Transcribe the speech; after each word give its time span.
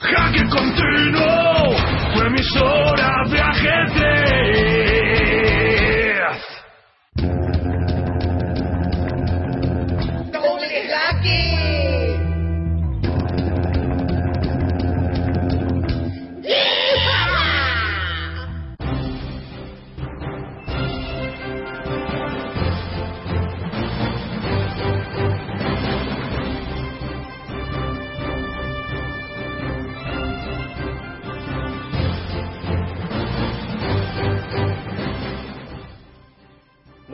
Jaque 0.00 0.44
continuo, 0.50 1.76
tu 2.12 2.20
emisora 2.22 3.24
de 3.30 3.40
ajedrez. 3.40 4.34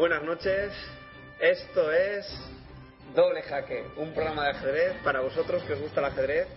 Buenas 0.00 0.22
noches, 0.22 0.72
esto 1.40 1.92
es 1.92 2.24
Doble 3.14 3.42
Jaque, 3.42 3.84
un 3.98 4.14
programa 4.14 4.44
de 4.44 4.50
ajedrez 4.52 4.94
para 5.04 5.20
vosotros 5.20 5.62
que 5.64 5.74
os 5.74 5.80
gusta 5.82 6.00
el 6.00 6.06
ajedrez. 6.06 6.48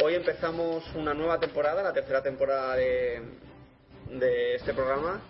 Hoy 0.00 0.14
empezamos 0.14 0.84
una 0.94 1.12
nueva 1.12 1.40
temporada, 1.40 1.82
la 1.82 1.92
tercera 1.92 2.22
temporada 2.22 2.76
de, 2.76 3.20
este 4.54 4.72
programa. 4.74 5.20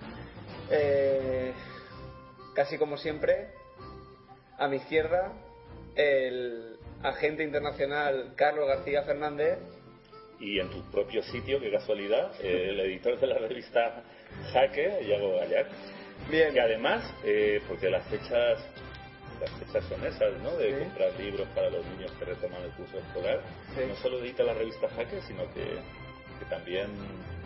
Eh, 0.71 1.55
casi 2.55 2.77
como 2.77 2.99
siempre, 2.99 3.49
a 4.59 4.69
mi 4.69 4.77
izquierda, 4.77 5.33
el 5.97 6.77
agente 7.03 7.45
internacional 7.45 8.35
Carlos 8.37 8.69
García 8.69 9.05
Fernández. 9.05 9.59
y 10.39 10.61
en 10.61 10.69
tu 10.69 10.83
propio 10.91 11.23
sitio, 11.23 11.59
qué 11.61 11.73
casualidad, 11.73 12.31
el 12.43 12.79
editor 12.81 13.19
de 13.19 13.27
la 13.27 13.39
revista 13.39 14.03
Jaque, 14.53 15.01
Iago 15.09 15.37
Gallac, 15.37 15.69
Bien, 16.31 16.53
que 16.53 16.61
además, 16.61 17.05
eh, 17.25 17.61
porque 17.69 17.91
las 17.91 18.07
fechas 18.09 18.59
las 19.41 19.51
fechas 19.59 19.85
son 19.89 20.05
esas, 20.07 20.33
¿no? 20.43 20.57
De 20.57 20.69
Sí. 20.79 20.85
comprar 20.85 21.11
libros 21.19 21.47
para 21.55 21.69
los 21.69 21.85
niños 21.87 22.11
que 22.19 22.25
retoman 22.25 22.63
el 22.63 22.71
curso 22.71 22.99
escolar, 22.99 23.41
Sí. 23.75 23.83
no 23.89 23.95
solo 23.97 24.19
edita 24.21 24.43
la 24.45 24.55
revista 24.55 24.89
Jaque, 24.89 25.21
sino 25.23 25.53
que, 25.53 25.65
que 26.39 26.45
también 26.49 26.87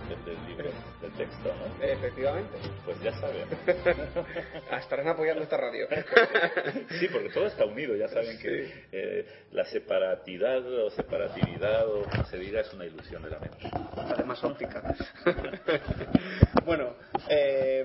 vende 0.09 0.33
el 0.33 0.47
libro 0.49 0.71
del 1.01 1.11
texto, 1.13 1.53
¿no? 1.55 1.85
efectivamente. 1.85 2.57
Pues 2.85 3.01
ya 3.01 3.13
saben. 3.19 3.47
Estarán 4.79 5.09
apoyando 5.09 5.43
esta 5.43 5.57
radio. 5.57 5.89
Sí, 7.01 7.09
porque 7.11 7.31
todo 7.31 7.47
está 7.47 7.65
unido, 7.65 7.97
ya 7.97 8.09
saben 8.09 8.39
que 8.39 8.87
eh, 8.93 9.27
la 9.53 9.65
separatidad 9.65 10.65
o 10.67 10.91
separatividad 10.91 11.89
o 11.89 12.05
como 12.05 12.25
se 12.27 12.37
diga 12.39 12.61
es 12.61 12.73
una 12.75 12.85
ilusión 12.85 13.23
de 13.23 13.31
la 13.31 13.39
mente. 13.41 13.59
además 13.97 14.43
óptica. 14.45 14.95
bueno, 16.65 16.95
eh, 17.29 17.85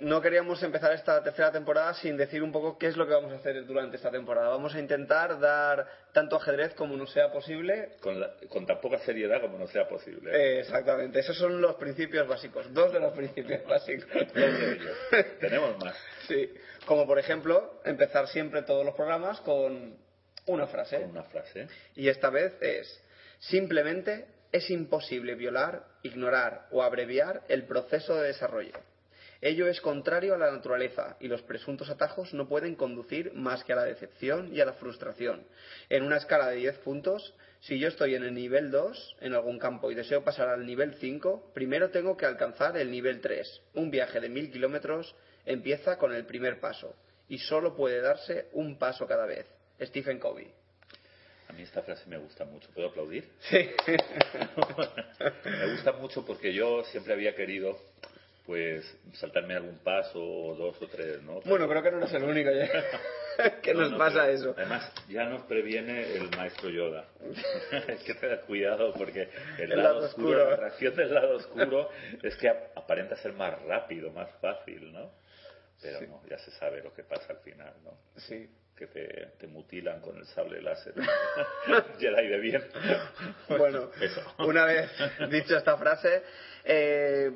no 0.00 0.20
queríamos 0.20 0.62
empezar 0.62 0.92
esta 0.92 1.22
tercera 1.22 1.50
temporada 1.52 1.94
sin 1.94 2.16
decir 2.16 2.42
un 2.42 2.52
poco 2.52 2.76
qué 2.78 2.86
es 2.88 2.96
lo 2.96 3.06
que 3.06 3.14
vamos 3.14 3.32
a 3.32 3.36
hacer 3.36 3.64
durante 3.66 3.96
esta 3.96 4.10
temporada. 4.10 4.48
Vamos 4.48 4.74
a 4.74 4.78
intentar 4.80 5.38
dar 5.40 5.86
tanto 6.12 6.36
ajedrez 6.36 6.74
como 6.74 6.96
nos 6.96 7.10
sea 7.12 7.32
posible. 7.32 7.92
Con, 8.00 8.20
la- 8.20 8.34
con 8.48 8.66
tan 8.66 8.80
poca 8.80 8.98
seriedad 8.98 9.40
como 9.40 9.58
no 9.58 9.66
sea 9.68 9.88
posible. 9.88 10.30
Eh, 10.34 10.60
exactamente, 10.60 11.18
esos 11.20 11.36
son 11.38 11.60
los 11.60 11.76
principios 11.76 12.26
básicos, 12.28 12.72
dos 12.74 12.92
de 12.92 13.00
los 13.00 13.12
principios 13.14 13.64
básicos. 13.66 14.10
Tenemos 15.40 15.78
más. 15.78 15.96
Sí, 16.28 16.52
como 16.86 17.06
por 17.06 17.18
ejemplo, 17.18 17.80
empezar 17.84 18.28
siempre 18.28 18.62
todos 18.62 18.84
los 18.84 18.94
programas 18.94 19.40
con 19.40 19.96
una 20.46 20.66
frase. 20.66 20.98
Una 21.04 21.22
frase. 21.24 21.68
Y 21.94 22.08
esta 22.08 22.30
vez 22.30 22.52
es, 22.60 23.02
simplemente 23.38 24.26
es 24.52 24.70
imposible 24.70 25.34
violar, 25.34 25.84
ignorar 26.02 26.66
o 26.70 26.82
abreviar 26.82 27.42
el 27.48 27.64
proceso 27.64 28.14
de 28.16 28.28
desarrollo. 28.28 28.74
Ello 29.46 29.68
es 29.68 29.80
contrario 29.80 30.34
a 30.34 30.38
la 30.38 30.50
naturaleza 30.50 31.16
y 31.20 31.28
los 31.28 31.40
presuntos 31.42 31.88
atajos 31.88 32.34
no 32.34 32.48
pueden 32.48 32.74
conducir 32.74 33.32
más 33.32 33.62
que 33.62 33.72
a 33.72 33.76
la 33.76 33.84
decepción 33.84 34.52
y 34.52 34.60
a 34.60 34.64
la 34.64 34.72
frustración. 34.72 35.46
En 35.88 36.02
una 36.02 36.16
escala 36.16 36.48
de 36.48 36.56
10 36.56 36.78
puntos, 36.78 37.32
si 37.60 37.78
yo 37.78 37.86
estoy 37.86 38.16
en 38.16 38.24
el 38.24 38.34
nivel 38.34 38.72
2 38.72 39.18
en 39.20 39.34
algún 39.34 39.60
campo 39.60 39.88
y 39.92 39.94
deseo 39.94 40.24
pasar 40.24 40.48
al 40.48 40.66
nivel 40.66 40.94
5, 40.94 41.52
primero 41.54 41.90
tengo 41.90 42.16
que 42.16 42.26
alcanzar 42.26 42.76
el 42.76 42.90
nivel 42.90 43.20
3. 43.20 43.62
Un 43.74 43.92
viaje 43.92 44.18
de 44.18 44.28
mil 44.28 44.50
kilómetros 44.50 45.14
empieza 45.44 45.96
con 45.96 46.12
el 46.12 46.26
primer 46.26 46.58
paso 46.58 46.96
y 47.28 47.38
solo 47.38 47.76
puede 47.76 48.00
darse 48.00 48.48
un 48.50 48.80
paso 48.80 49.06
cada 49.06 49.26
vez. 49.26 49.46
Stephen 49.80 50.18
Covey. 50.18 50.50
A 51.46 51.52
mí 51.52 51.62
esta 51.62 51.82
frase 51.82 52.04
me 52.08 52.18
gusta 52.18 52.44
mucho. 52.44 52.68
¿Puedo 52.74 52.88
aplaudir? 52.88 53.30
Sí. 53.42 53.70
me 55.44 55.70
gusta 55.70 55.92
mucho 55.92 56.26
porque 56.26 56.52
yo 56.52 56.82
siempre 56.86 57.12
había 57.12 57.36
querido 57.36 57.78
pues 58.46 58.84
saltarme 59.14 59.54
algún 59.54 59.78
paso 59.78 60.22
o 60.22 60.54
dos 60.54 60.80
o 60.80 60.86
tres, 60.86 61.20
¿no? 61.22 61.40
Bueno, 61.40 61.68
creo 61.68 61.82
que 61.82 61.90
no 61.90 61.98
eres 61.98 62.12
el 62.14 62.22
único 62.24 62.50
ya. 62.52 62.68
que 63.62 63.74
No, 63.74 63.80
nos 63.80 63.90
no, 63.92 63.98
pasa 63.98 64.20
pero 64.26 64.32
eso. 64.32 64.54
Además, 64.56 64.92
ya 65.08 65.24
nos 65.24 65.42
previene 65.42 66.14
el 66.16 66.30
maestro 66.36 66.70
Yoda. 66.70 67.06
Hay 67.88 67.96
que 67.98 68.14
tener 68.14 68.40
cuidado 68.42 68.92
porque 68.94 69.28
el, 69.58 69.72
El 69.72 69.78
lado, 69.78 69.94
lado 69.94 70.06
oscuro, 70.06 70.28
oscuro. 70.38 70.50
la 70.50 70.56
reacción 70.56 70.94
del 70.94 71.12
lado 71.14 71.36
oscuro 71.36 71.90
es 72.22 72.36
que 72.36 72.48
ap- 72.48 72.76
aparenta 72.78 73.16
ser 73.16 73.32
más 73.32 73.60
rápido, 73.62 74.10
más 74.12 74.30
fácil, 74.40 74.92
¿no? 74.92 75.10
Pero 75.82 75.98
Sí. 75.98 76.06
no, 76.06 76.22
ya 76.30 76.38
se 76.38 76.50
sabe 76.52 76.82
lo 76.82 76.94
que 76.94 77.02
pasa 77.02 77.32
al 77.32 77.38
final, 77.40 77.74
¿no? 77.84 77.98
Sí. 78.16 78.48
Que 78.76 78.86
te, 78.88 79.28
te 79.38 79.46
mutilan 79.46 80.00
con 80.02 80.18
el 80.18 80.26
sable 80.26 80.60
láser. 80.60 80.92
Jedi 81.98 82.28
de 82.28 82.38
bien. 82.40 82.62
Bueno, 83.48 83.90
Eso. 84.00 84.20
una 84.40 84.66
vez 84.66 84.90
dicho 85.30 85.56
esta 85.56 85.78
frase, 85.78 86.22
eh, 86.64 87.30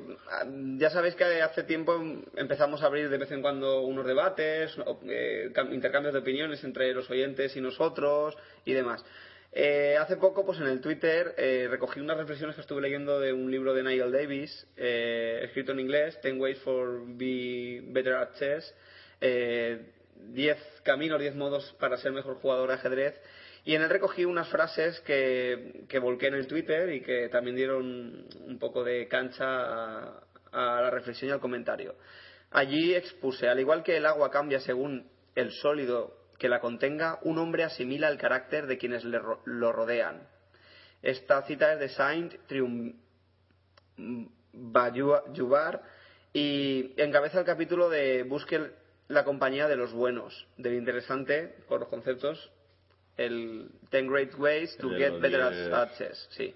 ya 0.77 0.91
sabéis 0.91 1.15
que 1.15 1.25
hace 1.41 1.63
tiempo 1.63 1.99
empezamos 2.37 2.83
a 2.83 2.87
abrir 2.87 3.09
de 3.09 3.17
vez 3.17 3.31
en 3.33 3.41
cuando 3.41 3.81
unos 3.81 4.07
debates, 4.07 4.77
eh, 5.09 5.49
cam- 5.55 5.73
intercambios 5.73 6.13
de 6.13 6.21
opiniones 6.21 6.63
entre 6.63 6.93
los 6.93 7.09
oyentes 7.09 7.57
y 7.57 7.63
nosotros 7.63 8.37
y 8.67 8.75
demás. 8.75 9.03
Eh, 9.53 9.97
hace 9.99 10.17
poco, 10.19 10.45
pues 10.45 10.59
en 10.61 10.67
el 10.67 10.81
Twitter, 10.83 11.35
eh, 11.39 11.69
recogí 11.71 12.01
unas 12.01 12.19
reflexiones 12.19 12.55
que 12.55 12.61
estuve 12.61 12.83
leyendo 12.83 13.19
de 13.19 13.33
un 13.33 13.51
libro 13.51 13.73
de 13.73 13.83
Nigel 13.83 14.13
Davis, 14.13 14.67
eh, 14.77 15.41
escrito 15.45 15.73
en 15.73 15.81
inglés, 15.81 16.21
Ten 16.21 16.39
Ways 16.39 16.59
for 16.59 17.01
Be 17.07 17.81
Better 17.85 18.15
at 18.17 18.35
Chess, 18.39 18.75
eh, 19.23 19.81
10 20.29 20.59
caminos, 20.85 21.21
10 21.21 21.35
modos 21.35 21.75
para 21.81 21.97
ser 21.97 22.13
mejor 22.13 22.37
jugador 22.37 22.69
de 22.69 22.75
ajedrez. 22.75 23.21
Y 23.65 23.75
en 23.75 23.83
él 23.83 23.91
recogí 23.91 24.25
unas 24.25 24.49
frases 24.49 25.01
que, 25.01 25.85
que 25.89 25.99
volqué 25.99 26.29
en 26.29 26.35
el 26.35 26.47
Twitter 26.47 26.91
y 26.93 27.03
que 27.03 27.29
también 27.29 27.57
dieron 27.57 28.27
un 28.47 28.59
poco 28.59 28.83
de 28.85 29.07
cancha 29.09 29.45
a, 29.45 30.23
la 30.53 30.91
reflexión 30.91 31.29
y 31.31 31.33
al 31.33 31.41
comentario. 31.41 31.95
Allí 32.51 32.95
expuse, 32.95 33.49
al 33.49 33.61
igual 33.61 33.83
que 33.83 33.97
el 33.97 34.07
agua 34.07 34.31
cambia 34.31 34.61
según 34.61 35.09
el 35.35 35.53
sólido 35.53 36.17
que 36.39 36.49
la 36.49 36.61
contenga, 36.61 37.19
un 37.23 37.39
hombre 37.39 37.65
asimila 37.65 38.09
el 38.09 38.17
carácter 38.19 38.67
de 38.67 38.79
quienes 38.79 39.05
le 39.05 39.19
ro- 39.19 39.43
lo 39.45 39.73
rodean. 39.73 40.27
Esta 41.03 41.43
cita 41.43 41.75
es 41.75 41.81
de 41.81 41.89
Saint 41.91 42.35
Bayubar 44.53 45.83
y 46.33 46.93
encabeza 46.97 47.41
el 47.41 47.45
capítulo 47.45 47.89
de 47.89 48.23
Busque 48.23 48.71
la 49.11 49.25
compañía 49.25 49.67
de 49.67 49.77
los 49.77 49.93
buenos, 49.93 50.47
del 50.57 50.75
interesante, 50.75 51.57
por 51.69 51.81
los 51.81 51.89
conceptos, 51.89 52.51
el 53.17 53.69
Ten 53.91 54.09
Great 54.09 54.39
Ways 54.39 54.77
to 54.77 54.89
Get 54.91 55.21
Better 55.21 55.43
at 55.43 55.99
Chess. 55.99 56.29
Sí. 56.31 56.55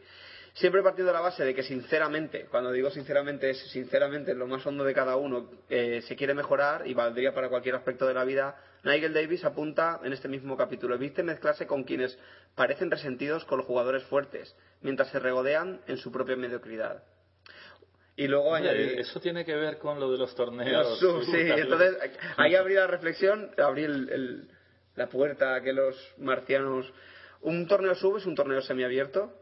Siempre 0.55 0.81
he 0.81 0.85
partido 0.85 1.09
de 1.09 1.15
la 1.15 1.21
base 1.21 1.45
de 1.45 1.53
que 1.53 1.65
sinceramente, 1.65 2.47
cuando 2.49 2.71
digo 2.71 2.89
sinceramente 2.91 3.51
es 3.51 3.59
sinceramente 3.73 4.31
en 4.31 4.39
lo 4.39 4.47
más 4.47 4.65
hondo 4.65 4.85
de 4.85 4.95
cada 4.95 5.17
uno, 5.17 5.51
eh, 5.69 6.01
se 6.07 6.15
quiere 6.15 6.33
mejorar 6.33 6.87
y 6.87 6.95
valdría 6.95 7.35
para 7.35 7.49
cualquier 7.49 7.75
aspecto 7.75 8.07
de 8.07 8.15
la 8.15 8.25
vida. 8.25 8.57
Nigel 8.85 9.13
Davis 9.13 9.45
apunta 9.45 10.01
en 10.05 10.13
este 10.13 10.29
mismo 10.29 10.57
capítulo, 10.57 10.97
viste 10.97 11.25
mezclarse 11.25 11.67
con 11.67 11.83
quienes 11.83 12.17
parecen 12.55 12.89
resentidos 12.89 13.45
con 13.47 13.59
los 13.59 13.67
jugadores 13.67 14.05
fuertes, 14.05 14.55
mientras 14.81 15.09
se 15.09 15.19
regodean 15.19 15.81
en 15.89 15.97
su 15.97 16.13
propia 16.13 16.37
mediocridad. 16.37 17.03
Y 18.17 18.29
luego 18.29 18.55
añadí... 18.55 18.95
eso 18.99 19.21
tiene 19.21 19.45
que 19.45 19.55
ver 19.57 19.79
con 19.79 19.99
lo 19.99 20.11
de 20.13 20.19
los 20.19 20.31
Los 20.31 20.35
torneos. 20.37 20.99
sub, 21.01 21.25
sí, 21.25 21.37
entonces 21.37 21.97
ahí 22.37 22.55
abrí 22.55 22.75
la 22.75 22.87
reflexión, 22.87 23.51
abrí 23.59 23.85
el- 23.85 24.09
el- 24.11 24.49
la 24.95 25.09
puerta 25.09 25.57
a 25.57 25.61
que 25.63 25.73
los 25.73 25.97
marcianos... 26.19 26.93
Un 27.41 27.67
torneo 27.67 27.95
sub 27.95 28.17
es 28.17 28.25
un 28.27 28.35
torneo 28.35 28.63
semiabierto 28.63 29.33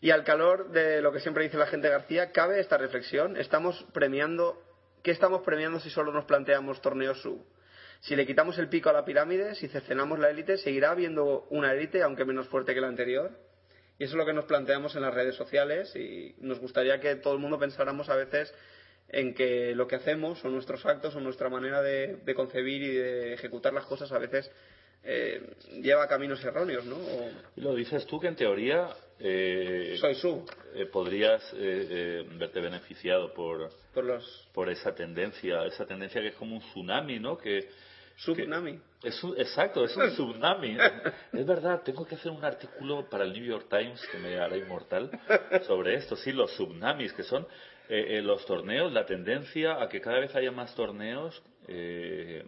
Y 0.00 0.10
al 0.12 0.22
calor 0.24 0.70
de 0.70 1.02
lo 1.02 1.10
que 1.12 1.18
siempre 1.20 1.42
dice 1.44 1.56
la 1.58 1.66
gente 1.66 1.88
García, 1.88 2.30
cabe 2.30 2.60
esta 2.60 2.78
reflexión. 2.78 3.36
Estamos 3.36 3.84
premiando, 3.92 4.62
¿qué 5.02 5.10
estamos 5.10 5.42
premiando 5.42 5.80
si 5.80 5.90
solo 5.90 6.12
nos 6.12 6.24
planteamos 6.24 6.80
torneos 6.80 7.20
sub? 7.20 7.44
Si 8.00 8.14
le 8.14 8.24
quitamos 8.24 8.56
el 8.58 8.68
pico 8.68 8.90
a 8.90 8.92
la 8.92 9.04
pirámide, 9.04 9.56
si 9.56 9.66
cercenamos 9.66 10.20
la 10.20 10.30
élite, 10.30 10.56
¿seguirá 10.58 10.92
habiendo 10.92 11.48
una 11.50 11.72
élite, 11.74 12.00
aunque 12.02 12.24
menos 12.24 12.46
fuerte 12.46 12.72
que 12.72 12.80
la 12.80 12.86
anterior? 12.86 13.32
Y 13.98 14.04
eso 14.04 14.12
es 14.14 14.18
lo 14.18 14.26
que 14.26 14.32
nos 14.32 14.44
planteamos 14.44 14.94
en 14.94 15.02
las 15.02 15.12
redes 15.12 15.34
sociales 15.34 15.94
y 15.96 16.34
nos 16.40 16.58
gustaría 16.60 17.00
que 17.00 17.16
todo 17.16 17.34
el 17.34 17.40
mundo 17.40 17.58
pensáramos 17.58 18.08
a 18.08 18.14
veces 18.16 18.54
en 19.08 19.34
que 19.34 19.74
lo 19.74 19.88
que 19.88 19.96
hacemos 19.96 20.44
o 20.44 20.48
nuestros 20.48 20.84
actos 20.86 21.14
o 21.16 21.20
nuestra 21.20 21.48
manera 21.48 21.82
de, 21.82 22.16
de 22.24 22.34
concebir 22.34 22.82
y 22.82 22.94
de 22.94 23.32
ejecutar 23.34 23.72
las 23.72 23.86
cosas 23.86 24.12
a 24.12 24.18
veces 24.18 24.50
eh, 25.02 25.40
lleva 25.80 26.06
caminos 26.08 26.44
erróneos, 26.44 26.84
¿no? 26.84 26.96
O- 26.96 27.30
Y 27.56 27.60
lo 27.60 27.74
dices 27.74 28.04
tú 28.06 28.20
que 28.20 28.26
en 28.28 28.36
teoría 28.36 28.88
eh, 29.18 29.96
soy 29.98 30.14
eh, 30.74 30.86
podrías 30.86 31.42
eh, 31.54 31.56
eh, 31.90 32.26
verte 32.38 32.60
beneficiado 32.60 33.32
por, 33.32 33.70
por 33.94 34.04
los 34.04 34.48
por 34.52 34.68
esa 34.68 34.94
tendencia, 34.94 35.64
esa 35.66 35.86
tendencia 35.86 36.20
que 36.20 36.28
es 36.28 36.34
como 36.34 36.54
un 36.56 36.60
tsunami, 36.62 37.18
¿no? 37.18 37.38
Que, 37.38 37.68
subnami. 38.18 38.80
Es 39.02 39.22
un- 39.22 39.38
exacto, 39.38 39.84
es 39.84 39.96
un 39.96 40.08
tsunami. 40.10 40.76
Es 41.32 41.46
verdad, 41.46 41.82
tengo 41.82 42.04
que 42.06 42.16
hacer 42.16 42.32
un 42.32 42.44
artículo 42.44 43.08
para 43.08 43.24
el 43.24 43.32
New 43.32 43.44
York 43.44 43.66
Times 43.70 44.04
que 44.10 44.18
me 44.18 44.38
hará 44.38 44.56
inmortal 44.56 45.10
sobre 45.66 45.94
esto. 45.94 46.16
Sí, 46.16 46.32
los 46.32 46.50
tsunamis, 46.52 47.12
que 47.12 47.22
son 47.22 47.46
eh, 47.88 48.18
eh, 48.18 48.22
los 48.22 48.44
torneos, 48.44 48.92
la 48.92 49.06
tendencia 49.06 49.80
a 49.82 49.88
que 49.88 50.00
cada 50.00 50.18
vez 50.18 50.34
haya 50.34 50.50
más 50.50 50.74
torneos 50.74 51.40
eh, 51.68 52.44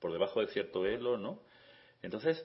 por 0.00 0.12
debajo 0.12 0.40
de 0.40 0.48
cierto 0.48 0.84
elo, 0.86 1.16
¿no? 1.16 1.40
Entonces, 2.02 2.44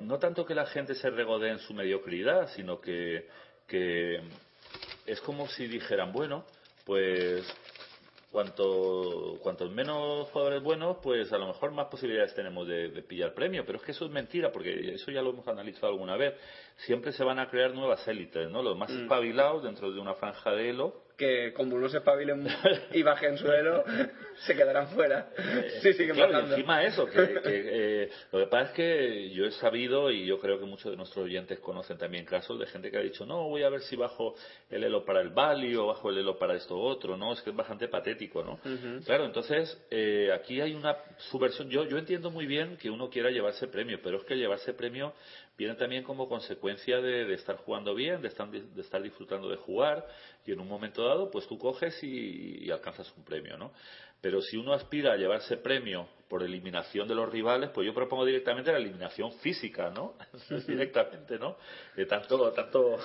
no 0.00 0.18
tanto 0.18 0.44
que 0.44 0.52
la 0.54 0.66
gente 0.66 0.96
se 0.96 1.10
regodee 1.10 1.52
en 1.52 1.60
su 1.60 1.72
mediocridad, 1.72 2.48
sino 2.56 2.80
que, 2.80 3.28
que 3.68 4.20
es 5.06 5.20
como 5.20 5.46
si 5.46 5.68
dijeran, 5.68 6.10
bueno, 6.12 6.44
pues 6.84 7.46
cuanto 8.30 9.38
cuantos 9.42 9.70
menos 9.70 10.28
jugadores 10.30 10.62
buenos, 10.62 10.98
pues 11.02 11.32
a 11.32 11.38
lo 11.38 11.46
mejor 11.46 11.72
más 11.72 11.86
posibilidades 11.86 12.34
tenemos 12.34 12.66
de, 12.68 12.90
de 12.90 13.02
pillar 13.02 13.34
premio. 13.34 13.64
Pero 13.64 13.78
es 13.78 13.84
que 13.84 13.92
eso 13.92 14.04
es 14.04 14.10
mentira, 14.10 14.52
porque 14.52 14.94
eso 14.94 15.10
ya 15.10 15.22
lo 15.22 15.30
hemos 15.30 15.48
analizado 15.48 15.88
alguna 15.88 16.16
vez. 16.16 16.34
Siempre 16.78 17.12
se 17.12 17.24
van 17.24 17.40
a 17.40 17.48
crear 17.48 17.74
nuevas 17.74 18.06
élites, 18.06 18.48
¿no? 18.50 18.62
Los 18.62 18.76
más 18.76 18.90
espabilados 18.90 19.64
dentro 19.64 19.90
de 19.90 19.98
una 19.98 20.14
franja 20.14 20.52
de 20.52 20.70
elo. 20.70 21.08
Que 21.16 21.52
como 21.52 21.76
no 21.76 21.88
se 21.88 21.98
espabilen 21.98 22.46
y 22.92 23.02
bajen 23.02 23.36
suelo, 23.36 23.82
se 24.46 24.54
quedarán 24.54 24.86
fuera. 24.90 25.28
Sí, 25.82 25.92
sigue 25.94 26.12
Eh, 26.12 26.14
claro, 26.14 26.38
y 26.38 26.50
encima 26.52 26.84
eso, 26.84 27.06
que, 27.06 27.40
que, 27.42 28.04
eh, 28.04 28.10
lo 28.30 28.38
que 28.38 28.46
pasa 28.46 28.68
es 28.68 28.76
que 28.76 29.30
yo 29.30 29.46
he 29.46 29.50
sabido, 29.50 30.12
y 30.12 30.26
yo 30.26 30.38
creo 30.38 30.60
que 30.60 30.66
muchos 30.66 30.92
de 30.92 30.96
nuestros 30.96 31.24
oyentes 31.24 31.58
conocen 31.58 31.98
también 31.98 32.24
casos 32.24 32.56
de 32.60 32.66
gente 32.66 32.92
que 32.92 32.98
ha 32.98 33.02
dicho, 33.02 33.26
no, 33.26 33.48
voy 33.48 33.64
a 33.64 33.68
ver 33.68 33.80
si 33.80 33.96
bajo 33.96 34.36
el 34.70 34.84
elo 34.84 35.04
para 35.04 35.20
el 35.20 35.30
Bali 35.30 35.74
o 35.74 35.88
bajo 35.88 36.10
el 36.10 36.18
elo 36.18 36.38
para 36.38 36.54
esto 36.54 36.78
otro, 36.78 37.16
¿no? 37.16 37.32
Es 37.32 37.42
que 37.42 37.50
es 37.50 37.56
bastante 37.56 37.88
patético, 37.88 38.44
¿no? 38.44 38.60
Claro, 39.04 39.24
entonces, 39.24 39.76
eh, 39.90 40.30
aquí 40.32 40.60
hay 40.60 40.74
una 40.74 40.96
subversión. 41.16 41.68
Yo, 41.68 41.84
yo 41.88 41.98
entiendo 41.98 42.30
muy 42.30 42.46
bien 42.46 42.76
que 42.76 42.90
uno 42.90 43.10
quiera 43.10 43.30
llevarse 43.30 43.66
premio, 43.66 43.98
pero 44.00 44.18
es 44.18 44.24
que 44.24 44.36
llevarse 44.36 44.72
premio 44.72 45.12
viene 45.58 45.74
también 45.74 46.04
como 46.04 46.28
consecuencia 46.28 47.00
de, 47.00 47.34
estar 47.34 47.56
jugando 47.56 47.94
bien, 47.94 48.22
de 48.22 48.28
estar, 48.28 48.48
de 48.48 48.80
estar 48.80 49.02
disfrutando 49.02 49.48
de 49.50 49.56
jugar, 49.56 50.06
y 50.46 50.52
en 50.52 50.60
un 50.60 50.68
momento 50.68 51.04
dado, 51.04 51.30
pues 51.30 51.46
tú 51.46 51.58
coges 51.58 52.02
y 52.02 52.70
alcanzas 52.70 53.12
un 53.16 53.24
premio, 53.24 53.58
¿no? 53.58 53.72
Pero 54.20 54.40
si 54.40 54.56
uno 54.56 54.72
aspira 54.72 55.12
a 55.12 55.16
llevarse 55.16 55.56
premio 55.56 56.08
por 56.28 56.42
eliminación 56.42 57.08
de 57.08 57.14
los 57.14 57.30
rivales, 57.30 57.70
pues 57.70 57.86
yo 57.86 57.94
propongo 57.94 58.24
directamente 58.24 58.70
la 58.70 58.78
eliminación 58.78 59.32
física, 59.38 59.90
¿no? 59.90 60.14
directamente, 60.66 61.38
¿no? 61.38 61.56
De 61.96 62.04
tanto, 62.04 62.52
tanto, 62.52 62.98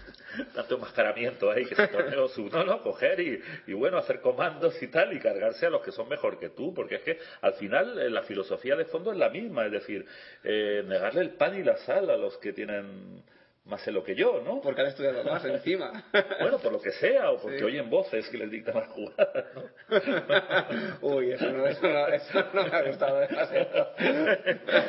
tanto 0.54 0.74
enmascaramiento 0.76 1.50
ahí 1.50 1.66
que 1.66 1.74
se 1.74 1.88
torneo 1.88 2.28
sub, 2.28 2.50
no, 2.50 2.64
no, 2.64 2.82
coger 2.82 3.20
y, 3.20 3.40
y 3.66 3.74
bueno, 3.74 3.98
hacer 3.98 4.20
comandos 4.20 4.82
y 4.82 4.88
tal, 4.88 5.12
y 5.12 5.20
cargarse 5.20 5.66
a 5.66 5.70
los 5.70 5.82
que 5.82 5.92
son 5.92 6.08
mejor 6.08 6.38
que 6.38 6.48
tú, 6.50 6.72
porque 6.72 6.96
es 6.96 7.02
que 7.02 7.18
al 7.42 7.52
final 7.54 7.98
eh, 7.98 8.08
la 8.08 8.22
filosofía 8.22 8.76
de 8.76 8.86
fondo 8.86 9.12
es 9.12 9.18
la 9.18 9.28
misma, 9.28 9.66
es 9.66 9.72
decir, 9.72 10.06
eh, 10.42 10.82
negarle 10.86 11.20
el 11.20 11.30
pan 11.30 11.58
y 11.58 11.62
la 11.62 11.76
sal 11.78 12.08
a 12.08 12.16
los 12.16 12.38
que 12.38 12.52
tienen 12.52 13.22
más 13.64 13.86
elo 13.86 14.02
que 14.02 14.14
yo, 14.16 14.40
¿no? 14.44 14.60
Porque 14.60 14.80
han 14.80 14.88
estudiado 14.88 15.22
más 15.24 15.44
encima. 15.44 16.04
Bueno, 16.40 16.58
por 16.58 16.72
lo 16.72 16.80
que 16.80 16.90
sea, 16.92 17.30
o 17.30 17.40
porque 17.40 17.58
Sí. 17.58 17.64
oyen 17.64 17.88
voces 17.90 18.28
que 18.28 18.38
les 18.38 18.50
dictan 18.50 18.74
las 18.76 18.88
jugadas, 18.88 19.44
¿no? 19.54 19.62
Uy, 21.02 21.32
eso 21.32 21.50
no, 21.52 21.66
eso 21.66 21.86
no, 21.86 22.06
eso 22.08 22.44
no 22.54 22.66
me 22.66 22.76
ha 22.76 22.82
gustado 22.82 23.20
demasiado. 23.20 23.88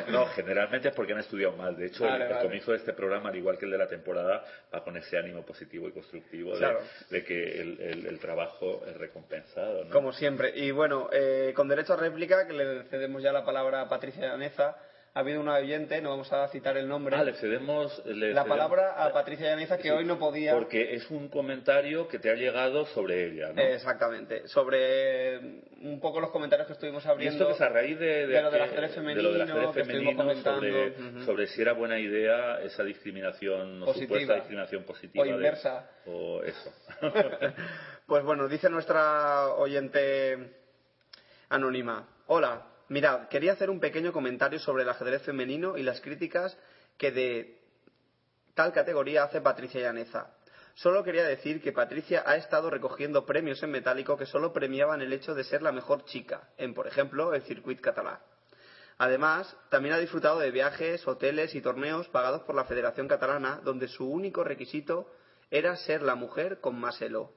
No, 0.08 0.26
generalmente 0.28 0.88
es 0.88 0.94
porque 0.94 1.12
han 1.12 1.18
estudiado 1.20 1.56
mal. 1.56 1.76
De 1.76 1.86
hecho, 1.86 2.04
el- 2.04 2.10
Vale, 2.10 2.24
el, 2.24 2.30
vale. 2.30 2.42
comienzo 2.44 2.72
de 2.72 2.78
este 2.78 2.92
programa, 2.94 3.28
al 3.28 3.36
igual 3.36 3.58
que 3.58 3.66
el 3.66 3.70
de 3.72 3.78
la 3.78 3.86
temporada, 3.88 4.44
va 4.74 4.82
con 4.82 4.96
ese 4.96 5.16
ánimo 5.18 5.44
positivo 5.44 5.88
y 5.88 5.92
constructivo 5.92 6.52
de, 6.52 6.58
Claro. 6.58 6.80
de 7.10 7.24
que 7.24 7.60
el, 7.60 7.80
el- 7.80 8.06
el 8.06 8.18
trabajo 8.18 8.82
es 8.86 8.96
recompensado. 8.96 9.84
¿no? 9.84 9.90
Como 9.90 10.12
siempre. 10.12 10.52
Y 10.56 10.70
bueno, 10.70 11.08
eh, 11.12 11.52
con 11.54 11.68
derecho 11.68 11.92
a 11.92 11.96
réplica, 11.96 12.46
que 12.46 12.54
le 12.54 12.82
cedemos 12.84 13.22
ya 13.22 13.32
la 13.32 13.44
palabra 13.44 13.82
a 13.82 13.88
Patricia 13.88 14.26
Llaneza, 14.26 14.76
ha 15.14 15.20
habido 15.20 15.40
una 15.42 15.56
oyente, 15.56 16.00
no 16.00 16.08
vamos 16.08 16.32
a 16.32 16.48
citar 16.48 16.76
el 16.78 16.88
nombre, 16.88 17.14
Ah, 17.16 17.22
le 17.22 17.34
cedemos 17.34 18.02
le 18.06 18.32
la 18.32 18.44
cedemos- 18.44 18.48
palabra 18.48 19.04
a 19.04 19.12
Patricia 19.12 19.46
Llaneza, 19.50 19.76
que 19.76 19.82
Sí, 19.84 19.90
hoy 19.90 20.06
no 20.06 20.18
podía. 20.18 20.54
Porque 20.54 20.94
es 20.94 21.10
un 21.10 21.28
comentario 21.28 22.08
que 22.08 22.18
te 22.18 22.30
ha 22.30 22.34
llegado 22.34 22.86
sobre 22.86 23.26
ella, 23.26 23.52
¿no? 23.52 23.60
Exactamente. 23.60 24.48
Sobre 24.48 25.34
eh, 25.36 25.62
un 25.82 26.00
poco 26.00 26.18
los 26.18 26.30
comentarios 26.30 26.66
que 26.66 26.72
estuvimos 26.72 27.04
y 27.04 27.08
abriendo. 27.08 27.34
esto 27.36 27.48
que 27.48 27.52
es 27.54 27.60
a 27.60 27.68
raíz 27.68 27.98
de, 27.98 28.26
de 28.26 28.26
lo 28.26 28.32
de 28.32 28.42
lo 28.42 28.50
del 28.52 28.62
ajedrez 28.62 28.94
femenino, 28.94 29.32
que 29.32 29.42
estuvimos 29.42 29.74
femenino, 29.74 30.16
comentando. 30.16 31.24
sobre, 31.26 31.46
si 31.48 31.60
era 31.60 31.74
buena 31.74 31.98
idea 31.98 32.62
esa 32.62 32.82
discriminación 32.82 33.80
Positiva. 33.80 34.06
supuesta 34.06 34.34
discriminación 34.36 34.84
positiva 34.84 35.22
O 35.22 35.26
de- 35.26 35.30
inversa. 35.34 35.90
o 36.06 36.42
eso 36.42 36.72
Pues 38.06 38.24
bueno, 38.24 38.48
dice 38.48 38.70
nuestra 38.70 39.48
oyente 39.56 40.54
anónima. 41.50 42.08
Hola, 42.28 42.62
mirad, 42.92 43.28
quería 43.28 43.52
hacer 43.52 43.70
un 43.70 43.80
pequeño 43.80 44.12
comentario 44.12 44.58
sobre 44.58 44.82
el 44.82 44.88
ajedrez 44.90 45.22
femenino 45.22 45.76
y 45.78 45.82
las 45.82 46.00
críticas 46.00 46.56
que 46.98 47.10
de 47.10 47.58
tal 48.54 48.72
categoría 48.72 49.24
hace 49.24 49.40
Patricia 49.40 49.80
Llaneza. 49.80 50.34
Solo 50.74 51.02
quería 51.02 51.24
decir 51.24 51.62
que 51.62 51.72
Patricia 51.72 52.22
ha 52.26 52.36
estado 52.36 52.70
recogiendo 52.70 53.26
premios 53.26 53.62
en 53.62 53.70
metálico 53.70 54.16
que 54.16 54.26
solo 54.26 54.52
premiaban 54.52 55.00
el 55.00 55.12
hecho 55.12 55.34
de 55.34 55.44
ser 55.44 55.62
la 55.62 55.72
mejor 55.72 56.04
chica, 56.04 56.50
en, 56.56 56.74
por 56.74 56.86
ejemplo, 56.86 57.34
el 57.34 57.42
circuit 57.42 57.80
catalán. 57.80 58.18
Además, 58.98 59.56
también 59.70 59.94
ha 59.94 59.98
disfrutado 59.98 60.38
de 60.38 60.50
viajes, 60.50 61.06
hoteles 61.08 61.54
y 61.54 61.62
torneos 61.62 62.08
pagados 62.08 62.42
por 62.42 62.54
la 62.54 62.64
Federación 62.64 63.08
Catalana, 63.08 63.60
donde 63.64 63.88
su 63.88 64.08
único 64.08 64.44
requisito 64.44 65.10
era 65.50 65.76
ser 65.76 66.02
la 66.02 66.14
mujer 66.14 66.60
con 66.60 66.78
más 66.78 67.00
elo. 67.02 67.32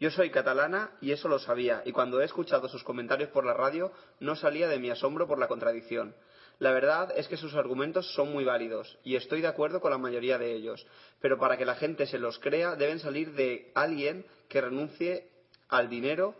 Yo 0.00 0.10
soy 0.12 0.30
catalana 0.30 0.92
y 1.00 1.10
eso 1.10 1.28
lo 1.28 1.40
sabía, 1.40 1.82
y 1.84 1.90
cuando 1.90 2.20
he 2.20 2.24
escuchado 2.24 2.68
sus 2.68 2.84
comentarios 2.84 3.30
por 3.30 3.44
la 3.44 3.54
radio 3.54 3.90
no 4.20 4.36
salía 4.36 4.68
de 4.68 4.78
mi 4.78 4.90
asombro 4.90 5.26
por 5.26 5.40
la 5.40 5.48
contradicción. 5.48 6.14
La 6.60 6.72
verdad 6.72 7.12
es 7.16 7.26
que 7.26 7.36
sus 7.36 7.54
argumentos 7.54 8.12
son 8.14 8.32
muy 8.32 8.44
válidos, 8.44 8.98
y 9.02 9.16
estoy 9.16 9.40
de 9.40 9.48
acuerdo 9.48 9.80
con 9.80 9.90
la 9.90 9.98
mayoría 9.98 10.38
de 10.38 10.54
ellos, 10.54 10.86
pero 11.20 11.38
para 11.38 11.56
que 11.56 11.64
la 11.64 11.74
gente 11.74 12.06
se 12.06 12.18
los 12.18 12.38
crea 12.38 12.76
deben 12.76 13.00
salir 13.00 13.32
de 13.32 13.72
alguien 13.74 14.24
que 14.48 14.60
renuncie 14.60 15.30
al 15.68 15.88
dinero 15.88 16.34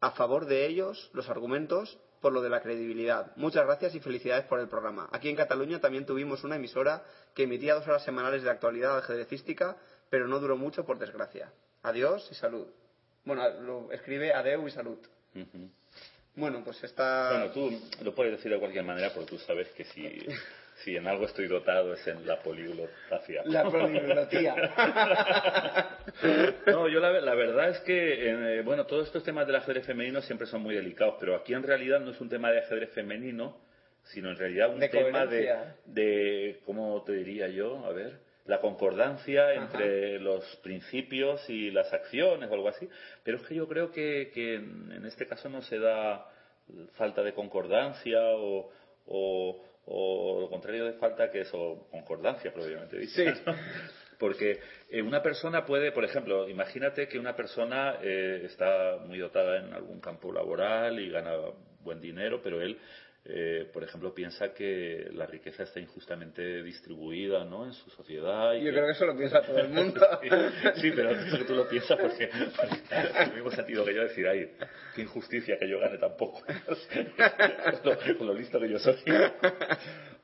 a 0.00 0.12
favor 0.12 0.46
de 0.46 0.66
ellos 0.66 1.10
los 1.14 1.28
argumentos 1.28 1.98
por 2.20 2.32
lo 2.32 2.42
de 2.42 2.48
la 2.48 2.62
credibilidad. 2.62 3.32
Muchas 3.36 3.66
gracias 3.66 3.94
y 3.94 4.00
felicidades 4.00 4.46
por 4.46 4.60
el 4.60 4.68
programa. 4.68 5.08
Aquí 5.12 5.28
en 5.28 5.36
Cataluña 5.36 5.80
también 5.80 6.06
tuvimos 6.06 6.44
una 6.44 6.56
emisora 6.56 7.04
que 7.34 7.42
emitía 7.42 7.74
dos 7.74 7.86
horas 7.88 8.04
semanales 8.04 8.42
de 8.42 8.50
actualidad 8.50 8.96
ajedrecística, 8.98 9.76
pero 10.10 10.28
no 10.28 10.38
duró 10.38 10.56
mucho 10.56 10.84
por 10.84 10.98
desgracia. 10.98 11.52
Adiós 11.82 12.26
y 12.30 12.34
salud. 12.34 12.66
Bueno, 13.24 13.48
lo 13.60 13.92
escribe 13.92 14.32
adeu 14.32 14.66
y 14.66 14.70
salud. 14.70 14.98
Bueno, 16.36 16.62
pues 16.64 16.82
está... 16.82 17.30
Bueno, 17.30 17.52
tú 17.52 17.80
lo 18.04 18.14
puedes 18.14 18.32
decir 18.32 18.50
de 18.50 18.58
cualquier 18.58 18.84
manera, 18.84 19.10
porque 19.14 19.30
tú 19.30 19.38
sabes 19.38 19.68
que 19.70 19.84
si, 19.84 20.26
si 20.84 20.96
en 20.96 21.06
algo 21.06 21.26
estoy 21.26 21.46
dotado 21.46 21.94
es 21.94 22.06
en 22.06 22.26
la 22.26 22.40
poliglotacia. 22.40 23.42
La 23.46 23.64
poliglotía. 23.64 24.54
No, 26.66 26.88
yo 26.88 27.00
la, 27.00 27.10
la 27.20 27.34
verdad 27.34 27.70
es 27.70 27.80
que, 27.80 28.30
eh, 28.30 28.62
bueno, 28.62 28.86
todos 28.86 29.06
estos 29.06 29.24
temas 29.24 29.46
del 29.46 29.56
ajedrez 29.56 29.84
femenino 29.86 30.20
siempre 30.22 30.46
son 30.46 30.62
muy 30.62 30.74
delicados, 30.74 31.16
pero 31.18 31.34
aquí 31.34 31.52
en 31.54 31.62
realidad 31.62 32.00
no 32.00 32.12
es 32.12 32.20
un 32.20 32.28
tema 32.28 32.50
de 32.50 32.60
ajedrez 32.60 32.90
femenino, 32.92 33.58
sino 34.04 34.30
en 34.30 34.36
realidad 34.36 34.72
un 34.72 34.80
De 34.80 34.88
tema 34.88 35.26
de, 35.26 35.54
de, 35.86 36.60
¿cómo 36.64 37.02
te 37.04 37.12
diría 37.12 37.48
yo? 37.48 37.84
A 37.84 37.90
ver, 37.90 38.20
la 38.46 38.60
concordancia 38.60 39.54
entre 39.54 40.18
los 40.20 40.44
principios 40.56 41.48
y 41.48 41.70
las 41.70 41.92
acciones 41.92 42.50
o 42.50 42.54
algo 42.54 42.68
así. 42.68 42.88
Pero 43.22 43.38
es 43.38 43.42
que 43.44 43.54
yo 43.54 43.66
creo 43.66 43.90
que, 43.90 44.30
que 44.34 44.56
en, 44.56 45.04
este 45.06 45.26
caso 45.26 45.48
no 45.48 45.62
se 45.62 45.78
da 45.78 46.26
falta 46.92 47.22
de 47.22 47.32
concordancia 47.32 48.20
o, 48.20 48.70
o, 49.06 49.64
o 49.86 50.40
lo 50.40 50.50
contrario 50.50 50.84
de 50.84 50.94
falta 50.94 51.30
que 51.30 51.40
es 51.40 51.50
o 51.52 51.86
concordancia 51.90 52.52
propiamente 52.52 52.98
dicho. 52.98 53.14
Sí. 53.14 53.24
¿no? 53.46 53.54
Porque 54.18 54.60
eh, 54.90 55.02
una 55.02 55.22
persona 55.22 55.64
puede, 55.64 55.92
por 55.92 56.04
ejemplo, 56.04 56.48
imagínate 56.48 57.08
que 57.08 57.18
una 57.18 57.34
persona 57.34 57.96
eh, 58.02 58.42
está 58.44 58.98
muy 59.04 59.18
dotada 59.18 59.58
en 59.58 59.72
algún 59.72 60.00
campo 60.00 60.32
laboral 60.32 60.98
y 61.00 61.10
gana 61.10 61.32
buen 61.80 62.00
dinero, 62.00 62.40
pero 62.42 62.62
él 62.62 62.78
eh, 63.26 63.66
por 63.72 63.82
ejemplo, 63.82 64.12
piensa 64.14 64.52
que 64.52 65.08
la 65.14 65.24
riqueza 65.26 65.62
está 65.62 65.80
injustamente 65.80 66.62
distribuida 66.62 67.44
¿no? 67.44 67.64
en 67.64 67.72
su 67.72 67.88
sociedad. 67.90 68.52
Y 68.54 68.58
Yo 68.60 68.64
que- 68.66 68.70
creo 68.72 68.86
que 68.86 68.92
eso 68.92 69.06
lo 69.06 69.16
piensa 69.16 69.40
todo 69.42 69.58
el 69.58 69.68
mundo. 69.68 70.00
sí, 70.76 70.92
pero 70.94 71.10
que 71.10 71.44
tú 71.44 71.54
lo 71.54 71.66
piensas 71.68 71.98
porque, 71.98 72.28
porque 72.28 72.82
en 72.90 73.28
el 73.30 73.34
mismo 73.34 73.50
sentido 73.50 73.84
que 73.84 73.94
yo 73.94 74.02
decir, 74.02 74.28
ay, 74.28 74.50
qué 74.94 75.02
injusticia 75.02 75.58
que 75.58 75.68
yo 75.68 75.80
gane 75.80 75.96
tan 75.98 76.16
poco. 76.16 76.42
con, 76.42 76.54
lo, 77.84 78.18
con 78.18 78.26
lo 78.26 78.34
listo 78.34 78.60
que 78.60 78.68
yo 78.68 78.78
soy. 78.78 78.96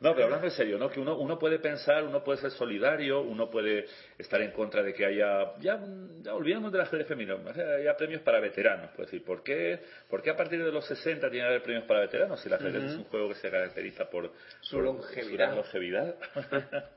No, 0.01 0.15
pero 0.15 0.25
hablando 0.25 0.47
en 0.47 0.53
serio, 0.53 0.79
¿no? 0.79 0.89
Que 0.91 0.99
uno, 0.99 1.19
uno 1.19 1.39
puede 1.39 1.59
pensar, 1.59 2.05
uno 2.05 2.25
puede 2.25 2.41
ser 2.41 2.51
solidario, 2.53 3.21
uno 3.21 3.51
puede 3.51 3.85
estar 4.17 4.41
en 4.41 4.51
contra 4.51 4.83
de 4.83 4.95
que 4.95 5.05
haya, 5.05 5.55
ya, 5.61 5.79
ya 6.23 6.35
olvidemos 6.35 6.73
femenino, 7.05 7.39
o 7.47 7.53
sea, 7.53 7.75
haya 7.75 7.95
premios 7.97 8.23
para 8.23 8.41
veteranos. 8.41 8.91
Pues 8.97 9.11
decir, 9.11 9.23
¿por 9.23 9.43
qué, 9.43 9.79
¿por 10.09 10.23
qué 10.23 10.31
a 10.31 10.37
partir 10.37 10.65
de 10.65 10.73
los 10.73 10.87
60 10.87 11.29
tiene 11.31 11.45
que 11.45 11.49
haber 11.49 11.63
premios 11.63 11.85
para 11.85 12.01
veteranos 12.01 12.41
si 12.41 12.49
el 12.49 12.55
ajedrez 12.55 12.85
es 12.85 12.97
un 12.97 13.05
juego 13.05 13.29
que 13.29 13.35
se 13.35 13.51
caracteriza 13.51 14.09
por 14.09 14.33
Su 14.63 14.77
por 14.77 14.85
longevidad. 14.85 15.51
su 15.51 15.57
longevidad? 15.57 16.15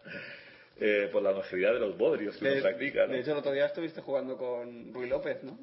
Eh, 0.76 1.08
por 1.12 1.22
la 1.22 1.32
longevidad 1.32 1.72
de 1.74 1.80
los 1.80 1.96
bodrios 1.96 2.36
que 2.36 2.46
uno 2.46 2.56
De, 2.56 2.62
practica, 2.62 3.06
¿no? 3.06 3.14
de 3.14 3.20
hecho, 3.20 3.34
el 3.34 3.38
otro 3.38 3.52
día 3.52 3.68
estuviste 3.68 4.02
jugando 4.02 4.36
con 4.36 4.92
Rui 4.92 5.08
López, 5.08 5.44
¿no? 5.44 5.60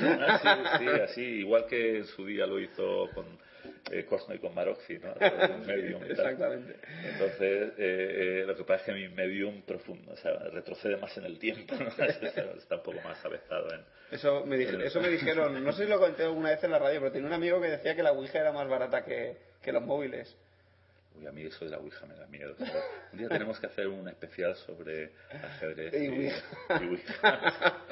Ah, 0.00 0.78
sí, 0.78 0.84
sí, 0.84 1.00
así, 1.02 1.22
igual 1.40 1.66
que 1.66 1.98
en 1.98 2.04
su 2.04 2.24
día 2.24 2.46
lo 2.46 2.60
hizo 2.60 3.10
con 3.16 3.26
eh, 3.90 4.04
Cosno 4.04 4.34
y 4.34 4.38
con 4.38 4.54
Maroxi, 4.54 4.98
¿no? 4.98 5.12
Un 5.54 5.66
medium. 5.66 6.02
Exactamente. 6.04 6.76
Entonces, 7.04 7.72
eh, 7.78 8.40
eh, 8.40 8.44
lo 8.46 8.56
que 8.56 8.64
pasa 8.64 8.76
es 8.80 8.82
que 8.86 8.92
mi 8.92 9.08
medium 9.08 9.62
profundo, 9.62 10.12
o 10.12 10.16
sea, 10.16 10.32
retrocede 10.50 10.96
más 10.96 11.16
en 11.18 11.24
el 11.24 11.38
tiempo, 11.38 11.74
¿no? 11.74 11.86
Está 12.58 12.76
un 12.76 12.82
poco 12.82 13.00
más 13.02 13.24
avezado 13.24 13.72
en... 13.74 13.80
Eso 14.10 14.44
me, 14.46 14.56
dije- 14.56 14.84
eso 14.86 15.00
me 15.00 15.08
dijeron, 15.08 15.62
no 15.62 15.72
sé 15.72 15.84
si 15.84 15.88
lo 15.90 15.98
conté 15.98 16.22
alguna 16.24 16.50
vez 16.50 16.62
en 16.64 16.70
la 16.70 16.78
radio, 16.78 17.00
pero 17.00 17.12
tenía 17.12 17.26
un 17.28 17.34
amigo 17.34 17.60
que 17.60 17.68
decía 17.68 17.94
que 17.94 18.02
la 18.02 18.12
Ouija 18.12 18.38
era 18.40 18.52
más 18.52 18.68
barata 18.68 19.04
que, 19.04 19.36
que 19.62 19.72
los 19.72 19.82
móviles. 19.82 20.36
Uy, 21.18 21.26
a 21.26 21.32
mí 21.32 21.42
eso 21.42 21.64
de 21.64 21.70
la 21.72 21.78
Ouija 21.78 22.06
me 22.06 22.14
da 22.14 22.26
miedo. 22.26 22.54
¿sabes? 22.58 22.72
Un 23.12 23.18
día 23.18 23.28
tenemos 23.28 23.58
que 23.58 23.66
hacer 23.66 23.88
un 23.88 24.08
especial 24.08 24.54
sobre 24.56 25.12
ajedrez 25.30 25.94
Y 25.94 26.08
Ouija. 26.08 26.44
y 26.80 26.86
Ouija. 26.86 27.88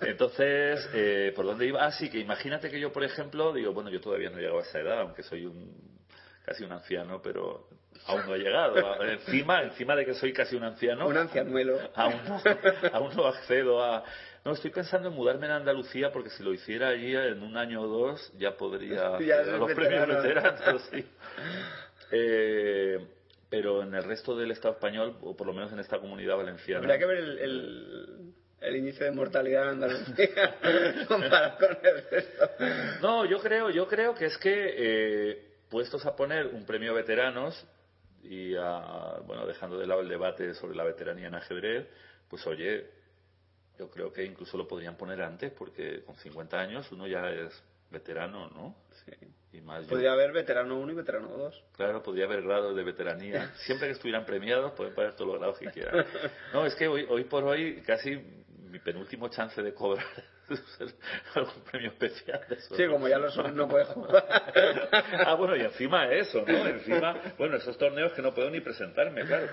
Entonces, 0.00 0.88
eh, 0.94 1.32
¿por 1.34 1.46
dónde 1.46 1.66
iba? 1.66 1.84
Ah, 1.84 1.92
sí, 1.92 2.08
que 2.10 2.18
imagínate 2.18 2.70
que 2.70 2.80
yo, 2.80 2.92
por 2.92 3.04
ejemplo, 3.04 3.52
digo, 3.52 3.72
bueno, 3.72 3.90
yo 3.90 4.00
todavía 4.00 4.30
no 4.30 4.38
he 4.38 4.40
llegado 4.40 4.60
a 4.60 4.62
esa 4.62 4.78
edad, 4.80 5.00
aunque 5.00 5.22
soy 5.22 5.46
un 5.46 6.00
casi 6.44 6.64
un 6.64 6.72
anciano, 6.72 7.20
pero 7.22 7.68
aún 8.06 8.26
no 8.26 8.34
he 8.34 8.38
llegado. 8.38 9.04
Encima, 9.04 9.62
encima 9.62 9.94
de 9.94 10.04
que 10.06 10.14
soy 10.14 10.32
casi 10.32 10.56
un 10.56 10.64
anciano, 10.64 11.06
Un 11.06 11.16
ancianuelo. 11.16 11.78
aún 11.94 12.14
no, 12.26 12.42
aún 12.92 13.16
no 13.16 13.26
accedo 13.26 13.82
a... 13.84 14.04
No, 14.44 14.52
estoy 14.52 14.70
pensando 14.70 15.08
en 15.08 15.14
mudarme 15.14 15.46
en 15.46 15.52
Andalucía 15.52 16.10
porque 16.12 16.30
si 16.30 16.42
lo 16.42 16.52
hiciera 16.54 16.88
allí 16.88 17.14
en 17.14 17.42
un 17.42 17.56
año 17.56 17.82
o 17.82 17.86
dos 17.86 18.32
ya 18.38 18.56
podría 18.56 19.18
Ya 19.20 19.40
a 19.40 19.44
los 19.58 19.72
premios 19.72 20.06
veterano. 20.08 20.22
veteranos. 20.22 20.82
sí. 20.90 21.04
Eh, 22.12 22.98
pero 23.50 23.82
en 23.82 23.94
el 23.94 24.04
resto 24.04 24.36
del 24.36 24.50
Estado 24.52 24.74
español, 24.74 25.16
o 25.22 25.36
por 25.36 25.46
lo 25.46 25.52
menos 25.52 25.72
en 25.72 25.80
esta 25.80 25.98
comunidad 25.98 26.36
valenciana... 26.36 26.80
Habría 26.80 26.98
que 26.98 27.06
ver 27.06 27.16
el, 27.18 27.38
el, 27.38 28.32
el 28.60 28.76
índice 28.76 29.04
de 29.04 29.10
mortalidad 29.10 29.64
en 29.64 29.68
Andalucía 29.82 30.56
comparado 31.08 31.58
con 31.58 31.78
el 31.82 32.04
resto. 32.10 32.48
No, 33.02 33.24
yo 33.26 33.38
creo, 33.40 33.70
yo 33.70 33.86
creo 33.88 34.14
que 34.14 34.26
es 34.26 34.38
que 34.38 34.74
eh, 34.76 35.44
puestos 35.68 36.06
a 36.06 36.14
poner 36.16 36.46
un 36.46 36.64
premio 36.64 36.94
veteranos 36.94 37.66
y 38.22 38.54
a, 38.56 39.18
bueno, 39.26 39.46
dejando 39.46 39.78
de 39.78 39.86
lado 39.86 40.00
el 40.00 40.08
debate 40.08 40.54
sobre 40.54 40.76
la 40.76 40.84
veteranía 40.84 41.28
en 41.28 41.34
ajedrez, 41.34 41.86
pues 42.28 42.46
oye, 42.46 42.86
yo 43.80 43.88
creo 43.90 44.12
que 44.12 44.22
incluso 44.24 44.58
lo 44.58 44.68
podrían 44.68 44.96
poner 44.98 45.22
antes 45.22 45.50
porque 45.52 46.02
con 46.04 46.14
50 46.16 46.60
años 46.60 46.92
uno 46.92 47.06
ya 47.06 47.30
es 47.30 47.50
veterano, 47.90 48.48
¿no? 48.50 48.76
Sí. 49.06 49.12
Y 49.54 49.60
más 49.62 49.84
yo- 49.84 49.88
Podría 49.88 50.12
haber 50.12 50.32
veterano 50.32 50.78
1 50.78 50.92
y 50.92 50.94
veterano 50.94 51.28
2. 51.28 51.64
Claro, 51.76 52.02
podría 52.02 52.26
haber 52.26 52.42
grados 52.42 52.76
de 52.76 52.84
veteranía. 52.84 53.50
Siempre 53.66 53.88
que 53.88 53.92
estuvieran 53.94 54.26
premiados, 54.26 54.72
pueden 54.72 54.94
poner 54.94 55.14
todos 55.14 55.28
los 55.30 55.38
grados 55.38 55.58
que 55.58 55.70
quieran. 55.70 56.04
No, 56.52 56.66
es 56.66 56.74
que 56.74 56.86
hoy, 56.88 57.06
hoy 57.08 57.24
por 57.24 57.42
hoy, 57.44 57.80
casi 57.86 58.16
mi 58.70 58.78
penúltimo 58.80 59.28
chance 59.28 59.60
de 59.62 59.72
cobrar 59.74 60.04
algún 61.34 61.62
premio 61.70 61.88
especial. 61.90 62.40
de. 62.48 62.60
Sí, 62.60 62.86
como 62.86 63.08
ya 63.08 63.18
lo 63.18 63.30
son, 63.30 63.56
no 63.56 63.66
puedes 63.66 63.88
jugar. 63.94 64.24
Ah, 65.26 65.34
bueno, 65.34 65.56
y 65.56 65.60
encima 65.62 66.12
eso, 66.12 66.44
¿no? 66.46 66.66
Encima, 66.68 67.16
bueno, 67.38 67.56
esos 67.56 67.78
torneos 67.78 68.12
que 68.12 68.20
no 68.22 68.34
puedo 68.34 68.50
ni 68.50 68.60
presentarme, 68.60 69.24
claro. 69.24 69.48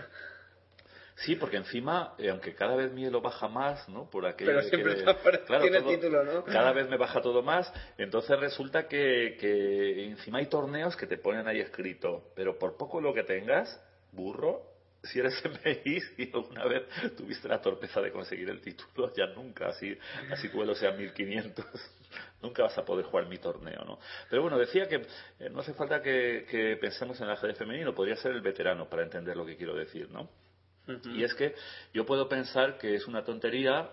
Sí, 1.17 1.35
porque 1.35 1.57
encima, 1.57 2.13
eh, 2.19 2.29
aunque 2.29 2.53
cada 2.53 2.75
vez 2.75 2.91
mi 2.91 3.03
elo 3.05 3.21
baja 3.21 3.47
más, 3.47 3.89
¿no? 3.89 4.07
Por 4.09 4.25
aquello 4.27 4.51
Pero 4.51 4.61
de 4.63 4.69
siempre 4.69 4.93
que- 4.93 4.99
está 4.99 5.17
por- 5.17 5.37
tiene 5.61 5.81
título, 5.81 6.23
¿no? 6.23 6.43
Cada 6.45 6.71
vez 6.73 6.87
me 6.87 6.95
baja 6.97 7.21
todo 7.21 7.41
más, 7.41 7.73
entonces 7.97 8.39
resulta 8.39 8.87
que, 8.87 9.35
que 9.39 10.05
encima 10.05 10.37
hay 10.37 10.45
torneos 10.45 10.95
que 10.95 11.07
te 11.07 11.17
ponen 11.17 11.47
ahí 11.47 11.59
escrito, 11.59 12.31
pero 12.35 12.59
por 12.59 12.77
poco 12.77 13.01
lo 13.01 13.15
que 13.15 13.23
tengas, 13.23 13.81
burro, 14.11 14.61
si 15.03 15.17
eres 15.19 15.33
MI 15.65 15.99
y 16.19 16.31
alguna 16.35 16.65
vez 16.65 16.83
tuviste 17.17 17.47
la 17.47 17.61
torpeza 17.61 17.99
de 17.99 18.11
conseguir 18.11 18.49
el 18.49 18.61
título, 18.61 19.11
ya 19.15 19.25
nunca, 19.27 19.69
así, 19.69 19.97
así 20.31 20.49
tu 20.49 20.61
elo 20.61 20.75
sea 20.75 20.91
1500, 20.91 21.65
nunca 22.43 22.61
vas 22.61 22.77
a 22.77 22.85
poder 22.85 23.05
jugar 23.05 23.25
mi 23.27 23.39
torneo, 23.39 23.83
¿no? 23.85 23.97
Pero 24.29 24.43
bueno, 24.43 24.59
decía 24.59 24.87
que 24.87 24.97
eh, 25.39 25.49
no 25.49 25.61
hace 25.61 25.73
falta 25.73 25.99
que, 25.99 26.45
que 26.47 26.77
pensemos 26.77 27.19
en 27.21 27.25
el 27.25 27.33
ajedrez 27.33 27.57
femenino, 27.57 27.95
podría 27.95 28.15
ser 28.17 28.33
el 28.33 28.41
veterano 28.41 28.87
para 28.87 29.01
entender 29.01 29.35
lo 29.35 29.47
que 29.47 29.57
quiero 29.57 29.73
decir, 29.75 30.11
¿no? 30.11 30.29
Y 31.13 31.23
es 31.23 31.33
que 31.33 31.55
yo 31.93 32.05
puedo 32.05 32.29
pensar 32.29 32.77
que 32.77 32.95
es 32.95 33.07
una 33.07 33.23
tontería 33.23 33.89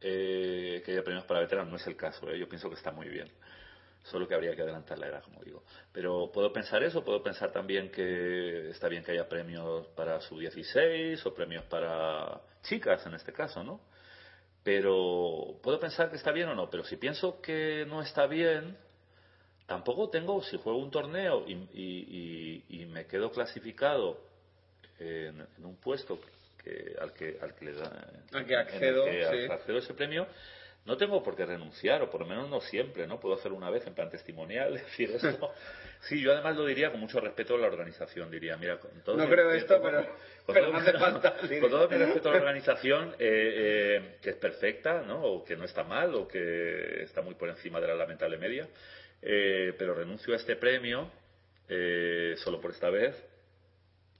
eh, 0.00 0.82
que 0.84 0.92
haya 0.92 1.02
premios 1.02 1.24
para 1.24 1.40
veteranos, 1.40 1.70
no 1.70 1.76
es 1.76 1.86
el 1.86 1.96
caso, 1.96 2.30
¿eh? 2.30 2.38
yo 2.38 2.48
pienso 2.48 2.68
que 2.68 2.76
está 2.76 2.92
muy 2.92 3.08
bien. 3.08 3.30
Solo 4.04 4.28
que 4.28 4.34
habría 4.34 4.54
que 4.54 4.62
adelantar 4.62 4.98
la 4.98 5.08
edad, 5.08 5.22
como 5.22 5.42
digo. 5.42 5.64
Pero 5.92 6.30
puedo 6.32 6.52
pensar 6.52 6.82
eso, 6.82 7.04
puedo 7.04 7.22
pensar 7.22 7.52
también 7.52 7.90
que 7.90 8.70
está 8.70 8.88
bien 8.88 9.02
que 9.02 9.12
haya 9.12 9.28
premios 9.28 9.86
para 9.88 10.20
su 10.20 10.38
16 10.38 11.26
o 11.26 11.34
premios 11.34 11.64
para 11.64 12.40
chicas 12.62 13.04
en 13.06 13.14
este 13.14 13.32
caso, 13.32 13.64
¿no? 13.64 13.80
Pero 14.62 15.58
puedo 15.62 15.78
pensar 15.80 16.10
que 16.10 16.16
está 16.16 16.30
bien 16.32 16.48
o 16.48 16.54
no, 16.54 16.70
pero 16.70 16.84
si 16.84 16.96
pienso 16.96 17.40
que 17.40 17.84
no 17.88 18.00
está 18.00 18.26
bien, 18.26 18.76
tampoco 19.66 20.08
tengo, 20.10 20.42
si 20.42 20.56
juego 20.58 20.78
un 20.78 20.90
torneo 20.90 21.44
y 21.48 22.86
me 22.90 23.06
quedo 23.06 23.30
clasificado 23.30 24.27
en, 24.98 25.40
en 25.58 25.64
un 25.64 25.76
puesto 25.76 26.20
que, 26.62 26.94
al, 27.00 27.12
que, 27.12 27.38
al 27.40 27.54
que 27.54 27.64
le 27.66 27.72
da, 27.74 28.08
Al 28.32 28.46
que 28.46 28.54
en 28.54 28.60
el 28.60 28.66
accedo, 28.66 29.04
que 29.04 29.24
sí. 29.46 29.52
accedo 29.52 29.76
a 29.76 29.80
ese 29.80 29.94
premio, 29.94 30.26
no 30.84 30.96
tengo 30.96 31.22
por 31.22 31.36
qué 31.36 31.44
renunciar, 31.44 32.00
o 32.02 32.10
por 32.10 32.22
lo 32.22 32.26
menos 32.26 32.48
no 32.48 32.60
siempre, 32.62 33.06
¿no? 33.06 33.20
Puedo 33.20 33.34
hacerlo 33.34 33.56
una 33.58 33.68
vez 33.70 33.86
en 33.86 33.94
plan 33.94 34.08
testimonial, 34.10 34.74
decir 34.74 35.10
esto. 35.12 35.52
Sí, 36.02 36.20
yo 36.22 36.30
además 36.32 36.54
lo 36.54 36.64
diría 36.64 36.92
con 36.92 37.00
mucho 37.00 37.18
respeto 37.18 37.56
a 37.56 37.58
la 37.58 37.66
organización, 37.66 38.30
diría, 38.30 38.56
mira, 38.56 38.78
con 38.78 38.88
todo 39.02 39.16
No 39.16 39.24
mi 39.26 39.30
creo 39.32 39.50
respeto- 39.50 39.74
esto, 39.74 39.82
pero- 39.82 40.04
con 40.46 40.54
pero 40.54 40.66
todo 40.66 40.72
no 40.74 40.80
mi- 40.80 40.86
hace 40.88 40.96
falta, 40.98 41.34
sí. 41.48 41.58
Con 41.60 41.70
todo 41.70 41.88
mi 41.88 41.96
respeto 41.96 42.28
a 42.28 42.32
la 42.34 42.38
organización, 42.46 43.08
eh, 43.18 43.96
eh, 43.98 44.16
que 44.22 44.30
es 44.30 44.36
perfecta, 44.36 45.02
¿no? 45.02 45.20
O 45.24 45.44
que 45.44 45.56
no 45.56 45.64
está 45.64 45.82
mal, 45.82 46.14
o 46.14 46.28
que 46.28 47.02
está 47.02 47.20
muy 47.20 47.34
por 47.34 47.48
encima 47.48 47.80
de 47.80 47.88
la 47.88 47.94
lamentable 47.96 48.36
media, 48.38 48.68
eh, 49.22 49.74
pero 49.76 49.92
renuncio 49.92 50.32
a 50.34 50.36
este 50.36 50.54
premio 50.54 51.10
eh, 51.68 52.34
solo 52.38 52.60
por 52.60 52.70
esta 52.70 52.90
vez 52.90 53.16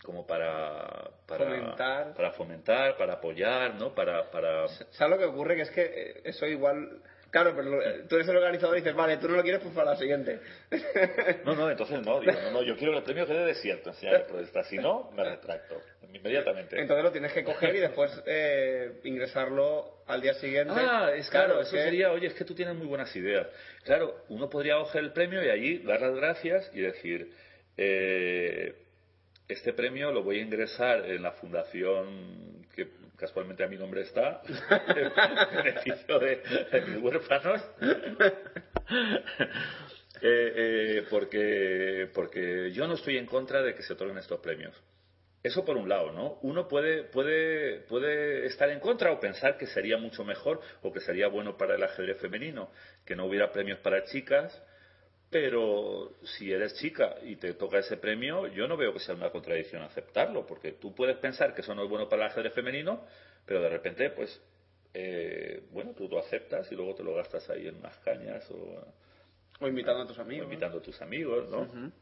como 0.02 0.26
para, 0.26 1.10
para 1.26 1.44
Fomentar. 1.46 2.14
para 2.14 2.30
fomentar, 2.32 2.96
para 2.96 3.14
apoyar, 3.14 3.74
¿no? 3.74 3.94
Para, 3.94 4.30
para 4.30 4.68
¿Sabes 4.68 5.10
lo 5.10 5.18
que 5.18 5.24
ocurre? 5.24 5.56
Que 5.56 5.62
es 5.62 5.70
que 5.70 5.82
eh, 5.82 6.20
eso 6.24 6.46
igual... 6.46 7.02
Claro, 7.30 7.52
pero 7.54 7.68
lo- 7.68 7.82
tú 8.08 8.14
eres 8.14 8.26
el 8.26 8.36
organizador 8.38 8.74
y 8.78 8.80
dices, 8.80 8.94
vale, 8.96 9.18
tú 9.18 9.28
no 9.28 9.36
lo 9.36 9.42
quieres, 9.42 9.60
pues 9.60 9.74
para 9.74 9.90
la 9.90 9.96
siguiente. 9.98 10.40
No, 11.44 11.54
no, 11.54 11.70
entonces 11.70 12.00
no, 12.00 12.20
digo, 12.20 12.32
no, 12.32 12.50
no, 12.52 12.62
yo 12.62 12.74
quiero 12.76 12.92
que 12.92 12.98
el 12.98 13.04
premio 13.04 13.26
quede 13.26 13.44
desierto, 13.44 13.90
enseñar 13.90 14.26
protesta, 14.26 14.64
si 14.64 14.76
no, 14.76 15.10
me 15.14 15.24
retracto, 15.24 15.78
inmediatamente. 16.10 16.80
Entonces 16.80 17.04
lo 17.04 17.12
tienes 17.12 17.32
que 17.34 17.44
coger 17.44 17.76
y 17.76 17.80
después 17.80 18.10
eh, 18.24 19.00
ingresarlo 19.04 19.98
al 20.06 20.22
día 20.22 20.32
siguiente. 20.34 20.72
Ah, 20.74 21.10
es 21.14 21.28
claro, 21.28 21.60
es 21.60 21.66
eso 21.68 21.76
que- 21.76 21.82
sería, 21.82 22.12
oye, 22.12 22.28
es 22.28 22.34
que 22.34 22.44
tú 22.46 22.54
tienes 22.54 22.74
muy 22.76 22.86
buenas 22.86 23.14
ideas. 23.14 23.46
Claro, 23.84 24.24
uno 24.30 24.48
podría 24.48 24.76
coger 24.78 25.04
el 25.04 25.12
premio 25.12 25.44
y 25.44 25.50
allí 25.50 25.78
dar 25.80 26.00
las 26.00 26.14
gracias 26.14 26.70
y 26.72 26.80
decir, 26.80 27.30
eh, 27.76 28.74
este 29.48 29.72
premio 29.72 30.12
lo 30.12 30.22
voy 30.22 30.38
a 30.38 30.42
ingresar 30.42 31.06
en 31.06 31.22
la 31.22 31.32
fundación 31.32 32.66
que 32.74 32.88
casualmente 33.16 33.64
a 33.64 33.68
mi 33.68 33.76
nombre 33.76 34.02
está, 34.02 34.42
en 34.46 35.64
beneficio 35.64 36.18
de, 36.18 36.42
mis 36.86 37.02
huérfanos. 37.02 37.62
Eh, 40.20 40.52
eh, 40.56 41.06
porque, 41.10 42.10
porque 42.12 42.72
yo 42.72 42.88
no 42.88 42.94
estoy 42.94 43.18
en 43.18 43.26
contra 43.26 43.62
de 43.62 43.76
que 43.76 43.84
se 43.84 43.92
otorguen 43.92 44.18
estos 44.18 44.40
premios. 44.40 44.74
Eso 45.44 45.64
por 45.64 45.76
un 45.76 45.88
lado, 45.88 46.10
¿no? 46.10 46.40
Uno 46.42 46.66
puede, 46.66 47.04
puede, 47.04 47.82
puede 47.82 48.46
estar 48.46 48.68
en 48.70 48.80
contra 48.80 49.12
o 49.12 49.20
pensar 49.20 49.56
que 49.56 49.68
sería 49.68 49.96
mucho 49.96 50.24
mejor 50.24 50.60
o 50.82 50.92
que 50.92 50.98
sería 50.98 51.28
bueno 51.28 51.56
para 51.56 51.76
el 51.76 51.84
ajedrez 51.84 52.20
femenino 52.20 52.72
que 53.04 53.14
no 53.14 53.26
hubiera 53.26 53.52
premios 53.52 53.78
para 53.78 54.02
chicas, 54.06 54.60
pero 55.30 56.12
si 56.22 56.50
eres 56.50 56.74
chica 56.74 57.16
y 57.22 57.36
te 57.36 57.52
toca 57.54 57.78
ese 57.78 57.98
premio, 57.98 58.46
yo 58.46 58.66
no 58.66 58.76
veo 58.76 58.94
que 58.94 59.00
sea 59.00 59.14
una 59.14 59.30
contradicción 59.30 59.82
aceptarlo, 59.82 60.46
porque 60.46 60.72
tú 60.72 60.94
puedes 60.94 61.16
pensar 61.18 61.54
que 61.54 61.60
eso 61.60 61.74
no 61.74 61.84
es 61.84 61.90
bueno 61.90 62.08
para 62.08 62.24
el 62.24 62.30
ajedrez 62.30 62.54
femenino, 62.54 63.04
pero 63.44 63.60
de 63.60 63.68
repente, 63.68 64.08
pues, 64.10 64.40
eh, 64.94 65.64
bueno, 65.70 65.92
tú 65.92 66.08
lo 66.08 66.18
aceptas 66.18 66.70
y 66.72 66.74
luego 66.74 66.94
te 66.94 67.02
lo 67.02 67.14
gastas 67.14 67.48
ahí 67.50 67.68
en 67.68 67.76
unas 67.76 67.96
cañas 67.98 68.50
o... 68.50 68.84
O 69.60 69.66
invitando 69.66 70.02
a 70.02 70.06
tus 70.06 70.18
amigos. 70.18 70.46
O 70.46 70.50
invitando 70.50 70.78
a 70.78 70.82
tus 70.82 71.02
amigos, 71.02 71.50
¿no? 71.50 71.92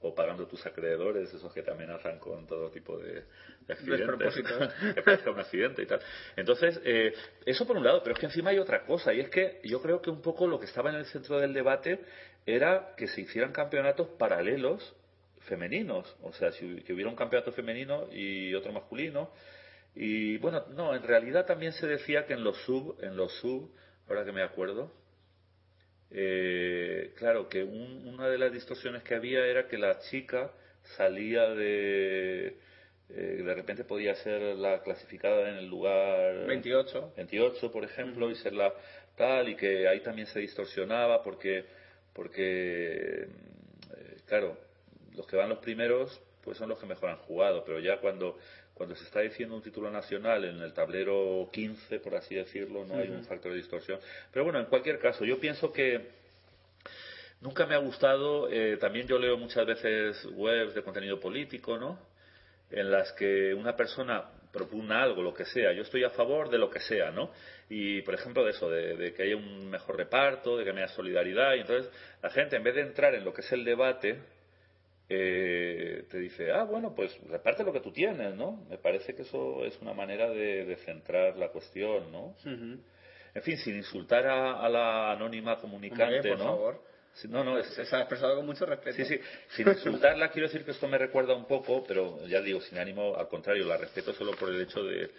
O 0.00 0.14
pagando 0.14 0.46
tus 0.46 0.66
acreedores, 0.66 1.32
esos 1.32 1.52
que 1.54 1.62
te 1.62 1.70
amenazan 1.70 2.18
con 2.18 2.46
todo 2.46 2.70
tipo 2.70 2.98
de, 2.98 3.24
de 3.66 3.72
accidentes. 3.72 4.34
que 4.94 5.02
parezca 5.02 5.30
un 5.30 5.38
accidente 5.38 5.82
y 5.82 5.86
tal. 5.86 6.00
Entonces, 6.36 6.78
eh, 6.84 7.14
eso 7.46 7.66
por 7.66 7.76
un 7.76 7.84
lado, 7.84 8.02
pero 8.02 8.14
es 8.14 8.20
que 8.20 8.26
encima 8.26 8.50
hay 8.50 8.58
otra 8.58 8.84
cosa, 8.84 9.14
y 9.14 9.20
es 9.20 9.30
que 9.30 9.60
yo 9.64 9.80
creo 9.80 10.02
que 10.02 10.10
un 10.10 10.20
poco 10.20 10.46
lo 10.46 10.58
que 10.58 10.66
estaba 10.66 10.90
en 10.90 10.96
el 10.96 11.06
centro 11.06 11.38
del 11.38 11.54
debate 11.54 12.00
era 12.46 12.94
que 12.96 13.08
se 13.08 13.22
hicieran 13.22 13.52
campeonatos 13.52 14.08
paralelos 14.18 14.94
femeninos, 15.40 16.16
o 16.22 16.32
sea, 16.32 16.52
si, 16.52 16.82
que 16.82 16.92
hubiera 16.92 17.10
un 17.10 17.16
campeonato 17.16 17.52
femenino 17.52 18.08
y 18.12 18.54
otro 18.54 18.72
masculino. 18.72 19.30
Y 19.94 20.38
bueno, 20.38 20.64
no, 20.74 20.94
en 20.94 21.02
realidad 21.02 21.46
también 21.46 21.72
se 21.72 21.86
decía 21.86 22.26
que 22.26 22.34
en 22.34 22.44
los 22.44 22.56
sub, 22.64 22.98
en 23.02 23.16
los 23.16 23.32
sub, 23.40 23.70
ahora 24.08 24.24
que 24.24 24.32
me 24.32 24.42
acuerdo, 24.42 24.92
eh, 26.10 27.12
claro, 27.16 27.48
que 27.48 27.64
una 27.64 28.28
de 28.28 28.38
las 28.38 28.52
distorsiones 28.52 29.02
que 29.02 29.14
había 29.14 29.44
era 29.46 29.66
que 29.68 29.78
la 29.78 29.98
chica 30.00 30.52
salía 30.96 31.48
de... 31.50 32.58
Eh, 33.08 33.42
de 33.44 33.54
repente 33.54 33.84
podía 33.84 34.16
ser 34.16 34.56
la 34.56 34.82
clasificada 34.82 35.48
en 35.48 35.56
el 35.58 35.66
lugar 35.68 36.44
28, 36.46 37.12
28 37.16 37.70
por 37.70 37.84
ejemplo, 37.84 38.30
y 38.30 38.34
ser 38.34 38.52
la 38.52 38.72
tal, 39.16 39.48
y 39.48 39.54
que 39.54 39.86
ahí 39.86 40.00
también 40.00 40.26
se 40.26 40.40
distorsionaba 40.40 41.22
porque, 41.22 41.64
porque 42.16 43.24
eh, 43.24 44.16
claro, 44.26 44.56
los 45.14 45.26
que 45.26 45.36
van 45.36 45.50
los 45.50 45.58
primeros 45.58 46.18
pues 46.42 46.56
son 46.56 46.70
los 46.70 46.78
que 46.78 46.86
mejor 46.86 47.10
han 47.10 47.18
jugado, 47.18 47.62
pero 47.64 47.78
ya 47.78 48.00
cuando 48.00 48.38
cuando 48.72 48.94
se 48.94 49.04
está 49.04 49.20
diciendo 49.20 49.56
un 49.56 49.62
título 49.62 49.90
nacional 49.90 50.44
en 50.44 50.60
el 50.60 50.74
tablero 50.74 51.48
15, 51.50 51.98
por 52.00 52.14
así 52.14 52.34
decirlo, 52.34 52.84
no 52.84 52.96
hay 52.98 53.08
un 53.08 53.24
factor 53.24 53.52
de 53.52 53.58
distorsión. 53.58 53.98
Pero 54.30 54.44
bueno, 54.44 54.58
en 54.58 54.66
cualquier 54.66 54.98
caso, 54.98 55.24
yo 55.24 55.40
pienso 55.40 55.72
que 55.72 56.08
nunca 57.40 57.64
me 57.64 57.74
ha 57.74 57.78
gustado, 57.78 58.50
eh, 58.50 58.76
también 58.76 59.06
yo 59.06 59.18
leo 59.18 59.38
muchas 59.38 59.66
veces 59.66 60.28
webs 60.34 60.74
de 60.74 60.82
contenido 60.82 61.18
político, 61.18 61.78
¿no? 61.78 61.98
En 62.70 62.90
las 62.90 63.12
que 63.12 63.54
una 63.54 63.74
persona 63.76 64.24
propugna 64.56 65.02
algo, 65.02 65.22
lo 65.22 65.34
que 65.34 65.44
sea. 65.44 65.72
Yo 65.72 65.82
estoy 65.82 66.02
a 66.04 66.10
favor 66.10 66.48
de 66.48 66.58
lo 66.58 66.70
que 66.70 66.80
sea, 66.80 67.10
¿no? 67.10 67.30
Y, 67.68 68.02
por 68.02 68.14
ejemplo, 68.14 68.44
de 68.44 68.50
eso, 68.50 68.70
de, 68.70 68.96
de 68.96 69.12
que 69.12 69.24
haya 69.24 69.36
un 69.36 69.68
mejor 69.68 69.96
reparto, 69.96 70.56
de 70.56 70.64
que 70.64 70.70
haya 70.70 70.88
solidaridad. 70.88 71.54
Y 71.54 71.60
entonces, 71.60 71.92
la 72.22 72.30
gente, 72.30 72.56
en 72.56 72.62
vez 72.62 72.74
de 72.74 72.82
entrar 72.82 73.14
en 73.14 73.24
lo 73.24 73.32
que 73.32 73.42
es 73.42 73.52
el 73.52 73.64
debate, 73.64 74.18
eh, 75.08 76.04
te 76.10 76.18
dice, 76.18 76.50
ah, 76.50 76.64
bueno, 76.64 76.92
pues 76.94 77.16
reparte 77.28 77.62
lo 77.62 77.72
que 77.72 77.80
tú 77.80 77.92
tienes, 77.92 78.34
¿no? 78.34 78.64
Me 78.68 78.76
parece 78.76 79.14
que 79.14 79.22
eso 79.22 79.64
es 79.64 79.78
una 79.80 79.92
manera 79.92 80.28
de, 80.30 80.76
centrar 80.84 81.36
la 81.36 81.48
cuestión, 81.50 82.10
¿no? 82.10 82.34
En 82.44 83.42
fin, 83.42 83.56
sin 83.58 83.76
insultar 83.76 84.26
a, 84.26 84.68
la 84.68 85.12
anónima 85.12 85.58
comunicante, 85.58 86.30
por 86.30 86.38
¿no? 86.38 86.44
Favor. 86.44 86.82
No, 87.24 87.42
no, 87.42 87.62
se 87.62 87.80
ha 87.96 88.00
expresado 88.00 88.36
con 88.36 88.46
mucho 88.46 88.66
respeto. 88.66 88.96
Sí, 88.96 89.04
sí. 89.04 89.20
Sin 89.50 89.68
insultarla, 89.68 90.30
quiero 90.30 90.48
decir 90.48 90.64
que 90.64 90.72
esto 90.72 90.86
me 90.86 90.98
recuerda 90.98 91.34
un 91.34 91.46
poco, 91.46 91.84
pero 91.86 92.26
ya 92.26 92.40
digo, 92.40 92.60
sin 92.60 92.78
ánimo, 92.78 93.16
al 93.16 93.28
contrario, 93.28 93.64
la 93.64 93.76
respeto 93.76 94.12
solo 94.12 94.32
por 94.32 94.50
el 94.50 94.60
hecho 94.60 94.82
de, 94.82 95.10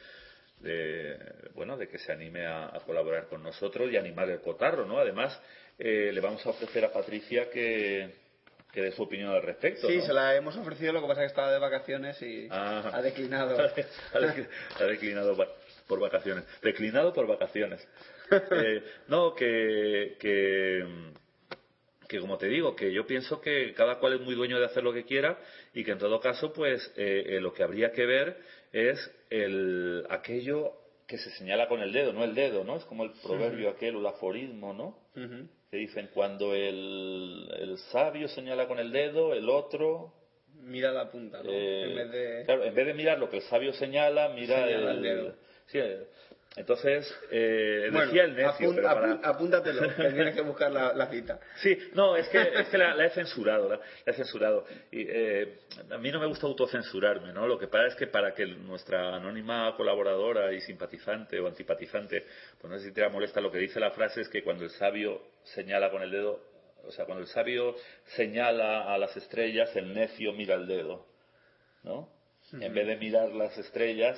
de 0.59 1.17
bueno, 1.55 1.77
de 1.77 1.87
que 1.87 1.97
se 1.97 2.11
anime 2.11 2.45
a, 2.45 2.71
colaborar 2.85 3.27
con 3.27 3.43
nosotros 3.43 3.91
y 3.91 3.97
animar 3.97 4.29
el 4.29 4.41
cotarro, 4.41 4.85
¿no? 4.85 4.99
Además, 4.99 5.39
eh, 5.79 6.11
le 6.13 6.21
vamos 6.21 6.45
a 6.45 6.49
ofrecer 6.49 6.85
a 6.85 6.91
Patricia 6.91 7.49
que, 7.49 8.13
que 8.71 8.81
dé 8.81 8.91
su 8.91 9.03
opinión 9.03 9.31
al 9.31 9.41
respecto. 9.41 9.87
Sí, 9.87 10.01
se 10.01 10.13
la 10.13 10.35
hemos 10.35 10.55
ofrecido, 10.55 10.93
lo 10.93 11.01
que 11.01 11.07
pasa 11.07 11.21
es 11.21 11.25
que 11.25 11.31
estaba 11.31 11.51
de 11.51 11.59
vacaciones 11.59 12.21
y 12.21 12.47
ah. 12.51 12.91
ha 12.93 13.01
declinado. 13.01 13.57
ha 14.13 14.83
declinado 14.83 15.35
por 15.87 15.99
vacaciones. 15.99 16.43
Declinado 16.61 17.13
por 17.13 17.27
vacaciones. 17.27 17.85
Eh, 18.29 18.83
no, 19.07 19.33
que, 19.33 20.17
que, 20.19 20.85
que, 22.07 22.19
como 22.19 22.37
te 22.37 22.47
digo, 22.47 22.75
que 22.75 22.91
yo 22.91 23.05
pienso 23.05 23.41
que 23.41 23.73
cada 23.73 23.99
cual 23.99 24.13
es 24.13 24.21
muy 24.21 24.35
dueño 24.35 24.59
de 24.59 24.65
hacer 24.65 24.83
lo 24.83 24.93
que 24.93 25.05
quiera 25.05 25.37
y 25.73 25.83
que 25.83 25.91
en 25.91 25.97
todo 25.97 26.19
caso, 26.19 26.53
pues 26.53 26.91
eh, 26.95 27.25
eh, 27.27 27.41
lo 27.41 27.53
que 27.53 27.63
habría 27.63 27.91
que 27.91 28.05
ver 28.05 28.37
es 28.71 28.99
el, 29.29 30.05
aquello 30.09 30.73
que 31.07 31.17
se 31.17 31.29
señala 31.31 31.67
con 31.67 31.81
el 31.81 31.93
dedo, 31.93 32.11
no 32.13 32.23
el 32.23 32.35
dedo, 32.35 32.63
¿no? 32.63 32.75
Es 32.77 32.85
como 32.85 33.03
el 33.03 33.11
proverbio 33.23 33.69
aquel 33.69 33.95
o 33.95 33.99
el 33.99 34.07
aforismo, 34.07 34.73
¿no? 34.73 35.07
que 35.69 35.77
dicen 35.77 36.09
cuando 36.13 36.53
el, 36.53 37.49
el, 37.59 37.77
sabio 37.91 38.29
señala 38.29 38.67
con 38.67 38.79
el 38.79 38.91
dedo, 38.91 39.33
el 39.33 39.49
otro 39.49 40.13
mira 40.61 40.91
la 40.91 41.09
punta, 41.09 41.41
¿no? 41.43 41.49
Eh, 41.49 41.83
en 41.83 41.95
vez 41.95 42.11
de 42.11 42.45
claro, 42.45 42.63
en 42.63 42.73
vez 42.73 42.85
de 42.85 42.93
mirar 42.93 43.19
lo 43.19 43.29
que 43.29 43.37
el 43.37 43.43
sabio 43.43 43.73
señala, 43.73 44.29
mira 44.29 44.69
el, 44.69 45.01
dedo. 45.01 45.35
Sí, 45.67 45.79
entonces, 46.57 47.15
eh, 47.29 47.89
decía 47.91 48.23
el 48.23 48.35
necio, 48.35 48.73
pero 48.73 48.87
para... 48.87 49.11
apúntatelo, 49.23 49.95
que 49.95 50.11
tienes 50.11 50.33
que 50.33 50.41
buscar 50.41 50.71
la, 50.71 51.07
cita. 51.07 51.39
Sí, 51.57 51.77
no, 51.93 52.15
es 52.17 52.27
que, 52.29 52.41
es 52.41 52.67
que 52.69 52.79
la, 52.79 53.05
he 53.05 53.11
censurado, 53.11 53.69
la, 53.69 53.79
he 54.03 54.13
censurado. 54.13 54.65
Y, 54.91 55.05
eh, 55.07 55.59
a 55.91 55.99
mí 55.99 56.11
no 56.11 56.19
me 56.19 56.25
gusta 56.25 56.47
autocensurarme, 56.47 57.31
¿no? 57.31 57.45
Lo 57.47 57.59
que 57.59 57.67
pasa 57.67 57.87
es 57.87 57.95
que 57.95 58.07
para 58.07 58.33
que 58.33 58.47
nuestra 58.47 59.15
anónima 59.15 59.75
colaboradora 59.77 60.51
y 60.51 60.59
simpatizante 60.61 61.39
o 61.39 61.47
antipatizante, 61.47 62.25
pues 62.59 62.71
no 62.71 62.79
sé 62.79 62.85
si 62.87 62.91
te 62.91 63.07
molesta, 63.07 63.39
lo 63.39 63.51
que 63.51 63.59
dice 63.59 63.79
la 63.79 63.91
frase 63.91 64.21
es 64.21 64.29
que 64.29 64.43
cuando 64.43 64.63
el 64.63 64.71
sabio 64.71 65.21
señala 65.43 65.91
con 65.91 66.01
el 66.01 66.09
dedo, 66.09 66.41
o 66.87 66.91
sea, 66.91 67.05
cuando 67.05 67.21
el 67.21 67.29
sabio 67.29 67.75
señala 68.15 68.91
a 68.91 68.97
las 68.97 69.15
estrellas, 69.15 69.75
el 69.75 69.93
necio 69.93 70.33
mira 70.33 70.55
el 70.55 70.65
dedo, 70.65 71.05
¿no? 71.83 72.09
En 72.53 72.73
vez 72.73 72.87
de 72.87 72.95
mirar 72.95 73.29
las 73.29 73.55
estrellas, 73.57 74.17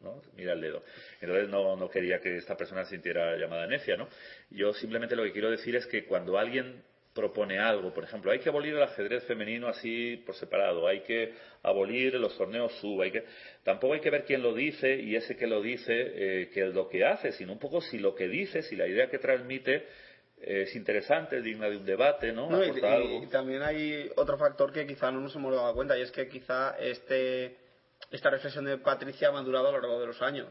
¿no? 0.00 0.22
Mira 0.36 0.52
el 0.52 0.60
dedo. 0.60 0.82
Entonces 1.20 1.48
no, 1.48 1.76
no 1.76 1.88
quería 1.88 2.20
que 2.20 2.36
esta 2.36 2.56
persona 2.56 2.84
sintiera 2.84 3.36
llamada 3.36 3.66
necia, 3.66 3.96
¿no? 3.96 4.08
Yo 4.50 4.72
simplemente 4.72 5.16
lo 5.16 5.24
que 5.24 5.32
quiero 5.32 5.50
decir 5.50 5.76
es 5.76 5.86
que 5.86 6.04
cuando 6.04 6.38
alguien 6.38 6.82
propone 7.14 7.58
algo, 7.58 7.92
por 7.92 8.04
ejemplo, 8.04 8.30
hay 8.30 8.38
que 8.38 8.48
abolir 8.48 8.74
el 8.74 8.82
ajedrez 8.82 9.24
femenino 9.24 9.66
así 9.68 10.22
por 10.24 10.34
separado, 10.36 10.86
hay 10.86 11.00
que 11.00 11.34
abolir 11.62 12.14
los 12.14 12.36
torneos 12.38 12.72
sub, 12.80 13.02
hay 13.02 13.10
que 13.10 13.24
tampoco 13.64 13.94
hay 13.94 14.00
que 14.00 14.10
ver 14.10 14.24
quién 14.24 14.42
lo 14.42 14.54
dice 14.54 14.94
y 14.94 15.16
ese 15.16 15.36
que 15.36 15.46
lo 15.46 15.60
dice 15.60 15.92
eh, 15.92 16.50
que 16.50 16.68
es 16.68 16.74
lo 16.74 16.88
que 16.88 17.04
hace, 17.04 17.32
sino 17.32 17.52
un 17.52 17.58
poco 17.58 17.80
si 17.80 17.98
lo 17.98 18.14
que 18.14 18.28
dice, 18.28 18.62
si 18.62 18.76
la 18.76 18.86
idea 18.86 19.10
que 19.10 19.18
transmite 19.18 19.86
es 20.40 20.74
interesante, 20.74 21.38
es 21.38 21.44
digna 21.44 21.68
de 21.68 21.76
un 21.76 21.84
debate, 21.84 22.32
¿no? 22.32 22.48
y, 22.64 23.24
y, 23.24 23.26
también 23.26 23.62
hay 23.62 24.10
otro 24.16 24.38
factor 24.38 24.72
que 24.72 24.86
quizá 24.86 25.10
no 25.10 25.20
nos 25.20 25.34
hemos 25.36 25.54
dado 25.54 25.74
cuenta 25.74 25.98
y 25.98 26.02
es 26.02 26.10
que 26.10 26.28
quizá 26.28 26.76
este 26.78 27.56
esta 28.10 28.30
reflexión 28.30 28.64
de 28.64 28.78
Patricia 28.78 29.28
ha 29.28 29.32
madurado 29.32 29.68
a 29.68 29.72
lo 29.72 29.80
largo 29.80 30.00
de 30.00 30.06
los 30.06 30.22
años. 30.22 30.48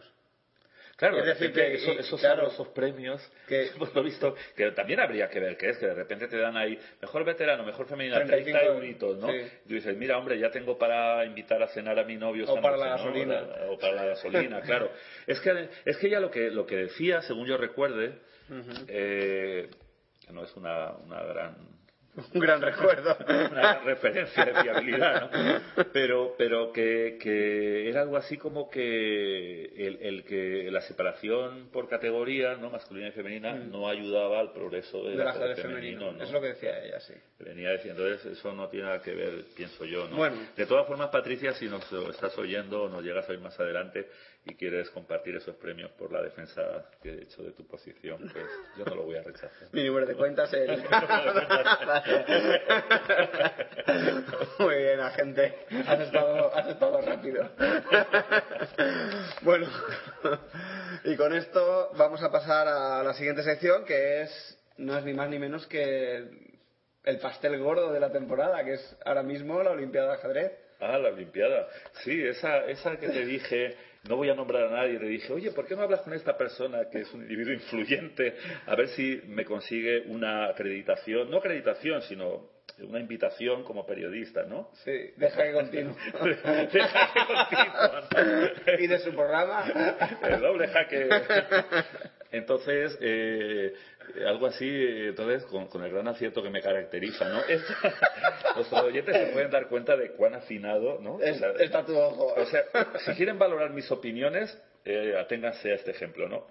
Claro, 0.99 1.17
es 1.19 1.27
decir, 1.27 1.53
que, 1.53 1.75
esos, 1.75 2.21
esos 2.21 2.67
premios 2.69 3.25
que 3.47 3.67
hemos 3.67 3.93
visto, 4.03 4.35
que 4.53 4.69
también 4.71 4.99
habría 4.99 5.29
que 5.29 5.39
ver 5.39 5.55
qué 5.55 5.69
es, 5.69 5.77
que 5.77 5.85
de 5.85 5.93
repente 5.93 6.27
te 6.27 6.37
dan 6.37 6.57
ahí 6.57 6.77
mejor 7.01 7.23
veterano, 7.23 7.63
mejor 7.63 7.87
femenina, 7.87 8.21
30 8.25 8.63
euritos, 8.63 9.17
¿no? 9.17 9.33
Y 9.33 9.45
tú 9.65 9.75
dices, 9.75 9.95
mira, 9.95 10.17
hombre, 10.17 10.37
ya 10.37 10.51
tengo 10.51 10.77
para 10.77 11.23
invitar 11.23 11.63
a 11.63 11.69
cenar 11.69 11.97
a 11.97 12.03
mi 12.03 12.17
novio. 12.17 12.51
O 12.51 12.59
para 12.59 12.75
la 12.75 12.87
gasolina. 12.89 13.47
O 13.69 13.77
para 13.77 13.93
la 13.93 14.05
gasolina, 14.07 14.59
claro. 14.65 14.91
Es 15.25 15.39
que, 15.39 15.69
es 15.85 15.95
que 15.95 16.09
ya 16.09 16.19
lo 16.19 16.29
que, 16.29 16.51
lo 16.51 16.65
que 16.65 16.75
decía, 16.75 17.21
según 17.21 17.47
yo 17.47 17.55
recuerde, 17.55 18.19
eh, 18.89 19.69
que 20.27 20.33
no 20.33 20.43
es 20.43 20.53
una, 20.57 20.91
una 20.97 21.23
gran 21.23 21.78
un 22.33 22.39
gran 22.41 22.61
recuerdo. 22.61 23.17
Una 23.51 23.79
referencia 23.79 24.45
de 24.45 24.53
fiabilidad, 24.61 25.31
¿no? 25.31 25.85
Pero, 25.93 26.35
pero 26.37 26.71
que, 26.71 27.17
que 27.21 27.89
era 27.89 28.01
algo 28.01 28.17
así 28.17 28.37
como 28.37 28.69
que 28.69 29.65
el, 29.75 30.23
que 30.23 30.69
la 30.71 30.81
separación 30.81 31.69
por 31.71 31.87
categorías, 31.87 32.59
¿no? 32.59 32.69
masculina 32.69 33.09
y 33.09 33.11
femenina, 33.11 33.53
mm. 33.53 33.71
no 33.71 33.87
ayudaba 33.87 34.39
al 34.39 34.51
progreso 34.51 35.03
de 35.03 35.55
femenino. 35.55 36.11
¿no? 36.11 36.23
Es 36.23 36.31
lo 36.31 36.41
que 36.41 36.47
decía 36.47 36.83
ella, 36.83 36.99
sí. 36.99 37.13
Venía 37.39 37.71
diciendo, 37.71 38.05
eso 38.07 38.53
no 38.53 38.67
tiene 38.67 38.85
nada 38.87 39.01
que 39.01 39.13
ver, 39.13 39.45
pienso 39.55 39.85
yo, 39.85 40.07
¿no? 40.07 40.17
Bueno. 40.17 40.35
De 40.55 40.65
todas 40.65 40.87
formas, 40.87 41.09
Patricia, 41.09 41.53
si 41.53 41.67
nos 41.67 41.89
estás 41.91 42.37
oyendo 42.37 42.83
o 42.83 42.89
nos 42.89 43.03
llegas 43.03 43.27
a 43.27 43.31
oír 43.31 43.39
más 43.39 43.57
adelante 43.59 44.07
y 44.49 44.55
quieres 44.55 44.89
compartir 44.89 45.35
esos 45.35 45.55
premios 45.55 45.91
por 45.91 46.11
la 46.11 46.21
defensa 46.21 46.89
que 47.01 47.09
he 47.09 47.23
hecho 47.23 47.43
de 47.43 47.51
tu 47.51 47.65
posición, 47.67 48.19
pues 48.31 48.45
yo 48.77 48.85
no 48.85 48.95
lo 48.95 49.03
voy 49.03 49.17
a 49.17 49.23
rechazar. 49.23 49.69
Mi 49.71 49.85
número 49.85 50.05
de 50.05 50.15
cuentas 50.15 50.53
es... 50.53 50.69
Muy 54.59 54.75
bien, 54.75 54.99
agente. 54.99 55.55
Has 55.87 55.99
estado, 55.99 56.55
has 56.55 56.67
estado 56.67 57.01
rápido. 57.01 57.49
bueno, 59.41 59.67
y 61.03 61.15
con 61.15 61.33
esto 61.33 61.91
vamos 61.95 62.21
a 62.23 62.31
pasar 62.31 62.67
a 62.67 63.03
la 63.03 63.13
siguiente 63.13 63.43
sección, 63.43 63.85
que 63.85 64.21
es 64.21 64.57
no 64.77 64.97
es 64.97 65.05
ni 65.05 65.13
más 65.13 65.29
ni 65.29 65.39
menos 65.39 65.67
que 65.67 66.49
el 67.03 67.19
pastel 67.19 67.57
gordo 67.59 67.91
de 67.91 67.99
la 67.99 68.11
temporada, 68.11 68.63
que 68.63 68.73
es 68.73 68.97
ahora 69.05 69.23
mismo 69.23 69.61
la 69.61 69.71
Olimpiada 69.71 70.09
de 70.09 70.13
Ajedrez. 70.15 70.51
Ah, 70.79 70.97
la 70.97 71.09
Olimpiada. 71.09 71.67
Sí, 72.03 72.25
esa, 72.25 72.65
esa 72.65 72.97
que 72.97 73.09
te 73.09 73.25
dije 73.25 73.75
no 74.07 74.15
voy 74.15 74.29
a 74.29 74.33
nombrar 74.33 74.67
a 74.67 74.71
nadie, 74.71 74.99
le 74.99 75.07
dije, 75.07 75.31
oye, 75.33 75.51
¿por 75.51 75.67
qué 75.67 75.75
no 75.75 75.81
hablas 75.81 76.01
con 76.01 76.13
esta 76.13 76.37
persona 76.37 76.89
que 76.89 77.01
es 77.01 77.13
un 77.13 77.21
individuo 77.21 77.53
influyente? 77.53 78.35
A 78.65 78.75
ver 78.75 78.87
si 78.89 79.21
me 79.27 79.43
consigue 79.43 80.03
una 80.07 80.45
acreditación, 80.45 81.29
no 81.29 81.37
acreditación, 81.37 82.01
sino 82.03 82.59
una 82.79 82.99
invitación 82.99 83.63
como 83.63 83.85
periodista, 83.85 84.43
¿no? 84.43 84.69
Sí, 84.85 85.11
deja 85.17 85.43
que 85.43 85.53
continúe. 85.53 85.95
deja 86.23 87.13
que 87.13 87.19
continúe. 88.07 88.79
¿Y 88.79 88.87
de 88.87 88.99
su 88.99 89.11
programa? 89.11 89.65
El 90.23 90.39
doble 90.39 90.67
jaque. 90.67 91.09
Entonces, 92.31 92.97
eh, 93.01 93.73
algo 94.27 94.45
así, 94.45 94.67
entonces, 94.67 95.45
con, 95.45 95.67
con, 95.67 95.83
el 95.83 95.91
gran 95.91 96.07
acierto 96.07 96.43
que 96.43 96.49
me 96.49 96.61
caracteriza, 96.61 97.27
¿no? 97.27 97.41
Los 98.55 98.71
oyentes 98.73 99.15
se 99.15 99.33
pueden 99.33 99.49
dar 99.49 99.67
cuenta 99.67 99.97
de 99.97 100.11
cuán 100.11 100.35
afinado, 100.35 100.99
¿no? 101.01 101.19
Es, 101.21 101.41
está 101.59 101.83
tu 101.83 101.97
ojo. 101.97 102.33
O 102.35 102.45
sea, 102.45 102.65
si 103.05 103.13
quieren 103.13 103.39
valorar 103.39 103.71
mis 103.71 103.89
opiniones, 103.91 104.55
eh, 104.85 105.15
aténganse 105.17 105.71
a 105.71 105.75
este 105.75 105.91
ejemplo, 105.91 106.29
¿no? 106.29 106.45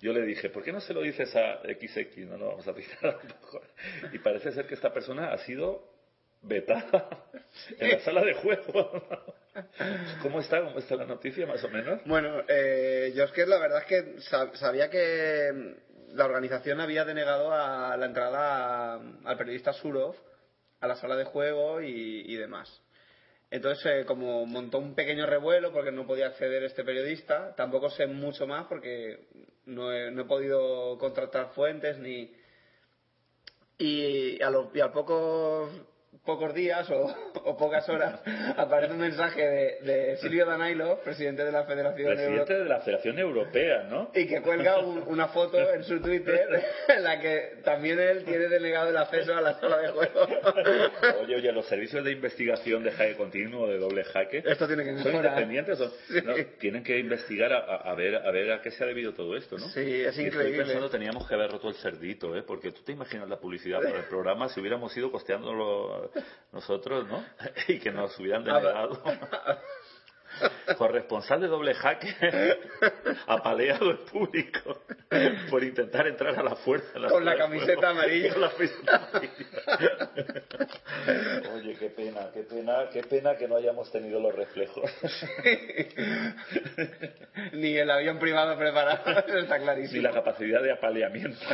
Yo 0.00 0.12
le 0.12 0.22
dije, 0.22 0.48
¿por 0.48 0.64
qué 0.64 0.72
no 0.72 0.80
se 0.80 0.94
lo 0.94 1.02
dices 1.02 1.34
a 1.36 1.60
XX? 1.62 2.18
No, 2.26 2.38
no, 2.38 2.46
vamos 2.48 2.66
a 2.66 2.74
pisar 2.74 3.20
un 3.22 3.28
poco. 3.40 3.62
Y 4.12 4.18
parece 4.18 4.50
ser 4.52 4.66
que 4.66 4.74
esta 4.74 4.92
persona 4.92 5.32
ha 5.32 5.38
sido 5.38 5.99
vetada 6.42 7.08
en 7.78 7.90
la 7.90 8.00
sala 8.00 8.24
de 8.24 8.34
juego. 8.34 9.02
¿Cómo 10.22 10.40
está? 10.40 10.62
¿Cómo 10.62 10.78
está 10.78 10.96
la 10.96 11.06
noticia, 11.06 11.46
más 11.46 11.62
o 11.64 11.68
menos? 11.68 12.00
Bueno, 12.06 12.42
eh, 12.48 13.12
yo 13.14 13.24
es 13.24 13.32
que 13.32 13.46
la 13.46 13.58
verdad 13.58 13.82
es 13.82 13.86
que 13.86 14.20
sabía 14.56 14.88
que 14.90 15.76
la 16.12 16.24
organización 16.24 16.80
había 16.80 17.04
denegado 17.04 17.52
a 17.52 17.96
la 17.96 18.06
entrada 18.06 18.94
al 18.94 19.36
periodista 19.36 19.72
Surov 19.72 20.14
a 20.80 20.86
la 20.86 20.96
sala 20.96 21.16
de 21.16 21.24
juego 21.24 21.80
y, 21.82 22.34
demás. 22.36 22.82
Entonces, 23.50 23.84
eh, 23.86 24.04
como 24.06 24.46
montó 24.46 24.78
un 24.78 24.94
pequeño 24.94 25.26
revuelo 25.26 25.72
porque 25.72 25.92
no 25.92 26.06
podía 26.06 26.28
acceder 26.28 26.62
este 26.62 26.84
periodista, 26.84 27.54
tampoco 27.54 27.90
sé 27.90 28.06
mucho 28.06 28.46
más 28.46 28.66
porque 28.66 29.26
no 29.66 29.92
he, 29.92 30.10
no 30.10 30.22
he 30.22 30.24
podido 30.24 30.96
contratar 30.98 31.50
fuentes 31.54 31.98
ni. 31.98 32.34
Y, 33.76 34.40
a 34.42 34.50
lo, 34.50 34.70
y 34.74 34.80
al 34.80 34.92
poco 34.92 35.70
pocos 36.24 36.54
días 36.54 36.88
o, 37.44 37.56
pocas 37.56 37.88
horas 37.88 38.20
aparece 38.56 38.92
un 38.92 39.00
mensaje 39.00 39.78
de, 39.82 40.16
Silvio 40.18 40.46
Danailo, 40.46 41.00
presidente 41.02 41.44
de 41.44 41.52
la 41.52 41.64
Federación 41.64 42.14
Presidente 42.14 42.58
de 42.58 42.64
la 42.64 42.80
Federación 42.80 43.18
Europea, 43.18 43.84
¿no? 43.84 44.10
Y 44.14 44.26
que 44.26 44.40
cuelga 44.42 44.78
una 44.78 45.28
foto 45.28 45.58
en 45.72 45.84
su 45.84 46.00
Twitter 46.00 46.48
en 46.88 47.02
la 47.02 47.20
que 47.20 47.60
también 47.64 47.98
él 47.98 48.24
tiene 48.24 48.48
delegado 48.48 48.90
el 48.90 48.96
acceso 48.96 49.34
a 49.34 49.40
la 49.40 49.58
sala 49.58 49.78
de 49.78 49.88
juego. 49.88 50.20
Oye, 51.22 51.36
oye, 51.36 51.52
los 51.52 51.66
servicios 51.66 52.04
de 52.04 52.12
investigación 52.12 52.82
de 52.82 52.92
jaque 52.92 53.16
continuo, 53.16 53.66
de 53.68 53.78
doble 53.78 54.04
jaque, 54.04 54.42
esto 54.44 54.66
tiene 54.66 54.84
que 54.84 54.98
¿son 54.98 55.14
independientes? 55.14 55.78
tienen 56.58 56.82
que 56.82 56.98
investigar 56.98 57.52
a, 57.52 57.94
ver, 57.94 58.16
a 58.16 58.30
ver 58.30 58.52
a 58.52 58.60
qué 58.60 58.70
se 58.70 58.84
ha 58.84 58.86
debido 58.86 59.12
todo 59.14 59.36
esto, 59.36 59.56
¿no? 59.58 59.68
Sí, 59.68 60.02
es 60.02 60.18
increíble. 60.18 60.50
Estoy 60.50 60.64
pensando 60.64 60.90
teníamos 60.90 61.26
que 61.26 61.34
haber 61.34 61.50
roto 61.50 61.68
el 61.68 61.74
cerdito, 61.74 62.36
¿eh? 62.36 62.42
Porque 62.42 62.72
tú 62.72 62.82
te 62.82 62.92
imaginas 62.92 63.28
la 63.28 63.38
publicidad 63.38 63.80
para 63.80 63.98
el 63.98 64.04
programa 64.04 64.48
si 64.48 64.60
hubiéramos 64.60 64.96
ido 64.96 65.10
costeándolo 65.10 66.09
nosotros, 66.52 67.06
¿no? 67.06 67.24
y 67.68 67.78
que 67.78 67.90
nos 67.90 68.18
hubieran 68.18 68.44
denegado. 68.44 69.02
Corresponsal 70.78 71.40
de 71.40 71.48
doble 71.48 71.74
jaque 71.74 72.14
apaleado 73.26 73.90
en 73.90 73.98
público 74.06 74.82
por 75.50 75.64
intentar 75.64 76.06
entrar 76.06 76.38
a 76.38 76.42
la 76.42 76.54
fuerza. 76.54 77.00
con 77.08 77.24
la 77.24 77.36
camiseta 77.36 77.90
amarilla. 77.90 78.36
la 78.36 78.52
Oye, 81.52 81.74
qué 81.78 81.90
pena, 81.90 82.30
qué 82.32 82.44
pena, 82.44 82.88
qué 82.92 83.02
pena 83.02 83.36
que 83.36 83.48
no 83.48 83.56
hayamos 83.56 83.90
tenido 83.90 84.20
los 84.20 84.34
reflejos. 84.34 84.88
Ni 87.52 87.76
el 87.76 87.90
avión 87.90 88.20
privado 88.20 88.56
preparado, 88.56 89.10
está 89.36 89.58
clarísimo. 89.58 89.96
Ni 89.96 90.02
la 90.02 90.12
capacidad 90.12 90.62
de 90.62 90.72
apaleamiento. 90.72 91.44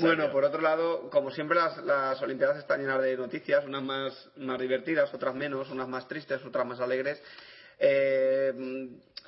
Bueno, 0.00 0.30
por 0.30 0.44
otro 0.44 0.60
lado, 0.60 1.08
como 1.10 1.30
siempre 1.30 1.56
las, 1.56 1.78
las, 1.84 2.20
Olimpiadas 2.20 2.58
están 2.58 2.80
llenas 2.80 3.02
de 3.02 3.16
noticias, 3.16 3.64
unas 3.64 3.82
más, 3.82 4.30
más 4.36 4.58
divertidas, 4.58 5.12
otras 5.14 5.34
menos, 5.34 5.70
unas 5.70 5.88
más 5.88 6.06
tristes, 6.06 6.44
otras 6.44 6.66
más 6.66 6.80
alegres. 6.80 7.22
Eh, 7.78 8.52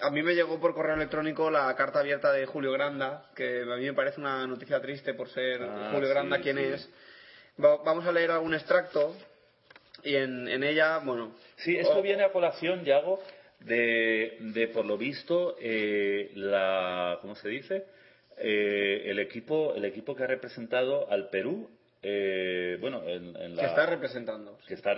a 0.03 0.11
mí 0.11 0.23
me 0.23 0.35
llegó 0.35 0.61
por 0.61 0.75
correo 0.75 0.95
electrónico 0.95 1.51
la 1.51 1.75
carta 1.77 2.01
abierta 2.01 2.33
de 2.33 2.47
Julio 2.47 2.73
Granda, 2.73 3.31
que 3.35 3.63
a 3.63 3.77
mí 3.77 3.85
me 3.85 3.95
parece 3.95 4.21
una 4.21 4.47
noticia 4.47 4.81
triste 4.81 5.15
por 5.15 5.29
ser 5.29 5.63
ah, 5.63 5.91
Julio 5.93 6.09
Granda 6.09 6.41
quien 6.41 6.59
es. 6.59 6.89
vamos 7.57 8.05
a 8.07 8.13
leer 8.13 8.31
algún 8.31 8.55
extracto 8.55 9.15
y 10.03 10.17
en, 10.17 10.49
en 10.49 10.65
ella, 10.65 10.99
bueno. 10.99 11.35
Sí, 11.57 11.77
esto 11.77 12.01
viene 12.03 12.25
a 12.25 12.33
colación, 12.33 12.85
Yago, 12.85 13.23
de, 13.61 14.37
de 14.41 14.69
por 14.69 14.85
lo 14.85 14.97
visto, 14.97 15.57
eh, 15.61 16.31
la. 16.35 17.19
¿Cómo 17.21 17.35
se 17.37 17.49
dice? 17.49 17.87
Eh, 18.43 19.11
el 19.11 19.19
equipo 19.19 19.75
el 19.75 19.85
equipo 19.85 20.17
que 20.17 20.25
ha 20.25 20.27
representado 20.27 21.11
al 21.11 21.29
Perú 21.29 21.69
eh, 22.03 22.79
bueno 22.81 23.03
en, 23.07 23.55
la, 23.55 23.63
que 23.63 23.69
está 23.69 23.85
representando 23.85 24.59
que 24.67 24.73
está 24.73 24.95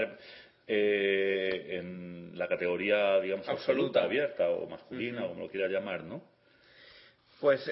eh, 0.68 1.66
en 1.70 2.38
la 2.38 2.46
categoría 2.46 3.18
digamos 3.20 3.48
absoluta, 3.48 4.05
abierta 4.05 4.48
o 4.48 4.68
masculina 4.68 5.24
o 5.24 5.31
como 5.31 5.40
lo 5.40 5.50
quiera 5.50 5.66
llamar 5.66 6.05
no 6.05 6.22
pues 7.40 7.66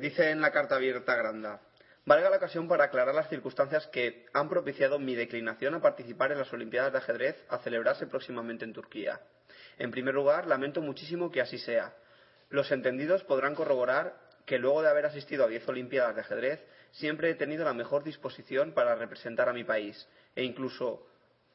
dice 0.00 0.30
en 0.30 0.40
la 0.40 0.50
carta 0.50 0.74
abierta 0.74 1.14
Granda 1.14 1.60
Valga 2.04 2.30
la 2.30 2.36
ocasión 2.36 2.66
para 2.66 2.84
aclarar 2.84 3.14
las 3.14 3.28
circunstancias 3.28 3.86
que 3.88 4.26
han 4.32 4.48
propiciado 4.48 4.98
mi 4.98 5.16
declinación 5.16 5.74
a 5.74 5.80
participar 5.80 6.30
en 6.30 6.38
las 6.38 6.52
Olimpiadas 6.52 6.92
de 6.92 6.98
ajedrez 6.98 7.36
a 7.48 7.58
celebrarse 7.58 8.06
próximamente 8.06 8.64
en 8.64 8.72
Turquía. 8.72 9.20
En 9.76 9.90
primer 9.90 10.14
lugar, 10.14 10.46
lamento 10.46 10.80
muchísimo 10.80 11.32
que 11.32 11.40
así 11.40 11.58
sea. 11.58 11.94
Los 12.48 12.70
entendidos 12.70 13.24
podrán 13.24 13.56
corroborar 13.56 14.25
que 14.46 14.58
luego 14.58 14.80
de 14.80 14.88
haber 14.88 15.06
asistido 15.06 15.44
a 15.44 15.48
diez 15.48 15.68
Olimpiadas 15.68 16.14
de 16.14 16.20
ajedrez, 16.22 16.64
siempre 16.92 17.30
he 17.30 17.34
tenido 17.34 17.64
la 17.64 17.74
mejor 17.74 18.04
disposición 18.04 18.72
para 18.72 18.94
representar 18.94 19.48
a 19.48 19.52
mi 19.52 19.64
país, 19.64 20.08
e 20.34 20.44
incluso 20.44 21.06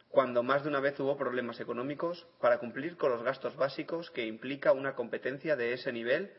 cuando 0.10 0.44
más 0.44 0.64
de 0.64 0.70
una 0.70 0.82
vez 0.82 1.00
hubo 1.00 1.18
problemas 1.18 1.60
económicos, 1.62 2.28
para 2.42 2.60
cumplir 2.60 2.98
con 2.98 3.12
los 3.12 3.24
gastos 3.24 3.56
básicos 3.56 4.12
que 4.12 4.26
implica 4.26 4.74
una 4.74 4.94
competencia 4.94 5.56
de 5.56 5.72
ese 5.72 5.94
nivel, 5.94 6.34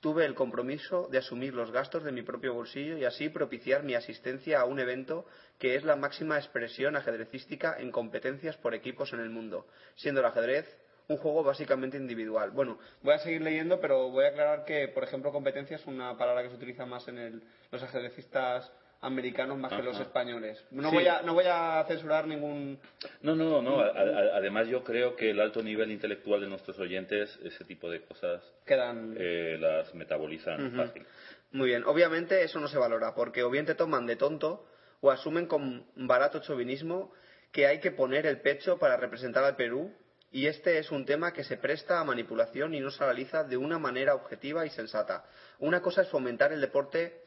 tuve 0.00 0.24
el 0.24 0.34
compromiso 0.34 1.06
de 1.10 1.18
asumir 1.18 1.52
los 1.52 1.70
gastos 1.70 2.02
de 2.02 2.12
mi 2.12 2.22
propio 2.22 2.54
bolsillo 2.54 2.96
y 2.96 3.04
así 3.04 3.28
propiciar 3.28 3.82
mi 3.82 3.94
asistencia 3.94 4.60
a 4.60 4.64
un 4.64 4.80
evento 4.80 5.26
que 5.58 5.74
es 5.74 5.84
la 5.84 5.96
máxima 5.96 6.38
expresión 6.38 6.96
ajedrecística 6.96 7.76
en 7.78 7.92
competencias 7.92 8.56
por 8.56 8.74
equipos 8.74 9.12
en 9.12 9.20
el 9.20 9.28
mundo, 9.28 9.66
siendo 9.96 10.20
el 10.20 10.26
ajedrez 10.26 10.66
un 11.10 11.18
juego 11.18 11.42
básicamente 11.42 11.96
individual. 11.96 12.50
Bueno, 12.52 12.78
voy 13.02 13.14
a 13.14 13.18
seguir 13.18 13.42
leyendo, 13.42 13.80
pero 13.80 14.10
voy 14.10 14.24
a 14.24 14.28
aclarar 14.28 14.64
que, 14.64 14.88
por 14.88 15.02
ejemplo, 15.02 15.32
competencia 15.32 15.76
es 15.76 15.86
una 15.86 16.16
palabra 16.16 16.42
que 16.42 16.50
se 16.50 16.54
utiliza 16.54 16.86
más 16.86 17.06
en 17.08 17.42
los 17.70 17.82
ajedrecistas 17.82 18.70
americanos 19.02 19.58
más 19.58 19.72
que 19.72 19.82
los 19.82 19.98
españoles. 19.98 20.62
No, 20.70 20.92
voy 20.92 21.06
a, 21.06 21.22
no 21.22 21.34
voy 21.34 21.46
a 21.48 21.84
censurar 21.88 22.26
ningún... 22.26 22.78
No, 23.22 23.34
no, 23.34 23.62
no. 23.62 23.80
además 23.80 24.68
yo 24.68 24.84
creo 24.84 25.16
que 25.16 25.30
el 25.30 25.40
alto 25.40 25.62
nivel 25.62 25.90
intelectual 25.90 26.42
de 26.42 26.48
nuestros 26.48 26.78
oyentes, 26.78 27.38
ese 27.42 27.64
tipo 27.64 27.90
de 27.90 28.02
cosas... 28.02 28.42
Quedan... 28.66 29.16
Eh, 29.18 29.56
las 29.58 29.94
metabolizan 29.94 30.72
fácil. 30.72 31.04
Muy 31.52 31.68
bien. 31.68 31.84
Obviamente 31.84 32.42
eso 32.44 32.60
no 32.60 32.68
se 32.68 32.78
valora, 32.78 33.14
porque 33.14 33.42
o 33.42 33.50
bien 33.50 33.66
te 33.66 33.74
toman 33.74 34.06
de 34.06 34.16
tonto 34.16 34.66
o 35.00 35.10
asumen 35.10 35.46
con 35.46 35.86
barato 35.96 36.40
chauvinismo 36.40 37.10
que 37.52 37.66
hay 37.66 37.80
que 37.80 37.90
poner 37.90 38.26
el 38.26 38.40
pecho 38.40 38.78
para 38.78 38.96
representar 38.96 39.42
al 39.44 39.56
Perú 39.56 39.92
y 40.32 40.46
este 40.46 40.78
es 40.78 40.90
un 40.90 41.04
tema 41.04 41.32
que 41.32 41.42
se 41.42 41.56
presta 41.56 41.98
a 41.98 42.04
manipulación 42.04 42.74
y 42.74 42.80
no 42.80 42.90
se 42.90 43.02
analiza 43.02 43.42
de 43.42 43.56
una 43.56 43.78
manera 43.78 44.14
objetiva 44.14 44.64
y 44.64 44.70
sensata. 44.70 45.24
Una 45.58 45.82
cosa 45.82 46.02
es 46.02 46.08
fomentar 46.08 46.52
el 46.52 46.60
deporte 46.60 47.24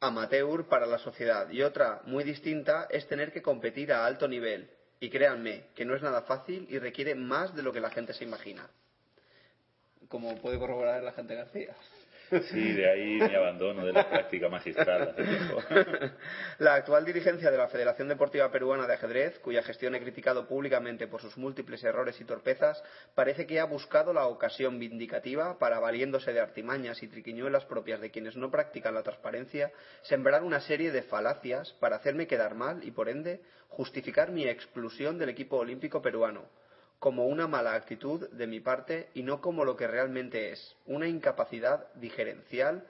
amateur 0.00 0.68
para 0.68 0.86
la 0.86 0.98
sociedad 0.98 1.50
y 1.50 1.62
otra, 1.62 2.02
muy 2.04 2.22
distinta, 2.22 2.86
es 2.90 3.08
tener 3.08 3.32
que 3.32 3.42
competir 3.42 3.92
a 3.92 4.06
alto 4.06 4.28
nivel. 4.28 4.70
Y 5.00 5.10
créanme, 5.10 5.66
que 5.74 5.84
no 5.84 5.94
es 5.94 6.02
nada 6.02 6.22
fácil 6.22 6.66
y 6.70 6.78
requiere 6.78 7.14
más 7.14 7.54
de 7.54 7.62
lo 7.62 7.72
que 7.72 7.80
la 7.80 7.90
gente 7.90 8.14
se 8.14 8.24
imagina. 8.24 8.68
Como 10.08 10.40
puede 10.40 10.58
corroborar 10.58 11.02
la 11.02 11.12
gente 11.12 11.34
García. 11.34 11.74
Sí, 12.50 12.72
de 12.72 12.90
ahí 12.90 13.20
mi 13.20 13.34
abandono 13.34 13.86
de 13.86 13.92
la 13.92 14.08
práctica 14.08 14.48
magistral. 14.48 15.14
La 16.58 16.74
actual 16.74 17.04
dirigencia 17.04 17.50
de 17.50 17.56
la 17.56 17.68
Federación 17.68 18.08
Deportiva 18.08 18.50
Peruana 18.50 18.86
de 18.86 18.94
Ajedrez, 18.94 19.38
cuya 19.38 19.62
gestión 19.62 19.94
he 19.94 20.00
criticado 20.00 20.48
públicamente 20.48 21.06
por 21.06 21.20
sus 21.20 21.36
múltiples 21.36 21.84
errores 21.84 22.20
y 22.20 22.24
torpezas, 22.24 22.82
parece 23.14 23.46
que 23.46 23.60
ha 23.60 23.64
buscado 23.64 24.12
la 24.12 24.26
ocasión 24.26 24.78
vindicativa 24.78 25.58
para, 25.58 25.78
valiéndose 25.78 26.32
de 26.32 26.40
artimañas 26.40 27.02
y 27.02 27.08
triquiñuelas 27.08 27.64
propias 27.64 28.00
de 28.00 28.10
quienes 28.10 28.36
no 28.36 28.50
practican 28.50 28.94
la 28.94 29.02
transparencia, 29.02 29.70
sembrar 30.02 30.42
una 30.42 30.60
serie 30.60 30.90
de 30.90 31.02
falacias 31.02 31.72
para 31.80 31.96
hacerme 31.96 32.26
quedar 32.26 32.54
mal 32.54 32.82
y, 32.82 32.90
por 32.90 33.08
ende, 33.08 33.40
justificar 33.68 34.32
mi 34.32 34.48
exclusión 34.48 35.18
del 35.18 35.28
equipo 35.28 35.58
olímpico 35.58 36.02
peruano 36.02 36.48
como 36.98 37.26
una 37.26 37.46
mala 37.46 37.74
actitud 37.74 38.28
de 38.30 38.46
mi 38.46 38.60
parte 38.60 39.08
y 39.14 39.22
no 39.22 39.40
como 39.40 39.64
lo 39.64 39.76
que 39.76 39.86
realmente 39.86 40.52
es, 40.52 40.76
una 40.86 41.06
incapacidad 41.06 41.92
digerencial, 41.94 42.86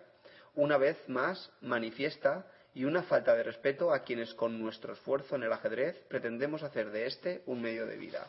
una 0.55 0.79
vez 0.79 0.97
más 1.09 1.51
manifiesta 1.61 2.47
y 2.75 2.85
una 2.85 3.03
falta 3.03 3.35
de 3.35 3.43
respeto 3.43 3.93
a 3.93 4.01
quienes 4.01 4.35
con 4.35 4.61
nuestro 4.61 4.93
esfuerzo 4.93 5.37
en 5.37 5.43
el 5.43 5.53
ajedrez 5.53 5.97
pretendemos 6.09 6.63
hacer 6.63 6.91
de 6.91 7.07
este 7.07 7.43
un 7.47 7.63
medio 7.63 7.87
de 7.87 7.97
vida. 7.97 8.27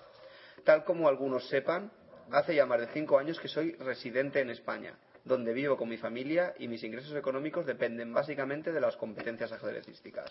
Tal 0.63 0.83
como 0.83 1.07
algunos 1.07 1.47
sepan, 1.49 1.91
hace 2.31 2.55
ya 2.55 2.65
más 2.65 2.79
de 2.79 2.87
cinco 2.87 3.19
años 3.19 3.39
que 3.39 3.47
soy 3.47 3.73
residente 3.73 4.39
en 4.39 4.49
España, 4.49 4.97
donde 5.23 5.53
vivo 5.53 5.77
con 5.77 5.89
mi 5.89 5.97
familia 5.97 6.53
y 6.57 6.67
mis 6.67 6.83
ingresos 6.83 7.15
económicos 7.15 7.65
dependen 7.65 8.13
básicamente 8.13 8.71
de 8.71 8.81
las 8.81 8.95
competencias 8.95 9.51
ajedrecísticas. 9.51 10.29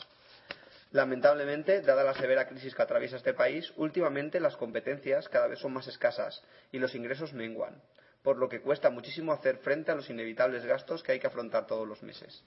Lamentablemente, 0.97 1.83
dada 1.83 2.03
la 2.03 2.15
severa 2.15 2.49
crisis 2.49 2.75
que 2.75 2.81
atraviesa 2.81 3.19
este 3.19 3.35
país, 3.35 3.71
últimamente 3.77 4.41
las 4.41 4.57
competencias 4.57 5.29
cada 5.29 5.47
vez 5.47 5.59
son 5.59 5.75
más 5.75 5.87
escasas 5.89 6.43
y 6.73 6.79
los 6.79 6.95
ingresos 6.95 7.35
menguan. 7.35 7.83
por 8.23 8.39
lo 8.39 8.49
que 8.49 8.61
cuesta 8.61 8.91
muchísimo 8.91 9.33
hacer 9.33 9.59
frente 9.59 9.93
a 9.93 9.95
los 9.95 10.11
inevitables 10.11 10.65
gastos 10.65 11.05
que 11.05 11.13
hay 11.13 11.21
que 11.21 11.29
afrontar 11.29 11.67
todos 11.69 11.87
los 11.87 12.03
meses. 12.03 12.43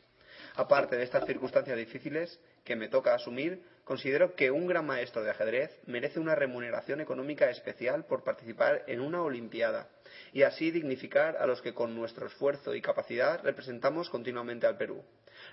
Aparte 0.55 0.97
de 0.97 1.03
estas 1.03 1.25
circunstancias 1.25 1.77
difíciles 1.77 2.37
que 2.65 2.75
me 2.75 2.89
toca 2.89 3.13
asumir, 3.13 3.63
considero 3.85 4.35
que 4.35 4.51
un 4.51 4.67
gran 4.67 4.85
maestro 4.85 5.23
de 5.23 5.29
ajedrez 5.29 5.71
merece 5.85 6.19
una 6.19 6.35
remuneración 6.35 6.99
económica 6.99 7.49
especial 7.49 8.03
por 8.03 8.25
participar 8.25 8.83
en 8.87 8.99
una 8.99 9.21
Olimpiada 9.21 9.87
y 10.33 10.43
así 10.43 10.69
dignificar 10.69 11.37
a 11.37 11.45
los 11.45 11.61
que 11.61 11.73
con 11.73 11.95
nuestro 11.95 12.27
esfuerzo 12.27 12.75
y 12.75 12.81
capacidad 12.81 13.41
representamos 13.41 14.09
continuamente 14.09 14.67
al 14.67 14.75
Perú. 14.75 15.05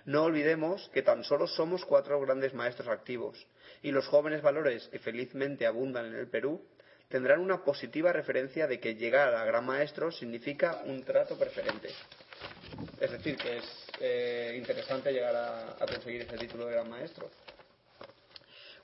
No 0.06 0.22
olvidemos 0.22 0.88
que 0.94 1.02
tan 1.02 1.24
solo 1.24 1.48
somos 1.48 1.84
cuatro 1.84 2.20
grandes 2.20 2.54
maestros 2.54 2.88
activos 2.88 3.44
y 3.82 3.90
los 3.90 4.06
jóvenes 4.06 4.40
valores 4.40 4.86
que 4.88 5.00
felizmente 5.00 5.66
abundan 5.66 6.06
en 6.06 6.14
el 6.14 6.28
Perú 6.28 6.64
tendrán 7.08 7.40
una 7.40 7.64
positiva 7.64 8.12
referencia 8.12 8.68
de 8.68 8.78
que 8.78 8.94
llegar 8.94 9.34
a 9.34 9.44
gran 9.44 9.66
maestro 9.66 10.12
significa 10.12 10.82
un 10.84 11.02
trato 11.02 11.36
preferente. 11.36 11.88
Es 13.00 13.10
decir, 13.10 13.36
que 13.36 13.58
es 13.58 13.64
eh, 14.00 14.54
interesante 14.56 15.12
llegar 15.12 15.34
a, 15.34 15.72
a 15.72 15.86
conseguir 15.86 16.22
ese 16.22 16.38
título 16.38 16.66
de 16.66 16.74
gran 16.74 16.88
maestro. 16.88 17.28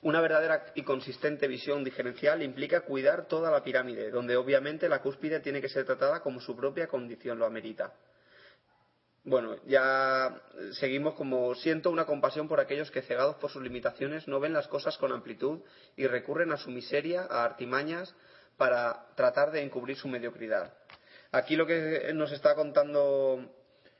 Una 0.01 0.19
verdadera 0.19 0.73
y 0.75 0.83
consistente 0.83 1.47
visión 1.47 1.85
diferencial 1.85 2.43
implica 2.43 2.81
cuidar 2.81 3.29
toda 3.29 3.49
la 3.49 3.63
pirámide, 3.63 4.11
donde 4.11 4.35
obviamente 4.35 4.89
la 4.89 5.01
cúspide 5.01 5.39
tiene 5.39 5.61
que 5.61 5.69
ser 5.69 5.85
tratada 5.85 6.19
como 6.19 6.41
su 6.41 6.53
propia 6.53 6.87
condición 6.87 7.39
lo 7.39 7.45
amerita. 7.45 7.93
Bueno, 9.25 9.55
ya 9.65 10.35
seguimos 10.73 11.13
como 11.13 11.55
siento 11.55 11.89
una 11.89 12.05
compasión 12.05 12.49
por 12.49 12.59
aquellos 12.59 12.91
que 12.91 13.01
cegados 13.01 13.35
por 13.37 13.49
sus 13.49 13.63
limitaciones 13.63 14.27
no 14.27 14.39
ven 14.41 14.51
las 14.51 14.67
cosas 14.67 14.97
con 14.97 15.13
amplitud 15.13 15.59
y 15.95 16.07
recurren 16.07 16.51
a 16.51 16.57
su 16.57 16.69
miseria, 16.71 17.25
a 17.29 17.45
artimañas, 17.45 18.13
para 18.57 19.07
tratar 19.15 19.51
de 19.51 19.61
encubrir 19.61 19.95
su 19.95 20.09
mediocridad. 20.09 20.73
Aquí 21.31 21.55
lo 21.55 21.65
que 21.65 22.11
nos 22.13 22.31
está 22.31 22.53
contando 22.53 23.49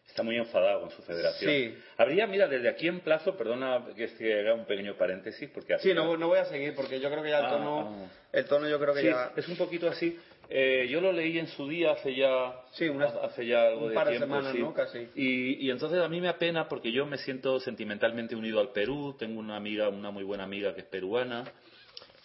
Está 0.07 0.21
muy 0.21 0.35
enfadado 0.37 0.81
con 0.81 0.91
su 0.91 1.01
federación. 1.01 1.49
Sí. 1.51 1.77
Habría, 1.97 2.27
mira, 2.27 2.47
desde 2.47 2.69
aquí 2.69 2.87
en 2.87 2.99
plazo, 2.99 3.35
perdona 3.37 3.83
que 3.95 4.09
se 4.09 4.37
haga 4.41 4.53
un 4.53 4.65
pequeño 4.65 4.95
paréntesis, 4.95 5.49
porque... 5.49 5.79
Sí, 5.79 5.93
no, 5.93 6.17
no 6.17 6.27
voy 6.27 6.39
a 6.39 6.45
seguir 6.45 6.75
porque 6.75 6.99
yo 6.99 7.09
creo 7.09 7.23
que 7.23 7.29
ya 7.29 7.39
el 7.39 7.45
Ah, 7.45 7.49
tono, 7.49 7.79
ah. 8.05 8.11
el 8.31 8.45
tono 8.45 8.67
yo 8.67 8.79
creo 8.79 8.93
que 8.93 8.99
Sí, 9.01 9.07
ya... 9.07 9.31
es 9.35 9.47
un 9.47 9.55
poquito 9.55 9.87
así. 9.89 10.19
Eh, 10.49 10.87
yo 10.89 11.01
lo 11.01 11.11
leí 11.11 11.39
en 11.39 11.47
su 11.47 11.67
día 11.67 11.93
hace 11.93 12.15
ya 12.15 12.53
Sí, 12.73 12.87
hace 13.21 13.45
ya 13.45 13.67
algo 13.67 13.83
un 13.83 13.89
de 13.89 13.95
par 13.95 14.07
de 14.07 14.17
tiempo, 14.17 14.35
semanas, 14.35 14.53
sí. 14.53 14.59
¿no? 14.59 14.73
Casi. 14.73 15.07
Y, 15.15 15.65
y 15.65 15.71
entonces 15.71 15.99
a 15.99 16.07
mí 16.07 16.19
me 16.21 16.27
apena 16.27 16.67
porque 16.67 16.91
yo 16.91 17.05
me 17.05 17.17
siento 17.17 17.59
sentimentalmente 17.59 18.35
unido 18.35 18.59
al 18.59 18.71
Perú. 18.71 19.15
Tengo 19.17 19.39
una 19.39 19.55
amiga, 19.55 19.89
una 19.89 20.11
muy 20.11 20.23
buena 20.23 20.43
amiga 20.43 20.73
que 20.75 20.81
es 20.81 20.87
peruana. 20.87 21.43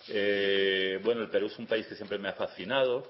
Eh, 0.08 1.00
bueno, 1.04 1.22
el 1.22 1.28
Perú 1.28 1.46
es 1.46 1.58
un 1.58 1.66
país 1.66 1.86
que 1.86 1.94
siempre 1.94 2.18
me 2.18 2.28
ha 2.28 2.32
fascinado. 2.32 3.06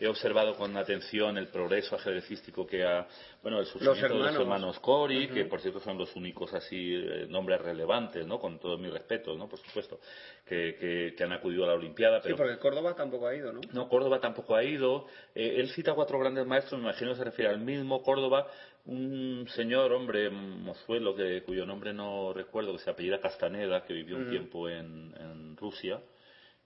He 0.00 0.08
observado 0.08 0.54
con 0.56 0.74
atención 0.78 1.36
el 1.36 1.48
progreso 1.48 1.94
ajedrecístico 1.94 2.66
que 2.66 2.82
ha, 2.82 3.06
bueno, 3.42 3.60
el 3.60 3.66
surgimiento 3.66 4.08
de 4.08 4.14
los 4.32 4.34
hermanos. 4.42 4.78
Cori, 4.80 5.28
que 5.28 5.44
por 5.44 5.60
cierto 5.60 5.78
son 5.80 5.98
los 5.98 6.16
únicos 6.16 6.54
así 6.54 6.94
eh, 6.94 7.26
nombres 7.28 7.60
relevantes, 7.60 8.26
¿no? 8.26 8.38
Con 8.38 8.58
todo 8.58 8.78
mi 8.78 8.88
respeto, 8.88 9.36
¿no? 9.36 9.46
Por 9.48 9.58
supuesto, 9.58 10.00
que, 10.46 10.74
que- 10.80 11.14
que 11.16 11.24
han 11.24 11.32
acudido 11.32 11.64
a 11.64 11.68
la 11.68 11.74
Olimpiada. 11.74 12.20
Sí, 12.22 12.32
porque 12.34 12.56
Córdoba 12.58 12.94
tampoco 12.96 13.26
ha 13.26 13.34
ido, 13.34 13.52
¿no? 13.52 13.60
no, 13.72 13.88
Córdoba 13.90 14.20
tampoco 14.20 14.56
ha 14.56 14.64
ido. 14.64 15.06
Eh, 15.34 15.56
él 15.58 15.68
cita 15.68 15.92
cuatro 15.94 16.18
grandes 16.18 16.46
maestros, 16.46 16.80
me 16.80 16.88
imagino 16.88 17.10
que 17.10 17.18
se 17.18 17.24
refiere 17.24 17.50
al 17.50 17.60
mismo 17.60 18.02
Córdoba, 18.02 18.46
un 18.86 19.46
señor, 19.54 19.92
hombre, 19.92 20.30
mozuelo, 20.30 21.14
que, 21.14 21.42
cuyo 21.42 21.66
nombre 21.66 21.92
no 21.92 22.32
recuerdo, 22.32 22.72
que 22.72 22.78
se 22.78 22.88
apellida 22.90 23.20
Castaneda, 23.20 23.84
que 23.84 23.92
vivió 23.92 24.16
un 24.16 24.30
tiempo 24.30 24.68
en, 24.68 25.14
en 25.20 25.56
Rusia 25.58 26.00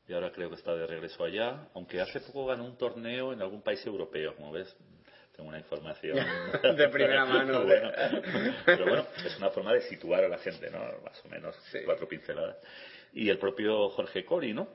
y 0.06 0.12
ahora 0.12 0.30
creo 0.32 0.48
que 0.50 0.56
está 0.56 0.74
de 0.74 0.86
regreso 0.86 1.24
allá, 1.24 1.68
aunque 1.74 2.00
hace 2.00 2.20
poco 2.20 2.46
ganó 2.46 2.64
un 2.64 2.76
torneo 2.76 3.32
en 3.32 3.40
algún 3.42 3.62
país 3.62 3.84
europeo, 3.86 4.34
como 4.36 4.52
ves. 4.52 4.74
Tengo 5.34 5.48
una 5.48 5.58
información 5.58 6.16
De 6.76 6.88
primera 6.90 7.24
mano. 7.26 7.64
Bueno, 7.64 7.90
pero 8.64 8.84
bueno, 8.86 9.06
es 9.24 9.36
una 9.38 9.50
forma 9.50 9.72
de 9.72 9.80
situar 9.82 10.22
a 10.24 10.28
la 10.28 10.38
gente, 10.38 10.70
¿no? 10.70 10.78
Más 11.02 11.24
o 11.24 11.28
menos, 11.28 11.56
Sí. 11.72 11.78
cuatro 11.84 12.06
pinceladas. 12.06 12.56
Y 13.12 13.28
el 13.28 13.38
propio 13.38 13.88
Jorge 13.90 14.24
Cori, 14.24 14.52
¿no? 14.52 14.68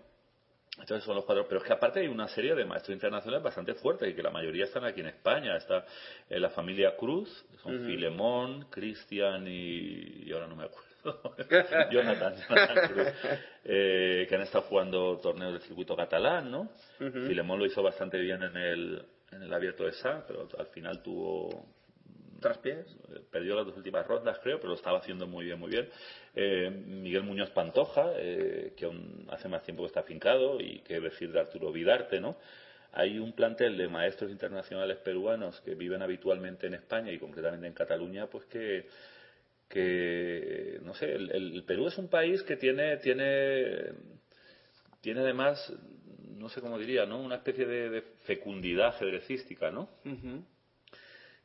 Entonces 0.78 1.06
son 1.06 1.16
los 1.16 1.24
cuatro. 1.26 1.46
Pero 1.48 1.62
es 1.62 1.68
que 1.68 1.72
aparte 1.74 2.02
hay 2.02 2.08
una 2.08 2.28
serie 2.28 2.56
de 2.56 2.66
maestros 2.66 2.94
internacionales 2.94 3.42
bastante 3.44 3.74
fuertes 3.76 4.10
y 4.10 4.14
que 4.14 4.22
la 4.24 4.32
mayoría 4.32 4.66
están 4.66 4.84
aquí 4.84 5.00
en 5.00 5.08
España. 5.08 5.56
Está 5.56 5.86
eh, 6.30 6.40
la 6.40 6.50
familia 6.50 6.96
Cruz, 6.98 7.30
son 7.64 7.86
Filemón, 7.86 8.66
Cristian 8.70 9.48
y, 9.48 10.24
y 10.26 10.32
ahora 10.34 10.48
no 10.48 10.56
me 10.58 10.66
acuerdo. 10.66 10.89
Jonathan, 11.92 12.36
Jonathan 12.50 12.88
Cruz, 12.94 13.08
eh, 13.66 14.26
que 14.28 14.36
han 14.36 14.42
estado 14.42 14.66
jugando 14.66 15.18
torneos 15.20 15.54
del 15.54 15.62
circuito 15.62 15.96
catalán, 15.96 16.52
¿no? 16.52 16.70
Filemón 16.98 17.60
lo 17.60 17.66
hizo 17.66 17.82
bastante 17.82 18.18
bien 18.20 18.44
en 18.44 18.58
el, 18.58 19.06
en 19.32 19.44
el 19.44 19.54
abierto 19.54 19.86
de 19.86 19.94
San, 19.94 20.24
pero 20.28 20.48
al 20.58 20.68
final 20.68 21.02
tuvo 21.02 21.66
Traspiés. 22.40 22.86
eh, 23.14 23.20
perdió 23.32 23.56
las 23.56 23.66
dos 23.66 23.78
últimas 23.78 24.06
rondas, 24.08 24.40
creo, 24.42 24.58
pero 24.58 24.70
lo 24.70 24.76
estaba 24.76 25.00
haciendo 25.00 25.28
muy 25.28 25.46
bien, 25.46 25.60
muy 25.60 25.70
bien. 25.70 25.90
Eh, 26.36 26.70
Miguel 26.70 27.24
Muñoz 27.24 27.50
Pantoja, 27.52 28.12
eh, 28.16 28.74
que 28.76 28.86
aún 28.86 29.28
hace 29.30 29.48
más 29.48 29.64
tiempo 29.64 29.84
que 29.84 29.88
está 29.88 30.00
afincado, 30.02 30.60
y 30.60 30.80
qué 30.80 31.00
decir 31.00 31.32
de 31.32 31.40
Arturo 31.40 31.72
Vidarte, 31.72 32.20
¿no? 32.20 32.38
Hay 32.94 33.20
un 33.20 33.34
plantel 33.34 33.78
de 33.78 33.88
maestros 33.88 34.32
internacionales 34.32 34.98
peruanos 34.98 35.62
que 35.62 35.76
viven 35.76 36.02
habitualmente 36.02 36.66
en 36.68 36.74
España 36.74 37.12
y 37.12 37.20
concretamente 37.20 37.68
en 37.68 37.74
Cataluña, 37.74 38.28
pues 38.28 38.46
que, 38.46 38.88
que 39.70 40.80
no 40.84 40.96
sé, 40.96 41.14
el, 41.14 41.64
Perú 41.66 41.88
es 41.88 41.98
un 41.98 42.10
país 42.10 42.42
que 42.42 42.58
tiene, 42.58 42.98
tiene, 42.98 43.94
tiene 45.02 45.22
además, 45.22 45.72
no 46.36 46.50
sé 46.50 46.60
cómo 46.60 46.80
diría, 46.80 47.06
¿no? 47.06 47.22
Una 47.22 47.36
especie 47.36 47.66
de, 47.66 48.02
fecundidad 48.26 48.88
ajedrecística, 48.88 49.70
¿no? 49.70 49.90
Ujú. 50.04 50.44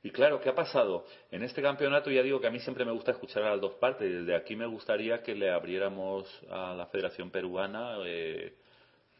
Y 0.02 0.10
claro, 0.10 0.40
¿qué 0.40 0.48
ha 0.48 0.54
pasado? 0.54 1.06
En 1.30 1.42
este 1.42 1.62
campeonato 1.62 2.10
ya 2.10 2.22
digo 2.22 2.40
que 2.40 2.46
a 2.46 2.50
mí 2.50 2.60
siempre 2.60 2.84
me 2.84 2.92
gusta 2.92 3.12
escuchar 3.12 3.42
a 3.42 3.52
las 3.52 3.60
dos 3.60 3.74
partes. 3.74 4.10
Desde 4.10 4.34
aquí 4.34 4.54
me 4.54 4.66
gustaría 4.66 5.22
que 5.22 5.34
le 5.34 5.50
abriéramos 5.50 6.28
a 6.50 6.74
la 6.74 6.86
Federación 6.86 7.30
Peruana 7.30 7.96
eh, 8.04 8.54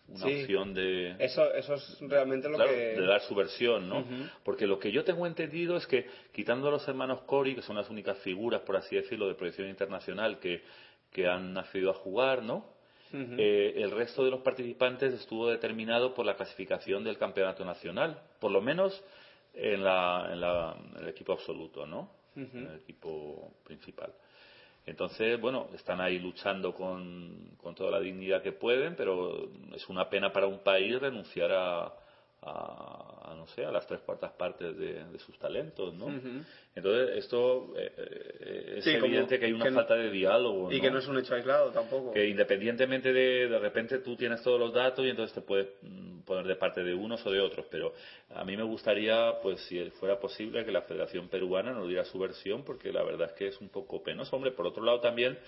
una 0.09 0.27
Sí. 0.27 0.41
opción 0.43 0.75
de, 0.75 1.17
Eso, 1.19 1.53
eso 1.55 1.75
es 1.75 1.99
realmente 2.01 2.49
lo 2.49 2.57
claro, 2.57 2.71
que... 2.73 2.77
de 2.77 3.07
dar 3.07 3.21
su 3.23 3.35
versión, 3.35 3.89
¿no? 3.89 4.05
Porque 4.45 4.67
lo 4.67 4.79
que 4.79 4.93
yo 4.93 5.03
tengo 5.05 5.27
entendido 5.27 5.77
es 5.77 5.87
que 5.87 6.07
quitando 6.33 6.69
a 6.69 6.71
los 6.73 6.87
hermanos 6.87 7.23
Cori, 7.23 7.55
que 7.55 7.63
son 7.63 7.77
las 7.77 7.89
únicas 7.89 8.19
figuras, 8.19 8.61
por 8.63 8.77
así 8.77 8.97
decirlo, 8.97 9.27
de 9.29 9.35
proyección 9.35 9.69
internacional 9.69 10.39
que, 10.39 10.63
que 11.11 11.27
han 11.27 11.55
nacido 11.55 11.91
a 11.91 11.95
jugar, 11.95 12.43
¿no? 12.43 12.73
Eh, 13.17 13.75
el 13.77 13.93
resto 13.93 14.25
de 14.25 14.31
los 14.33 14.41
participantes 14.41 15.15
estuvo 15.15 15.49
determinado 15.49 16.13
por 16.15 16.27
la 16.27 16.35
clasificación 16.35 17.05
del 17.05 17.17
campeonato 17.17 17.65
nacional, 17.65 18.21
por 18.41 18.51
lo 18.51 18.61
menos 18.61 19.03
en, 19.55 19.85
la, 19.85 20.29
en, 20.33 20.41
la- 20.41 20.77
en 20.97 21.03
el 21.03 21.09
equipo 21.11 21.33
absoluto, 21.33 21.87
¿no? 21.87 22.11
En 22.35 22.67
el 22.67 22.77
equipo 22.81 23.53
principal. 23.65 24.13
Entonces, 24.87 25.41
bueno, 25.41 25.69
están 25.75 26.01
ahí 26.01 26.19
luchando 26.19 26.75
con, 26.75 27.57
con 27.57 27.75
toda 27.75 27.91
la 27.91 28.01
dignidad 28.01 28.43
que 28.43 28.53
pueden, 28.53 28.97
pero 28.97 29.49
es 29.75 29.89
una 29.89 30.11
pena 30.11 30.33
para 30.33 30.47
un 30.47 30.59
país 30.59 31.01
renunciar 31.01 31.53
a, 31.53 31.93
a, 32.47 33.31
a, 33.31 33.35
no 33.35 33.47
sé, 33.49 33.65
a 33.65 33.71
las 33.73 33.87
tres 33.87 34.01
cuartas 34.01 34.33
partes 34.33 34.77
de, 34.77 35.05
de 35.05 35.19
sus 35.19 35.39
talentos, 35.39 35.95
¿no? 35.95 36.07
Entonces, 36.75 37.17
esto 37.17 37.73
eh, 37.77 37.93
eh, 37.97 38.75
es 38.79 38.85
Sí, 38.85 38.91
evidente 38.91 39.39
que 39.39 39.47
hay 39.47 39.53
una 39.53 39.65
que 39.65 39.71
no- 39.71 39.77
falta 39.77 39.95
de 39.95 40.11
diálogo, 40.11 40.71
Y 40.73 40.81
que 40.81 40.91
no 40.91 40.99
es 40.99 41.07
un 41.07 41.19
hecho 41.19 41.35
aislado 41.35 41.71
tampoco. 41.71 42.13
que 42.13 42.27
independientemente 42.29 43.13
de 43.13 43.49
de 43.49 43.59
repente 43.59 43.99
tú 44.01 44.17
tienes 44.17 44.43
todos 44.43 44.59
los 44.61 44.73
datos 44.73 45.05
y 45.05 45.11
entonces 45.11 45.35
te 45.35 45.41
puedes 45.41 45.69
mm, 45.83 46.21
poner 46.23 46.47
de 46.47 46.57
parte 46.57 46.83
de 46.83 46.95
unos 46.95 47.25
o 47.27 47.31
de 47.31 47.41
otros 47.41 47.67
pero 47.71 47.93
a 48.35 48.45
mí 48.45 48.57
me 48.57 48.63
gustaría 48.63 49.35
pues 49.43 49.61
si 49.67 49.91
fuera 50.01 50.19
posible 50.19 50.65
que 50.65 50.73
la 50.73 50.83
Federación 50.83 51.29
Peruana 51.29 51.73
nos 51.73 51.87
diera 51.89 52.05
su 52.05 52.19
versión 52.19 52.65
porque 52.65 52.93
la 52.93 53.03
verdad 53.03 53.29
es 53.31 53.37
que 53.37 53.49
es 53.49 53.61
un 53.61 53.69
poco 53.69 54.03
penoso 54.03 54.35
hombre 54.37 54.51
por 54.53 54.67
otro 54.67 54.83
lado 54.85 55.01
también 55.01 55.39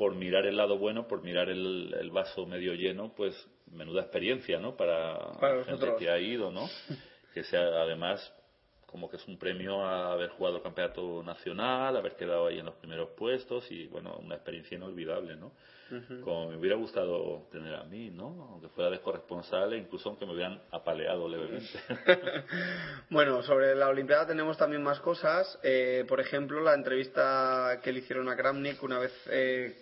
por 0.00 0.14
mirar 0.14 0.46
el 0.46 0.56
lado 0.56 0.78
bueno 0.78 1.06
por 1.06 1.22
mirar 1.22 1.50
el, 1.50 1.94
el 2.00 2.10
vaso 2.10 2.46
medio 2.46 2.72
lleno 2.72 3.12
pues 3.14 3.34
menuda 3.70 4.00
experiencia 4.00 4.58
no 4.58 4.74
para, 4.74 5.32
Para 5.38 5.56
gente 5.56 5.72
nosotros. 5.72 5.98
que 5.98 6.08
ha 6.08 6.18
ido 6.18 6.50
no 6.50 6.70
que 7.34 7.44
sea 7.44 7.60
además 7.60 8.32
como 8.90 9.08
que 9.08 9.18
es 9.18 9.28
un 9.28 9.38
premio 9.38 9.84
a 9.84 10.12
haber 10.12 10.30
jugado 10.30 10.56
el 10.56 10.62
campeonato 10.64 11.22
nacional, 11.22 11.96
haber 11.96 12.16
quedado 12.16 12.48
ahí 12.48 12.58
en 12.58 12.66
los 12.66 12.74
primeros 12.74 13.10
puestos 13.10 13.70
y 13.70 13.86
bueno, 13.86 14.16
una 14.16 14.34
experiencia 14.34 14.76
inolvidable, 14.76 15.36
¿no? 15.36 15.52
Como 16.24 16.48
me 16.50 16.56
hubiera 16.56 16.74
gustado 16.76 17.46
tener 17.52 17.74
a 17.74 17.84
mí, 17.84 18.10
¿no? 18.10 18.48
Aunque 18.50 18.68
fuera 18.68 18.90
de 18.90 19.00
corresponsal 19.00 19.72
e 19.74 19.78
incluso 19.78 20.08
aunque 20.08 20.26
me 20.26 20.32
hubieran 20.32 20.60
apaleado 20.72 21.28
levemente. 21.28 21.68
Bueno, 23.10 23.42
sobre 23.42 23.74
la 23.76 23.88
Olimpiada 23.88 24.26
tenemos 24.26 24.56
también 24.56 24.82
más 24.82 24.98
cosas. 25.00 25.58
Eh, 25.62 26.04
por 26.08 26.20
ejemplo, 26.20 26.60
la 26.60 26.74
entrevista 26.74 27.80
que 27.82 27.92
le 27.92 28.00
hicieron 28.00 28.28
a 28.28 28.36
Kramnik 28.36 28.82
una 28.82 28.98
vez 28.98 29.12
eh, 29.30 29.76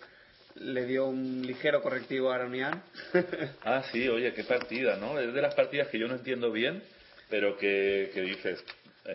le 0.55 0.85
dio 0.85 1.05
un 1.07 1.41
ligero 1.45 1.81
correctivo 1.81 2.31
a 2.31 2.35
Aronian. 2.35 2.81
ah, 3.63 3.83
sí, 3.91 4.07
oye, 4.09 4.33
qué 4.33 4.43
partida, 4.43 4.97
¿no? 4.97 5.19
Es 5.19 5.33
de 5.33 5.41
las 5.41 5.55
partidas 5.55 5.87
que 5.87 5.99
yo 5.99 6.07
no 6.07 6.15
entiendo 6.15 6.51
bien, 6.51 6.83
pero 7.29 7.57
que, 7.57 8.11
que 8.13 8.21
dices... 8.21 8.63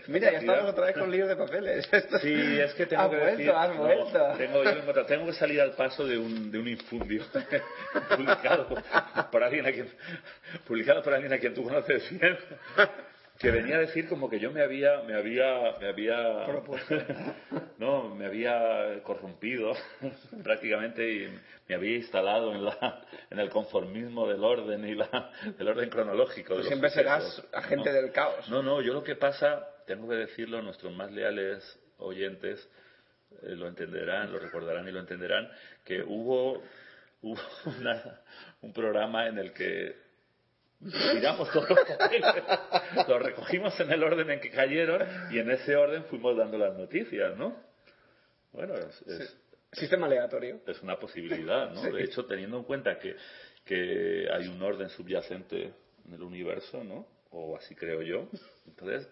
Mira, 0.09 0.33
ya 0.33 0.39
estamos 0.39 0.71
otra 0.71 0.87
vez 0.87 0.97
con 0.97 1.09
líos 1.11 1.29
de 1.29 1.37
papeles. 1.37 1.87
Esto- 1.93 2.19
Sí, 2.19 2.33
es 2.35 2.75
que 2.75 2.87
tengo 2.87 3.03
Has 3.03 3.11
que 3.11 3.17
vuelto, 3.17 3.37
decir... 3.39 3.51
has 3.53 3.69
no, 3.69 3.77
vuelto. 3.77 4.33
tengo, 4.39 4.65
yo 4.65 5.07
tengo 5.07 5.27
que 5.27 5.33
salir 5.35 5.61
al 5.61 5.73
paso 5.73 6.05
de 6.05 6.19
un, 6.19 6.51
de 6.51 6.59
un 6.59 6.67
infundio 6.67 7.23
publicado 8.17 8.67
por 9.31 9.45
alguien 9.45 9.67
a 9.67 9.73
quien 9.73 9.89
publicado 10.67 11.03
por 11.03 11.15
alguien 11.15 11.33
a 11.33 11.39
quien 11.39 11.55
tú 11.55 11.63
conoces 11.63 12.11
bien 12.19 12.37
que 13.45 13.51
venía 13.51 13.77
a 13.77 13.81
decir 13.81 14.09
como 14.09 14.29
que 14.31 14.41
yo 14.41 14.51
me 14.51 14.63
había 14.63 15.03
me 15.03 15.15
había 15.15 15.77
me 15.81 15.89
había 15.89 16.47
no 17.79 18.15
me 18.15 18.27
había 18.27 19.03
corrompido 19.03 19.73
prácticamente 20.43 21.09
y 21.13 21.39
me 21.69 21.75
había 21.75 21.97
instalado 21.97 22.55
en 22.55 22.65
la 22.65 23.03
en 23.31 23.39
el 23.39 23.51
conformismo 23.51 24.27
del 24.29 24.43
orden 24.43 24.85
y 24.87 24.95
la 24.95 25.31
del 25.59 25.69
orden 25.69 25.91
cronológico 25.91 26.55
de 26.55 26.59
los 26.61 26.69
siempre 26.69 26.91
serás 26.91 27.23
sucesos, 27.25 27.55
agente 27.55 27.91
¿no? 27.91 27.97
del 27.97 28.13
caos. 28.13 28.49
no 28.49 28.63
no 28.63 28.81
yo 28.81 28.95
lo 28.95 29.05
que 29.05 29.17
pasa 29.17 29.67
tengo 29.87 30.09
que 30.09 30.17
decirlo 30.17 30.63
nuestros 30.63 30.93
más 30.95 31.13
leales 31.13 31.63
oyentes 31.99 32.67
eh, 33.43 33.55
lo 33.57 33.69
entenderán 33.69 34.33
lo 34.33 34.39
recordarán 34.39 34.89
y 34.89 34.93
lo 34.93 35.01
entenderán 35.01 35.51
que 35.85 36.03
hubo 36.03 36.63
hubo 37.23 37.41
una- 37.79 38.21
un 38.63 38.73
programa 38.73 39.29
en 39.29 39.39
el 39.39 39.53
que 39.53 40.04
tiramos 41.13 41.51
todos 41.53 41.71
los 41.71 41.79
papeles, 41.81 42.35
los 43.09 43.23
recogimos 43.23 43.79
en 43.81 43.91
el 43.93 44.03
orden 44.05 44.31
en 44.31 44.41
que 44.41 44.51
cayeron 44.51 45.07
y 45.31 45.39
en 45.39 45.51
ese 45.51 45.77
orden 45.77 46.05
fuimos 46.05 46.37
dando 46.37 46.59
las 46.59 46.75
noticias, 46.77 47.37
¿no? 47.37 47.57
Bueno, 48.53 48.75
es, 48.77 49.03
es- 49.07 49.37
Sistema 49.73 50.07
aleatorio. 50.07 50.61
es 50.69 50.81
una 50.83 50.97
posibilidad, 51.01 51.71
¿no? 51.71 51.83
Sí. 51.83 51.91
De 51.91 52.05
hecho, 52.05 52.25
teniendo 52.27 52.59
en 52.59 52.63
cuenta 52.65 52.97
que, 53.01 53.17
que 53.65 54.29
hay 54.33 54.47
un 54.47 54.63
orden 54.63 54.89
subyacente 54.89 55.73
en 56.07 56.15
el 56.15 56.23
universo, 56.23 56.85
¿no? 56.85 57.09
O 57.31 57.57
así 57.57 57.75
creo 57.75 58.01
yo. 58.03 58.29
Entonces, 58.69 59.09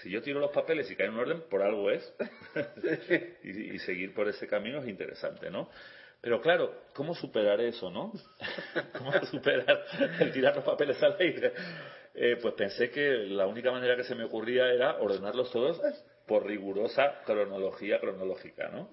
si 0.00 0.08
yo 0.10 0.22
tiro 0.22 0.40
los 0.40 0.52
papeles 0.52 0.90
y 0.90 0.96
cae 0.96 1.08
en 1.08 1.12
un 1.12 1.20
orden, 1.20 1.42
por 1.50 1.60
algo 1.60 1.90
es. 1.90 2.14
y, 3.44 3.74
y 3.74 3.78
seguir 3.80 4.14
por 4.14 4.26
ese 4.26 4.46
camino 4.46 4.78
es 4.80 4.88
interesante, 4.88 5.50
¿no? 5.50 5.68
Pero 6.24 6.40
claro, 6.40 6.84
¿cómo 6.94 7.14
superar 7.14 7.60
eso, 7.60 7.90
no? 7.90 8.10
¿Cómo 8.98 9.12
superar 9.26 9.84
el 10.20 10.32
tirar 10.32 10.56
los 10.56 10.64
papeles 10.64 11.00
al 11.02 11.16
aire? 11.20 11.52
Eh, 12.14 12.38
pues 12.40 12.54
pensé 12.54 12.90
que 12.90 13.10
la 13.28 13.46
única 13.46 13.70
manera 13.70 13.94
que 13.94 14.04
se 14.04 14.14
me 14.14 14.24
ocurría 14.24 14.72
era 14.72 14.96
ordenarlos 15.00 15.52
todos 15.52 15.78
por 16.26 16.46
rigurosa 16.46 17.20
cronología 17.26 18.00
cronológica, 18.00 18.70
¿no? 18.70 18.88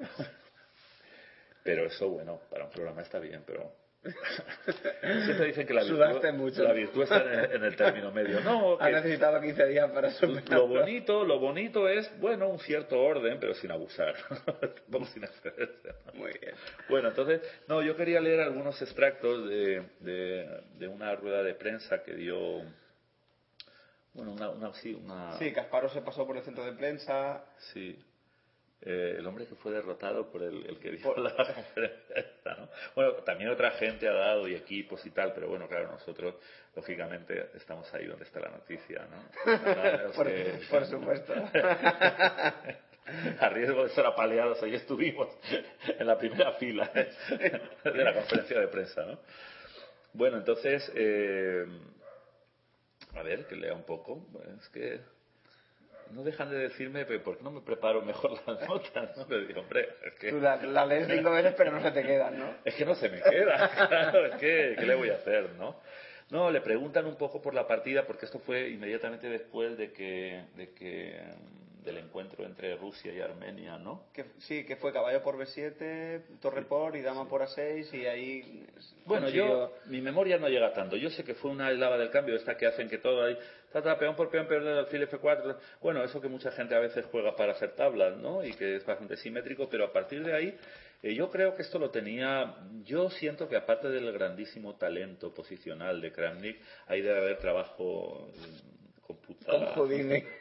Pero 1.63 1.86
eso, 1.86 2.10
bueno, 2.10 2.41
para 2.50 2.65
un 2.65 2.72
programa 2.72 3.02
está 3.02 3.17
bien, 3.20 3.44
pero... 3.48 3.72
Siempre 4.04 5.46
dicen 5.48 5.68
que 5.68 5.74
la 5.74 5.84
Sudaste 5.84 6.32
virtud, 6.32 6.44
mucho. 6.44 6.64
la 6.64 6.74
virtud 6.74 7.04
está 7.04 7.22
en 7.24 7.40
el, 7.40 7.52
en 7.52 7.64
el 7.66 7.76
término 7.76 8.12
medio. 8.12 8.40
No, 8.42 8.78
Ha 8.80 8.90
necesitado 8.90 9.40
15 9.40 9.66
días 9.68 9.92
para 9.92 10.12
superarlo. 10.12 10.58
lo 10.58 10.68
bonito, 10.68 11.24
lo 11.24 11.40
bonito 11.40 11.88
es, 11.88 12.12
bueno, 12.20 12.48
un 12.50 12.60
cierto 12.60 13.00
orden, 13.00 13.38
pero 13.40 13.54
sin 13.54 13.72
abusar. 13.72 14.16
Vamos 14.88 15.10
sin 15.12 15.24
excederse, 15.24 15.90
¿no? 16.08 16.14
Muy 16.14 16.32
bien. 16.42 16.56
Bueno, 16.90 17.10
entonces, 17.10 17.42
no, 17.68 17.82
yo 17.84 17.96
quería 17.96 18.20
leer 18.20 18.40
algunos 18.42 18.82
extractos 18.82 19.48
de, 19.48 19.84
de, 20.00 20.62
de 20.80 20.88
una 20.88 21.16
rueda 21.16 21.44
de 21.44 21.54
prensa 21.54 22.02
que 22.02 22.16
dio, 22.16 22.64
bueno, 24.14 24.32
una, 24.34 24.50
una, 24.50 24.74
sí, 24.74 24.94
una, 24.94 25.38
Sí, 25.38 25.52
Casparo 25.54 25.90
se 25.90 26.02
pasó 26.02 26.26
por 26.26 26.38
el 26.38 26.44
centro 26.44 26.66
de 26.66 26.74
prensa. 26.74 27.44
sí, 27.74 28.04
eh, 28.84 29.15
el 29.20 29.28
hombre 29.28 29.46
que 29.46 29.56
fue 29.56 29.72
derrotado 29.72 30.32
por 30.32 30.41
el, 30.41 30.65
el 30.65 30.80
que 30.80 30.91
dio 30.91 31.02
Por- 31.04 31.20
la 31.20 31.32
¿no? 32.58 32.70
Bueno, 32.96 33.13
también 33.24 33.50
otra 33.52 33.72
gente 33.72 34.08
ha 34.08 34.13
dado 34.13 34.48
y 34.48 34.56
equipos 34.56 35.06
y 35.06 35.12
tal, 35.12 35.34
pero 35.34 35.48
bueno, 35.50 35.67
claro, 35.67 35.91
nosotros, 35.91 36.36
lógicamente, 36.76 37.50
estamos 37.56 37.94
ahí 37.94 38.06
donde 38.08 38.26
está 38.26 38.39
la 38.39 38.50
noticia, 38.50 39.06
¿no? 39.10 39.24
Nada 39.58 40.12
Por, 40.15 40.28
que- 40.28 40.60
por 40.70 40.86
supuesto. 40.86 41.34
a 43.39 43.50
riesgo 43.50 43.84
de 43.84 43.89
ser 43.89 44.06
apaleados, 44.06 44.62
ahí 44.63 44.76
estuvimos 44.76 45.28
en 46.00 46.08
la 46.08 46.17
primera 46.17 46.54
fila 46.54 46.89
de 46.94 48.04
la 48.04 48.13
conferencia 48.13 48.60
de 48.60 48.67
prensa, 48.67 49.06
¿no? 49.06 49.20
Bueno, 50.13 50.38
entonces, 50.38 50.91
eh, 50.96 51.65
a 53.15 53.22
ver, 53.24 53.46
que 53.48 53.56
lea 53.56 53.74
un 53.74 53.84
poco. 53.86 54.26
Es 54.60 54.70
que 54.70 55.00
no 56.13 56.24
dejan 56.24 56.50
de 56.50 56.58
decirme, 56.58 57.06
pero 57.06 57.24
¿por 57.24 57.38
qué 57.38 57.43
no 57.43 57.52
me 57.52 57.62
preparo 57.62 58.02
mejor 58.02 58.32
las 58.45 58.62
notas? 58.69 59.17
¿no? 59.17 59.26
Pero 59.28 59.45
digo, 59.45 59.62
hombre, 59.62 59.89
es 60.06 60.13
que, 60.15 60.30
Tú 60.32 60.39
la, 60.39 60.56
la 60.58 60.86
lees 60.86 61.08
cinco 61.10 61.32
veces, 61.32 61.54
pero 61.58 61.71
no 61.71 61.82
se 61.82 61.91
te 61.91 62.04
quedan, 62.04 62.38
¿no? 62.39 62.54
es 62.65 62.76
que 62.76 62.86
no 62.86 62.95
se 62.95 63.10
me 63.10 63.21
queda, 63.21 63.69
claro, 63.88 64.26
es 64.28 64.36
que, 64.36 64.76
¿qué 64.78 64.86
le 64.86 64.95
voy 64.95 65.10
a 65.10 65.15
hacer, 65.15 65.52
no? 65.58 65.80
No, 66.30 66.50
le 66.50 66.62
preguntan 66.62 67.06
un 67.08 67.17
poco 67.17 67.41
por 67.41 67.54
la 67.54 67.67
partida, 67.67 68.06
porque 68.08 68.26
esto 68.26 68.39
fue 68.39 68.69
inmediatamente 68.69 69.28
después 69.28 69.78
de 69.78 69.91
que, 69.91 70.45
de 70.56 70.69
que 70.74 71.19
del 71.84 71.97
encuentro 71.97 72.45
entre 72.45 72.76
Rusia 72.78 73.12
y 73.12 73.19
Armenia, 73.19 73.78
¿no? 73.80 74.04
Que, 74.13 74.24
sí, 74.38 74.63
que 74.65 74.76
fue 74.76 74.93
caballo 74.93 75.24
por 75.24 75.36
B7, 75.36 76.21
torre 76.39 76.62
por 76.62 76.95
y 76.95 77.02
dama 77.02 77.28
por 77.28 77.41
A6 77.41 77.91
y 77.93 78.06
ahí... 78.06 78.65
Bueno, 79.06 79.26
consiguió- 79.26 79.47
yo, 79.47 79.74
mi 79.88 80.00
memoria 80.00 80.38
no 80.38 80.47
llega 80.47 80.71
tanto. 80.74 80.95
Yo 80.95 81.10
sé 81.10 81.24
que 81.24 81.34
fue 81.34 81.50
una 81.50 81.71
eslava 81.71 81.97
del 81.97 82.12
cambio, 82.12 82.36
esta 82.36 82.56
que 82.56 82.67
hacen 82.67 82.88
que 82.88 83.00
todo 83.00 83.24
ahí, 83.24 83.36
ta, 83.72 83.82
ta, 83.82 83.98
peón 83.98 84.16
por 84.16 84.30
peón, 84.30 84.48
peón 84.48 84.64
del 84.66 84.78
alfil 84.80 85.08
F4. 85.08 85.56
Bueno, 85.82 86.04
eso 86.04 86.20
que 86.22 86.28
mucha 86.28 86.52
gente 86.52 86.76
a 86.76 86.80
veces 86.80 87.06
juega 87.12 87.36
para 87.36 87.54
hacer 87.54 87.72
tablas, 87.72 88.18
¿no? 88.18 88.44
Y 88.44 88.54
que 88.54 88.76
es 88.78 88.86
bastante 88.86 89.18
simétrico, 89.18 89.70
pero 89.70 89.86
a 89.86 89.94
partir 89.94 90.24
de 90.24 90.34
ahí, 90.34 90.58
eh, 91.04 91.14
yo 91.16 91.30
creo 91.32 91.56
que 91.56 91.62
esto 91.64 91.80
lo 91.80 91.90
tenía. 91.90 92.56
Yo 92.84 93.10
siento 93.10 93.48
que 93.50 93.56
aparte 93.56 93.90
del 93.90 94.12
grandísimo 94.12 94.76
talento 94.76 95.34
posicional 95.34 96.00
de 96.02 96.12
Kramnik, 96.12 96.60
ahí 96.88 97.02
debe 97.02 97.18
haber 97.20 97.38
trabajo 97.38 98.30
eh, 98.36 98.72
computado. 99.08 99.74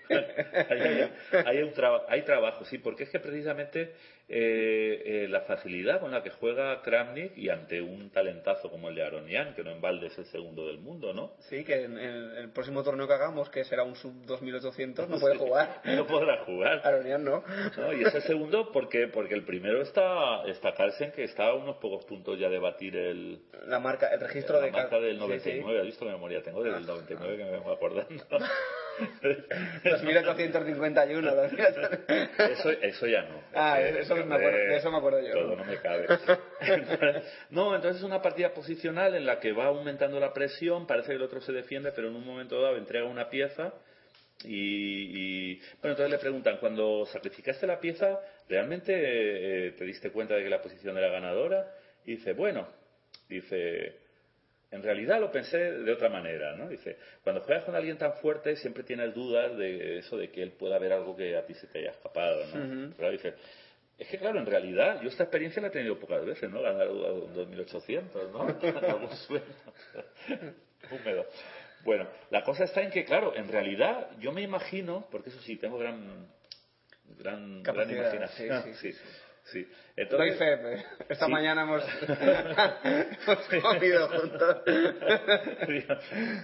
Hay, 0.11 0.81
hay- 0.81 1.12
hay 1.47 1.62
un 1.62 1.73
traba- 1.73 2.05
hay 2.09 2.23
trabajo, 2.23 2.64
sí, 2.64 2.79
porque 2.79 3.05
es 3.05 3.11
que 3.11 3.21
precisamente 3.21 3.93
eh, 4.33 5.03
eh, 5.05 5.29
la 5.29 5.40
facilidad 5.40 5.99
con 6.01 6.12
la 6.12 6.23
que 6.23 6.31
juega 6.31 6.81
Kramnik 6.83 7.37
y 7.37 7.49
ante 7.49 7.83
un 7.83 8.11
talentazo 8.11 8.71
como 8.71 8.88
el 8.88 8.95
de 8.95 9.03
Aronian, 9.03 9.55
que 9.55 9.64
no 9.64 9.73
en 9.73 9.81
balde 9.81 10.07
es 10.07 10.16
el 10.19 10.27
segundo 10.27 10.69
del 10.69 10.79
mundo, 10.79 11.12
¿no? 11.12 11.33
Sí, 11.49 11.64
que 11.64 11.83
en, 11.83 11.99
en 11.99 12.37
el 12.37 12.51
próximo 12.53 12.85
torneo 12.85 13.09
que 13.09 13.14
hagamos, 13.14 13.51
que 13.51 13.64
será 13.64 13.83
un 13.83 13.97
sub 13.97 14.25
2800, 14.27 15.09
no 15.09 15.19
puede 15.21 15.37
jugar. 15.37 15.81
No 15.85 16.07
podrá 16.07 16.45
jugar. 16.45 16.81
Aronian 16.85 17.25
no. 17.25 17.43
¿no? 17.77 17.93
Y 17.93 18.05
es 18.05 18.14
el 18.14 18.23
segundo 18.23 18.71
porque 18.71 19.09
porque 19.09 19.35
el 19.35 19.45
primero 19.45 19.83
está, 19.83 20.45
está 20.47 20.75
Carlsen, 20.75 21.11
que 21.11 21.25
está 21.25 21.49
a 21.49 21.55
unos 21.55 21.77
pocos 21.79 22.05
puntos 22.05 22.38
ya 22.38 22.49
de 22.49 22.59
batir 22.61 22.97
el, 22.97 23.40
La 23.66 23.81
marca, 23.81 24.09
el 24.14 24.21
registro 24.21 24.61
la 24.61 24.66
de... 24.66 24.73
marca 24.73 25.01
del 25.01 25.16
sí, 25.16 25.23
sí. 25.40 25.61
99. 25.61 25.81
¿Has 25.81 25.87
visto 25.87 26.05
qué 26.05 26.12
memoria 26.12 26.43
tengo? 26.43 26.62
Del 26.62 26.87
99 26.87 27.37
que 27.37 27.45
me 27.45 27.51
vengo 27.51 27.73
acordando. 27.73 28.09
2851. 29.84 31.34
2800. 31.34 32.00
Eso, 32.50 32.70
eso 32.70 33.06
ya 33.06 33.22
no. 33.22 33.40
Ah, 33.54 33.80
eso 33.80 34.14
me 34.16 34.22
acuerdo- 34.34 34.58
de 34.58 34.76
eso 34.76 34.90
me 34.90 34.98
acuerdo 34.98 35.20
yo. 35.20 35.32
Todo 35.32 35.56
no 35.56 35.64
me 35.64 35.76
cabe. 35.78 36.06
no, 37.50 37.74
entonces 37.74 37.98
es 37.98 38.04
una 38.04 38.20
partida 38.22 38.52
posicional 38.52 39.14
en 39.14 39.26
la 39.26 39.38
que 39.40 39.52
va 39.52 39.66
aumentando 39.66 40.18
la 40.20 40.32
presión, 40.32 40.86
parece 40.86 41.08
que 41.08 41.14
el 41.16 41.22
otro 41.22 41.40
se 41.40 41.52
defiende, 41.52 41.92
pero 41.92 42.08
en 42.08 42.16
un 42.16 42.24
momento 42.24 42.60
dado 42.60 42.76
entrega 42.76 43.06
una 43.06 43.28
pieza 43.28 43.72
y, 44.44 45.52
y- 45.52 45.54
bueno, 45.80 45.92
entonces 45.92 46.10
le 46.10 46.18
preguntan, 46.18 46.56
cuando 46.58 47.04
sacrificaste 47.06 47.66
la 47.66 47.78
pieza, 47.80 48.18
¿realmente 48.48 48.92
eh, 48.94 49.72
te 49.72 49.84
diste 49.84 50.10
cuenta 50.10 50.34
de 50.34 50.44
que 50.44 50.50
la 50.50 50.62
posición 50.62 50.96
era 50.96 51.08
ganadora? 51.10 51.74
Y 52.06 52.12
dice, 52.16 52.32
bueno, 52.32 52.66
dice, 53.28 53.96
en 54.70 54.83
realidad 54.83 55.20
lo 55.20 55.33
pensé 55.33 55.59
de 55.59 55.92
otra 55.92 56.09
manera, 56.09 56.54
¿no? 56.56 56.68
Dice, 56.68 56.96
cuando 57.22 57.42
juegas 57.42 57.64
con 57.64 57.74
alguien 57.74 57.98
tan 57.98 58.14
fuerte 58.14 58.56
siempre 58.56 58.85
tienes 58.85 59.14
dudas 59.14 59.56
de 59.56 59.98
eso 59.98 60.16
de 60.16 60.30
que 60.30 60.42
él 60.42 60.52
pueda 60.52 60.78
ver 60.78 60.92
algo 60.92 61.16
que 61.16 61.37
a 61.37 61.44
ti 61.44 61.54
se 61.54 61.66
te 61.66 61.80
haya 61.80 61.90
escapado, 61.90 62.44
¿no? 62.54 62.64
Ujú. 62.64 62.94
Pero 62.96 63.11
dice, 63.11 63.35
es 63.98 64.09
que 64.09 64.18
claro, 64.18 64.38
en 64.38 64.46
realidad 64.46 65.00
yo 65.02 65.09
esta 65.09 65.24
experiencia 65.24 65.61
la 65.61 65.68
he 65.68 65.72
tenido 65.72 65.98
pocas 65.98 66.24
veces, 66.24 66.48
¿no? 66.50 66.62
Ganar 66.62 66.88
un 66.88 67.35
2800, 67.35 68.33
¿no? 68.33 68.40
Algún 68.88 69.16
sueño 69.16 69.44
húmedo. 70.90 71.26
Bueno, 71.83 72.06
la 72.30 72.44
cosa 72.44 72.64
está 72.64 72.83
en 72.83 72.90
que, 72.90 73.04
claro, 73.04 73.35
en 73.35 73.48
realidad 73.48 74.11
yo 74.18 74.33
me 74.33 74.42
imagino, 74.42 75.09
porque 75.11 75.30
eso 75.30 75.40
sí, 75.40 75.56
tengo 75.56 75.78
gran 75.78 76.28
gran, 77.18 77.62
gran 77.62 77.90
imaginación. 77.90 78.62
sí, 78.62 78.74
sí, 78.74 78.92
sí, 78.92 78.98
sí. 79.52 79.62
Doy 79.62 79.74
Entonces, 79.96 80.38
fe, 80.38 80.52
eh. 80.54 80.84
esta 81.08 81.26
Sí. 81.26 81.32
mañana 81.32 81.62
hemos, 81.62 81.82
hemos 83.26 83.62
comido 83.62 84.08
juntos. 84.08 84.56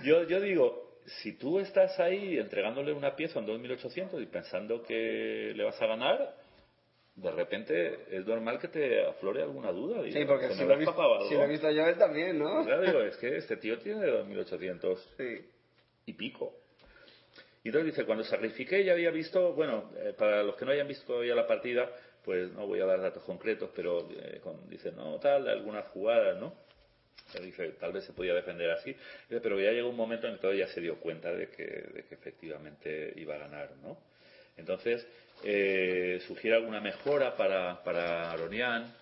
yo, 0.05 0.23
yo 0.25 0.41
digo, 0.41 1.01
si 1.23 1.37
tú 1.39 1.59
estás 1.61 1.99
ahí 2.01 2.39
entregándole 2.39 2.93
una 2.93 3.15
pieza 3.17 3.39
en 3.39 3.47
2800 3.47 4.21
y 4.23 4.27
pensando 4.27 4.83
que 4.83 5.53
le 5.55 5.65
vas 5.65 5.81
a 5.81 5.87
ganar, 5.87 6.35
de 7.15 7.31
repente 7.31 7.99
es 8.11 8.27
normal 8.27 8.59
que 8.59 8.69
te 8.69 9.07
aflore 9.07 9.43
alguna 9.43 9.73
duda. 9.73 10.03
Digo, 10.03 10.19
Sí, 10.19 10.25
porque 10.27 10.49
¿se 10.49 10.55
si 10.55 10.65
lo, 10.65 10.75
he 10.75 10.77
visto, 10.77 11.29
si 11.29 11.35
lo 11.35 11.45
he 11.45 11.49
visto 11.49 11.71
yo, 11.71 11.87
él 11.87 11.97
también, 11.97 12.39
¿no? 12.39 12.65
Claro, 12.65 12.83
digo, 12.83 13.01
es 13.03 13.17
que 13.17 13.37
este 13.37 13.57
tío 13.57 13.79
tiene 13.79 14.07
2800 14.07 15.15
Sí. 15.17 15.49
y 16.07 16.13
pico. 16.13 16.55
Y 17.65 17.69
entonces 17.71 17.93
dice, 17.95 18.05
cuando 18.05 18.23
sacrifiqué 18.23 18.85
ya 18.85 18.93
había 18.93 19.11
visto, 19.11 19.55
bueno, 19.55 19.91
eh, 19.97 20.15
para 20.17 20.43
los 20.43 20.55
que 20.57 20.65
no 20.65 20.71
hayan 20.73 20.87
visto 20.87 21.05
todavía 21.07 21.35
la 21.35 21.47
partida, 21.49 21.91
pues 22.27 22.53
no 22.53 22.67
voy 22.67 22.81
a 22.81 22.87
dar 22.87 23.01
datos 23.01 23.23
concretos, 23.23 23.71
pero 23.75 24.09
eh, 24.11 24.41
dice, 24.69 24.91
no, 24.91 25.21
tal, 25.21 25.49
algunas 25.49 25.87
jugadas, 25.87 26.37
¿no? 26.39 26.53
Dice, 27.41 27.69
tal 27.81 27.93
vez 27.93 28.05
se 28.05 28.13
podía 28.13 28.35
defender 28.35 28.71
así, 28.71 28.93
Dice, 29.29 29.41
pero 29.41 29.61
ya 29.61 29.71
llegó 29.71 29.89
un 29.89 29.97
momento 29.97 30.27
en 30.27 30.35
que 30.35 30.41
todo 30.41 30.53
ya 30.53 30.67
se 30.67 30.81
dio 30.81 30.99
cuenta 30.99 31.33
de 31.33 31.49
que, 31.49 31.63
de 31.65 32.05
que 32.09 32.15
efectivamente 32.15 33.13
iba 33.17 33.37
a 33.37 33.39
ganar, 33.39 33.71
¿no? 33.81 33.97
Entonces, 34.57 35.07
eh, 35.45 36.21
sugiere 36.27 36.57
alguna 36.57 36.81
mejora 36.81 37.37
para, 37.37 37.83
para 37.85 38.33
Aronian, 38.33 38.93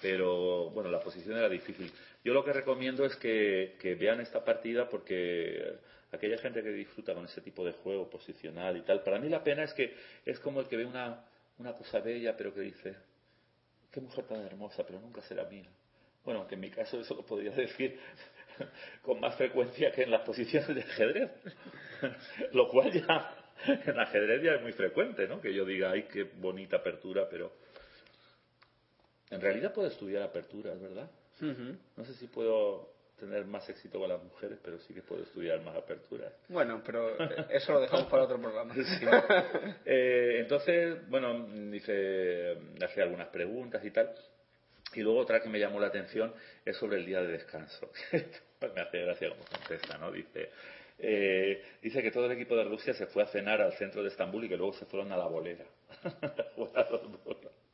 pero 0.00 0.70
bueno, 0.70 0.88
la 0.88 1.00
posición 1.00 1.36
era 1.36 1.48
difícil. 1.48 1.90
Yo 2.22 2.32
lo 2.32 2.44
que 2.44 2.52
recomiendo 2.52 3.04
es 3.04 3.16
que, 3.16 3.74
que 3.80 3.96
vean 3.96 4.20
esta 4.20 4.44
partida 4.44 4.88
porque 4.88 5.78
aquella 6.12 6.38
gente 6.38 6.62
que 6.62 6.70
disfruta 6.70 7.12
con 7.12 7.24
ese 7.24 7.40
tipo 7.40 7.64
de 7.64 7.72
juego 7.72 8.08
posicional 8.08 8.76
y 8.76 8.82
tal, 8.82 9.02
para 9.02 9.18
mí 9.18 9.28
la 9.28 9.42
pena 9.42 9.64
es 9.64 9.74
que 9.74 9.94
es 10.24 10.38
como 10.38 10.60
el 10.60 10.68
que 10.68 10.76
ve 10.76 10.84
una, 10.84 11.24
una 11.58 11.72
cosa 11.72 12.00
bella 12.00 12.36
pero 12.36 12.52
que 12.52 12.60
dice, 12.60 12.96
qué 13.90 14.00
mujer 14.00 14.26
tan 14.26 14.44
hermosa, 14.44 14.84
pero 14.86 15.00
nunca 15.00 15.22
será 15.22 15.44
mía. 15.44 15.70
Bueno, 16.24 16.46
que 16.46 16.54
en 16.54 16.60
mi 16.60 16.70
caso 16.70 17.00
eso 17.00 17.14
lo 17.14 17.24
podría 17.24 17.52
decir 17.52 17.98
con 19.02 19.20
más 19.20 19.36
frecuencia 19.36 19.92
que 19.92 20.02
en 20.02 20.10
las 20.10 20.22
posiciones 20.22 20.74
de 20.74 20.82
ajedrez, 20.82 21.30
lo 22.52 22.68
cual 22.68 22.92
ya 22.92 23.46
en 23.86 23.98
ajedrez 23.98 24.42
ya 24.42 24.54
es 24.54 24.62
muy 24.62 24.72
frecuente, 24.72 25.26
¿no? 25.28 25.40
Que 25.40 25.54
yo 25.54 25.64
diga, 25.64 25.92
ay, 25.92 26.04
qué 26.04 26.24
bonita 26.24 26.76
apertura, 26.76 27.28
pero 27.28 27.52
en 29.30 29.40
realidad 29.40 29.72
puedo 29.72 29.88
estudiar 29.88 30.22
aperturas, 30.22 30.80
¿verdad? 30.80 31.10
No 31.40 32.04
sé 32.04 32.14
si 32.14 32.28
puedo 32.28 32.95
tener 33.18 33.44
más 33.46 33.68
éxito 33.68 33.98
con 33.98 34.08
las 34.08 34.22
mujeres, 34.22 34.58
pero 34.62 34.78
sí 34.80 34.94
que 34.94 35.02
puedo 35.02 35.22
estudiar 35.22 35.60
más 35.62 35.76
aperturas. 35.76 36.32
Bueno, 36.48 36.82
pero 36.84 37.16
eso 37.50 37.72
lo 37.72 37.80
dejamos 37.80 38.06
para 38.06 38.24
otro 38.24 38.40
programa. 38.40 38.74
Eh, 39.84 40.38
entonces, 40.40 41.08
bueno, 41.08 41.46
dice, 41.70 42.56
hace 42.82 43.02
algunas 43.02 43.28
preguntas 43.28 43.84
y 43.84 43.90
tal. 43.90 44.12
Y 44.94 45.00
luego 45.00 45.20
otra 45.20 45.40
que 45.40 45.48
me 45.48 45.58
llamó 45.58 45.80
la 45.80 45.88
atención 45.88 46.32
es 46.64 46.76
sobre 46.76 46.98
el 46.98 47.06
día 47.06 47.20
de 47.20 47.28
descanso. 47.28 47.90
me 48.12 48.80
hace 48.80 49.02
gracia 49.02 49.28
como 49.30 49.44
contesta, 49.44 49.98
¿no? 49.98 50.10
Dice, 50.10 50.50
eh, 50.98 51.62
dice 51.82 52.02
que 52.02 52.10
todo 52.10 52.26
el 52.26 52.32
equipo 52.32 52.56
de 52.56 52.64
Rusia 52.64 52.94
se 52.94 53.06
fue 53.06 53.22
a 53.22 53.26
cenar 53.26 53.60
al 53.60 53.72
centro 53.74 54.02
de 54.02 54.08
Estambul 54.08 54.44
y 54.44 54.48
que 54.48 54.56
luego 54.56 54.72
se 54.72 54.86
fueron 54.86 55.12
a 55.12 55.16
la 55.16 55.26
bolera. 55.26 55.64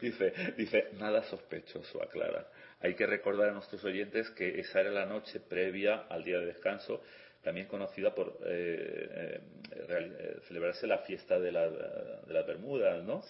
dice, 0.00 0.32
dice, 0.56 0.88
nada 0.98 1.22
sospechoso, 1.24 2.02
aclara. 2.02 2.46
Hay 2.80 2.94
que 2.94 3.06
recordar 3.06 3.50
a 3.50 3.52
nuestros 3.52 3.84
oyentes 3.84 4.30
que 4.30 4.60
esa 4.60 4.80
era 4.80 4.90
la 4.90 5.06
noche 5.06 5.40
previa 5.40 6.06
al 6.08 6.24
día 6.24 6.38
de 6.38 6.46
descanso, 6.46 7.02
también 7.42 7.66
conocida 7.66 8.14
por 8.14 8.38
eh, 8.46 9.08
eh, 9.10 9.40
eh, 9.88 10.36
celebrarse 10.46 10.86
la 10.86 10.98
fiesta 10.98 11.40
de, 11.40 11.50
la, 11.50 11.68
de 11.68 12.32
las 12.32 12.46
Bermudas, 12.46 13.02
¿no? 13.02 13.22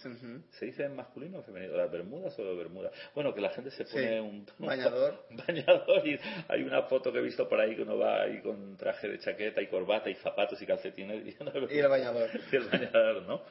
¿Se 0.50 0.66
dice 0.66 0.84
en 0.84 0.94
masculino 0.94 1.38
o 1.38 1.42
femenino? 1.42 1.74
¿Las 1.76 1.90
Bermudas 1.90 2.38
o 2.38 2.44
las 2.44 2.56
Bermudas? 2.56 2.92
Bueno, 3.14 3.34
que 3.34 3.40
la 3.40 3.50
gente 3.50 3.70
se 3.70 3.84
pone 3.84 4.20
un, 4.20 4.46
bañador. 4.58 5.24
bañador 5.46 6.06
y 6.06 6.18
hay 6.48 6.62
una 6.62 6.82
foto 6.82 7.10
que 7.10 7.20
he 7.20 7.22
visto 7.22 7.48
por 7.48 7.58
ahí 7.58 7.74
que 7.74 7.82
uno 7.82 7.96
va 7.96 8.22
ahí 8.22 8.40
con 8.42 8.76
traje 8.76 9.08
de 9.08 9.18
chaqueta 9.18 9.62
y 9.62 9.68
corbata 9.68 10.10
y 10.10 10.14
zapatos 10.16 10.60
y 10.60 10.66
calcetines. 10.66 11.26
Y, 11.26 11.30
y 11.74 11.78
el 11.78 11.88
bañador. 11.88 12.28
Y 12.50 12.56
el 12.56 12.68
bañador, 12.68 13.22
¿no? 13.22 13.42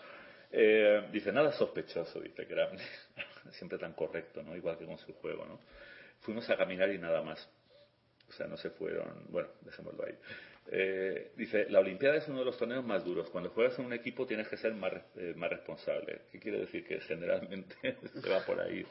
Dice, 0.52 1.32
nada 1.32 1.52
sospechoso, 1.54 2.20
dice 2.20 2.48
era 2.50 2.70
siempre 3.52 3.78
tan 3.78 3.94
correcto, 3.94 4.44
¿no? 4.44 4.56
Igual 4.56 4.78
que 4.78 4.86
con 4.86 4.98
su 4.98 5.14
juego, 5.14 5.46
¿no? 5.46 5.60
Fuimos 6.22 6.50
a 6.50 6.58
caminar 6.58 6.90
y 6.92 6.98
nada 6.98 7.22
más. 7.22 7.50
O 8.30 8.34
sea, 8.34 8.48
no 8.48 8.58
se 8.58 8.70
fueron. 8.70 9.26
Bueno, 9.30 9.50
dejémoslo 9.62 10.06
ahí. 10.06 10.18
Eh, 10.68 11.32
dice, 11.36 11.68
la 11.70 11.80
Olimpiada 11.80 12.16
es 12.16 12.28
uno 12.28 12.40
de 12.40 12.46
los 12.46 12.58
torneos 12.58 12.86
más 12.86 13.04
duros. 13.04 13.30
Cuando 13.30 13.50
juegas 13.50 13.78
en 13.80 13.86
un 13.86 13.94
equipo 13.94 14.26
tienes 14.26 14.48
que 14.48 14.58
ser 14.58 14.74
más, 14.74 14.94
eh, 15.18 15.34
más 15.36 15.50
responsable. 15.50 16.22
¿Qué 16.32 16.40
quiere 16.40 16.60
decir? 16.60 16.86
Que 16.86 17.00
generalmente 17.02 17.76
se 18.22 18.30
va 18.30 18.46
por 18.46 18.60
ahí. 18.62 18.86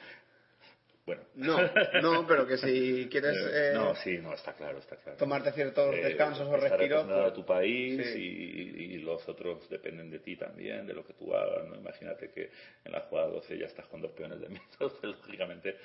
Bueno. 1.06 1.22
No, 1.34 1.58
no, 2.02 2.26
pero 2.26 2.46
que 2.46 2.56
si 2.58 3.08
quieres... 3.10 3.36
Eh, 3.52 3.72
no, 3.74 3.94
sí, 3.96 4.18
no, 4.18 4.34
está 4.34 4.52
claro, 4.54 4.78
está 4.78 4.96
claro. 4.96 5.18
Tomarte 5.18 5.52
ciertos 5.52 5.94
descansos 5.94 6.46
o 6.46 6.56
respiros... 6.56 7.04
Pues, 7.04 7.18
a 7.18 7.32
tu 7.32 7.44
país 7.44 8.14
y, 8.16 8.98
los 8.98 9.26
otros 9.28 9.68
dependen 9.68 10.10
de 10.10 10.20
ti 10.20 10.36
también, 10.36 10.86
de 10.86 10.94
lo 10.94 11.04
que 11.04 11.14
tú 11.14 11.34
hagas, 11.34 11.66
¿no? 11.66 11.74
Imagínate 11.74 12.30
que 12.30 12.50
en 12.84 12.92
la 12.92 13.00
jugada 13.00 13.28
12 13.28 13.58
ya 13.58 13.66
estás 13.66 13.86
con 13.86 14.00
dos 14.00 14.12
peones 14.12 14.40
de 14.40 14.48
menos, 14.48 14.68
lógicamente 15.02 15.76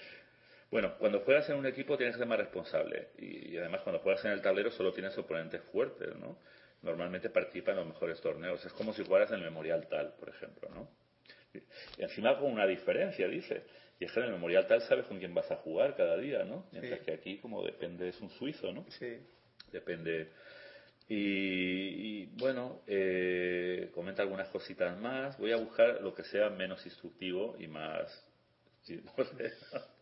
bueno, 0.72 0.98
cuando 0.98 1.22
juegas 1.22 1.50
en 1.50 1.58
un 1.58 1.66
equipo 1.66 1.96
tienes 1.96 2.16
que 2.16 2.20
ser 2.20 2.28
más 2.28 2.40
responsable 2.40 3.10
y, 3.18 3.56
además 3.58 3.82
cuando 3.82 4.02
juegas 4.02 4.26
en 4.26 4.32
el 4.32 4.42
tablero 4.42 4.72
solo 4.72 4.92
tienes 4.94 5.18
oponentes 5.18 5.62
fuertes, 5.72 6.16
¿no? 6.16 6.38
Normalmente 6.82 7.30
participan 7.30 7.74
en 7.74 7.86
los 7.86 7.94
mejores 7.94 8.20
torneos. 8.22 8.64
Es 8.66 8.74
como 8.74 8.94
si 8.94 9.06
jugaras 9.06 9.30
en 9.32 9.38
el 9.38 9.44
Memorial 9.44 9.88
Tal, 9.88 10.14
por 10.20 10.30
ejemplo, 10.30 10.70
¿no? 10.70 10.90
Y 11.54 12.04
encima 12.04 12.38
con 12.38 12.52
una 12.52 12.68
diferencia, 12.68 13.28
dice. 13.28 13.64
Y 14.00 14.06
es 14.06 14.12
que 14.12 14.20
en 14.20 14.26
el 14.26 14.32
Memorial 14.34 14.68
Tal 14.68 14.82
sabes 14.82 15.06
con 15.06 15.20
quién 15.20 15.34
vas 15.34 15.50
a 15.52 15.58
jugar 15.58 15.96
cada 15.96 16.18
día, 16.18 16.44
¿no? 16.44 16.66
Mientras 16.72 17.00
que 17.02 17.14
aquí, 17.14 17.38
como 17.38 17.64
depende, 17.64 18.10
es 18.10 18.20
un 18.20 18.30
suizo, 18.30 18.72
¿no? 18.74 18.86
Sí. 18.90 19.18
Depende. 19.72 20.30
Y, 21.08 22.26
bueno, 22.38 22.82
eh, 22.88 23.92
comenta 23.94 24.24
algunas 24.24 24.50
cositas 24.50 24.98
más. 24.98 25.38
Voy 25.38 25.52
a 25.52 25.58
buscar 25.58 26.02
lo 26.02 26.14
que 26.14 26.24
sea 26.24 26.50
menos 26.50 26.84
instructivo 26.86 27.56
y 27.60 27.68
más. 27.68 28.26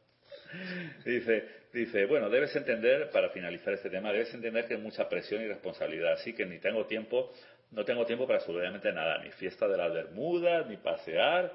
Dice, 1.05 1.47
dice, 1.73 2.05
bueno, 2.05 2.29
debes 2.29 2.55
entender, 2.55 3.09
para 3.09 3.29
finalizar 3.29 3.73
este 3.73 3.89
tema, 3.89 4.11
debes 4.11 4.33
entender 4.33 4.67
que 4.67 4.75
hay 4.75 4.79
mucha 4.79 5.09
presión 5.09 5.41
y 5.41 5.47
responsabilidad, 5.47 6.13
así 6.13 6.33
que 6.33 6.45
ni 6.45 6.59
tengo 6.59 6.85
tiempo, 6.85 7.31
no 7.71 7.83
tengo 7.83 8.05
tiempo 8.05 8.27
para 8.27 8.37
absolutamente 8.39 8.91
nada, 8.91 9.23
ni 9.23 9.31
fiesta 9.31 9.67
de 9.67 9.77
las 9.77 9.91
Bermudas, 9.91 10.67
ni 10.67 10.77
pasear. 10.77 11.51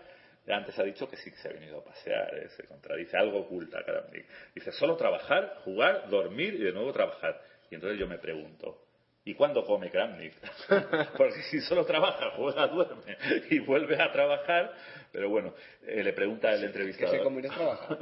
Antes 0.50 0.78
ha 0.78 0.82
dicho 0.82 1.08
que 1.08 1.16
sí 1.16 1.30
que 1.30 1.36
se 1.36 1.48
ha 1.48 1.52
venido 1.52 1.78
a 1.78 1.84
pasear, 1.84 2.34
¿eh? 2.34 2.48
se 2.56 2.64
contradice, 2.64 3.16
algo 3.16 3.40
oculta, 3.40 3.84
caramba. 3.84 4.10
Dice, 4.54 4.72
solo 4.72 4.96
trabajar, 4.96 5.60
jugar, 5.64 6.08
dormir 6.08 6.54
y 6.54 6.64
de 6.64 6.72
nuevo 6.72 6.92
trabajar. 6.92 7.40
Y 7.70 7.74
entonces 7.74 7.98
yo 7.98 8.06
me 8.06 8.18
pregunto, 8.18 8.88
¿Y 9.28 9.34
cuándo 9.34 9.62
come 9.62 9.90
Kramnik? 9.90 10.32
Porque 11.18 11.42
si 11.50 11.60
solo 11.60 11.84
trabaja, 11.84 12.30
juega, 12.34 12.66
duerme 12.66 13.18
y 13.50 13.58
vuelve 13.58 14.00
a 14.00 14.10
trabajar, 14.10 14.72
pero 15.12 15.28
bueno, 15.28 15.52
eh, 15.86 16.02
le 16.02 16.14
pregunta 16.14 16.50
el 16.50 16.64
entrevistador. 16.64 17.10
¿Qué 17.10 17.18
se 17.18 17.24
come 17.24 17.42
trabaja? 17.42 17.98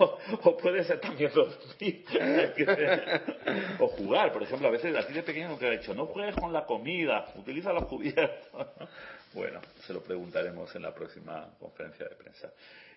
o, 0.42 0.56
puede 0.56 0.82
ser 0.82 0.98
también 0.98 1.30
dormir. 1.32 2.04
o 3.78 3.86
jugar, 3.86 4.32
por 4.32 4.42
ejemplo, 4.42 4.66
a 4.66 4.72
veces 4.72 4.96
a 4.96 5.06
ti 5.06 5.12
de 5.12 5.22
pequeño 5.22 5.48
nunca 5.48 5.66
ha 5.66 5.70
dicho, 5.70 5.94
no 5.94 6.06
juegues 6.06 6.34
con 6.34 6.52
la 6.52 6.64
comida, 6.66 7.32
utiliza 7.36 7.72
los 7.72 7.86
cubiertos. 7.86 8.66
Bueno, 9.34 9.60
se 9.86 9.92
lo 9.92 10.02
preguntaremos 10.02 10.74
en 10.74 10.82
la 10.82 10.94
próxima 10.94 11.54
conferencia 11.58 12.08
de 12.08 12.14
prensa. 12.14 12.52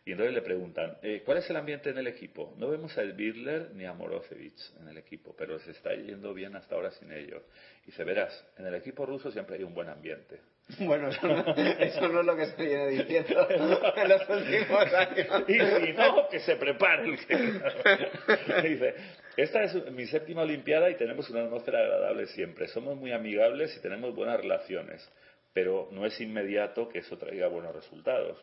Y 0.07 0.11
entonces 0.11 0.33
le 0.33 0.41
preguntan, 0.41 0.97
eh, 1.01 1.21
¿cuál 1.25 1.39
es 1.39 1.49
el 1.49 1.57
ambiente 1.57 1.89
en 1.89 1.97
el 1.97 2.07
equipo? 2.07 2.55
No 2.57 2.69
vemos 2.69 2.97
a 2.97 3.01
Birler 3.01 3.71
ni 3.73 3.83
a 3.83 3.91
Morosevic 3.91 4.53
en 4.79 4.87
el 4.87 4.97
equipo, 4.97 5.35
pero 5.37 5.59
se 5.59 5.71
está 5.71 5.93
yendo 5.93 6.33
bien 6.33 6.55
hasta 6.55 6.75
ahora 6.75 6.91
sin 6.91 7.11
ellos. 7.11 7.43
Y 7.85 7.91
se 7.91 8.05
verás, 8.05 8.45
en 8.57 8.67
el 8.67 8.75
equipo 8.75 9.05
ruso 9.05 9.29
siempre 9.31 9.57
hay 9.57 9.63
un 9.63 9.73
buen 9.73 9.89
ambiente. 9.89 10.39
Bueno, 10.79 11.09
eso 11.09 11.27
no, 11.27 12.19
es 12.19 12.25
lo 12.25 12.35
que 12.35 12.45
se 12.45 12.65
viene 12.65 12.87
diciendo 12.89 13.47
en 13.49 14.09
los 14.09 14.29
últimos 14.29 14.93
años. 14.93 15.43
Y 15.47 15.53
si 15.59 15.93
no, 15.93 16.29
que 16.29 16.39
se 16.39 16.55
prepare. 16.55 17.03
El 17.03 18.63
Dice, 18.63 18.95
esta 19.37 19.63
es 19.63 19.91
mi 19.91 20.05
séptima 20.07 20.41
Olimpiada 20.41 20.89
y 20.89 20.95
tenemos 20.95 21.29
una 21.29 21.43
atmósfera 21.43 21.79
agradable 21.79 22.27
siempre. 22.27 22.67
Somos 22.67 22.97
muy 22.97 23.11
amigables 23.11 23.75
y 23.77 23.81
tenemos 23.81 24.15
buenas 24.15 24.39
relaciones, 24.39 25.09
pero 25.57 25.89
no 25.89 26.05
es 26.05 26.21
inmediato 26.21 26.87
que 26.87 26.99
eso 26.99 27.17
traiga 27.17 27.47
buenos 27.47 27.73
resultados. 27.73 28.37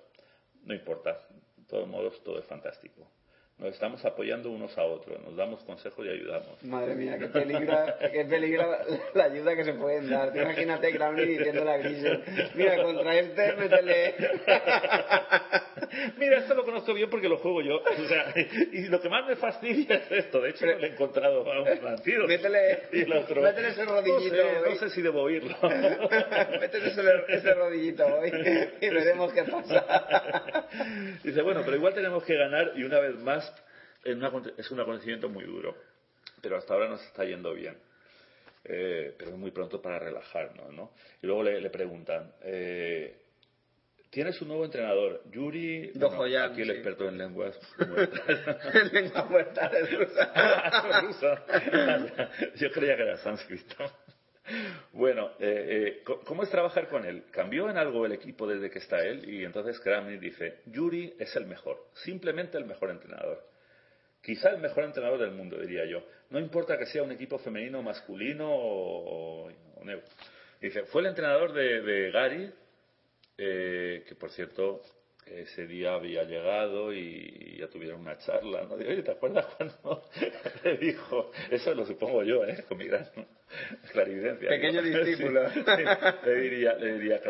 No 0.65 0.75
importa, 0.75 1.29
de 1.57 1.65
todos 1.65 1.87
modos, 1.87 2.21
todo 2.25 2.41
es 2.41 2.45
fantástico. 2.45 3.09
Nos 3.57 3.73
estamos 3.73 4.05
apoyando 4.05 4.51
unos 4.51 4.77
a 4.77 4.83
otros, 4.83 5.23
nos 5.23 5.37
damos 5.37 5.63
consejos 5.63 6.05
y 6.05 6.09
ayudamos. 6.09 6.61
Madre 6.65 6.97
mía, 6.97 7.17
qué 7.19 7.29
peligra, 7.29 7.97
qué 8.13 8.25
peligra 8.25 8.81
la 9.15 9.25
ayuda 9.25 9.55
que 9.55 9.65
se 9.65 9.75
pueden 9.75 10.11
dar. 10.11 10.37
imagínate 10.37 10.91
Crowley 10.91 11.39
diciendo 11.39 11.71
a 11.71 11.77
Grisel, 11.77 12.25
mira, 12.57 12.83
contra 12.83 13.17
este, 13.17 13.53
métele... 13.53 14.15
mira, 16.19 16.39
esto 16.39 16.55
lo 16.55 16.65
conozco 16.65 16.93
bien 16.95 17.09
porque 17.09 17.29
lo 17.29 17.39
juego 17.39 17.63
yo. 17.63 17.77
O 17.77 18.09
sea, 18.09 18.35
y 18.73 18.89
lo 18.89 19.01
que 19.01 19.09
más 19.09 19.25
me 19.27 19.37
fastidia 19.37 19.97
es 19.97 20.11
esto. 20.11 20.41
De 20.41 20.51
hecho, 20.51 20.67
le 20.67 20.89
he 20.89 20.91
encontrado 20.91 21.51
a 21.51 21.63
un 21.63 21.79
partido. 21.79 22.27
Métele, 22.27 22.89
métele 22.91 23.69
ese 23.69 23.85
rodillito. 23.85 24.37
No 24.69 24.77
sé, 24.77 24.91
si 24.91 25.01
debo 25.01 25.23
oírlo. 25.23 25.57
métele 26.61 26.89
ese, 26.89 27.03
ese 27.29 27.55
rodillito 27.55 28.05
hoy 28.05 28.33
y 28.81 28.89
veremos 28.89 29.33
qué 29.33 29.45
pasa. 29.45 30.67
Dice, 31.23 31.41
bueno, 31.43 31.63
pero 31.65 31.77
igual 31.77 31.95
tenemos 31.95 32.25
que 32.25 32.37
ganar 32.37 32.73
y 32.75 32.83
una 32.83 32.99
vez 32.99 33.15
más 33.21 33.54
es 34.05 34.71
un 34.71 34.81
acontecimiento 34.81 35.29
muy 35.29 35.45
duro, 35.45 35.75
pero 36.43 36.57
hasta 36.57 36.75
ahora 36.75 36.89
nos 36.89 37.03
está 37.05 37.25
yendo 37.25 37.55
bien. 37.55 37.77
Eh, 38.67 39.15
pero 39.19 39.33
es 39.33 39.37
muy 39.37 39.51
pronto 39.51 39.81
para 39.83 39.99
relajarnos, 39.99 40.73
¿no? 40.73 40.93
Y 41.23 41.27
luego 41.27 41.43
le, 41.43 41.69
preguntan, 41.69 42.33
eh, 42.43 43.15
¿tienes 44.09 44.41
un 44.41 44.49
nuevo 44.49 44.65
entrenador? 44.65 45.23
Yuri, 45.31 45.93
aquí 46.43 46.63
el 46.63 46.71
experto 46.71 47.07
en 47.07 47.19
lenguas 47.19 47.59
muertas. 47.87 48.93
lenguas 48.93 49.31
muertas 49.31 49.73
es 49.75 49.93
rusa. 49.93 51.45
Yo 52.57 52.71
creía 52.71 52.97
que 52.97 53.03
era 53.03 53.19
sánscrito. 53.19 53.77
Bueno, 54.93 55.33
eh, 55.41 56.03
¿cómo 56.25 56.43
es 56.43 56.51
trabajar 56.51 56.89
con 56.89 57.05
él? 57.05 57.25
¿Cambió 57.31 57.69
en 57.69 57.77
algo 57.77 58.07
el 58.07 58.13
equipo 58.13 58.47
desde 58.47 58.71
que 58.71 58.79
está 58.79 58.99
él? 59.05 59.29
Y 59.29 59.45
entonces 59.45 59.79
Kramnik 59.81 60.21
dice, 60.21 60.61
Yuri 60.67 61.15
es 61.19 61.37
el 61.37 61.47
mejor, 61.47 61.85
simplemente 61.93 62.57
el 62.57 62.65
mejor 62.65 62.91
entrenador. 62.91 63.54
Quizá 64.25 64.51
el 64.51 64.59
mejor 64.59 64.85
entrenador 64.85 65.21
del 65.21 65.33
mundo, 65.33 65.61
diría 65.61 65.85
yo. 65.85 66.03
No 66.31 66.39
importa 66.39 66.79
que 66.79 66.87
sea 66.87 67.03
un 67.03 67.13
equipo 67.13 67.39
femenino, 67.39 67.83
masculino 67.83 68.49
o, 68.49 69.51
Dice, 70.61 70.85
fue 70.85 71.03
el 71.03 71.09
entrenador 71.09 71.53
de, 71.53 72.11
Gary, 72.11 72.51
eh, 73.37 74.03
que 74.09 74.15
por 74.15 74.31
cierto 74.31 74.81
ese 75.27 75.67
día 75.67 75.95
había 75.95 76.25
llegado 76.25 76.93
y 76.93 77.59
ya 77.59 77.69
tuvieron 77.69 78.01
una 78.01 78.17
charla, 78.17 78.63
¿no? 78.63 78.79
Digo, 78.79 78.91
oye, 78.91 79.03
¿te 79.03 79.11
acuerdas 79.11 79.47
cuando 79.57 80.05
le 80.65 80.77
dijo? 80.79 81.31
Eso 81.51 81.75
lo 81.75 81.85
supongo 81.85 82.23
yo, 82.23 82.45
¿eh? 82.47 82.65
Con 82.67 82.79
mi 82.79 82.87
gran 82.87 83.07
clarividencia. 83.93 84.49
Pequeño 84.49 84.81
discípulo. 84.83 85.43
le 86.25 86.35
diría, 86.41 86.75
le 86.77 86.99
diría 86.99 87.21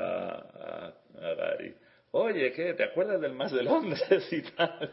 a, 0.00 0.94
a 1.20 1.34
Gary. 1.34 1.74
Oye, 2.10 2.52
¿qué? 2.52 2.72
¿Te 2.72 2.84
acuerdas 2.84 3.20
del 3.20 3.34
más 3.34 3.52
de 3.52 3.62
Londres 3.62 4.02
y 4.32 4.40
tal? 4.40 4.90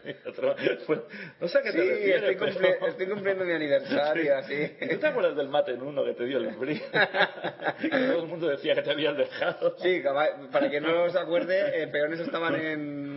Pues, 0.85 0.99
no 1.39 1.47
sé 1.47 1.59
a 1.59 1.61
qué 1.61 1.71
te 1.71 1.81
Sí, 1.81 1.87
refieres, 1.89 2.29
estoy, 2.31 2.35
pero- 2.35 2.59
cumpli- 2.59 2.87
estoy 2.89 3.07
cumpliendo 3.07 3.45
mi 3.45 3.53
aniversario. 3.53 4.33
¿Y 4.81 4.87
¿Tú 4.89 4.97
te 4.99 5.07
acuerdas 5.07 5.35
del 5.37 5.47
mate 5.47 5.71
en 5.71 5.81
uno 5.81 6.03
que 6.03 6.13
te 6.13 6.25
dio 6.25 6.39
el 6.39 6.53
frío? 6.55 6.81
que 7.81 7.89
todo 7.89 8.21
el 8.23 8.27
mundo 8.27 8.49
decía 8.49 8.75
que 8.75 8.81
te 8.81 8.91
habías 8.91 9.15
dejado. 9.15 9.75
Sí, 9.77 10.03
para 10.51 10.69
que 10.69 10.81
no 10.81 11.03
os 11.03 11.15
acuerde, 11.15 11.83
eh, 11.83 11.87
peones 11.87 12.19
estaban 12.19 12.55
en 12.55 13.14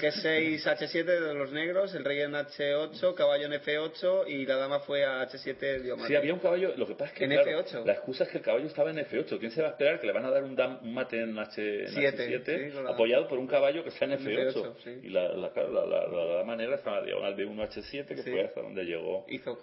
G6 0.00 0.60
H7 0.64 1.04
de 1.04 1.34
los 1.34 1.52
negros, 1.52 1.94
el 1.94 2.04
rey 2.04 2.20
en 2.20 2.32
H8, 2.32 3.14
caballo 3.14 3.46
en 3.46 3.52
F8 3.52 4.24
y 4.28 4.44
la 4.44 4.56
dama 4.56 4.80
fue 4.80 5.04
a 5.04 5.22
H7 5.28 5.82
dio 5.82 5.96
mate. 5.96 6.08
Sí, 6.08 6.16
había 6.16 6.34
un 6.34 6.40
caballo. 6.40 6.74
Lo 6.76 6.86
que 6.86 6.94
pasa 6.94 7.12
es 7.12 7.18
que. 7.18 7.24
En 7.24 7.30
claro, 7.30 7.64
F8. 7.64 7.84
La 7.84 7.92
excusa 7.92 8.24
es 8.24 8.30
que 8.30 8.38
el 8.38 8.44
caballo 8.44 8.66
estaba 8.66 8.90
en 8.90 8.96
F8. 8.98 9.38
¿Quién 9.38 9.52
se 9.52 9.62
va 9.62 9.68
a 9.68 9.70
esperar 9.70 10.00
que 10.00 10.06
le 10.08 10.12
van 10.12 10.24
a 10.24 10.30
dar 10.30 10.42
un, 10.42 10.56
dam- 10.56 10.80
un 10.82 10.92
mate 10.94 11.20
en, 11.20 11.38
H, 11.38 11.82
en 11.84 11.88
Siete, 11.92 12.28
H7 12.44 12.68
sí, 12.70 12.74
con 12.74 12.84
la- 12.84 12.90
apoyado 12.90 13.28
por 13.28 13.38
un 13.38 13.46
caballo 13.46 13.82
que 13.84 13.90
está 13.90 14.04
en 14.06 14.12
En 14.12 14.18
F8? 14.18 14.52
F8, 14.52 14.74
sí. 14.82 15.00
Y 15.04 15.08
la, 15.10 15.28
la, 15.28 15.52
la, 15.54 15.86
la, 15.86 16.24
dama 16.38 16.56
negra 16.56 16.74
estaba 16.76 16.96
en 16.98 17.02
la 17.02 17.06
diagonal 17.06 17.36
de 17.36 17.44
1 17.44 17.62
H7, 17.62 18.06
que 18.06 18.16
Sí. 18.22 18.30
fue 18.32 18.44
hasta 18.44 18.62
donde 18.62 18.82
llegó. 18.84 19.24
Hizo. 19.28 19.58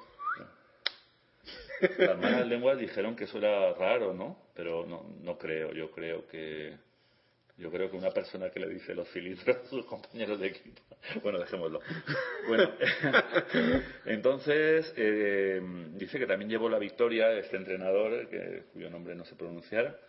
Las 1.97 2.17
malas 2.19 2.47
lenguas 2.47 2.77
dijeron 2.77 3.15
que 3.15 3.23
eso 3.23 3.39
era 3.39 3.73
raro, 3.73 4.13
¿no? 4.13 4.37
Pero 4.55 4.85
no, 4.85 5.03
no 5.21 5.37
creo. 5.37 5.73
Yo 5.73 5.89
creo 5.91 6.27
que. 6.27 6.75
Yo 7.57 7.69
creo 7.69 7.89
que 7.91 7.97
una 7.97 8.11
persona 8.11 8.49
que 8.49 8.59
le 8.59 8.69
dice 8.69 8.95
los 8.95 9.07
cilindros 9.09 9.57
a 9.57 9.65
sus 9.65 9.85
compañeros 9.85 10.39
de 10.39 10.47
equipo. 10.47 10.81
Bueno, 11.23 11.39
dejémoslo. 11.39 11.79
Bueno, 12.47 12.71
entonces 14.05 14.93
eh, 14.95 15.59
dice 15.95 16.19
que 16.19 16.27
también 16.27 16.49
llevó 16.49 16.69
la 16.69 16.77
victoria 16.77 17.31
este 17.33 17.57
entrenador, 17.57 18.29
que, 18.29 18.65
cuyo 18.71 18.89
nombre 18.89 19.15
no 19.15 19.25
sé 19.25 19.35
pronunciar, 19.35 19.99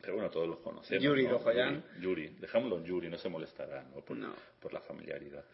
pero 0.00 0.14
bueno, 0.14 0.30
todos 0.30 0.48
los 0.48 0.58
conocemos. 0.60 1.02
Yuri 1.02 1.26
¿no? 1.28 1.40
Yuri. 2.00 2.28
dejámoslo 2.40 2.78
en 2.78 2.84
Yuri, 2.84 3.08
no 3.08 3.18
se 3.18 3.28
molestará 3.28 3.84
¿no? 3.84 4.00
Por, 4.00 4.16
No. 4.16 4.34
por 4.60 4.72
la 4.72 4.80
familiaridad. 4.80 5.44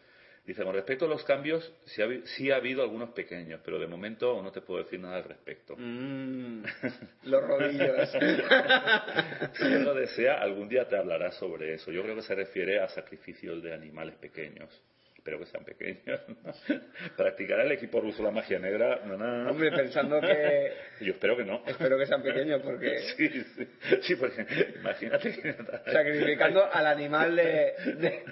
Dice, 0.49 0.64
con 0.64 0.72
respecto 0.74 1.05
a 1.05 1.09
los 1.09 1.22
cambios, 1.24 1.70
sí 1.84 2.01
ha, 2.01 2.09
sí 2.24 2.51
ha 2.51 2.57
habido 2.57 2.82
algunos 2.82 3.11
pequeños, 3.11 3.61
pero 3.62 3.78
de 3.78 3.86
momento 3.86 4.42
no 4.42 4.51
te 4.51 4.62
puedo 4.62 4.82
decir 4.82 4.99
nada 4.99 5.16
al 5.16 5.24
respecto. 5.24 5.76
Mm, 5.76 6.62
los 7.24 7.46
rodillos. 7.46 8.11
Si 9.53 9.64
él 9.66 9.84
lo 9.84 9.92
desea, 9.92 10.40
algún 10.40 10.66
día 10.66 10.88
te 10.88 10.96
hablará 10.96 11.32
sobre 11.32 11.74
eso. 11.74 11.92
Yo 11.92 12.03
creo 12.03 12.16
que 12.16 12.22
se 12.22 12.34
refiere 12.34 12.80
a 12.80 12.88
sacrificios 12.88 13.62
de 13.62 13.74
animales 13.74 14.14
pequeños. 14.16 14.70
Espero 15.28 15.40
que 15.40 15.46
sean 15.46 15.64
pequeños. 15.64 16.20
¿no? 16.28 16.80
¿Practicará 17.16 17.62
el 17.64 17.72
equipo 17.72 18.00
ruso 18.00 18.22
la 18.22 18.30
magia 18.30 18.58
negra? 18.58 19.00
No, 19.04 19.18
no, 19.18 19.44
no. 19.44 19.50
Hombre, 19.50 19.70
pensando 19.72 20.20
que... 20.22 20.72
Yo 21.04 21.12
espero 21.12 21.36
que 21.36 21.44
no. 21.44 21.62
Espero 21.66 21.98
que 21.98 22.06
sean 22.06 22.22
pequeños 22.22 22.62
porque... 22.62 22.98
Sí, 23.18 23.28
sí, 23.28 23.68
sí, 24.02 24.16
porque 24.16 24.46
imagínate 24.76 25.32
que... 25.32 25.54
Sacrificando 25.92 26.64
al 26.72 26.86
animal 26.86 27.36
de... 27.36 27.42
de, 27.98 28.22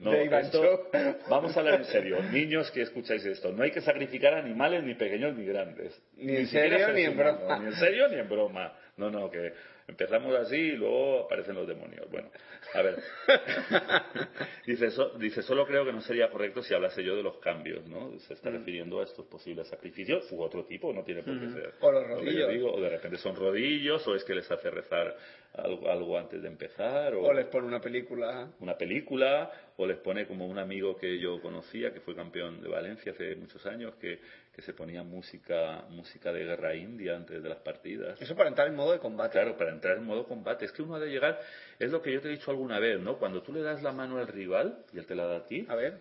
No, 0.00 0.10
de 0.10 0.40
esto- 0.40 0.90
vamos 1.28 1.56
a 1.56 1.60
hablar 1.60 1.74
en 1.74 1.84
serio. 1.84 2.20
Niños 2.32 2.68
que 2.72 2.82
escucháis 2.82 3.24
esto, 3.24 3.52
no 3.52 3.62
hay 3.62 3.70
que 3.70 3.80
sacrificar 3.80 4.34
animales 4.34 4.82
ni 4.82 4.94
pequeños 4.94 5.36
ni 5.36 5.46
grandes. 5.46 5.96
Ni 6.16 6.34
en 6.36 6.46
serio, 6.48 6.92
ni 6.92 7.02
en 7.02 7.12
humanos, 7.12 7.38
broma. 7.38 7.58
Ni 7.60 7.66
en 7.66 7.74
serio 7.74 8.08
ni 8.08 8.18
en 8.18 8.28
broma. 8.28 8.76
No, 8.96 9.10
no, 9.10 9.30
que 9.30 9.52
empezamos 9.88 10.34
así 10.36 10.56
y 10.56 10.76
luego 10.76 11.24
aparecen 11.24 11.54
los 11.54 11.66
demonios. 11.66 12.10
Bueno, 12.10 12.28
a 12.74 12.82
ver. 12.82 12.96
dice, 14.66 14.90
so- 14.90 15.10
dice, 15.18 15.42
solo 15.42 15.66
creo 15.66 15.84
que 15.84 15.92
no 15.92 16.00
sería 16.00 16.30
correcto 16.30 16.62
si 16.62 16.74
hablase 16.74 17.02
yo 17.02 17.16
de 17.16 17.22
los 17.22 17.38
cambios, 17.38 17.86
¿no? 17.88 18.10
Se 18.20 18.32
Mm. 18.34 18.36
está 18.36 18.50
refiriendo 18.50 19.00
a 19.00 19.04
estos 19.04 19.26
posibles 19.26 19.68
sacrificios 19.68 20.30
u 20.32 20.40
otro 20.42 20.64
tipo, 20.64 20.92
no 20.92 21.02
tiene 21.02 21.22
por 21.22 21.38
qué 21.38 21.50
ser. 21.50 21.74
O 21.80 21.90
los 21.92 22.02
lo 22.08 22.18
que 22.20 22.24
yo 22.24 22.30
rodillos. 22.46 22.48
digo, 22.50 22.72
o 22.72 22.80
de 22.80 22.88
repente 22.90 23.16
son 23.18 23.36
rodillos, 23.36 24.06
o 24.06 24.14
es 24.14 24.24
que 24.24 24.34
les 24.34 24.50
hace 24.50 24.70
rezar 24.70 25.16
algo, 25.54 25.90
algo 25.90 26.18
antes 26.18 26.40
de 26.42 26.48
empezar, 26.48 27.14
O 27.14 27.32
les 27.32 27.46
pone 27.46 27.66
una 27.66 27.80
película. 27.80 28.48
una 28.60 28.76
película 28.76 29.50
o 29.76 29.86
les 29.86 29.96
pone 29.98 30.26
como 30.26 30.46
un 30.46 30.58
amigo 30.58 30.94
que 30.96 31.18
yo 31.18 31.40
conocía 31.40 31.92
que 31.92 32.00
fue 32.00 32.14
campeón 32.14 32.60
de 32.62 32.68
Valencia 32.68 33.12
hace 33.12 33.34
muchos 33.36 33.64
años 33.66 33.94
que, 33.96 34.18
que 34.54 34.60
se 34.62 34.74
ponía 34.74 35.02
música 35.02 35.84
música 35.88 36.32
de 36.34 36.44
guerra 36.44 36.74
india 36.74 37.16
antes 37.16 37.42
de 37.42 37.48
las 37.48 37.58
partidas 37.60 38.20
Eso 38.20 38.36
para 38.36 38.50
entrar 38.50 38.68
en 38.68 38.74
modo 38.76 38.92
de 38.92 38.98
combate. 38.98 39.32
claro 39.32 39.56
para 39.56 39.70
entrar 39.70 39.96
en 39.96 40.04
modo 40.04 40.24
combate 40.26 40.66
es 40.66 40.72
que 40.72 40.82
uno 40.82 40.96
ha 40.96 41.00
de 41.00 41.08
llegar 41.08 41.40
es 41.80 41.90
lo 41.90 42.00
que 42.00 42.12
yo 42.12 42.20
te 42.20 42.28
he 42.28 42.30
dicho 42.30 42.50
alguna 42.52 42.78
vez 42.78 43.00
no 43.00 43.18
cuando 43.18 43.42
tú 43.42 43.52
le 43.52 43.62
das 43.62 43.82
la 43.82 43.90
mano 43.92 44.18
al 44.18 44.28
rival 44.28 44.84
y 44.92 44.98
él 44.98 45.06
te 45.06 45.14
la 45.16 45.26
da 45.26 45.36
a 45.38 45.46
ti 45.46 45.66
A 45.68 45.74
ver. 45.74 46.00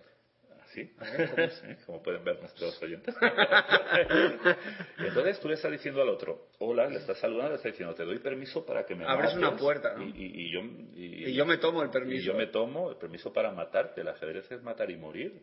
así 0.64 0.92
como 1.88 2.04
pueden 2.04 2.24
ver 2.24 2.40
nuestros 2.40 2.80
oyentes 2.84 3.16
entonces 5.00 5.40
tú 5.40 5.48
le 5.48 5.56
estás 5.56 5.72
diciendo 5.72 6.02
al 6.02 6.10
otro 6.10 6.48
hola 6.60 6.88
le 6.88 6.98
estás 6.98 7.18
saludando 7.20 7.52
le 7.52 7.56
estás 7.56 7.72
diciendo 7.72 7.96
te 7.96 8.04
doy 8.04 8.20
permiso 8.20 8.66
para 8.66 8.86
que 8.86 8.96
me 8.96 9.06
Abres 9.06 9.34
una 9.36 9.48
mates", 9.52 9.62
puerta, 9.62 9.94
¿no? 9.96 10.04
y, 10.04 10.10
y- 10.10 10.46
y 10.48 10.52
yo 10.52 10.60
y- 10.62 11.26
Y 11.30 11.34
yo 11.34 11.46
me 11.46 11.58
tomo 11.58 11.82
el 11.82 11.90
y 11.90 11.92
permiso. 11.92 12.26
yo 12.26 12.34
me 12.36 12.48
tomo 12.48 12.92
el 12.92 12.98
permiso 12.98 13.32
para 13.34 13.52
matarte. 13.52 14.02
El 14.02 14.08
ajedrez 14.10 14.52
es 14.52 14.62
matar 14.62 14.90
y 14.92 14.98
morir. 14.98 15.42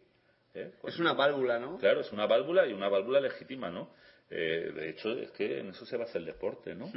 ¿eh? 0.54 0.70
Es 0.84 0.98
una 0.98 1.12
válvula, 1.14 1.58
¿no? 1.58 1.78
Claro, 1.78 2.00
es 2.00 2.12
una 2.12 2.26
válvula 2.26 2.66
y 2.66 2.72
una 2.72 2.88
válvula 2.88 3.20
legítima, 3.20 3.70
¿no? 3.70 3.90
Eh, 4.30 4.72
de 4.74 4.88
hecho, 4.90 5.12
es 5.18 5.30
que 5.32 5.60
en 5.60 5.68
eso 5.68 5.86
se 5.86 5.96
basa 5.96 6.18
el 6.18 6.24
deporte, 6.26 6.74
¿no? 6.74 6.90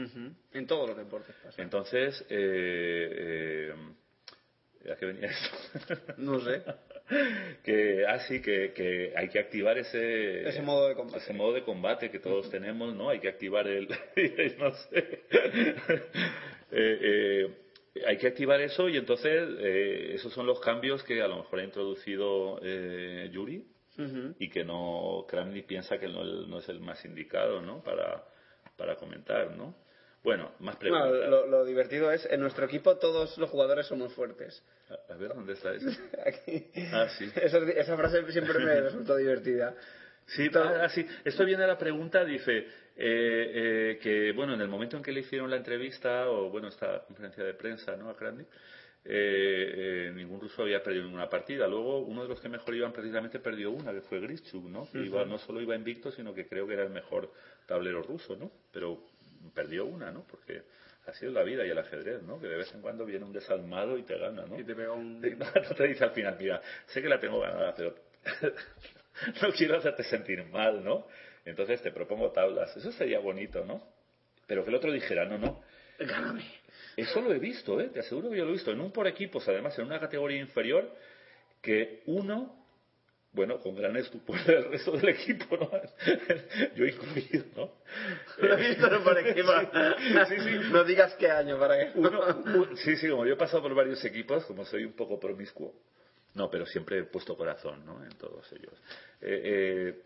En 0.54 0.66
todos 0.66 0.90
los 0.90 0.98
deportes 0.98 1.36
pasa. 1.44 1.62
Entonces, 1.62 2.26
eh, 2.30 3.72
eh, 4.84 4.92
¿a 4.92 4.96
qué 4.96 5.06
venía 5.06 5.30
esto? 5.30 5.96
No 6.18 6.40
sé. 6.40 6.64
que 7.64 8.06
así 8.08 8.42
que, 8.42 8.72
que 8.74 9.14
hay 9.16 9.30
que 9.30 9.40
activar 9.40 9.78
ese 9.78 10.48
Ese 10.48 10.62
modo 10.62 10.88
de 10.88 10.96
combate. 10.96 11.18
ese 11.24 11.34
modo 11.34 11.54
de 11.54 11.64
combate 11.64 12.12
que 12.12 12.20
todos 12.20 12.50
tenemos 12.52 12.94
no 12.96 13.10
hay 13.10 13.20
que 13.20 13.30
activar 13.30 13.68
el 13.68 13.88
no 14.60 14.72
sé 14.72 15.22
Eh, 16.72 17.00
eh, 17.02 18.04
hay 18.06 18.18
que 18.18 18.28
activar 18.28 18.62
eso 18.62 18.88
y 18.90 18.98
entonces 18.98 19.42
eh, 19.60 20.12
esos 20.14 20.32
son 20.32 20.46
los 20.46 20.60
cambios 20.60 21.04
que 21.04 21.20
a 21.20 21.28
lo 21.28 21.38
mejor 21.38 21.60
ha 21.60 21.64
introducido 21.64 22.60
eh, 22.62 23.30
Y 24.40 24.50
que 24.50 24.64
no 24.64 25.26
Kramnik 25.28 25.66
piensa 25.66 25.98
que 25.98 26.08
no, 26.08 26.24
no 26.24 26.60
es 26.60 26.70
el 26.70 26.80
más 26.80 27.04
indicado 27.06 27.62
no 27.62 27.84
para 27.84 28.24
para 28.78 28.96
comentar 28.96 29.52
no 29.58 29.76
bueno 30.24 30.52
más 30.60 30.78
preguntas 30.78 31.30
lo, 31.30 31.48
lo 31.48 31.66
divertido 31.66 32.12
es, 32.12 32.26
en 32.32 32.40
nuestro 32.40 32.66
equipo 32.66 32.98
todos 32.98 33.38
los 33.38 33.50
jugadores 33.50 33.88
somos 33.88 34.14
fuertes. 34.14 34.64
a, 34.90 35.14
a 35.14 35.18
ver 35.18 35.30
dónde 35.34 35.54
está 35.54 35.74
eso 35.74 35.90
Aquí. 36.26 36.68
Ah, 36.94 37.08
sí. 37.18 37.30
Esa, 37.36 37.58
esa 37.58 37.98
frase 37.98 38.32
siempre 38.32 38.60
me 38.60 38.80
resultó 38.82 39.16
divertida. 39.16 39.76
Sí, 40.36 40.50
ah, 40.54 40.88
sí. 40.90 41.06
Esto 41.24 41.44
viene 41.44 41.64
a 41.64 41.68
la 41.68 41.78
pregunta, 41.78 42.24
dice, 42.24 42.58
eh, 42.58 42.66
eh, 42.98 44.00
que, 44.02 44.32
bueno, 44.34 44.54
en 44.54 44.62
el 44.62 44.68
momento 44.68 44.98
en 44.98 45.04
que 45.04 45.12
le 45.12 45.22
hicieron 45.22 45.50
la 45.50 45.58
entrevista, 45.58 46.30
o 46.30 46.50
bueno, 46.50 46.68
esta 46.68 47.04
conferencia 47.06 47.44
de 47.44 47.54
prensa, 47.56 47.96
¿no?, 47.96 48.10
a 48.10 48.16
Kramnik, 48.16 48.48
eh, 49.06 50.08
eh, 50.08 50.12
ningún 50.14 50.42
ruso 50.42 50.64
había 50.64 50.84
perdido 50.84 51.06
ninguna 51.06 51.30
partida. 51.30 51.68
Luego, 51.68 52.00
uno 52.00 52.24
de 52.24 52.30
los 52.30 52.40
que 52.40 52.50
mejor 52.50 52.76
iban 52.76 52.92
precisamente 52.92 53.40
perdió 53.40 53.72
una, 53.72 53.94
que 53.94 54.02
fue 54.02 54.20
Grischuk, 54.20 54.66
¿no? 54.66 54.90
Que 54.92 55.00
iba, 55.00 55.24
no 55.26 55.38
solo 55.38 55.62
iba 55.62 55.76
invicto, 55.76 56.12
sino 56.12 56.34
que 56.34 56.48
creo 56.48 56.68
que 56.68 56.74
era 56.74 56.84
el 56.84 56.90
mejor 56.90 57.32
tablero 57.66 58.02
ruso, 58.02 58.36
¿no? 58.36 58.52
Pero 58.72 59.02
perdió 59.54 59.86
una, 59.86 60.12
¿no? 60.12 60.26
Porque 60.30 60.64
ha 61.06 61.14
sido 61.14 61.32
la 61.32 61.44
vida 61.44 61.66
y 61.66 61.70
el 61.70 61.78
ajedrez, 61.78 62.22
¿no? 62.24 62.40
Que 62.40 62.48
de 62.48 62.58
vez 62.58 62.74
en 62.74 62.82
cuando 62.82 63.06
viene 63.06 63.26
un 63.26 63.34
desalmado 63.34 63.98
y 63.98 64.04
te 64.04 64.18
gana, 64.18 64.46
¿no? 64.46 64.60
Y 64.60 64.64
te 64.64 64.76
pega 64.76 64.94
un... 64.94 65.22
No 65.22 65.76
te 65.76 65.88
dice 65.88 66.04
al 66.04 66.12
final, 66.12 66.36
mira, 66.40 66.62
sé 66.88 67.02
que 67.02 67.10
la 67.10 67.20
tengo 67.20 67.40
ganada, 67.40 67.74
pero 67.76 67.96
no 69.42 69.52
quiero 69.54 69.78
hacerte 69.78 70.04
sentir 70.04 70.44
mal, 70.46 70.84
¿no? 70.84 71.08
Entonces 71.46 71.82
te 71.82 71.92
propongo 71.92 72.32
tablas. 72.32 72.76
Eso 72.76 72.92
sería 72.92 73.20
bonito, 73.20 73.66
¿no? 73.66 73.82
Pero 74.46 74.64
que 74.64 74.70
el 74.70 74.76
otro 74.76 74.92
dijera, 74.92 75.26
no, 75.26 75.38
no. 75.38 75.62
Gáname. 76.00 76.59
Eso 77.02 77.22
lo 77.22 77.34
he 77.34 77.40
visto, 77.40 77.80
¿eh? 77.80 77.90
Te 77.94 78.00
aseguro 78.00 78.30
que 78.30 78.38
yo 78.38 78.44
lo 78.46 78.50
he 78.52 78.54
visto. 78.54 78.72
En 78.72 78.80
un 78.82 78.92
por 78.92 79.08
equipos, 79.08 79.48
además, 79.48 79.78
en 79.80 79.86
una 79.86 80.00
categoría 80.00 80.40
inferior, 80.40 80.90
que 81.62 82.02
uno, 82.08 82.56
bueno, 83.32 83.60
con 83.60 83.76
gran 83.76 83.96
estupor 83.98 84.44
del 84.46 84.66
resto 84.72 84.92
del 84.92 85.10
equipo, 85.10 85.56
¿no? 85.58 85.70
Yo 86.76 86.86
incluido, 86.86 87.46
¿no? 87.56 87.72
Lo 88.40 88.58
he 88.58 88.70
visto 88.70 88.90
no 88.90 89.04
por 89.04 89.18
equipo. 89.18 89.52
Sí, 90.28 90.36
sí. 90.40 90.60
No 90.72 90.84
digas 90.84 91.14
qué 91.16 91.30
año 91.30 91.58
para 91.60 91.78
que... 91.78 91.98
Uno, 92.00 92.22
un- 92.46 92.78
sí, 92.78 92.96
sí, 92.98 93.08
como 93.10 93.26
yo 93.26 93.34
he 93.34 93.38
pasado 93.38 93.62
por 93.64 93.74
varios 93.76 94.04
equipos, 94.06 94.46
como 94.46 94.66
soy 94.66 94.84
un 94.86 94.94
poco 94.94 95.20
promiscuo, 95.20 95.74
no, 96.36 96.50
pero 96.50 96.66
siempre 96.66 97.00
he 97.00 97.04
puesto 97.04 97.36
corazón, 97.38 97.86
¿no? 97.86 98.04
En 98.04 98.12
todos 98.18 98.52
ellos. 98.54 98.74
Eh, 99.22 99.42
eh, 99.44 100.02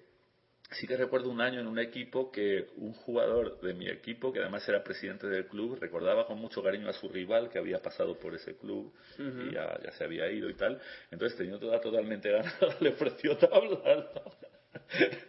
sí 0.73 0.87
que 0.87 0.97
recuerdo 0.97 1.29
un 1.29 1.41
año 1.41 1.59
en 1.59 1.67
un 1.67 1.79
equipo 1.79 2.31
que 2.31 2.67
un 2.77 2.93
jugador 2.93 3.59
de 3.61 3.73
mi 3.73 3.89
equipo, 3.89 4.31
que 4.31 4.39
además 4.39 4.67
era 4.67 4.83
presidente 4.83 5.27
del 5.27 5.47
club, 5.47 5.77
recordaba 5.79 6.25
con 6.25 6.39
mucho 6.39 6.61
cariño 6.61 6.89
a 6.89 6.93
su 6.93 7.09
rival 7.09 7.49
que 7.49 7.59
había 7.59 7.81
pasado 7.81 8.17
por 8.17 8.35
ese 8.35 8.55
club 8.57 8.93
y 9.17 9.53
ya, 9.53 9.79
ya 9.83 9.91
se 9.91 10.03
había 10.03 10.29
ido 10.31 10.49
y 10.49 10.55
tal. 10.55 10.79
Entonces, 11.11 11.37
teniendo 11.37 11.59
toda 11.59 11.79
totalmente 11.79 12.31
ganada, 12.31 12.75
le 12.79 12.89
ofreció 12.89 13.37
tablas. 13.37 13.81
¿no? 13.83 14.53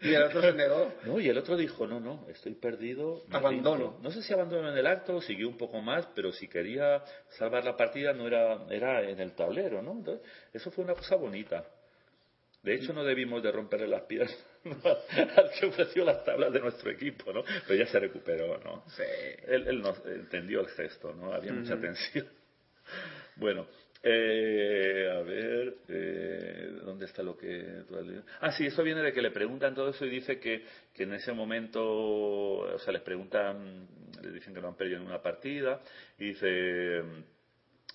Y 0.02 0.14
el 0.14 0.22
otro 0.22 0.40
se 0.40 0.52
negó. 0.52 0.92
No, 1.04 1.20
y 1.20 1.28
el 1.28 1.38
otro 1.38 1.56
dijo, 1.56 1.86
no, 1.86 2.00
no, 2.00 2.26
estoy 2.28 2.54
perdido. 2.54 3.22
Abandono. 3.30 3.76
rindo". 3.76 3.98
No 4.02 4.10
sé 4.10 4.22
si 4.22 4.32
abandonó 4.32 4.70
en 4.70 4.78
el 4.78 4.86
acto, 4.86 5.20
siguió 5.20 5.48
un 5.48 5.56
poco 5.56 5.80
más, 5.80 6.06
pero 6.14 6.32
si 6.32 6.48
quería 6.48 7.02
salvar 7.30 7.64
la 7.64 7.76
partida 7.76 8.12
no 8.12 8.26
era, 8.26 8.66
era 8.70 9.08
en 9.08 9.20
el 9.20 9.32
tablero, 9.32 9.82
¿no? 9.82 9.92
Entonces, 9.92 10.26
eso 10.52 10.70
fue 10.70 10.84
una 10.84 10.94
cosa 10.94 11.16
bonita. 11.16 11.64
De 12.64 12.74
hecho, 12.74 12.94
no 12.94 13.04
debimos 13.04 13.42
de 13.42 13.52
romperle 13.52 13.86
las 13.86 14.02
piernas 14.02 14.34
al 14.64 15.50
que 15.50 15.66
ofreció 15.66 16.02
las 16.02 16.24
tablas 16.24 16.50
de 16.50 16.60
nuestro 16.60 16.90
equipo, 16.90 17.30
¿no? 17.30 17.44
Pero 17.66 17.78
ya 17.78 17.86
se 17.86 18.00
recuperó, 18.00 18.58
¿no? 18.58 18.84
Sí. 18.88 19.02
Él, 19.46 19.68
él 19.68 19.82
no 19.82 19.94
entendió 20.06 20.60
el 20.60 20.68
gesto, 20.68 21.12
¿no? 21.14 21.32
Había 21.32 21.52
mucha 21.52 21.78
tensión. 21.78 22.26
Bueno, 23.36 23.66
eh, 24.00 25.10
a 25.10 25.22
ver, 25.22 25.78
eh, 25.88 26.70
¿dónde 26.84 27.06
está 27.06 27.22
lo 27.22 27.36
que 27.36 27.82
tú 27.88 27.96
has 27.96 28.06
leído? 28.06 28.22
Ah, 28.40 28.52
sí, 28.52 28.66
eso 28.66 28.84
viene 28.84 29.02
de 29.02 29.12
que 29.12 29.20
le 29.20 29.32
preguntan 29.32 29.74
todo 29.74 29.88
eso 29.88 30.04
y 30.04 30.10
dice 30.10 30.38
que, 30.38 30.62
que 30.92 31.02
en 31.02 31.14
ese 31.14 31.32
momento, 31.32 31.82
o 31.82 32.78
sea, 32.78 32.92
les 32.92 33.02
preguntan, 33.02 33.88
le 34.22 34.30
dicen 34.30 34.54
que 34.54 34.60
no 34.60 34.68
han 34.68 34.76
perdido 34.76 34.98
en 34.98 35.06
una 35.06 35.20
partida 35.20 35.80
y 36.18 36.26
dice, 36.26 37.02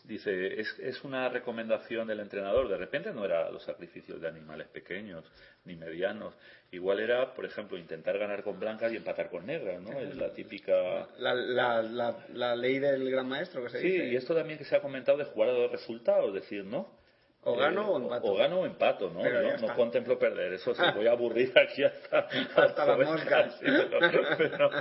dice, 0.09 0.59
es, 0.59 0.77
es 0.79 1.03
una 1.05 1.29
recomendación 1.29 2.07
del 2.07 2.19
entrenador. 2.19 2.67
De 2.67 2.77
repente 2.77 3.13
no 3.13 3.23
era 3.23 3.49
los 3.49 3.63
sacrificios 3.63 4.19
de 4.19 4.27
animales 4.27 4.67
pequeños 4.67 5.23
ni 5.63 5.75
medianos. 5.77 6.35
Igual 6.71 6.99
era, 6.99 7.33
por 7.33 7.45
ejemplo, 7.45 7.77
intentar 7.77 8.17
ganar 8.17 8.43
con 8.43 8.59
blancas 8.59 8.91
y 8.91 8.97
empatar 8.97 9.29
con 9.29 9.45
negras, 9.45 9.81
¿no? 9.81 9.97
Es 9.99 10.15
la 10.15 10.33
típica... 10.33 11.07
La, 11.19 11.33
la, 11.33 11.81
la, 11.81 12.25
la 12.33 12.55
ley 12.55 12.79
del 12.79 13.09
gran 13.09 13.27
maestro 13.29 13.63
que 13.63 13.69
se 13.69 13.79
Sí, 13.81 13.89
dice. 13.91 14.05
y 14.07 14.15
esto 14.17 14.35
también 14.35 14.57
que 14.59 14.65
se 14.65 14.75
ha 14.75 14.81
comentado 14.81 15.17
de 15.17 15.25
jugar 15.25 15.49
a 15.49 15.53
dos 15.53 15.71
resultados, 15.71 16.33
decir, 16.33 16.65
¿no? 16.65 16.98
O 17.43 17.55
gano 17.55 17.81
Eh, 17.81 17.85
o 17.89 17.97
empato. 17.97 18.27
O 18.27 18.35
gano 18.35 18.59
o 18.59 18.65
empato, 18.65 19.09
¿no? 19.11 19.21
Pero 19.21 19.41
no 19.67 19.75
contemplo 19.75 20.19
perder, 20.19 20.53
eso 20.53 20.75
se 20.75 20.91
voy 20.91 21.07
a 21.07 21.11
aburrir 21.11 21.51
aquí 21.57 21.83
hasta, 21.83 22.19
Hasta 22.55 22.85
las 22.85 22.97
moscas. 23.07 23.59
Pero- 23.61 24.37
pero- 24.37 24.71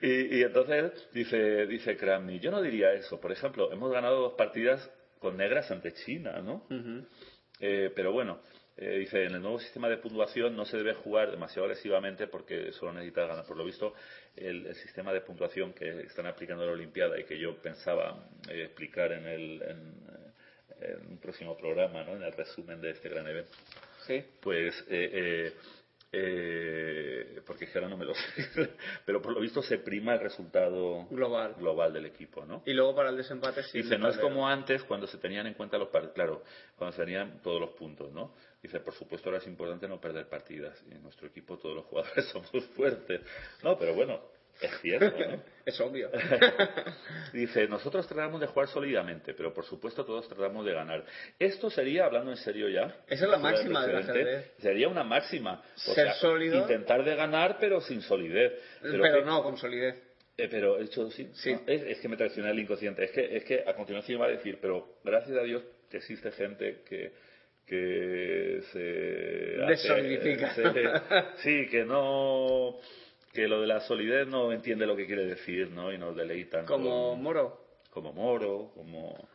y, 0.00 0.38
y 0.38 0.42
entonces 0.42 1.08
dice, 1.12 1.66
dice 1.66 1.96
Kramny, 1.96 2.40
yo 2.40 2.50
no 2.50 2.60
diría 2.60 2.92
eso. 2.92 3.20
Por 3.20 3.30
ejemplo, 3.32 3.72
hemos 3.72 3.92
ganado 3.92 4.20
dos 4.22 4.32
partidas 4.34 4.90
con 5.20 5.36
negras 5.36 5.70
ante 5.70 5.92
China, 5.92 6.40
¿no? 6.42 6.66
Eh, 7.60 7.92
pero 7.94 8.10
bueno, 8.10 8.40
eh, 8.76 8.96
dice, 8.98 9.24
en 9.24 9.34
el 9.36 9.40
nuevo 9.42 9.60
sistema 9.60 9.88
de 9.88 9.98
puntuación 9.98 10.56
no 10.56 10.64
se 10.64 10.76
debe 10.78 10.94
jugar 10.94 11.30
demasiado 11.30 11.66
agresivamente 11.66 12.26
porque 12.26 12.72
solo 12.72 12.92
necesitas 12.94 13.28
ganar. 13.28 13.44
Por 13.46 13.56
lo 13.56 13.64
visto, 13.64 13.94
el, 14.34 14.66
el 14.66 14.74
sistema 14.74 15.12
de 15.12 15.20
puntuación 15.20 15.72
que 15.74 16.00
están 16.00 16.26
aplicando 16.26 16.64
en 16.64 16.70
la 16.70 16.74
Olimpiada 16.74 17.20
y 17.20 17.24
que 17.24 17.38
yo 17.38 17.54
pensaba 17.62 18.18
eh, 18.50 18.64
explicar 18.64 19.12
en, 19.12 19.26
el, 19.26 19.62
en, 19.62 20.02
en 20.84 21.06
un 21.12 21.18
próximo 21.18 21.56
programa, 21.56 22.02
¿no? 22.04 22.16
en 22.16 22.22
el 22.22 22.32
resumen 22.32 22.80
de 22.80 22.90
este 22.90 23.08
gran 23.08 23.26
evento, 23.26 23.52
Sí. 24.06 24.22
pues... 24.40 24.74
eh, 24.88 25.10
eh, 25.12 25.52
eh, 26.14 27.40
porque 27.46 27.66
ahora 27.74 27.88
no 27.88 27.96
me 27.96 28.04
lo 28.04 28.12
sé, 28.54 28.70
pero 29.06 29.22
por 29.22 29.32
lo 29.32 29.40
visto 29.40 29.62
se 29.62 29.78
prima 29.78 30.12
el 30.12 30.20
resultado 30.20 31.06
Global. 31.10 31.54
global 31.54 31.92
del 31.94 32.04
equipo, 32.04 32.44
¿no? 32.44 32.62
Y 32.66 32.74
luego 32.74 32.94
para 32.94 33.08
el 33.08 33.16
desempate 33.16 33.62
sí. 33.62 33.78
Dice, 33.80 33.96
no 33.96 34.10
es 34.10 34.18
como 34.18 34.46
antes 34.46 34.82
cuando 34.84 35.06
se 35.06 35.16
tenían 35.16 35.46
en 35.46 35.54
cuenta 35.54 35.78
los 35.78 35.88
partidos, 35.88 36.14
claro, 36.14 36.42
cuando 36.76 36.94
se 36.94 37.02
tenían 37.02 37.40
todos 37.40 37.58
los 37.60 37.70
puntos, 37.70 38.12
¿no? 38.12 38.34
Dice, 38.62 38.80
por 38.80 38.92
supuesto 38.92 39.30
ahora 39.30 39.38
es 39.38 39.46
importante 39.46 39.88
no 39.88 40.00
perder 40.00 40.28
partidas. 40.28 40.78
Y 40.90 40.92
en 40.92 41.02
nuestro 41.02 41.26
equipo 41.28 41.56
todos 41.58 41.74
los 41.76 41.86
jugadores 41.86 42.24
somos 42.32 42.50
fuertes. 42.76 43.22
No, 43.62 43.78
pero 43.78 43.94
bueno, 43.94 44.20
es 44.62 44.80
cierto, 44.80 45.18
¿no? 45.18 45.42
Es 45.64 45.80
obvio. 45.80 46.10
Dice, 47.32 47.68
nosotros 47.68 48.06
tratamos 48.08 48.40
de 48.40 48.48
jugar 48.48 48.66
sólidamente, 48.68 49.32
pero 49.32 49.54
por 49.54 49.64
supuesto 49.64 50.04
todos 50.04 50.26
tratamos 50.28 50.66
de 50.66 50.72
ganar. 50.72 51.04
Esto 51.38 51.70
sería, 51.70 52.06
hablando 52.06 52.32
en 52.32 52.36
serio 52.38 52.68
ya, 52.68 52.86
Esa 53.06 53.24
es 53.26 53.30
la 53.30 53.36
de 53.36 53.42
máxima 53.44 53.86
del 53.86 53.96
precedente, 53.96 54.20
ajedrez. 54.30 54.52
Sería 54.58 54.88
una 54.88 55.04
máxima. 55.04 55.62
O 55.76 55.78
Ser 55.94 55.94
sea, 56.06 56.14
sólido. 56.14 56.58
Intentar 56.58 57.04
de 57.04 57.14
ganar, 57.14 57.58
pero 57.60 57.80
sin 57.80 58.02
solidez. 58.02 58.52
Pero, 58.82 59.02
que- 59.04 59.22
no, 59.24 59.42
con 59.44 59.56
solidez. 59.56 59.94
eh, 60.36 60.48
pero 60.50 60.80
he 60.80 60.84
hecho 60.84 61.08
sí. 61.12 61.30
Sí. 61.34 61.52
No, 61.54 61.60
es, 61.66 61.82
es 61.82 62.00
que 62.00 62.08
me 62.08 62.16
traicioné 62.16 62.50
el 62.50 62.58
inconsciente. 62.58 63.04
Es 63.04 63.12
que, 63.12 63.36
es 63.36 63.44
que 63.44 63.62
a 63.64 63.74
continuación 63.74 64.16
iba 64.18 64.26
a 64.26 64.30
decir, 64.30 64.58
pero 64.60 64.96
gracias 65.04 65.38
a 65.38 65.42
Dios 65.44 65.62
que 65.88 65.98
existe 65.98 66.32
gente 66.32 66.82
que, 66.88 67.12
que 67.66 68.62
se. 68.72 68.80
Desolidifica. 69.64 70.54
se- 70.54 70.62
sí, 71.42 71.68
que 71.70 71.84
no. 71.84 72.80
Que 73.32 73.48
lo 73.48 73.60
de 73.62 73.66
la 73.66 73.80
solidez 73.80 74.26
no 74.28 74.52
entiende 74.52 74.86
lo 74.86 74.94
que 74.96 75.06
quiere 75.06 75.24
decir, 75.26 75.70
¿no? 75.70 75.92
Y 75.92 75.98
nos 75.98 76.14
deleitan. 76.16 76.66
Como 76.66 77.10
con- 77.12 77.22
Moro. 77.22 77.60
como 77.90 78.12
Moro, 78.12 78.70
como. 78.74 79.28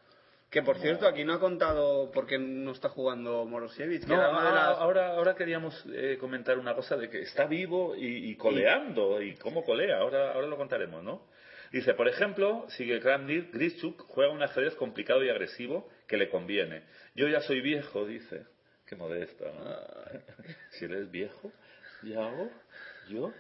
Que 0.49 0.61
por 0.61 0.77
cierto, 0.79 1.05
aquí 1.07 1.25
no 1.25 1.33
ha 1.33 1.39
contado 1.41 2.09
por 2.11 2.25
qué 2.25 2.37
no 2.37 2.71
está 2.71 2.87
jugando 2.89 3.43
Morosiewicz. 3.45 4.05
que 4.05 4.13
No, 4.13 4.19
era 4.19 4.29
una 4.29 4.41
de 4.43 4.47
ah, 4.47 4.53
las- 4.53 4.77
ahora, 4.79 5.07
ahora 5.15 5.35
queríamos 5.35 5.85
eh, 5.93 6.17
comentar 6.19 6.57
una 6.57 6.73
cosa 6.73 6.95
de 6.95 7.09
que 7.09 7.21
está 7.21 7.45
vivo 7.47 7.95
y, 7.97 8.29
y 8.31 8.35
coleando. 8.37 9.21
¿Y 9.21 9.35
cómo 9.35 9.63
colea? 9.65 9.97
Ahora, 9.97 10.31
ahora 10.33 10.47
lo 10.47 10.55
contaremos, 10.55 11.03
¿no? 11.03 11.27
Dice, 11.71 11.93
por 11.95 12.07
ejemplo, 12.07 12.65
sigue 12.69 13.01
Kramnik, 13.01 13.51
Grischuk 13.53 13.99
juega 14.07 14.31
un 14.31 14.41
ajedrez 14.41 14.73
complicado 14.75 15.21
y 15.25 15.29
agresivo 15.29 15.89
que 16.07 16.15
le 16.15 16.29
conviene. 16.29 16.83
Yo 17.13 17.27
ya 17.27 17.41
soy 17.41 17.59
viejo, 17.59 18.05
dice. 18.05 18.45
Qué 18.85 18.95
modesta, 18.95 19.45
¿no? 19.51 19.65
si 20.71 20.85
eres 20.85 21.11
viejo, 21.11 21.51
¿ya 22.03 22.25
hago? 22.25 22.49
¿Yo? 23.09 23.33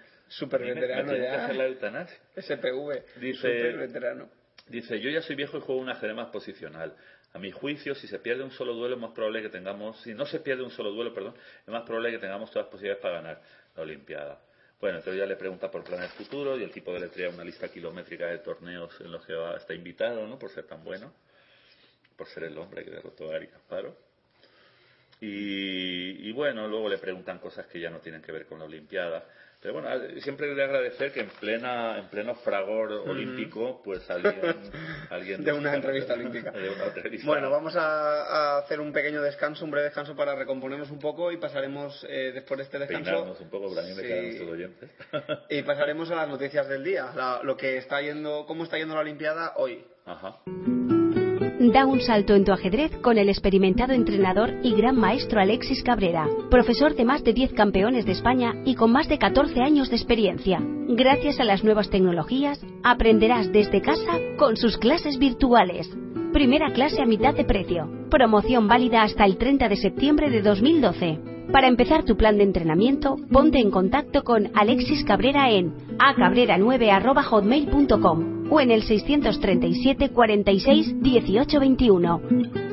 Me- 0.75 0.81
veterano 0.81 1.03
me 1.03 1.13
tienen 1.13 1.31
que 1.31 1.37
ya. 1.37 1.43
hacer 1.45 1.55
la 1.55 1.65
eutanasia. 1.65 2.17
SPV. 2.35 3.03
Dice- 3.19 3.47
veterano. 3.77 4.29
Dice, 4.67 4.99
yo 4.99 5.09
ya 5.09 5.21
soy 5.21 5.35
viejo 5.35 5.57
y 5.57 5.61
juego 5.61 5.79
un 5.81 5.89
ajedrez 5.89 6.15
más 6.15 6.27
posicional. 6.29 6.93
A 7.33 7.39
mi 7.39 7.51
juicio, 7.51 7.95
si 7.95 8.07
se 8.07 8.19
pierde 8.19 8.43
un 8.43 8.51
solo 8.51 8.73
duelo, 8.73 8.95
es 8.95 9.01
más 9.01 9.11
probable 9.11 9.41
que 9.41 9.49
tengamos, 9.49 10.01
si 10.01 10.13
no 10.13 10.25
se 10.25 10.39
pierde 10.39 10.63
un 10.63 10.71
solo 10.71 10.91
duelo, 10.91 11.13
perdón, 11.13 11.35
es 11.61 11.67
más 11.67 11.83
probable 11.83 12.11
que 12.11 12.19
tengamos 12.19 12.49
todas 12.51 12.65
las 12.65 12.71
posibilidades 12.71 13.01
para 13.01 13.15
ganar 13.15 13.41
la 13.75 13.83
Olimpiada. 13.83 14.41
Bueno, 14.81 14.97
entonces 14.97 15.19
ya 15.19 15.25
le 15.25 15.35
pregunta 15.37 15.71
por 15.71 15.83
planes 15.83 16.11
futuros 16.13 16.59
y 16.59 16.63
el 16.63 16.71
tipo 16.71 16.93
de 16.93 16.99
le 16.99 17.07
trae 17.09 17.27
una 17.29 17.43
lista 17.43 17.67
kilométrica 17.69 18.27
de 18.27 18.39
torneos 18.39 18.99
en 19.01 19.11
los 19.11 19.25
que 19.25 19.33
va- 19.33 19.55
está 19.57 19.73
invitado, 19.73 20.27
¿no? 20.27 20.37
Por 20.37 20.51
ser 20.51 20.65
tan 20.65 20.83
bueno, 20.83 21.13
por 22.15 22.27
ser 22.27 22.43
el 22.43 22.57
hombre 22.57 22.83
que 22.83 22.91
derrotó 22.91 23.31
a 23.31 23.35
Ari 23.35 23.47
Casparo. 23.47 23.95
Y, 25.19 26.29
y 26.29 26.31
bueno, 26.31 26.67
luego 26.67 26.89
le 26.89 26.97
preguntan 26.99 27.39
cosas 27.39 27.65
que 27.67 27.79
ya 27.79 27.89
no 27.89 27.99
tienen 27.99 28.21
que 28.21 28.31
ver 28.31 28.45
con 28.45 28.59
la 28.59 28.65
Olimpiada. 28.65 29.25
Pero 29.59 29.73
bueno, 29.73 29.89
a- 29.89 30.21
siempre 30.21 30.53
le 30.53 30.63
agradecer 30.63 31.11
que 31.11 31.21
en 31.21 31.29
plena 31.29 31.97
en 31.97 32.07
pleno 32.09 32.35
fragor 32.35 32.91
olímpico, 32.91 33.81
pues 33.83 34.07
alguien, 34.09 34.35
alguien 35.09 35.43
De 35.43 35.51
una 35.51 35.73
entrevista 35.75 36.13
olímpica. 36.13 36.51
de 36.53 36.69
una 36.69 36.85
entrevista. 36.85 37.25
Bueno, 37.25 37.49
vamos 37.49 37.75
a, 37.75 38.21
a 38.23 38.57
hacer 38.59 38.79
un 38.79 38.93
pequeño 38.93 39.21
descanso, 39.21 39.65
un 39.65 39.71
breve 39.71 39.85
descanso 39.85 40.15
para 40.15 40.35
recomponernos 40.35 40.91
un 40.91 40.99
poco 40.99 41.31
y 41.31 41.37
pasaremos 41.37 42.05
eh, 42.07 42.31
después 42.33 42.59
de 42.59 42.63
este 42.65 42.79
descanso. 42.79 43.03
peinarnos 43.11 43.39
un 43.41 43.49
poco 43.49 43.69
me 43.73 44.51
oyentes. 44.51 44.91
Y 45.49 45.61
pasaremos 45.63 46.11
a 46.11 46.15
las 46.15 46.29
noticias 46.29 46.67
del 46.67 46.83
día, 46.83 47.11
la- 47.15 47.41
lo 47.43 47.57
que 47.57 47.77
está 47.77 47.99
yendo, 48.01 48.45
cómo 48.45 48.63
está 48.63 48.77
yendo 48.77 48.93
la 48.93 49.01
Olimpiada 49.01 49.53
hoy. 49.57 49.83
Ajá. 50.05 50.37
Da 51.77 51.85
un 51.85 52.01
salto 52.01 52.33
en 52.33 52.43
tu 52.43 52.51
ajedrez 52.51 52.91
con 53.03 53.19
el 53.19 53.29
experimentado 53.29 53.93
entrenador 53.93 54.51
y 54.63 54.73
gran 54.73 54.95
maestro 54.95 55.39
Alexis 55.39 55.83
Cabrera, 55.83 56.27
profesor 56.49 56.95
de 56.95 57.05
más 57.05 57.23
de 57.23 57.33
10 57.33 57.53
campeones 57.53 58.03
de 58.03 58.13
España 58.13 58.55
y 58.65 58.73
con 58.73 58.91
más 58.91 59.07
de 59.07 59.19
14 59.19 59.61
años 59.61 59.91
de 59.91 59.95
experiencia. 59.95 60.59
Gracias 60.87 61.39
a 61.39 61.43
las 61.43 61.63
nuevas 61.63 61.91
tecnologías, 61.91 62.59
aprenderás 62.83 63.51
desde 63.51 63.83
casa 63.83 64.13
con 64.39 64.57
sus 64.57 64.75
clases 64.79 65.19
virtuales. 65.19 65.87
Primera 66.33 66.73
clase 66.73 66.99
a 66.99 67.05
mitad 67.05 67.35
de 67.35 67.45
precio. 67.45 67.87
Promoción 68.09 68.67
válida 68.67 69.03
hasta 69.03 69.25
el 69.25 69.37
30 69.37 69.69
de 69.69 69.75
septiembre 69.75 70.31
de 70.31 70.41
2012. 70.41 71.36
Para 71.51 71.67
empezar 71.67 72.03
tu 72.03 72.15
plan 72.17 72.37
de 72.37 72.43
entrenamiento, 72.43 73.17
ponte 73.31 73.59
en 73.59 73.71
contacto 73.71 74.23
con 74.23 74.51
Alexis 74.53 75.03
Cabrera 75.05 75.49
en 75.49 75.73
acabrera9.hotmail.com 75.97 78.51
o 78.51 78.59
en 78.59 78.71
el 78.71 78.83
637 78.83 80.09
46 80.09 81.01
18 81.01 81.59
21. 81.59 82.66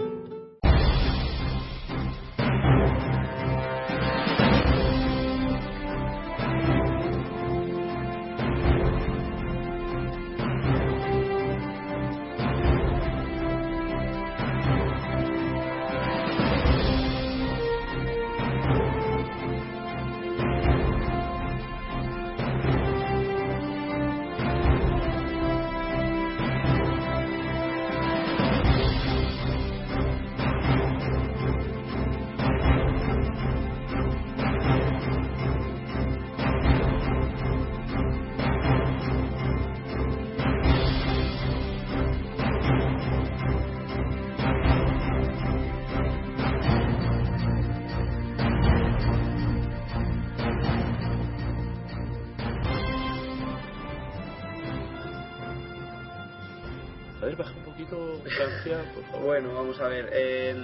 Vamos 59.75 59.81
a 59.81 59.89
ver. 59.89 60.57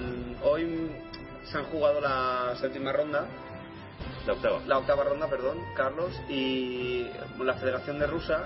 hoy 0.42 0.90
se 1.44 1.58
han 1.58 1.64
jugado 1.64 2.00
la 2.00 2.54
séptima 2.60 2.92
ronda, 2.92 3.26
La 4.26 4.32
octava. 4.34 4.60
la 4.66 4.78
octava 4.78 5.04
ronda, 5.04 5.28
perdón, 5.28 5.58
Carlos, 5.76 6.12
y 6.28 7.06
la 7.42 7.54
Federación 7.54 7.98
de 7.98 8.06
Rusia, 8.06 8.44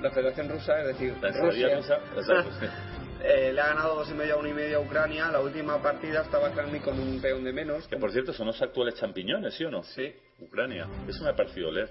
la 0.00 0.10
Federación 0.10 0.48
Rusa, 0.48 0.80
es 0.80 0.86
decir, 0.88 1.14
La 1.20 1.30
Rusia, 1.30 1.76
rusa. 1.76 2.44
Eh, 3.24 3.52
le 3.52 3.60
ha 3.60 3.68
ganado 3.68 3.94
dos 3.94 4.10
y 4.10 4.14
medio 4.14 4.34
a 4.34 4.38
uno 4.38 4.48
y 4.48 4.52
medio 4.52 4.78
a 4.78 4.80
Ucrania. 4.80 5.30
La 5.30 5.38
última 5.38 5.80
partida 5.80 6.22
estaba 6.22 6.50
Kramnik 6.50 6.82
con 6.82 6.98
un 6.98 7.20
peón 7.20 7.44
de 7.44 7.52
menos. 7.52 7.86
Que 7.86 7.96
por 7.96 8.10
cierto 8.10 8.32
son 8.32 8.48
los 8.48 8.60
actuales 8.60 8.96
champiñones, 8.96 9.54
¿sí 9.54 9.64
o 9.64 9.70
no? 9.70 9.84
Sí. 9.84 10.12
Ucrania. 10.40 10.88
Eso 11.06 11.22
me 11.22 11.30
ha 11.30 11.36
parecido 11.36 11.70
leer. 11.70 11.88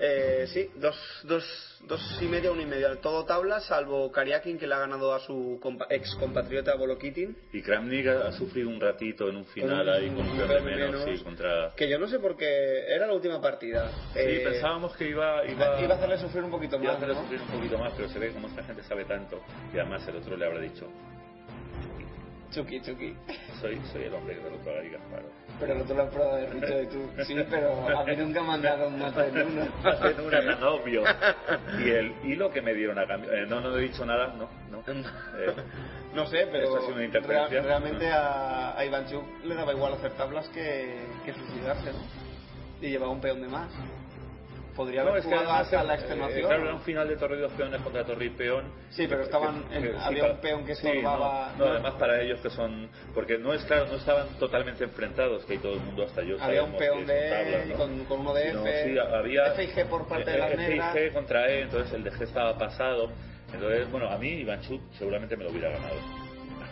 Eh, 0.00 0.46
sí, 0.52 0.70
dos, 0.76 0.96
dos, 1.24 1.44
dos 1.88 2.00
y 2.22 2.26
medio, 2.26 2.52
uno 2.52 2.62
y 2.62 2.66
medio. 2.66 2.96
Todo 2.98 3.24
tabla, 3.24 3.58
salvo 3.60 4.12
Kariakin, 4.12 4.56
que 4.56 4.66
le 4.68 4.74
ha 4.74 4.78
ganado 4.78 5.12
a 5.12 5.18
su 5.18 5.58
compa- 5.60 5.86
ex 5.90 6.14
compatriota 6.14 6.76
Volokitin. 6.76 7.36
Y 7.52 7.60
Kramnik 7.62 8.06
ha, 8.06 8.28
ha 8.28 8.32
sufrido 8.32 8.68
un 8.68 8.80
ratito 8.80 9.28
en 9.28 9.36
un 9.36 9.44
final 9.46 9.88
un- 9.88 9.94
ahí 9.94 10.08
con 10.10 10.18
un 10.28 10.36
menos, 10.64 10.64
menos. 10.64 11.04
sí, 11.04 11.24
contra... 11.24 11.72
Que 11.74 11.88
yo 11.88 11.98
no 11.98 12.06
sé 12.06 12.20
por 12.20 12.36
qué 12.36 12.84
era 12.88 13.08
la 13.08 13.12
última 13.14 13.40
partida. 13.40 13.88
Sí, 14.12 14.20
Eh, 14.20 14.40
pensábamos 14.44 14.96
que 14.96 15.08
iba, 15.08 15.44
iba, 15.46 15.80
iba 15.82 15.94
a 15.94 15.96
hacerle 15.96 16.18
sufrir 16.18 16.44
un 16.44 16.50
poquito 16.52 16.76
iba 16.76 16.90
a 16.90 16.92
más. 16.92 16.96
hacerle 17.02 17.14
¿no? 17.14 17.20
sufrir 17.22 17.40
un 17.40 17.48
poquito 17.58 17.78
más, 17.78 17.92
pero 17.96 18.08
se 18.08 18.18
ve 18.20 18.30
como 18.32 18.46
esta 18.46 18.62
gente 18.62 18.82
sabe 18.84 19.04
tanto, 19.04 19.40
y 19.74 19.78
además 19.78 20.06
el 20.06 20.16
otro 20.16 20.36
le 20.36 20.46
habrá 20.46 20.60
dicho, 20.60 20.86
Chucky, 22.50 22.80
Chucky. 22.80 23.14
soy, 23.60 23.78
soy 23.92 24.04
el 24.04 24.14
hombre 24.14 24.34
que 24.36 24.40
te 24.40 24.50
lo 24.50 24.56
paga 24.58 24.82
y 24.84 24.88
Gasparo. 24.90 25.28
Pero 25.60 25.74
no 25.74 25.84
te 25.84 25.94
lo 25.94 26.02
has 26.02 26.08
probado 26.10 26.36
de 26.36 26.46
dicho 26.50 26.66
de 26.66 26.86
tú. 26.86 27.10
Sí, 27.26 27.34
pero 27.50 27.98
a 27.98 28.04
mí 28.04 28.16
nunca 28.16 28.42
me 28.42 28.52
han 28.54 28.62
dado 28.62 28.88
un 28.88 28.98
mato 28.98 29.22
en 29.22 29.36
uno. 29.42 29.68
Hacen 29.84 30.20
una 30.20 30.40
tan 30.44 30.62
obvio. 30.64 31.02
Y 31.84 31.90
el 31.90 32.14
hilo 32.24 32.50
que 32.50 32.62
me 32.62 32.72
dieron 32.74 32.98
a 32.98 33.06
cambio. 33.06 33.32
eh, 33.32 33.44
no, 33.46 33.60
no 33.60 33.76
he 33.76 33.82
dicho 33.82 34.06
nada, 34.06 34.28
no, 34.38 34.48
no. 34.70 34.78
Eh, 34.88 35.54
No 36.14 36.26
sé, 36.26 36.46
pero 36.50 36.64
Esto 36.64 36.76
ha 36.78 36.80
sido 36.82 36.94
una 36.94 37.04
interferencia. 37.04 37.60
rea- 37.60 37.62
realmente 37.68 38.08
a, 38.08 38.78
a 38.78 38.84
Ivanchuk 38.84 39.44
le 39.44 39.54
daba 39.54 39.72
igual 39.72 39.92
hacer 39.94 40.12
tablas 40.12 40.48
que, 40.48 40.96
que 41.26 41.34
suicidarse, 41.34 41.92
¿no? 41.92 41.98
Y 42.80 42.90
llevaba 42.90 43.12
un 43.12 43.20
peón 43.20 43.42
de 43.42 43.48
más. 43.48 43.68
Podría 44.78 45.02
no, 45.02 45.10
haber 45.10 45.22
es 45.22 45.26
que 45.26 45.34
además, 45.34 45.60
hasta 45.62 45.82
la 45.82 45.94
eh, 45.94 45.96
extenuación. 45.98 46.40
claro, 46.46 46.58
¿no? 46.60 46.64
era 46.66 46.74
un 46.76 46.82
final 46.82 47.08
de 47.08 47.16
torre 47.16 47.36
y 47.36 47.40
dos 47.40 47.52
peones 47.54 47.80
contra 47.82 48.04
torre 48.04 48.24
y 48.26 48.30
peón. 48.30 48.64
Sí, 48.90 49.06
pero 49.08 49.22
estaban 49.24 49.64
en- 49.72 49.82
sí, 49.82 49.88
había 50.00 50.24
un 50.32 50.38
peón 50.38 50.64
que 50.64 50.74
sí, 50.76 50.86
estorbaba- 50.86 51.50
no, 51.58 51.58
no, 51.58 51.64
no. 51.66 51.70
además 51.72 51.94
para 51.94 52.22
ellos 52.22 52.38
que 52.40 52.48
son. 52.50 52.88
Porque 53.12 53.38
no 53.38 53.52
es 53.52 53.64
claro, 53.64 53.86
no 53.86 53.96
estaban 53.96 54.28
totalmente 54.38 54.84
enfrentados, 54.84 55.44
que 55.46 55.54
ahí 55.54 55.58
todo 55.58 55.74
el 55.74 55.80
mundo, 55.80 56.04
hasta 56.04 56.22
yo. 56.22 56.36
Había 56.40 56.62
un 56.62 56.76
peón 56.76 57.04
de 57.06 57.28
son 57.28 57.38
E 57.38 57.50
tablas, 57.52 57.66
¿no? 57.66 57.74
con, 57.76 58.04
con 58.04 58.20
uno 58.20 58.34
de 58.34 58.52
No, 58.54 58.64
F. 58.64 58.84
sí, 58.92 58.98
había 58.98 59.46
F 59.48 59.64
y 59.64 59.66
G 59.66 59.84
por 59.86 60.06
parte 60.06 60.30
de 60.30 60.38
las 60.38 60.52
F 60.52 60.74
y. 60.76 60.78
G 60.78 61.12
contra 61.12 61.48
E, 61.50 61.60
entonces 61.62 61.92
el 61.92 62.04
de 62.04 62.12
G 62.12 62.22
estaba 62.22 62.56
pasado. 62.56 63.10
Entonces, 63.52 63.90
bueno, 63.90 64.08
a 64.08 64.16
mí 64.16 64.28
Ivanchuk 64.28 64.80
seguramente 64.96 65.36
me 65.36 65.42
lo 65.42 65.50
hubiera 65.50 65.70
ganado. 65.70 65.96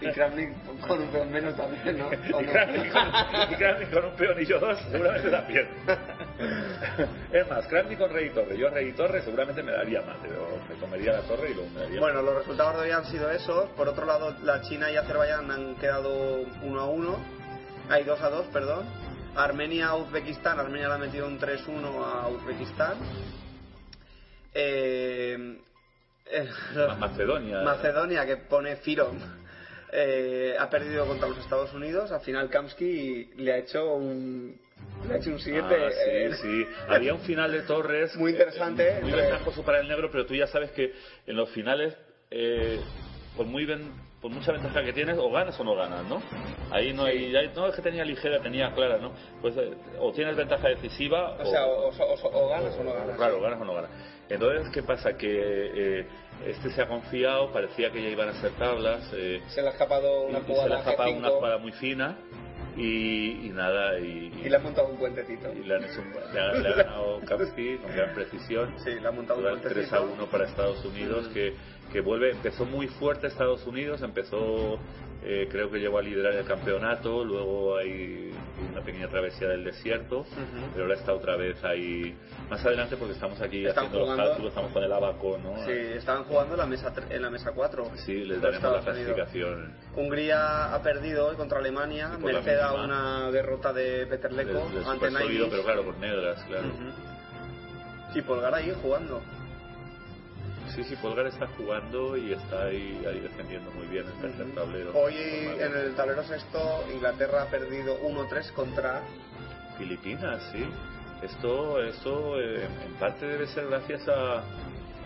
Y 0.01 0.11
Kramnik 0.13 0.51
con 0.87 1.01
un 1.03 1.09
peón 1.09 1.33
menos 1.33 1.57
también, 1.57 1.99
¿no? 1.99 2.07
¿O 2.37 2.41
Y 2.41 2.45
no? 2.45 2.53
Kramnik 2.53 2.93
con, 2.93 3.03
y 3.51 3.55
Kramnik 3.57 3.91
con 3.91 4.05
un 4.05 4.13
peón 4.13 4.41
y 4.43 4.45
yo 4.47 4.61
dos, 4.61 4.79
seguramente 4.93 5.29
también. 5.31 5.69
es 7.33 7.49
más, 7.49 7.67
Kramnik 7.67 7.99
con 7.99 8.11
rey 8.11 8.31
torre. 8.31 8.57
Yo 8.59 8.69
rey 8.71 8.89
y 8.89 8.93
torre 8.93 9.23
seguramente 9.23 9.63
me 9.63 9.73
daría 9.73 10.03
más, 10.03 10.17
pero 10.23 10.47
me 10.69 10.75
comería 10.77 11.13
la 11.13 11.23
torre 11.23 11.51
y 11.51 11.55
luego 11.55 11.71
me 11.71 11.81
daría 11.81 12.01
Bueno, 12.01 12.23
los 12.23 12.35
resultados 12.37 12.75
de 12.77 12.81
hoy 12.83 12.91
han 12.91 13.05
sido 13.07 13.31
esos. 13.31 13.71
Por 13.71 13.89
otro 13.89 14.05
lado, 14.07 14.35
la 14.43 14.61
China 14.63 14.91
y 14.91 14.97
Azerbaiyán 14.97 15.51
han 15.51 15.75
quedado 15.77 16.41
1 16.63 16.81
a 16.81 16.87
1. 16.87 17.19
Hay 17.89 18.05
2 18.05 18.21
a 18.21 18.31
2, 18.31 18.47
perdón. 18.49 18.85
Armenia, 19.35 19.95
Uzbekistán. 19.95 20.59
Armenia 20.59 20.89
le 20.89 20.95
ha 20.95 20.99
metido 20.99 21.27
un 21.27 21.39
3-1 21.39 22.05
a 22.05 22.29
Uzbekistán. 22.29 22.95
Eh, 24.55 25.59
eh, 26.31 26.49
Ma- 26.75 26.95
Macedonia. 26.97 27.61
Macedonia, 27.63 28.27
que 28.27 28.37
pone 28.39 28.77
Firom, 28.77 29.19
eh, 29.93 30.57
ha 30.59 30.69
perdido 30.71 31.07
contra 31.07 31.29
los 31.29 31.39
Estados 31.39 31.73
Unidos. 31.75 32.11
Al 32.13 32.21
final, 32.23 32.49
Kamsky 32.51 33.33
le 33.37 33.53
ha 33.53 33.59
hecho 33.59 33.95
un, 33.95 34.59
un 35.27 35.39
7. 35.39 35.63
Ah, 35.63 35.91
sí, 35.91 36.37
sí. 36.43 36.67
Había 36.89 37.15
un 37.15 37.21
final 37.21 37.53
de 37.53 37.63
Torres. 37.63 38.17
Muy 38.17 38.33
interesante, 38.33 38.89
eh, 38.89 38.99
Muy 39.03 39.11
entre- 39.11 39.29
ventajoso 39.31 39.63
para 39.63 39.81
el 39.81 39.89
negro, 39.89 40.11
pero 40.11 40.27
tú 40.27 40.35
ya 40.35 40.47
sabes 40.47 40.71
que 40.73 40.93
en 41.27 41.37
los 41.37 41.49
finales, 41.51 41.97
eh, 42.31 42.81
por 43.37 43.47
muy 43.47 43.65
ven- 43.65 43.93
por 44.21 44.31
mucha 44.31 44.51
ventaja 44.51 44.83
que 44.83 44.93
tienes, 44.93 45.17
o 45.19 45.31
ganas 45.31 45.59
o 45.61 45.63
no 45.65 45.77
ganas, 45.77 46.03
¿no? 46.09 46.21
Ahí 46.73 46.93
no 46.93 47.05
hay, 47.05 47.31
no 47.55 47.69
es 47.69 47.77
que 47.77 47.83
tenía 47.83 48.05
ligera, 48.05 48.41
tenía 48.41 48.73
clara, 48.75 48.99
¿no? 48.99 49.13
Pues 49.41 49.57
eh, 49.57 49.75
o 50.01 50.11
tienes 50.13 50.35
ventaja 50.35 50.69
decisiva 50.69 51.37
O 51.39 51.45
sea, 51.47 51.67
o, 51.67 51.89
o- 51.89 51.91
o- 51.91 52.45
o 52.45 52.49
ganas 52.49 52.75
o 52.77 52.83
no 52.83 52.93
ganas. 52.95 53.17
Claro, 53.17 53.41
ganas 53.41 53.61
o 53.61 53.65
no 53.65 53.75
ganas. 53.75 53.91
Entonces, 54.29 54.69
¿qué 54.73 54.83
pasa? 54.83 55.17
Que 55.17 55.29
eh, 56.01 56.07
este 56.47 56.71
se 56.71 56.83
ha 56.83 56.89
confiado, 56.89 57.53
parecía 57.53 57.93
que 57.93 58.03
ya 58.03 58.09
iban 58.09 58.29
a 58.31 58.33
ser 58.41 58.51
tablas. 58.53 59.09
eh, 59.15 59.41
Se 59.49 59.63
le 59.63 59.69
ha 59.69 59.73
escapado 59.73 60.23
una 60.23 60.39
y 60.39 60.43
se 60.43 60.49
le 60.49 60.55
jugada 60.55 60.77
ha 60.77 60.79
escapado 60.81 61.11
G5 61.11 61.19
una 61.19 61.29
jugada 61.29 61.59
muy 61.59 61.73
fina 61.73 62.17
y, 62.77 63.47
y 63.47 63.51
nada. 63.55 63.99
Y, 63.99 64.33
y 64.45 64.49
le 64.49 64.57
ha 64.57 64.61
montado 64.61 64.89
un 64.89 64.97
puentecito. 64.99 65.53
y 65.53 65.65
le, 65.65 65.75
han 65.77 65.85
hecho 65.85 66.01
un- 66.03 66.33
le 66.35 66.41
ha, 66.41 66.53
le 66.55 66.69
ha 66.69 66.73
ganado 66.77 67.21
Kapsky 67.27 67.79
con 67.79 67.93
gran 67.95 68.15
precisión. 68.15 68.75
Sí, 68.85 68.91
le 69.01 69.09
ha 69.09 69.11
montado 69.13 69.39
un 69.41 69.45
puentecito. 69.47 69.81
3 69.81 69.93
a 69.93 70.01
1 70.03 70.27
para 70.27 70.45
Estados 70.45 70.85
Unidos, 70.85 71.29
que, 71.29 71.55
que 71.97 72.03
vuelve, 72.03 72.31
empezó 72.33 72.67
muy 72.67 72.89
fuerte 72.89 73.27
Estados 73.27 73.67
Unidos, 73.67 74.03
empezó, 74.03 74.79
eh, 75.25 75.49
creo 75.51 75.71
que 75.71 75.79
llegó 75.79 75.97
a 75.99 76.03
liderar 76.03 76.35
el 76.35 76.45
campeonato, 76.45 77.25
luego 77.25 77.79
hay 77.79 78.33
una 78.71 78.83
pequeña 78.83 79.09
travesía 79.09 79.49
del 79.49 79.65
desierto, 79.65 80.27
pero 80.75 80.85
ahora 80.85 80.95
está 80.99 81.15
otra 81.15 81.37
vez 81.37 81.57
ahí, 81.65 82.15
más 82.51 82.63
adelante 82.67 82.99
porque 82.99 83.15
estamos 83.15 83.41
aquí 83.41 83.65
Están 83.65 83.87
haciendo 83.87 84.01
los 84.01 84.09
jugando. 84.09 84.25
cálculos, 84.29 84.51
estamos 84.51 84.73
con 84.73 84.85
el 84.85 84.93
abaco, 84.93 85.39
¿no? 85.43 85.57
Sí, 85.65 85.73
estaban 85.73 86.25
jugando 86.25 86.53
en 86.53 86.59
la 86.61 86.67
mesa, 86.67 86.93
en 87.09 87.23
la 87.23 87.31
mesa 87.31 87.53
4. 87.55 87.91
Sí, 88.05 88.13
les 88.13 88.29
Los 88.29 88.43
daremos 88.43 88.63
la 88.63 88.69
Unidos. 88.69 88.85
clasificación. 88.85 89.75
Hungría 89.97 90.75
ha 90.75 90.83
perdido 90.83 91.29
hoy 91.29 91.37
contra 91.37 91.61
Alemania, 91.61 92.09
merced 92.19 92.59
a 92.59 92.75
una 92.75 93.31
derrota 93.31 93.73
de 93.73 94.07
Peter 94.07 94.31
Del- 94.35 94.49
Leko 94.49 94.69
del 94.69 94.85
ante 94.87 95.11
Nainis. 95.11 95.47
pero 95.49 95.63
claro, 95.65 95.83
por 95.83 95.97
negras, 95.97 96.45
claro. 96.47 96.67
Y 98.15 98.21
Polgar 98.21 98.55
ahí 98.55 98.71
jugando. 98.83 99.23
Sí, 100.75 100.85
sí, 100.85 100.97
Polgar 100.97 101.27
está 101.27 101.47
jugando 101.57 102.17
y 102.17 102.33
está 102.33 102.65
ahí, 102.67 103.03
ahí 103.09 103.21
defendiendo 103.21 103.71
muy 103.73 103.87
bien 103.87 104.05
el 104.07 104.21
tercer 104.21 104.55
tablero. 104.55 104.93
Hoy 104.95 105.15
en 105.17 105.75
el 105.75 105.95
tablero 105.95 106.23
sexto 106.25 106.85
Inglaterra 106.93 107.43
ha 107.43 107.47
perdido 107.47 107.99
1-3 108.03 108.53
contra... 108.53 109.03
Filipinas, 109.79 110.43
sí. 110.53 110.65
Esto, 111.23 111.83
esto 111.83 112.41
eh, 112.41 112.65
en 112.87 112.95
parte 112.95 113.27
debe 113.27 113.47
ser 113.47 113.67
gracias 113.69 114.07
a, 114.09 114.39
a, 114.39 114.43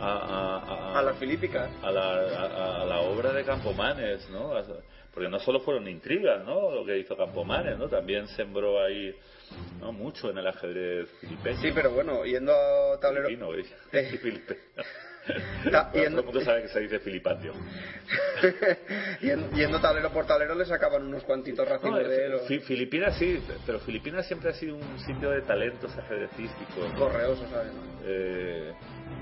a, 0.00 0.58
a- 0.58 0.98
a 0.98 1.02
las 1.02 1.16
Filípicas. 1.18 1.70
a 1.82 1.90
la, 1.90 2.12
a- 2.14 2.82
a 2.82 2.84
la 2.84 3.00
obra 3.00 3.32
de 3.32 3.44
Campomanes, 3.44 4.28
¿no? 4.30 4.52
Porque 5.14 5.28
no 5.28 5.38
solo 5.40 5.60
fueron 5.60 5.86
intrigas, 5.88 6.44
¿no? 6.44 6.70
Lo 6.70 6.84
que 6.84 6.98
hizo 6.98 7.16
Campomanes, 7.16 7.78
¿no? 7.78 7.88
También 7.88 8.26
sembró 8.28 8.82
ahí 8.84 9.14
¿no? 9.80 9.92
mucho 9.92 10.30
en 10.30 10.38
el 10.38 10.46
ajedrez 10.46 11.08
filipeño. 11.20 11.60
Sí, 11.60 11.70
pero 11.74 11.90
bueno, 11.90 12.24
yendo 12.24 12.52
a 12.52 12.98
tablero... 13.00 13.28
Filipino, 13.28 13.54
¿eh? 13.54 13.64
Eh. 13.92 14.82
Todo 15.92 16.02
el 16.02 16.24
mundo 16.24 16.40
sabe 16.40 16.62
que 16.62 16.68
se 16.68 16.80
dice 16.80 16.98
filipatio. 17.00 17.52
Yen- 19.20 19.50
yendo 19.54 19.80
tablero 19.80 20.10
por 20.10 20.26
tablero 20.26 20.54
le 20.54 20.64
sacaban 20.64 21.04
unos 21.04 21.22
cuantitos 21.24 21.66
No, 21.68 21.74
racimos 21.74 22.08
de 22.08 22.26
oro. 22.28 22.38
Fi- 22.40 22.60
Filipinas 22.60 23.16
sí, 23.16 23.42
pero 23.66 23.78
Filipinas 23.80 24.26
siempre 24.26 24.50
ha 24.50 24.54
sido 24.54 24.76
un 24.76 24.98
sitio 25.00 25.30
de 25.30 25.42
talentos 25.42 25.96
ajedrecísticos. 25.96 26.88
¿no? 26.92 26.98
Correoso, 26.98 27.46
¿sabes? 27.50 27.72
Eh, 28.04 28.72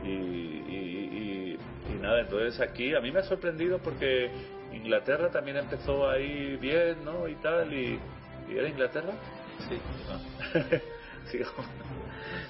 y, 0.05 0.09
y- 0.09 1.09
y- 1.13 1.59
y 1.93 1.99
nada, 2.01 2.21
entonces 2.21 2.61
aquí 2.61 2.95
a 2.95 3.01
mí 3.01 3.11
me 3.11 3.19
ha 3.21 3.25
sorprendido 3.25 3.79
porque 3.79 4.31
Inglaterra 4.73 5.31
también 5.31 5.57
empezó 5.57 6.09
ahí 6.09 6.57
bien, 6.57 7.05
¿no? 7.05 7.27
Y 7.29 7.35
tal, 7.37 7.73
y, 7.73 7.99
¿y 8.49 8.57
era 8.57 8.69
Inglaterra? 8.69 9.13
Sí. 9.69 9.79
Ah. 10.11 10.61
Sí, 11.31 11.41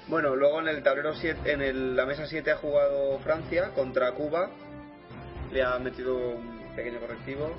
Bueno, 0.07 0.35
luego 0.35 0.59
en 0.59 0.67
el 0.69 0.83
tablero 0.83 1.13
7, 1.15 1.51
en 1.51 1.61
el- 1.61 1.95
la 1.95 2.05
mesa 2.05 2.25
7 2.25 2.51
ha 2.51 2.57
jugado 2.57 3.19
Francia 3.19 3.71
contra 3.75 4.11
Cuba. 4.13 4.49
Le 5.51 5.63
ha 5.63 5.77
metido 5.79 6.15
un 6.15 6.73
pequeño 6.75 6.99
correctivo. 6.99 7.51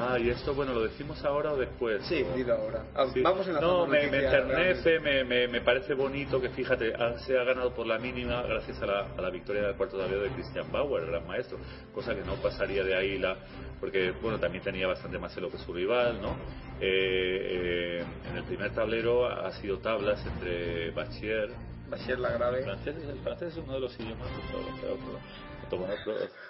Ah, 0.00 0.16
y 0.16 0.30
esto, 0.30 0.54
bueno, 0.54 0.72
¿lo 0.74 0.82
decimos 0.84 1.24
ahora 1.24 1.52
o 1.52 1.56
después? 1.56 2.04
Sí, 2.06 2.22
O- 2.22 2.36
dilo 2.36 2.54
ahora. 2.54 2.84
Ah, 2.94 3.06
Sí. 3.12 3.20
Vamos 3.20 3.48
en 3.48 3.54
la 3.54 3.60
No, 3.60 3.84
me, 3.84 4.06
me 4.06 4.18
enternece, 4.24 5.00
me, 5.00 5.24
me, 5.24 5.48
me 5.48 5.60
parece 5.60 5.94
bonito 5.94 6.40
que, 6.40 6.50
fíjate, 6.50 6.92
se 7.26 7.36
ha 7.36 7.42
ganado 7.42 7.72
por 7.74 7.84
la 7.84 7.98
mínima 7.98 8.42
gracias 8.42 8.80
a 8.80 8.86
la, 8.86 9.06
a 9.16 9.20
la 9.20 9.30
victoria 9.30 9.62
del 9.62 9.74
cuarto 9.74 9.98
tablero 9.98 10.22
de 10.22 10.28
Christian 10.30 10.70
Bauer, 10.70 11.02
el 11.02 11.10
gran 11.10 11.26
maestro, 11.26 11.58
cosa 11.92 12.14
que 12.14 12.20
no 12.22 12.34
pasaría 12.36 12.84
de 12.84 12.94
ahí, 12.94 13.18
la, 13.18 13.38
porque, 13.80 14.12
bueno, 14.22 14.38
también 14.38 14.62
tenía 14.62 14.86
bastante 14.86 15.18
más 15.18 15.36
elo 15.36 15.50
que 15.50 15.58
su 15.58 15.72
rival, 15.72 16.20
¿no? 16.20 16.36
Eh, 16.80 18.00
eh, 18.00 18.04
en 18.30 18.36
el 18.36 18.44
primer 18.44 18.72
tablero 18.72 19.26
ha 19.26 19.52
sido 19.52 19.78
tablas 19.78 20.24
entre 20.26 20.90
Bachier. 20.90 21.50
Bashir 21.88 22.18
la 22.18 22.32
el 22.32 22.38
grave. 22.38 22.62
francés, 22.62 22.96
el 22.96 23.18
francés 23.20 23.52
es 23.52 23.58
uno 23.58 23.74
de 23.74 23.80
los 23.80 23.98
idiomas, 23.98 24.28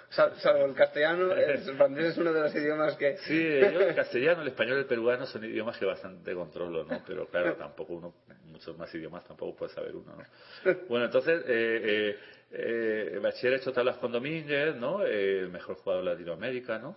Salvo 0.09 0.65
el 0.65 0.73
castellano, 0.73 1.31
el 1.33 1.59
francés 1.77 2.05
es 2.05 2.17
uno 2.17 2.33
de 2.33 2.41
los 2.41 2.55
idiomas 2.55 2.95
que... 2.97 3.17
Sí, 3.19 3.59
yo 3.73 3.81
el 3.81 3.95
castellano, 3.95 4.41
el 4.41 4.49
español 4.49 4.77
y 4.77 4.79
el 4.81 4.85
peruano 4.85 5.25
son 5.25 5.43
idiomas 5.45 5.77
que 5.77 5.85
bastante 5.85 6.33
controlo, 6.33 6.83
¿no? 6.83 7.01
Pero 7.05 7.27
claro, 7.27 7.55
tampoco 7.55 7.93
uno, 7.93 8.13
muchos 8.45 8.77
más 8.77 8.93
idiomas 8.93 9.25
tampoco 9.25 9.55
puede 9.57 9.73
saber 9.73 9.95
uno, 9.95 10.13
¿no? 10.15 10.73
Bueno, 10.87 11.05
entonces, 11.05 11.41
eh, 11.47 11.81
eh, 11.83 12.17
eh, 12.51 13.19
Bachiller 13.21 13.53
ha 13.53 13.57
hecho 13.57 13.71
tablas 13.71 13.97
con 13.97 14.11
Domínguez, 14.11 14.75
¿no? 14.75 15.05
Eh, 15.05 15.39
el 15.39 15.49
mejor 15.49 15.75
jugador 15.75 16.03
de 16.03 16.11
Latinoamérica, 16.11 16.79
¿no? 16.79 16.95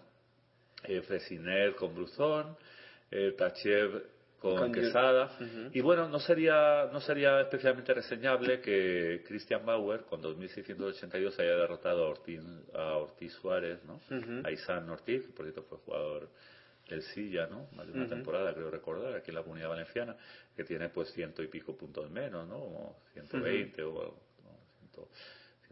Eh, 0.84 1.02
Fresinet 1.02 1.76
con 1.76 1.94
Bruzón, 1.94 2.56
eh, 3.10 3.34
Tachev 3.36 4.02
con, 4.42 4.56
Con 4.56 4.72
Quesada. 4.72 5.38
Y 5.72 5.80
bueno, 5.80 6.08
no 6.08 6.18
sería, 6.18 6.90
no 6.92 7.00
sería 7.00 7.40
especialmente 7.40 7.94
reseñable 7.94 8.60
que 8.60 9.22
Christian 9.24 9.64
Bauer, 9.64 10.02
con 10.02 10.20
2.682, 10.20 11.38
haya 11.38 11.56
derrotado 11.56 12.06
a 12.06 12.08
Ortiz, 12.08 12.40
a 12.74 12.96
Ortiz 12.96 13.32
Suárez, 13.34 13.78
¿no? 13.84 14.00
A 14.44 14.50
Isan 14.50 14.90
Ortiz, 14.90 15.26
que 15.26 15.32
por 15.32 15.44
cierto 15.44 15.62
fue 15.62 15.78
jugador 15.78 16.28
del 16.88 17.02
Silla, 17.02 17.46
¿no? 17.46 17.68
Más 17.76 17.86
de 17.86 17.92
una 17.92 18.08
temporada, 18.08 18.52
creo 18.52 18.68
recordar, 18.68 19.14
aquí 19.14 19.30
en 19.30 19.36
la 19.36 19.42
Comunidad 19.44 19.68
Valenciana, 19.68 20.16
que 20.56 20.64
tiene 20.64 20.88
pues 20.88 21.12
ciento 21.12 21.40
y 21.40 21.46
pico 21.46 21.76
puntos 21.76 22.10
menos, 22.10 22.48
¿no? 22.48 22.58
Como 22.58 22.96
120 23.12 23.82
o 23.84 24.14
ciento, 24.80 25.08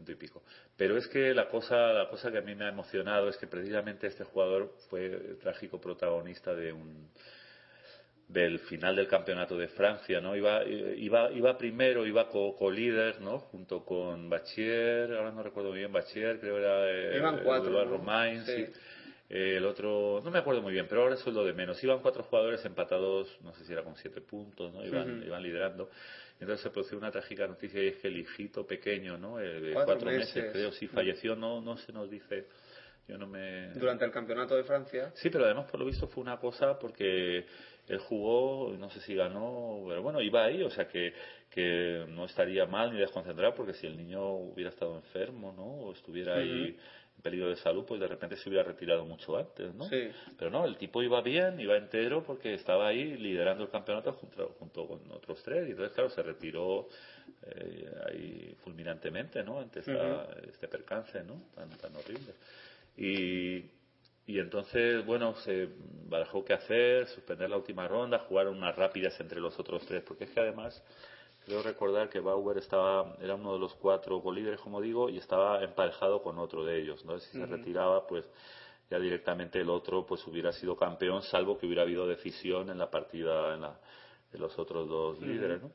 ciento 0.01 0.11
y 0.11 0.15
pico. 0.15 0.41
Pero 0.77 0.97
es 0.97 1.07
que 1.07 1.33
la 1.33 1.47
cosa, 1.47 1.93
la 1.93 2.09
cosa 2.09 2.31
que 2.31 2.39
a 2.39 2.41
mí 2.41 2.55
me 2.55 2.65
ha 2.65 2.69
emocionado 2.69 3.29
es 3.29 3.37
que 3.37 3.47
precisamente 3.47 4.07
este 4.07 4.23
jugador 4.23 4.73
fue 4.89 5.05
el 5.05 5.37
trágico 5.39 5.79
protagonista 5.79 6.53
de 6.55 6.73
un 6.73 7.09
del 8.27 8.59
final 8.59 8.95
del 8.95 9.09
campeonato 9.09 9.57
de 9.57 9.67
Francia, 9.67 10.21
¿no? 10.21 10.37
Iba, 10.37 10.63
iba, 10.63 11.29
iba 11.33 11.57
primero, 11.57 12.05
iba 12.07 12.29
co- 12.29 12.55
co-líder, 12.55 13.19
¿no? 13.19 13.39
Junto 13.39 13.83
con 13.83 14.29
Bachier, 14.29 15.11
ahora 15.13 15.31
no 15.31 15.43
recuerdo 15.43 15.71
muy 15.71 15.79
bien, 15.79 15.91
Bachier, 15.91 16.39
creo 16.39 16.57
era 16.57 16.89
eh, 16.89 17.17
Iban 17.17 17.39
cuatro. 17.39 17.83
Romain, 17.83 18.45
Sí. 18.45 18.67
sí. 18.67 18.73
Eh, 19.33 19.55
el 19.55 19.65
otro, 19.65 20.19
no 20.21 20.29
me 20.29 20.39
acuerdo 20.39 20.61
muy 20.61 20.73
bien, 20.73 20.87
pero 20.89 21.03
ahora 21.03 21.13
es 21.13 21.21
sueldo 21.21 21.45
de 21.45 21.53
menos. 21.53 21.81
Iban 21.81 22.01
cuatro 22.01 22.21
jugadores 22.23 22.65
empatados, 22.65 23.29
no 23.41 23.53
sé 23.53 23.63
si 23.63 23.71
era 23.71 23.81
con 23.81 23.95
siete 23.95 24.19
puntos, 24.19 24.73
¿no? 24.73 24.85
Iban, 24.85 25.23
iban 25.25 25.41
liderando. 25.41 25.89
Entonces 26.37 26.61
se 26.63 26.69
produjo 26.69 26.97
una 26.97 27.11
trágica 27.11 27.47
noticia 27.47 27.81
y 27.81 27.87
es 27.87 27.95
que 27.99 28.09
el 28.09 28.17
hijito 28.17 28.67
pequeño, 28.67 29.17
¿no? 29.17 29.39
Eh, 29.39 29.61
de 29.61 29.73
Cuatro 29.73 29.93
cuatro, 29.93 30.11
meses, 30.11 30.35
meses. 30.35 30.51
creo, 30.51 30.71
sí 30.73 30.87
falleció, 30.87 31.37
no, 31.37 31.61
no 31.61 31.77
se 31.77 31.93
nos 31.93 32.09
dice, 32.09 32.45
yo 33.07 33.17
no 33.17 33.25
me... 33.25 33.69
Durante 33.75 34.03
el 34.03 34.11
campeonato 34.11 34.53
de 34.57 34.65
Francia. 34.65 35.11
Sí, 35.15 35.29
pero 35.29 35.45
además 35.45 35.71
por 35.71 35.79
lo 35.79 35.85
visto 35.85 36.07
fue 36.07 36.23
una 36.23 36.37
cosa 36.37 36.77
porque 36.77 37.45
él 37.87 37.99
jugó, 37.99 38.75
no 38.77 38.89
sé 38.89 38.99
si 38.99 39.15
ganó, 39.15 39.81
pero 39.87 40.01
bueno, 40.01 40.21
iba 40.21 40.43
ahí, 40.43 40.61
o 40.61 40.69
sea 40.69 40.89
que, 40.89 41.13
que 41.49 42.05
no 42.09 42.25
estaría 42.25 42.65
mal 42.65 42.91
ni 42.91 42.99
desconcentrado 42.99 43.55
porque 43.55 43.73
si 43.75 43.87
el 43.87 43.95
niño 43.95 44.25
hubiera 44.33 44.71
estado 44.71 44.95
enfermo, 44.97 45.53
¿no? 45.55 45.87
O 45.87 45.93
estuviera 45.93 46.35
ahí 46.35 46.77
peligro 47.21 47.49
de 47.49 47.55
salud, 47.57 47.85
pues 47.87 47.99
de 48.01 48.07
repente 48.07 48.35
se 48.35 48.49
hubiera 48.49 48.63
retirado 48.63 49.05
mucho 49.05 49.37
antes, 49.37 49.73
¿no? 49.75 49.87
Sí. 49.89 50.09
Pero 50.37 50.49
no, 50.51 50.65
el 50.65 50.77
tipo 50.77 51.01
iba 51.03 51.21
bien, 51.21 51.59
iba 51.59 51.77
entero 51.77 52.23
porque 52.23 52.53
estaba 52.53 52.87
ahí 52.87 53.15
liderando 53.17 53.63
el 53.63 53.69
campeonato 53.69 54.13
junto, 54.13 54.55
junto 54.59 54.87
con 54.87 55.11
otros 55.11 55.41
tres 55.43 55.67
y 55.67 55.71
entonces, 55.71 55.93
claro, 55.93 56.09
se 56.09 56.23
retiró 56.23 56.87
eh, 57.43 57.91
ahí 58.07 58.55
fulminantemente, 58.63 59.43
¿no? 59.43 59.59
Ante 59.59 59.79
esta- 59.79 60.27
este 60.47 60.67
percance, 60.67 61.23
¿no? 61.23 61.41
Tan, 61.55 61.69
tan 61.77 61.95
horrible. 61.95 62.33
Y, 62.97 63.65
y 64.27 64.39
entonces, 64.39 65.05
bueno, 65.05 65.35
se 65.37 65.67
barajó 66.07 66.43
qué 66.45 66.53
hacer, 66.53 67.07
suspender 67.07 67.49
la 67.49 67.57
última 67.57 67.87
ronda, 67.87 68.19
jugar 68.19 68.47
unas 68.47 68.75
rápidas 68.75 69.19
entre 69.19 69.39
los 69.39 69.57
otros 69.59 69.85
tres, 69.85 70.03
porque 70.03 70.25
es 70.25 70.29
que 70.31 70.39
además 70.39 70.83
creo 71.45 71.61
recordar 71.63 72.09
que 72.09 72.19
Bauer 72.19 72.57
estaba, 72.57 73.15
era 73.21 73.35
uno 73.35 73.53
de 73.53 73.59
los 73.59 73.73
cuatro 73.75 74.21
colíderes, 74.21 74.59
como 74.61 74.79
digo, 74.81 75.09
y 75.09 75.17
estaba 75.17 75.63
emparejado 75.63 76.21
con 76.21 76.37
otro 76.39 76.63
de 76.65 76.79
ellos, 76.81 77.03
¿no? 77.05 77.19
Si 77.19 77.31
se 77.31 77.45
retiraba, 77.45 78.05
pues 78.07 78.25
ya 78.89 78.99
directamente 78.99 79.59
el 79.61 79.69
otro 79.69 80.05
pues 80.05 80.25
hubiera 80.27 80.51
sido 80.51 80.75
campeón, 80.75 81.21
salvo 81.23 81.57
que 81.57 81.65
hubiera 81.65 81.83
habido 81.83 82.05
decisión 82.07 82.69
en 82.69 82.77
la 82.77 82.89
partida 82.91 83.53
en 83.55 83.61
la, 83.61 83.79
de 84.31 84.37
los 84.39 84.57
otros 84.59 84.87
dos 84.87 85.19
líderes, 85.21 85.61
¿no? 85.61 85.71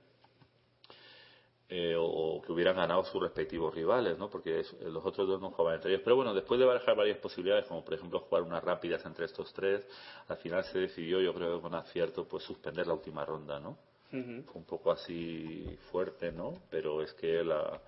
Eh, 1.69 1.97
o, 1.97 2.05
o 2.05 2.43
que 2.43 2.53
hubieran 2.53 2.77
ganado 2.77 3.03
sus 3.05 3.21
respectivos 3.21 3.75
rivales, 3.75 4.17
¿no? 4.19 4.31
Porque 4.31 4.61
es- 4.61 4.73
los 4.83 5.05
otros 5.05 5.27
dos 5.27 5.41
no 5.41 5.51
jugaban 5.51 5.75
entre 5.75 5.91
ellos. 5.91 6.03
Pero 6.05 6.15
bueno, 6.15 6.33
después 6.33 6.61
de 6.61 6.67
barajar 6.67 6.95
varias 6.95 7.19
posibilidades, 7.19 7.67
como 7.67 7.85
por 7.85 7.95
ejemplo 7.95 8.21
jugar 8.21 8.43
unas 8.45 8.63
rápidas 8.63 9.05
entre 9.05 9.25
estos 9.25 9.53
tres, 9.53 9.85
al 10.29 10.37
final 10.37 10.63
se 10.65 10.79
decidió, 10.79 11.21
yo 11.21 11.35
creo 11.35 11.57
que 11.57 11.63
con 11.63 11.75
acierto, 11.75 12.25
pues 12.29 12.45
suspender 12.45 12.87
la 12.87 12.93
última 12.95 13.25
ronda, 13.25 13.59
¿no? 13.59 13.77
Un 14.13 14.65
poco 14.65 14.91
así 14.93 15.77
fuerte, 15.91 16.33
¿no? 16.33 16.63
Pero 16.71 17.03
es 17.03 17.13
que 17.15 17.43
la, 17.45 17.81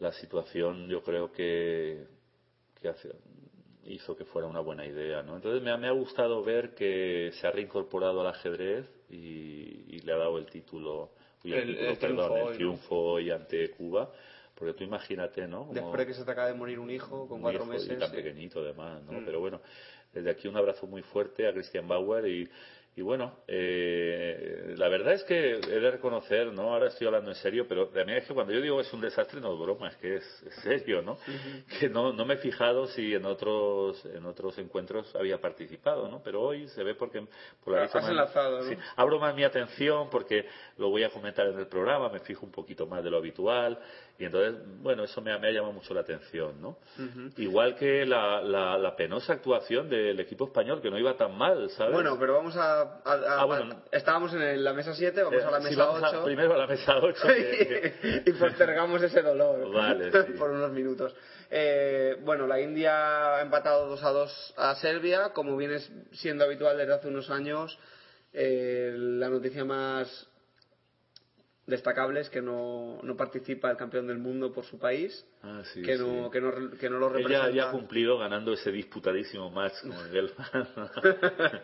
la 0.00 0.12
situación 0.12 0.88
yo 0.88 1.02
creo 1.02 1.32
que, 1.32 2.04
que 2.80 2.88
hace- 2.88 3.12
hizo 3.84 4.16
que 4.16 4.24
fuera 4.24 4.46
una 4.46 4.60
buena 4.60 4.84
idea, 4.86 5.22
¿no? 5.22 5.36
Entonces 5.36 5.62
me 5.62 5.70
ha, 5.70 5.76
me 5.76 5.88
ha 5.88 5.92
gustado 5.92 6.42
ver 6.44 6.74
que 6.74 7.30
se 7.40 7.46
ha 7.46 7.50
reincorporado 7.50 8.20
al 8.20 8.26
ajedrez 8.26 8.86
y, 9.10 9.84
y 9.96 10.00
le 10.04 10.12
ha 10.12 10.16
dado 10.16 10.36
el 10.38 10.46
título, 10.46 11.10
uy, 11.44 11.54
el, 11.54 11.58
El- 11.60 11.66
título, 11.68 11.90
el 11.90 11.98
triunfo 11.98 12.22
perdón, 12.28 12.42
hoy, 12.42 12.50
el 12.50 12.56
triunfo 12.56 12.96
hoy 12.96 13.30
ante 13.30 13.70
Cuba, 13.70 14.10
porque 14.54 14.74
tú 14.74 14.84
imagínate, 14.84 15.46
¿no? 15.46 15.60
Como- 15.60 15.72
Después 15.72 15.98
de 16.00 16.06
que 16.06 16.14
se 16.14 16.24
te 16.24 16.30
acaba 16.30 16.48
de 16.48 16.54
morir 16.54 16.78
un 16.78 16.90
hijo 16.90 17.26
con 17.28 17.36
un 17.36 17.42
cuatro 17.42 17.62
hijo 17.62 17.72
meses. 17.72 17.90
y 17.90 17.96
tan 17.98 18.10
sí. 18.10 18.16
pequeñito 18.16 18.60
además, 18.60 19.02
¿no? 19.04 19.12
Mm. 19.20 19.24
Pero 19.24 19.40
bueno, 19.40 19.60
desde 20.12 20.30
aquí 20.30 20.48
un 20.48 20.56
abrazo 20.56 20.86
muy 20.86 21.02
fuerte 21.02 21.46
a 21.48 21.52
Christian 21.52 21.88
Bauer 21.88 22.26
y, 22.26 22.48
y 22.98 23.00
bueno, 23.00 23.32
eh, 23.46 24.74
la 24.76 24.88
verdad 24.88 25.12
es 25.14 25.22
que 25.22 25.52
he 25.52 25.80
de 25.80 25.90
reconocer, 25.92 26.52
¿no? 26.52 26.72
Ahora 26.72 26.88
estoy 26.88 27.06
hablando 27.06 27.30
en 27.30 27.36
serio, 27.36 27.64
pero 27.68 27.86
también 27.90 28.18
es 28.18 28.26
que 28.26 28.34
cuando 28.34 28.52
yo 28.52 28.60
digo 28.60 28.80
es 28.80 28.92
un 28.92 29.00
desastre 29.00 29.40
no 29.40 29.52
es 29.52 29.60
broma, 29.60 29.86
es 29.86 29.96
que 29.98 30.16
es, 30.16 30.42
es 30.44 30.54
serio, 30.62 31.00
¿no? 31.00 31.16
Que 31.78 31.88
no, 31.88 32.12
no 32.12 32.24
me 32.24 32.34
he 32.34 32.38
fijado 32.38 32.88
si 32.88 33.14
en 33.14 33.24
otros, 33.24 34.04
en 34.04 34.26
otros 34.26 34.58
encuentros 34.58 35.14
había 35.14 35.40
participado, 35.40 36.08
¿no? 36.08 36.20
Pero 36.24 36.42
hoy 36.42 36.66
se 36.70 36.82
ve 36.82 36.96
porque 36.96 37.24
por 37.62 37.74
la 37.74 37.84
Has 37.84 37.84
vista 37.84 38.00
más- 38.00 38.10
enlazado, 38.10 38.62
¿no? 38.62 38.68
sí, 38.68 38.76
abro 38.96 39.20
más 39.20 39.32
mi 39.36 39.44
atención 39.44 40.10
porque 40.10 40.46
lo 40.76 40.90
voy 40.90 41.04
a 41.04 41.10
comentar 41.10 41.46
en 41.46 41.56
el 41.56 41.68
programa, 41.68 42.08
me 42.08 42.18
fijo 42.18 42.44
un 42.44 42.50
poquito 42.50 42.84
más 42.88 43.04
de 43.04 43.10
lo 43.10 43.18
habitual 43.18 43.78
y 44.20 44.24
entonces, 44.24 44.60
bueno, 44.82 45.04
eso 45.04 45.20
me 45.22 45.32
ha, 45.32 45.38
me 45.38 45.46
ha 45.46 45.52
llamado 45.52 45.72
mucho 45.74 45.94
la 45.94 46.00
atención, 46.00 46.60
¿no? 46.60 46.78
Igual 47.36 47.76
que 47.76 48.04
la, 48.04 48.40
la, 48.42 48.76
la 48.76 48.96
penosa 48.96 49.34
actuación 49.34 49.88
del 49.88 50.18
equipo 50.18 50.46
español, 50.46 50.82
que 50.82 50.90
no 50.90 50.98
iba 50.98 51.16
tan 51.16 51.38
mal, 51.38 51.70
¿sabes? 51.70 51.94
Bueno, 51.94 52.16
pero 52.18 52.34
vamos 52.34 52.56
a... 52.56 52.80
a- 52.82 52.86
a- 53.04 53.40
Ah, 53.42 53.44
bueno. 53.44 53.80
estábamos 53.92 54.32
en 54.34 54.64
la 54.64 54.72
mesa 54.72 54.92
7, 54.92 55.22
vamos 55.22 55.40
Eh, 55.40 55.46
a 55.46 55.50
la 55.52 55.58
sí, 55.60 55.64
mesa 55.70 55.84
vamos 55.86 56.02
a- 56.02 56.08
8. 56.10 56.24
primero 56.24 56.52
a 56.54 56.56
la 56.58 56.66
mesa 56.66 56.98
8. 56.98 57.28
y 58.26 58.32
postergamos 58.32 59.00
ese 59.02 59.22
dolor 59.22 59.70
Vale, 59.72 60.10
sí. 60.26 60.32
por 60.32 60.50
unos 60.50 60.72
minutos. 60.72 61.14
Eh, 61.50 62.16
bueno, 62.24 62.46
la 62.48 62.60
India 62.60 63.36
ha 63.36 63.40
empatado 63.42 63.86
2 63.88 64.02
a 64.02 64.10
2 64.10 64.54
a 64.56 64.74
Serbia, 64.74 65.32
como 65.32 65.56
viene 65.56 65.78
siendo 66.12 66.42
habitual 66.44 66.76
desde 66.76 66.92
hace 66.94 67.06
unos 67.08 67.30
años. 67.30 67.78
eh, 68.32 68.92
la 68.94 69.28
noticia 69.30 69.64
más 69.64 70.27
destacable 71.68 72.20
es 72.20 72.28
que 72.30 72.42
no, 72.42 72.98
no 73.02 73.16
participa 73.16 73.70
el 73.70 73.76
campeón 73.76 74.06
del 74.08 74.18
mundo 74.18 74.52
por 74.52 74.64
su 74.64 74.78
país, 74.78 75.24
Ah, 75.42 75.62
sí, 75.72 75.82
que, 75.82 75.96
sí. 75.96 76.02
no, 76.02 76.30
que, 76.30 76.40
no, 76.40 76.50
que 76.78 76.88
no 76.90 76.98
lo 76.98 77.08
Ella 77.08 77.18
representa. 77.18 77.50
ya 77.50 77.68
ha 77.68 77.70
cumplido 77.70 78.18
ganando 78.18 78.52
ese 78.52 78.72
disputadísimo 78.72 79.50
match 79.50 79.74
con 79.82 80.10
Gelman. 80.10 80.68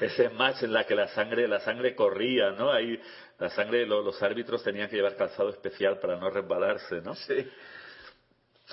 ese 0.00 0.28
match 0.28 0.62
en 0.62 0.72
la 0.72 0.84
que 0.84 0.94
la 0.94 1.08
sangre, 1.08 1.48
la 1.48 1.60
sangre 1.60 1.94
corría, 1.94 2.52
¿no? 2.52 2.70
Ahí 2.70 3.00
la 3.38 3.48
sangre, 3.50 3.86
lo- 3.86 4.02
los 4.02 4.22
árbitros 4.22 4.62
tenían 4.62 4.88
que 4.88 4.96
llevar 4.96 5.16
calzado 5.16 5.48
especial 5.48 5.98
para 5.98 6.16
no 6.16 6.30
resbalarse, 6.30 7.00
¿no? 7.00 7.14
Sí, 7.14 7.46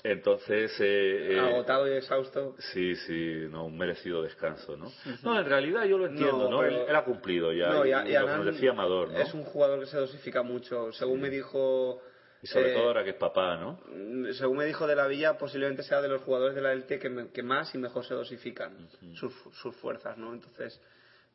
Entonces, 0.03 0.71
eh, 0.79 1.33
eh, 1.33 1.39
agotado 1.39 1.87
y 1.87 1.97
exhausto. 1.97 2.55
Sí, 2.73 2.95
sí, 2.95 3.47
no, 3.49 3.65
un 3.65 3.77
merecido 3.77 4.23
descanso, 4.23 4.77
¿no? 4.77 4.91
No, 5.23 5.39
en 5.39 5.45
realidad 5.45 5.85
yo 5.85 5.97
lo 5.97 6.07
entiendo, 6.07 6.49
No, 6.49 6.63
Él, 6.63 6.95
ha 6.95 7.03
cumplido 7.03 7.51
ya. 7.51 7.69
No, 7.69 7.85
y, 7.85 7.89
y 7.89 8.11
y 8.11 8.13
lo 8.13 8.27
nos 8.37 8.45
decía 8.45 8.71
Amador, 8.71 9.09
¿no? 9.11 9.17
Es 9.19 9.33
un 9.33 9.43
jugador 9.43 9.79
que 9.81 9.85
se 9.87 9.97
dosifica 9.97 10.41
mucho. 10.43 10.91
Según 10.93 11.21
me 11.21 11.29
dijo. 11.29 12.01
Y 12.41 12.47
sobre 12.47 12.71
eh, 12.71 12.73
todo 12.73 12.87
ahora 12.87 13.03
que 13.03 13.09
es 13.09 13.15
papá, 13.17 13.57
¿no? 13.57 13.79
Mm, 13.93 14.31
Según 14.31 14.57
me 14.59 14.65
dijo 14.65 14.87
de 14.87 14.95
la 14.95 15.07
Villa, 15.07 15.37
posiblemente 15.37 15.83
sea 15.83 16.01
de 16.01 16.07
los 16.07 16.21
jugadores 16.21 16.55
de 16.55 16.61
la 16.61 16.71
LT 16.73 16.97
que, 16.99 17.09
me- 17.09 17.27
que 17.31 17.43
más 17.43 17.75
y 17.75 17.77
mejor 17.77 18.05
se 18.05 18.13
dosifican 18.13 18.87
sus, 19.15 19.33
sus 19.61 19.75
fuerzas, 19.75 20.17
¿no? 20.17 20.33
Entonces, 20.33 20.79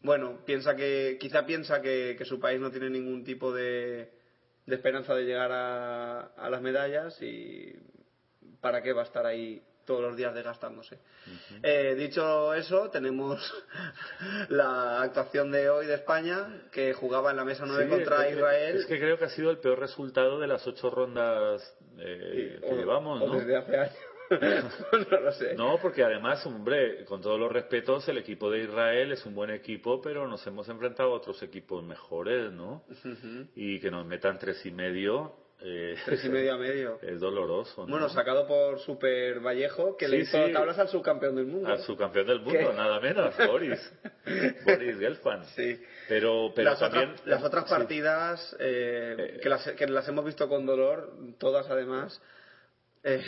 bueno, 0.01 0.41
piensa 0.47 0.75
que, 0.75 1.19
quizá 1.21 1.45
piensa 1.45 1.83
que, 1.83 2.15
que 2.17 2.25
su 2.25 2.41
país 2.41 2.59
no 2.59 2.71
tiene 2.71 2.89
ningún 2.89 3.23
tipo 3.23 3.53
de, 3.53 4.13
de 4.65 4.75
esperanza 4.75 5.15
de 5.15 5.25
llegar 5.25 5.53
a, 5.53 6.21
a 6.37 6.49
las 6.49 6.63
medallas 6.63 7.21
y 7.21 7.75
para 8.65 8.83
qué 8.83 8.95
va 8.95 9.03
a 9.03 9.05
estar 9.05 9.27
ahí 9.27 9.63
todos 9.85 10.01
los 10.01 10.17
días 10.17 10.35
desgastándose. 10.35 10.99
Eh, 11.63 11.95
dicho 11.95 12.55
eso, 12.55 12.89
tenemos 12.89 13.39
la 14.49 15.03
actuación 15.03 15.53
de 15.53 15.69
hoy 15.69 15.85
de 15.85 15.95
España, 15.97 16.63
que 16.73 16.95
jugaba 16.95 17.31
en 17.31 17.37
la 17.37 17.45
mesa 17.45 17.65
9 17.67 17.85
Sí, 17.85 17.91
contra 17.91 18.23
es 18.23 18.29
que- 18.29 18.35
Israel. 18.39 18.77
Es 18.79 18.87
que 18.87 18.99
creo 18.99 19.19
que 19.19 19.25
ha 19.27 19.29
sido 19.29 19.51
el 19.51 19.59
peor 19.59 19.79
resultado 19.79 20.41
de 20.41 20.47
las 20.47 20.67
ocho 20.67 20.89
rondas 20.89 21.77
eh, 21.99 22.59
que 22.63 22.67
o- 22.73 22.77
llevamos, 22.77 23.21
o 23.23 23.27
¿no? 23.27 23.35
desde 23.39 23.57
hace 23.57 23.77
años. 23.77 23.99
no 25.11 25.21
lo 25.21 25.33
sé. 25.33 25.55
No, 25.55 25.79
porque 25.83 26.03
además, 26.03 26.45
hombre, 26.47 27.05
con 27.05 27.21
todos 27.21 27.39
los 27.39 27.53
respetos, 27.53 28.09
el 28.09 28.17
equipo 28.17 28.51
de 28.51 28.61
Israel 28.65 29.13
es 29.13 29.27
un 29.27 29.35
buen 29.35 29.51
equipo, 29.51 30.01
pero 30.01 30.27
nos 30.27 30.47
hemos 30.47 30.67
enfrentado 30.71 31.11
a 31.13 31.17
otros 31.17 31.43
equipos 31.43 31.85
mejores, 31.85 32.51
¿no? 32.53 32.85
Y 33.55 33.79
que 33.81 33.91
nos 33.91 34.07
metan 34.07 34.39
tres 34.39 34.65
y 34.65 34.71
medio, 34.71 35.37
Eh, 35.67 35.97
Tres 36.05 36.23
y 36.25 36.29
medio 36.29 36.53
a 36.53 36.59
medio. 36.59 36.99
es 37.03 37.19
doloroso. 37.21 37.87
¿no? 37.87 37.91
Bueno, 37.93 38.09
sacado 38.11 38.47
por 38.47 38.79
Super 38.81 39.41
Vallejo, 39.41 39.97
que 39.97 40.07
le 40.09 40.19
hizo 40.19 40.47
sí. 40.47 40.53
tablas 40.53 40.79
al 40.79 40.89
subcampeón 40.89 41.37
del 41.37 41.47
mundo. 41.47 41.69
Al 41.69 41.79
subcampeón 41.81 42.27
del 42.27 42.41
mundo, 42.41 42.59
¿Qué? 42.71 42.75
nada 42.77 43.01
menos, 43.01 43.35
Boris. 43.47 43.93
Boris 44.67 44.99
Gelfand. 44.99 45.45
Sí. 45.57 45.81
Pero, 46.09 46.53
pero 46.55 46.71
las, 46.71 46.79
también. 46.81 47.11
otras, 47.13 47.27
las 47.27 47.43
otras 47.43 47.65
sí. 47.65 47.71
partidas, 47.71 48.57
eh, 48.61 49.17
Eh, 49.19 49.41
que, 49.43 49.49
las, 49.49 49.73
que 49.73 49.87
las 49.87 50.07
hemos 50.07 50.25
visto 50.27 50.49
con 50.51 50.67
dolor, 50.67 51.13
todas 51.39 51.69
además. 51.71 52.21
eh, 53.03 53.25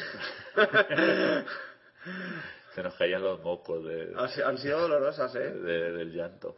Se 2.75 2.83
nos 2.83 2.95
caían 2.97 3.23
los 3.23 3.41
mocos 3.41 3.83
de, 3.85 4.13
han 4.15 4.29
si- 4.29 4.43
han 4.43 4.59
sido 4.59 4.81
dolorosas, 4.81 5.35
¿eh? 5.37 5.51
de- 5.53 5.93
del 5.93 6.13
llanto. 6.13 6.57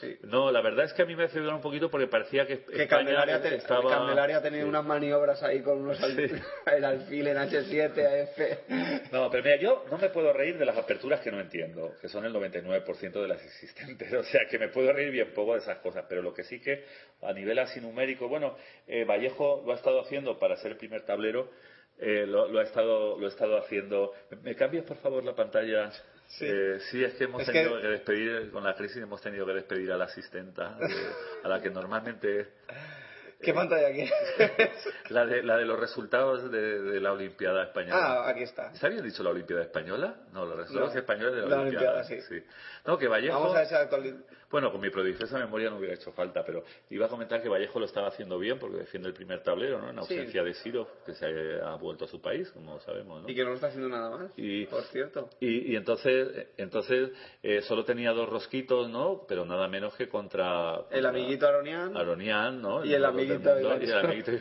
Sí. 0.00 0.16
No, 0.22 0.50
la 0.50 0.60
verdad 0.62 0.86
es 0.86 0.92
que 0.94 1.02
a 1.02 1.04
mí 1.04 1.14
me 1.14 1.24
decepcionó 1.24 1.56
un 1.56 1.60
poquito 1.62 1.90
porque 1.90 2.06
parecía 2.06 2.46
que, 2.46 2.60
Que 2.64 2.82
España 2.84 2.88
Candelaria, 2.88 3.42
te- 3.42 3.54
estaba... 3.56 3.90
Candelaria 3.90 4.38
ha 4.38 4.42
tenido 4.42 4.62
Sí. 4.64 4.68
unas 4.68 4.84
maniobras 4.84 5.42
ahí 5.42 5.60
con 5.62 5.82
unos 5.82 6.02
al- 6.02 6.16
Sí. 6.16 6.34
el 6.74 6.84
alfil 6.84 7.26
en 7.26 7.36
H7, 7.36 8.22
AF. 8.22 9.12
No, 9.12 9.30
pero 9.30 9.42
mira, 9.44 9.56
yo 9.56 9.84
no 9.90 9.98
me 9.98 10.08
puedo 10.08 10.32
reír 10.32 10.56
de 10.58 10.64
las 10.64 10.76
aperturas 10.78 11.20
que 11.20 11.30
no 11.30 11.38
entiendo, 11.40 11.92
que 12.00 12.08
son 12.08 12.24
el 12.24 12.32
99% 12.32 13.12
de 13.20 13.28
las 13.28 13.42
existentes. 13.44 14.10
O 14.14 14.22
sea, 14.24 14.40
que 14.48 14.58
me 14.58 14.68
puedo 14.68 14.92
reír 14.92 15.10
bien 15.10 15.32
poco 15.34 15.52
de 15.54 15.60
esas 15.60 15.78
cosas. 15.78 16.04
Pero 16.08 16.22
lo 16.22 16.32
que 16.32 16.44
sí 16.44 16.60
que, 16.60 16.84
a 17.22 17.32
nivel 17.32 17.58
así 17.58 17.80
numérico, 17.80 18.28
bueno, 18.28 18.56
eh, 18.86 19.04
Vallejo 19.04 19.62
lo 19.66 19.72
ha 19.72 19.76
estado 19.76 20.00
haciendo 20.00 20.38
para 20.38 20.56
ser 20.56 20.72
el 20.72 20.76
primer 20.78 21.02
tablero, 21.02 21.50
eh, 21.98 22.24
lo, 22.26 22.48
lo 22.48 22.60
ha 22.60 22.62
estado, 22.62 23.18
lo 23.18 23.26
ha 23.26 23.28
estado 23.28 23.58
haciendo. 23.58 24.12
¿Me 24.42 24.54
cambias, 24.56 24.84
por 24.84 24.96
favor, 24.98 25.22
la 25.24 25.34
pantalla? 25.34 25.90
Sí. 26.30 26.46
Eh, 26.48 26.78
sí, 26.90 27.02
es 27.04 27.14
que 27.14 27.24
hemos 27.24 27.42
Es 27.42 27.48
tenido 27.48 27.76
que- 27.76 27.82
que... 27.82 27.88
despedir, 27.88 28.50
con 28.50 28.62
la 28.64 28.74
crisis 28.74 28.98
hemos 29.02 29.20
tenido 29.20 29.44
que 29.46 29.52
despedir 29.52 29.90
a 29.92 29.96
la 29.96 30.04
asistenta, 30.04 30.76
eh, 30.80 31.12
a 31.44 31.48
la 31.48 31.60
que 31.60 31.70
normalmente 31.70 32.48
¿Qué 33.42 33.54
pantalla 33.54 33.88
aquí? 33.88 34.04
la 35.08 35.24
de, 35.24 35.42
la 35.42 35.56
de 35.56 35.64
los 35.64 35.80
resultados 35.80 36.50
de, 36.52 36.82
de 36.82 37.00
la 37.00 37.12
Olimpiada 37.12 37.64
Española. 37.64 37.96
ah, 38.24 38.28
aquí 38.28 38.42
está. 38.42 38.70
¿Está 38.70 38.88
bien 38.90 39.02
dicho 39.02 39.22
la 39.22 39.30
Olimpiada 39.30 39.62
Española? 39.62 40.14
No, 40.32 40.44
los 40.44 40.56
resultados 40.58 40.92
No, 40.92 41.00
españoles 41.00 41.34
de 41.36 41.40
la, 41.42 41.46
la 41.48 41.60
Olimpiada. 41.62 42.02
Olimpiada, 42.02 42.22
sí. 42.28 42.44
No, 42.84 42.98
que 42.98 43.08
Vallejo... 43.08 43.40
Vamos 43.40 43.56
a 43.56 43.62
esa 43.62 43.80
actualidad. 43.80 44.18
Bueno, 44.50 44.72
con 44.72 44.80
mi 44.80 44.90
prodigiosa 44.90 45.38
memoria 45.38 45.70
no 45.70 45.76
hubiera 45.76 45.94
hecho 45.94 46.10
falta, 46.12 46.44
pero 46.44 46.64
iba 46.90 47.06
a 47.06 47.08
comentar 47.08 47.40
que 47.40 47.48
Vallejo 47.48 47.78
lo 47.78 47.86
estaba 47.86 48.08
haciendo 48.08 48.36
bien 48.36 48.58
porque 48.58 48.78
defiende 48.78 49.08
el 49.08 49.14
primer 49.14 49.42
tablero, 49.44 49.78
¿no? 49.80 49.88
En 49.90 49.94
Sí. 49.94 50.14
ausencia 50.14 50.42
de 50.42 50.54
Siro, 50.54 50.88
que 51.06 51.14
se 51.14 51.60
ha 51.62 51.76
vuelto 51.76 52.06
a 52.06 52.08
su 52.08 52.20
país, 52.20 52.50
como 52.50 52.80
sabemos, 52.80 53.22
¿no? 53.22 53.28
Y 53.28 53.34
que 53.34 53.42
no 53.44 53.50
lo 53.50 53.54
está 53.54 53.68
haciendo 53.68 53.88
nada 53.88 54.10
más, 54.10 54.32
Y- 54.36 54.66
por 54.66 54.82
cierto. 54.84 55.30
Y, 55.38 55.72
y 55.72 55.76
entonces, 55.76 56.48
entonces 56.56 57.10
eh, 57.44 57.62
solo 57.62 57.84
tenía 57.84 58.10
dos 58.10 58.28
rosquitos, 58.28 58.90
¿no? 58.90 59.24
Pero 59.28 59.44
nada 59.44 59.68
menos 59.68 59.94
que 59.94 60.08
contra... 60.08 60.80
El 60.90 61.06
amiguito 61.06 61.46
Aronian. 61.46 61.96
Aronian, 61.96 62.60
¿no? 62.60 62.84
Y 62.84 62.92
el 62.92 63.04
amiguito 63.04 63.34
mundo, 63.34 63.78
y 63.80 63.88
el 63.88 63.98
amiguito 63.98 64.32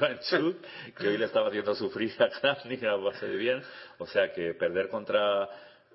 que 0.97 1.07
hoy 1.07 1.18
le 1.18 1.26
estaba 1.26 1.49
haciendo 1.49 1.76
sufrir 1.76 2.12
a 2.20 2.30
Kramnik 2.30 2.84
a 2.84 2.95
base 2.95 3.28
de 3.28 3.36
bien. 3.36 3.62
O 3.99 4.07
sea 4.07 4.34
que 4.34 4.55
perder 4.55 4.89
contra 4.89 5.47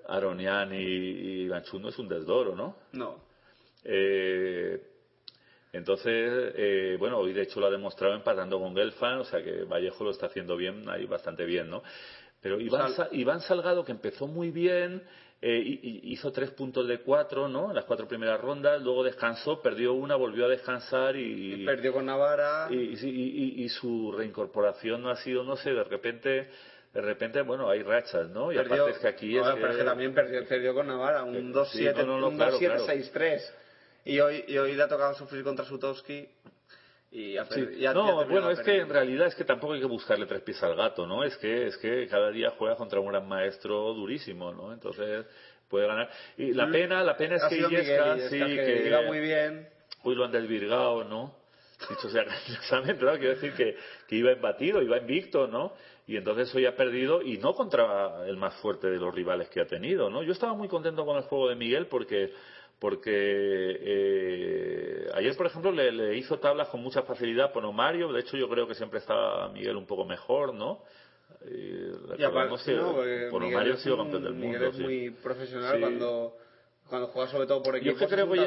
Aronian 0.07 0.73
y, 0.73 1.43
y 1.43 1.45
no 1.47 1.89
es 1.89 1.99
un 1.99 2.07
desdoro, 2.07 2.55
¿no? 2.55 2.77
No. 2.93 3.24
Eh, 3.85 4.81
entonces, 5.73 6.53
eh, 6.55 6.95
bueno, 6.97 7.19
hoy 7.19 7.33
de 7.33 7.43
hecho 7.43 7.59
lo 7.59 7.67
ha 7.67 7.71
demostrado 7.71 8.15
empatando 8.15 8.59
con 8.59 8.75
Gelfand, 8.75 9.21
o 9.21 9.25
sea 9.25 9.43
que 9.43 9.63
Vallejo 9.63 10.03
lo 10.03 10.11
está 10.11 10.27
haciendo 10.27 10.55
bien, 10.55 10.87
ahí 10.89 11.05
bastante 11.05 11.45
bien, 11.45 11.69
¿no? 11.69 11.83
Pero 12.41 12.59
Iván, 12.59 12.93
Sal- 12.93 13.09
Iván 13.11 13.41
Salgado, 13.41 13.83
que 13.83 13.91
empezó 13.91 14.27
muy 14.27 14.51
bien, 14.51 15.03
eh, 15.41 15.59
hizo 16.03 16.31
tres 16.31 16.51
puntos 16.51 16.87
de 16.87 16.99
cuatro, 16.99 17.47
¿no? 17.49 17.69
En 17.69 17.75
las 17.75 17.83
cuatro 17.85 18.07
primeras 18.07 18.39
rondas, 18.39 18.81
luego 18.81 19.03
descansó, 19.03 19.61
perdió 19.61 19.93
una, 19.93 20.15
volvió 20.15 20.45
a 20.45 20.47
descansar 20.47 21.15
y, 21.17 21.65
Perdió 21.65 21.91
con 21.91 22.05
Navarra. 22.05 22.67
y, 22.71 22.75
y- 23.05 23.63
y- 23.63 23.69
su 23.69 24.13
reincorporación 24.13 25.01
no 25.01 25.09
ha 25.09 25.17
sido, 25.17 25.43
no 25.43 25.57
sé, 25.57 25.71
de 25.73 25.83
repente, 25.83 26.47
de 26.93 27.01
repente, 27.01 27.41
bueno, 27.41 27.69
hay 27.69 27.83
rachas, 27.83 28.29
¿no? 28.29 28.51
Y 28.53 28.55
perdió, 28.55 28.83
aparte 28.83 28.91
es 28.97 29.01
que 29.01 29.07
aquí 29.09 29.35
es 29.35 29.41
Ahora, 29.43 29.55
que- 29.55 29.61
pero 29.61 29.73
es 29.73 29.77
que 29.79 29.83
también 29.83 30.13
perdió, 30.13 30.47
perdió 30.47 30.73
con 30.73 30.87
Navarra, 30.87 31.23
un 31.23 31.33
Sí, 31.65 31.83
2-7, 31.83 31.95
no, 32.05 32.05
no, 32.05 32.19
no, 32.21 32.27
un 32.29 32.35
claro, 32.37 32.57
2-7-6-3. 32.59 33.53
Y 34.05 34.19
hoy, 34.19 34.45
y 34.47 34.57
hoy 34.57 34.73
le 34.75 34.83
ha 34.83 34.87
tocado 34.87 35.13
sufrir 35.15 35.43
contra 35.43 35.65
Sutowski 35.65 36.27
y 37.11 37.37
Sí. 37.49 37.67
no, 37.93 38.25
bueno, 38.27 38.49
es 38.51 38.59
que 38.59 38.77
en 38.79 38.89
realidad 38.89 39.27
es 39.27 39.35
que 39.35 39.45
tampoco 39.45 39.73
hay 39.73 39.79
que 39.79 39.85
buscarle 39.85 40.25
tres 40.25 40.41
pies 40.41 40.61
al 40.63 40.75
gato, 40.75 41.07
¿no? 41.07 41.23
Es 41.23 41.37
que 41.37 41.67
es 41.67 41.77
que 41.77 42.07
cada 42.07 42.29
día 42.29 42.51
juega 42.57 42.75
contra 42.75 42.99
un 42.99 43.07
gran 43.07 43.27
maestro 43.27 43.93
durísimo, 43.93 44.51
¿no? 44.51 44.73
Entonces 44.73 45.25
puede 45.69 45.87
ganar. 45.87 46.09
Y 46.37 46.53
la 46.53 46.69
pena, 46.69 47.03
la 47.03 47.15
pena 47.15 47.35
es 47.37 47.41
Mm. 47.43 47.45
ha 47.45 47.49
que 47.49 47.55
Miguel 47.55 48.29
sí, 48.29 48.39
que, 48.39 48.55
que 48.65 48.87
iba 48.87 49.01
muy 49.03 49.19
bien. 49.19 49.67
hoy 50.03 50.15
lo 50.15 50.25
han 50.25 50.31
desvirgado, 50.31 51.03
¿no? 51.03 51.33
Dicho 51.89 52.09
sea 52.09 52.25
cariñosamente, 52.25 53.03
¿no? 53.05 53.11
Quiero 53.17 53.35
decir 53.35 53.53
que, 53.53 53.75
que 54.07 54.15
iba 54.15 54.31
embatido, 54.31 54.81
iba 54.81 54.97
invicto, 54.97 55.47
¿no? 55.47 55.73
Y 56.07 56.17
entonces 56.17 56.53
hoy 56.53 56.65
ha 56.65 56.75
perdido, 56.75 57.21
y 57.21 57.37
no 57.37 57.53
contra 57.53 58.27
el 58.27 58.37
más 58.37 58.53
fuerte 58.55 58.87
de 58.89 58.97
los 58.97 59.13
rivales 59.13 59.49
que 59.49 59.61
ha 59.61 59.65
tenido, 59.65 60.09
¿no? 60.09 60.21
Yo 60.21 60.33
estaba 60.33 60.53
muy 60.53 60.67
contento 60.67 61.05
con 61.05 61.17
el 61.17 61.23
juego 61.23 61.49
de 61.49 61.55
Miguel 61.55 61.87
porque 61.87 62.31
porque 62.79 63.11
eh, 63.13 65.07
ayer, 65.13 65.35
por 65.37 65.45
ejemplo, 65.47 65.71
le, 65.71 65.91
le 65.91 66.17
hizo 66.17 66.39
tablas 66.39 66.67
con 66.69 66.81
mucha 66.81 67.03
facilidad 67.03 67.51
por 67.53 67.71
Mario. 67.71 68.11
De 68.11 68.21
hecho, 68.21 68.37
yo 68.37 68.49
creo 68.49 68.67
que 68.67 68.75
siempre 68.75 68.99
está 68.99 69.47
Miguel 69.49 69.75
un 69.77 69.85
poco 69.85 70.05
mejor, 70.05 70.53
¿no? 70.53 70.81
Y 71.47 71.77
recordemos 72.07 72.61
aparte, 72.61 72.65
que 72.65 72.75
no, 72.75 72.93
Miguel 73.39 73.55
Mario 73.55 73.73
ha 73.73 73.75
es 73.75 73.81
sido 73.83 73.97
campeón 73.97 74.23
del 74.23 74.33
mundo. 74.33 74.47
Miguel 74.47 74.69
es 74.69 74.75
sí. 74.75 74.83
muy 74.83 75.09
profesional 75.11 75.73
Sí. 75.75 75.79
cuando, 75.81 76.37
cuando 76.89 77.07
juega 77.07 77.29
sobre 77.31 77.47
todo 77.47 77.63
por 77.63 77.73
Yo 77.75 77.79
equipos. 77.79 78.01
es 78.03 78.07
que 78.07 78.13
creo 78.13 78.29
que 78.29 78.37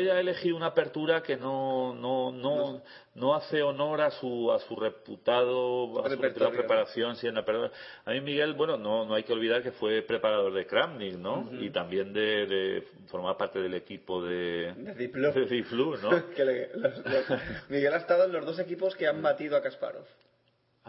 ella, 0.00 0.14
ha 0.14 0.20
elegido 0.20 0.56
una 0.56 0.66
apertura 0.66 1.22
que 1.22 1.36
no, 1.36 1.94
no, 1.94 2.30
no, 2.30 2.80
no 3.16 3.34
hace 3.34 3.60
honor 3.62 4.00
a 4.02 4.10
su, 4.12 4.52
a 4.52 4.58
su 4.60 4.76
reputado, 4.76 6.04
a 6.04 6.08
su 6.08 6.16
reputada 6.16 6.50
preparación. 6.50 7.16
sí, 7.16 7.26
en 7.26 7.34
la 7.34 7.40
apertura. 7.40 7.70
A 8.04 8.10
mí 8.12 8.20
Miguel, 8.20 8.54
bueno, 8.54 8.76
no, 8.76 9.04
no 9.04 9.14
hay 9.14 9.24
que 9.24 9.32
olvidar 9.32 9.62
que 9.62 9.72
fue 9.72 10.02
preparador 10.02 10.52
de 10.52 10.66
Kramnik, 10.66 11.14
¿no? 11.16 11.48
Y 11.60 11.70
también 11.70 12.12
de, 12.12 12.46
de 12.46 12.82
formar 13.08 13.36
parte 13.36 13.58
del 13.60 13.74
equipo 13.74 14.22
de, 14.22 14.74
De 14.74 14.94
Diplo. 14.94 15.32
de 15.34 15.46
Diplo, 15.46 15.96
¿no? 15.96 16.10
Que 16.36 16.44
le- 16.44 16.70
los- 16.76 16.98
los- 16.98 17.40
Miguel 17.68 17.92
ha 17.94 17.98
estado 17.98 18.24
en 18.24 18.32
los 18.32 18.46
dos 18.46 18.58
equipos 18.60 18.94
que 18.94 19.06
han 19.08 19.20
batido 19.22 19.56
a 19.56 19.62
Kasparov. 19.62 20.04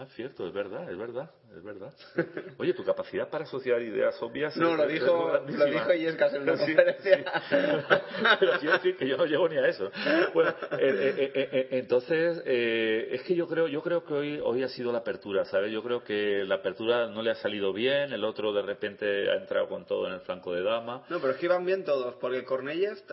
Ah, 0.02 0.06
cierto, 0.16 0.48
es 0.48 0.54
verdad, 0.54 0.90
es 0.90 0.98
verdad, 0.98 1.30
es 1.58 1.62
verdad. 1.62 1.94
Oye, 2.58 2.74
tu 2.74 2.86
capacidad 2.86 3.28
para 3.30 3.44
asociar 3.44 3.82
ideas 3.82 4.16
obvias. 4.22 4.56
No, 4.56 4.72
es- 4.72 4.78
lo 4.78 4.84
es 4.86 4.94
dijo, 4.94 5.40
lo 5.46 5.66
dijo 5.66 5.94
Illescas 5.94 6.34
en 6.36 6.44
una 6.44 6.56
Sí, 6.58 6.74
conferencia. 6.74 7.18
sí. 7.50 7.56
Pero 8.40 8.52
quiero 8.60 8.74
decir 8.76 8.96
que 8.96 9.08
yo 9.08 9.18
no 9.18 9.26
llego 9.26 9.50
ni 9.50 9.58
a 9.58 9.68
eso. 9.68 9.92
Bueno, 10.34 10.52
eh, 10.52 10.56
eh, 10.80 11.32
eh, 11.36 11.50
eh, 11.52 11.68
entonces, 11.72 12.42
eh, 12.46 13.10
es 13.12 13.24
que 13.24 13.36
yo 13.36 13.46
creo, 13.48 13.68
yo 13.68 13.82
creo 13.82 14.06
que 14.06 14.14
hoy, 14.14 14.40
hoy 14.42 14.64
ha 14.64 14.70
sido 14.70 14.92
la 14.94 15.00
apertura, 15.00 15.44
¿sabes? 15.46 15.70
Yo 15.72 15.84
creo 15.84 16.02
que 16.04 16.46
la 16.46 16.56
apertura 16.56 17.08
no 17.08 17.22
le 17.22 17.32
ha 17.32 17.36
salido 17.36 17.74
bien, 17.74 18.14
el 18.14 18.24
otro 18.24 18.54
de 18.54 18.62
repente 18.62 19.30
ha 19.30 19.36
entrado 19.36 19.68
con 19.68 19.86
todo 19.86 20.08
en 20.08 20.14
el 20.14 20.22
flanco 20.22 20.54
de 20.54 20.64
dama. 20.64 21.04
No, 21.10 21.20
pero 21.20 21.34
es 21.34 21.40
que 21.40 21.46
iban 21.48 21.66
bien 21.66 21.84
todos, 21.84 22.16
porque 22.22 22.46
Cornellers, 22.46 23.04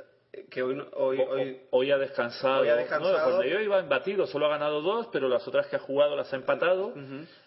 que 0.51 0.63
hoy, 0.63 0.81
hoy, 0.95 1.19
O- 1.21 1.29
hoy 1.31 1.61
hoy 1.71 1.91
ha 1.91 1.99
descansado. 1.99 2.63
Hoy 2.63 2.69
ha 2.69 2.77
descansado. 2.77 3.39
No, 3.39 3.45
yo 3.45 3.61
iba 3.61 3.79
embatido, 3.79 4.27
solo 4.27 4.47
ha 4.47 4.51
ganado 4.51 4.81
dos, 4.83 5.09
pero 5.13 5.29
las 5.29 5.47
otras 5.49 5.67
que 5.67 5.77
ha 5.77 5.81
jugado 5.81 6.17
las 6.17 6.33
ha 6.33 6.37
empatado. 6.37 6.95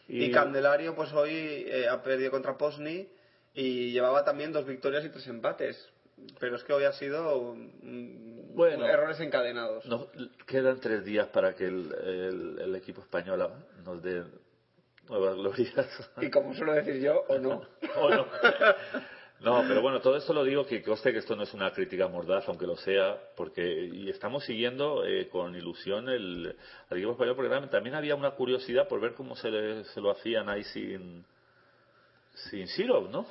Y, 0.07 0.31
Candelario, 0.31 0.95
pues 0.95 1.11
hoy 1.13 1.65
eh, 1.67 1.87
ha 1.89 2.01
perdido 2.01 2.31
contra 2.31 2.57
Posni 2.57 3.07
y 3.53 3.91
llevaba 3.91 4.23
también 4.23 4.51
dos 4.51 4.65
victorias 4.65 5.03
y 5.05 5.09
tres 5.09 5.27
empates. 5.27 5.89
Pero 6.39 6.57
es 6.57 6.63
que 6.65 6.73
hoy 6.73 6.83
ha 6.83 6.91
sido 6.91 7.55
mm, 7.55 8.53
Bueno. 8.55 8.85
errores 8.85 9.19
encadenados. 9.21 9.85
Quedan 10.45 10.79
tres 10.81 11.05
días 11.05 11.27
para 11.29 11.55
que 11.55 11.65
el, 11.65 11.93
el- 12.03 12.59
el 12.61 12.75
equipo 12.75 13.01
español 13.01 13.47
nos 13.85 14.01
dé 14.03 14.23
nuevas 15.07 15.35
glorias. 15.37 16.11
Y 16.21 16.29
como 16.29 16.53
suelo 16.53 16.73
decir 16.73 16.99
yo, 17.01 17.23
o 17.29 17.37
no. 17.39 17.61
¿O 17.97 18.09
no? 18.09 18.27
No, 19.41 19.63
pero 19.67 19.81
bueno, 19.81 20.01
todo 20.01 20.17
esto 20.17 20.33
lo 20.33 20.43
digo 20.43 20.65
que 20.65 20.81
conste 20.83 21.13
que 21.13 21.19
esto 21.19 21.35
no 21.35 21.43
es 21.43 21.53
una 21.53 21.71
crítica 21.71 22.07
mordaz, 22.09 22.47
aunque 22.49 22.67
lo 22.67 22.75
sea, 22.75 23.17
porque 23.37 23.85
y 23.85 24.09
estamos 24.09 24.43
siguiendo 24.43 25.05
eh, 25.05 25.29
con 25.29 25.55
ilusión 25.55 26.09
el, 26.09 26.55
al 26.89 26.97
equipo 26.97 27.13
español, 27.13 27.35
porque 27.35 27.49
también- 27.49 27.69
también 27.71 27.95
había 27.95 28.15
una 28.15 28.31
curiosidad 28.31 28.87
por 28.89 28.99
ver 28.99 29.13
cómo 29.13 29.35
se, 29.37 29.49
le- 29.49 29.83
se 29.85 30.01
lo 30.01 30.11
hacían 30.11 30.49
ahí 30.49 30.63
sin 30.65 31.23
sin 32.49 32.67
Sirov, 32.67 33.09
¿no? 33.09 33.25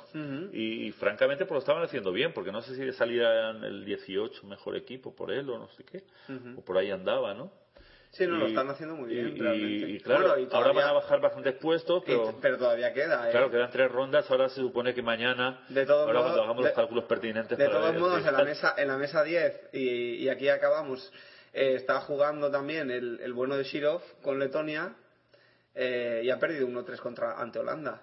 y, 0.53 0.87
y 0.87 0.91
francamente 0.91 1.45
pues 1.45 1.55
lo 1.55 1.59
estaban 1.59 1.81
haciendo 1.83 2.11
bien, 2.11 2.31
porque 2.33 2.51
no 2.51 2.61
sé 2.61 2.75
si 2.75 2.91
salían 2.93 3.63
el 3.63 3.83
18 3.83 4.45
mejor 4.45 4.75
equipo 4.75 5.15
por 5.15 5.31
él 5.31 5.49
o 5.49 5.57
no 5.57 5.67
sé 5.69 5.83
qué, 5.83 6.03
o 6.57 6.61
por 6.63 6.77
ahí 6.77 6.91
andaba, 6.91 7.33
¿no? 7.33 7.51
Sí, 8.11 8.25
no, 8.25 8.37
lo 8.37 8.47
están 8.47 8.67
haciendo 8.69 8.95
muy 8.95 9.09
bien, 9.13 9.35
y- 9.35 9.39
realmente. 9.39 9.89
y 9.91 9.99
claro, 9.99 10.27
Bueno, 10.29 10.39
y 10.39 10.47
ahora 10.55 10.71
van 10.71 10.87
a 10.87 10.91
bajar 10.93 11.21
bastantes 11.21 11.53
puestos, 11.55 12.01
pero... 12.05 12.33
pero 12.41 12.57
todavía 12.57 12.91
queda, 12.91 13.27
¿eh? 13.27 13.31
Claro, 13.31 13.51
quedan 13.51 13.69
tres 13.69 13.91
rondas, 13.91 14.29
ahora 14.31 14.49
se 14.49 14.55
supone 14.61 14.95
que 14.95 15.03
mañana, 15.03 15.63
De 15.69 15.85
todos 15.85 16.07
ahora 16.07 16.13
modos, 16.19 16.25
cuando 16.31 16.41
hagamos 16.43 16.63
de- 16.63 16.69
los 16.69 16.75
cálculos 16.75 17.03
pertinentes 17.05 17.55
De 17.57 17.65
para 17.67 17.79
todos 17.79 17.95
modos, 17.97 18.25
en 18.25 18.33
la 18.33 18.43
mesa, 18.43 18.73
en 18.77 18.87
la 18.87 18.97
mesa 18.97 19.23
10, 19.23 19.69
y, 19.73 20.27
aquí 20.27 20.49
acabamos, 20.49 21.13
eh, 21.53 21.75
está 21.75 22.01
jugando 22.01 22.49
también 22.49 22.89
el, 22.89 23.19
el 23.21 23.31
bueno 23.33 23.55
de 23.57 23.63
Shirov 23.63 24.01
con 24.23 24.39
Letonia 24.39 24.95
eh, 25.75 26.21
y 26.25 26.31
ha 26.31 26.39
perdido 26.39 26.67
1-3 26.67 26.97
contra 26.99 27.39
ante 27.39 27.59
Holanda. 27.59 28.01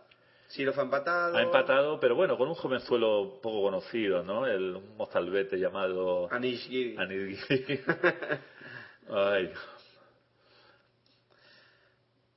Shirov 0.50 0.78
ha 0.78 0.82
empatado. 0.84 1.36
Ha 1.36 1.42
empatado, 1.42 1.98
pero 1.98 2.14
bueno, 2.14 2.38
con 2.38 2.46
un 2.48 2.54
jovenzuelo 2.54 3.40
poco 3.42 3.60
conocido, 3.62 4.22
¿no? 4.22 4.46
El 4.46 4.78
mozalbete 4.96 5.58
llamado 5.58 6.28
Anish 6.32 6.68
Giri. 6.68 6.96
Anil- 6.96 7.36
'Giri. 7.36 7.80
Ay, 9.10 9.52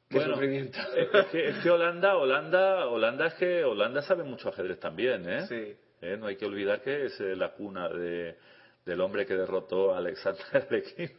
Qué 0.10 0.18
Bueno, 0.18 0.34
sufrimiento. 0.34 0.80
Es 0.96 1.28
que, 1.28 1.50
es 1.50 1.58
que 1.60 1.70
Holanda, 1.70 2.18
Holanda, 2.18 2.88
Holanda 2.88 3.28
es 3.28 3.34
que 3.36 3.64
Holanda 3.64 4.02
sabe 4.02 4.24
mucho 4.24 4.50
ajedrez 4.50 4.80
también, 4.80 5.30
¿eh? 5.30 5.46
Sí. 5.48 5.76
Eh, 6.02 6.18
No 6.18 6.26
hay 6.28 6.36
que 6.36 6.46
olvidar 6.46 6.82
que 6.82 7.06
es 7.06 7.20
eh, 7.22 7.36
la 7.36 7.50
cuna 7.54 7.88
de, 7.90 8.36
del 8.86 9.02
hombre 9.02 9.26
que 9.28 9.36
derrotó 9.36 9.94
a 9.94 10.00
Alexander 10.00 10.66
Lekin. 10.72 11.12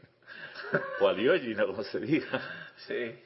o 1.00 1.08
a 1.08 1.12
Liogin, 1.12 1.60
o 1.60 1.66
como 1.68 1.84
se 1.84 2.00
diga. 2.00 2.40
Sí. 2.88 3.16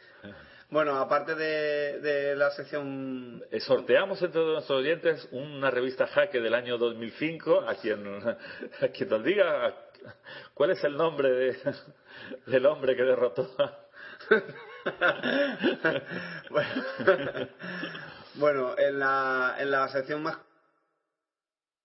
Bueno, 0.69 0.97
aparte 0.99 1.35
de, 1.35 2.01
de 2.01 2.37
la 2.37 2.51
sección 2.51 3.43
Eh, 3.51 3.61
Sorteamos 3.61 4.21
entre 4.21 4.43
nuestros 4.43 4.79
oyentes 4.79 5.27
una 5.33 5.71
revista 5.71 6.07
Jaque 6.09 6.41
del 6.41 6.55
año 6.55 6.77
2005 6.77 7.61
a 7.67 7.75
quien, 7.77 8.05
a 8.83 8.89
quien 8.89 9.09
nos 9.09 9.25
diga 9.25 9.75
cuál 10.53 10.73
es 10.73 10.85
el 10.85 10.95
nombre 10.97 11.31
de, 11.31 11.57
del 12.47 12.67
hombre 12.67 12.97
que 12.97 13.03
derrotó 13.03 13.49
a... 13.59 13.79
bueno, 16.51 16.85
bueno, 18.35 18.79
en 18.79 18.99
la, 18.99 19.57
en 19.59 19.71
la 19.71 19.89
sección 19.89 20.23
más... 20.23 20.39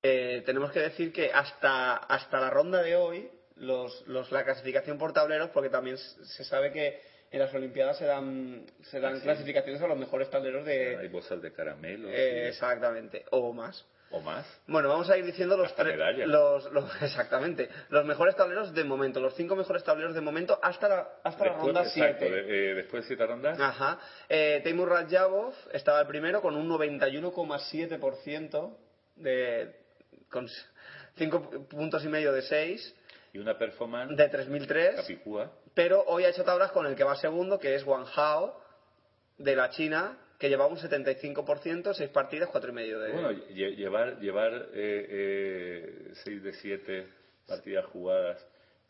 eh, 0.04 0.44
tenemos 0.46 0.72
que 0.72 0.80
decir 0.82 1.12
que 1.14 1.32
hasta, 1.34 1.96
hasta 1.98 2.40
la 2.40 2.50
ronda 2.50 2.82
de 2.82 2.96
hoy, 2.96 3.30
los, 3.56 4.08
los, 4.08 4.32
la 4.32 4.44
clasificación 4.44 4.98
por 4.98 5.14
tableros, 5.14 5.50
porque 5.50 5.70
también 5.70 5.98
se 5.98 6.44
sabe 6.44 6.72
que 6.72 7.02
en 7.32 7.40
las 7.40 7.54
Olimpiadas 7.54 7.98
se 7.98 8.06
dan, 8.06 8.66
se 8.84 9.00
dan 9.00 9.14
Ah, 9.14 9.18
sí. 9.18 9.24
clasificaciones 9.24 9.82
a 9.82 9.88
los 9.88 9.98
mejores 9.98 10.30
tableros 10.30 10.66
de... 10.66 10.98
Hay 10.98 11.08
bolsas 11.10 11.42
de 11.42 11.54
caramelo 11.54 12.10
eh, 12.10 12.14
sí, 12.44 12.48
exactamente, 12.50 13.26
o 13.32 13.54
más. 13.54 13.86
O 14.12 14.20
más. 14.22 14.46
Bueno, 14.68 14.90
vamos 14.90 15.10
a 15.10 15.18
ir 15.18 15.26
diciendo 15.26 15.56
los 15.56 15.68
Hasta 15.68 15.84
tres, 15.84 15.96
medallas. 15.98 16.28
los, 16.28 16.72
los- 16.72 16.90
exactamente, 17.02 17.70
los 17.90 18.06
mejores 18.06 18.36
tableros 18.36 18.74
de 18.74 18.84
momento, 18.84 19.20
los 19.20 19.36
cinco 19.36 19.56
mejores 19.56 19.84
tableros 19.84 20.16
de 20.16 20.22
momento 20.22 20.60
hasta 20.64 20.88
la, 20.90 21.10
hasta 21.24 21.46
la 21.46 21.54
ronda 21.54 21.82
exacto, 21.84 22.26
7. 22.26 22.30
de- 22.32 22.72
eh, 22.72 22.76
después 22.76 23.04
de 23.04 23.08
siete 23.08 23.26
rondas, 23.26 23.60
Ajá. 23.60 24.00
Eh, 24.28 24.62
Teimur 24.64 24.90
Radjabov 24.90 25.54
estaba 25.74 26.02
el 26.02 26.08
primero 26.08 26.42
con 26.42 26.56
un 26.56 26.68
91,7% 26.70 28.78
de 29.16 29.76
con 30.32 30.48
5 31.18 31.68
puntos 31.68 32.04
y 32.04 32.08
medio 32.08 32.32
de 32.34 32.42
6 32.44 32.96
y 33.34 33.38
una 33.40 33.58
performance 33.58 34.16
de 34.16 34.30
3003, 34.30 34.96
capicúa. 34.96 35.52
pero 35.74 36.04
hoy 36.08 36.24
ha 36.26 36.30
hecho 36.30 36.44
tablas 36.44 36.72
con 36.72 36.86
el 36.86 36.96
que 36.96 37.04
va 37.04 37.16
segundo, 37.16 37.60
que 37.60 37.76
es 37.76 37.84
Wang 37.86 38.06
Hao 38.16 38.60
de 39.38 39.56
la 39.56 39.70
China, 39.70 40.18
que 40.40 40.48
llevaba 40.50 40.72
un 40.72 40.78
75%, 40.80 41.94
6 41.94 42.10
partidas, 42.12 42.48
4 42.50 42.70
y 42.72 42.74
medio 42.74 43.00
de 43.00 43.12
Bueno, 43.12 43.32
lle- 43.32 43.76
llevar, 43.76 44.20
llevar 44.20 44.70
eh, 44.74 46.12
6 46.24 46.42
de 46.44 46.54
7 46.54 47.08
partidas 47.46 47.86
jugadas, 47.88 48.38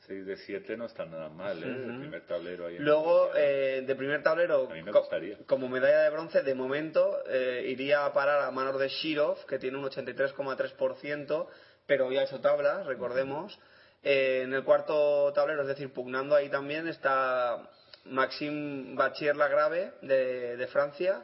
6 0.05 0.25
de 0.27 0.37
7 0.37 0.77
no 0.77 0.85
está 0.85 1.05
nada 1.05 1.27
mal, 1.29 1.57
¿eh? 1.63 1.67
El 1.67 1.99
primer 2.01 2.21
tablero 2.27 2.67
ahí. 2.67 2.77
Luego, 2.77 3.31
eh, 3.35 3.83
de 3.85 3.95
primer 3.95 4.21
tablero, 4.21 4.67
me 4.69 4.91
co- 4.91 5.01
como 5.47 5.67
medalla 5.67 6.03
de 6.03 6.09
bronce, 6.11 6.43
de 6.43 6.53
momento 6.53 7.17
eh, 7.27 7.65
iría 7.67 8.05
a 8.05 8.13
parar 8.13 8.41
a 8.43 8.51
manos 8.51 8.79
de 8.79 8.87
Shirov, 8.87 9.45
que 9.47 9.57
tiene 9.57 9.77
un 9.77 9.85
83,3%, 9.85 11.47
pero 11.87 12.07
hoy 12.07 12.17
ha 12.17 12.23
hecho 12.23 12.39
tablas, 12.39 12.85
recordemos. 12.85 13.59
Eh, 14.03 14.41
en 14.43 14.53
el 14.53 14.63
cuarto 14.63 15.33
tablero, 15.33 15.63
es 15.63 15.67
decir, 15.67 15.91
pugnando 15.91 16.35
ahí 16.35 16.47
también, 16.49 16.87
está 16.87 17.69
Maxime 18.05 18.95
Bachier-Lagrave, 18.95 19.93
de, 20.03 20.55
de 20.57 20.67
Francia. 20.67 21.23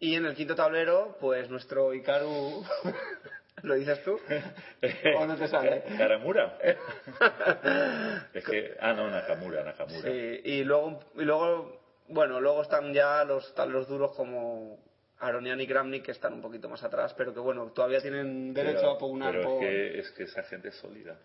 Y 0.00 0.14
en 0.16 0.26
el 0.26 0.34
quinto 0.34 0.54
tablero, 0.54 1.16
pues 1.20 1.48
nuestro 1.50 1.94
Ikaru... 1.94 2.64
¿Lo 3.62 3.74
dices 3.74 4.02
tú? 4.04 4.18
¿O 5.16 5.26
no 5.26 5.36
te 5.36 5.48
sale? 5.48 5.84
¿Karamura? 5.96 6.58
es 8.34 8.44
que, 8.44 8.76
ah, 8.78 8.92
no, 8.92 9.08
Nakamura, 9.08 9.64
Nakamura. 9.64 10.02
Sí, 10.02 10.40
y 10.44 10.64
luego, 10.64 11.00
y 11.16 11.22
luego, 11.22 11.80
bueno, 12.08 12.40
luego 12.42 12.60
están 12.62 12.92
ya 12.92 13.24
los 13.24 13.54
tableros 13.54 13.88
duros 13.88 14.12
como 14.16 14.78
Aronian 15.20 15.60
y 15.62 15.66
Kramnik 15.66 16.04
que 16.04 16.10
están 16.10 16.34
un 16.34 16.42
poquito 16.42 16.68
más 16.68 16.82
atrás, 16.84 17.14
pero 17.16 17.32
que 17.32 17.40
bueno, 17.40 17.70
todavía 17.70 18.02
tienen 18.02 18.52
derecho 18.52 18.80
Pero- 18.80 18.90
a 18.90 18.98
pugnar 18.98 19.32
pero 19.32 19.44
por... 19.44 19.64
es, 19.64 19.70
que, 19.70 19.98
es 20.00 20.10
que 20.10 20.22
esa 20.24 20.42
gente 20.42 20.68
es 20.68 20.74
sólida. 20.74 21.16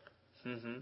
Ujú. 0.46 0.82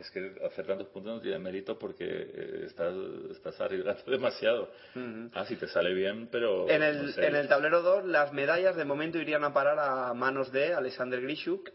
Es 0.00 0.10
que 0.10 0.34
hacer 0.44 0.66
tantos 0.66 0.88
puntos 0.88 1.14
no 1.16 1.20
tiene 1.20 1.38
mérito 1.38 1.78
porque 1.78 2.04
eh, 2.08 2.62
estás, 2.66 2.94
estás 3.30 3.60
arriesgando 3.60 4.02
demasiado. 4.10 4.70
Ujú. 4.96 5.30
Ah, 5.34 5.44
si 5.46 5.56
te 5.56 5.68
sale 5.68 5.92
bien, 5.94 6.28
pero... 6.32 6.68
En 6.68 6.80
no 6.80 6.86
el, 6.86 7.12
sé. 7.12 7.26
en 7.26 7.36
el 7.36 7.46
tablero 7.48 7.82
2, 7.82 8.06
las 8.06 8.32
medallas 8.32 8.74
de 8.76 8.84
momento 8.84 9.18
irían 9.18 9.44
a 9.44 9.52
parar 9.52 9.78
a 9.78 10.14
manos 10.14 10.50
de 10.50 10.72
Alexander 10.74 11.20
Grishuk, 11.20 11.64
que 11.66 11.72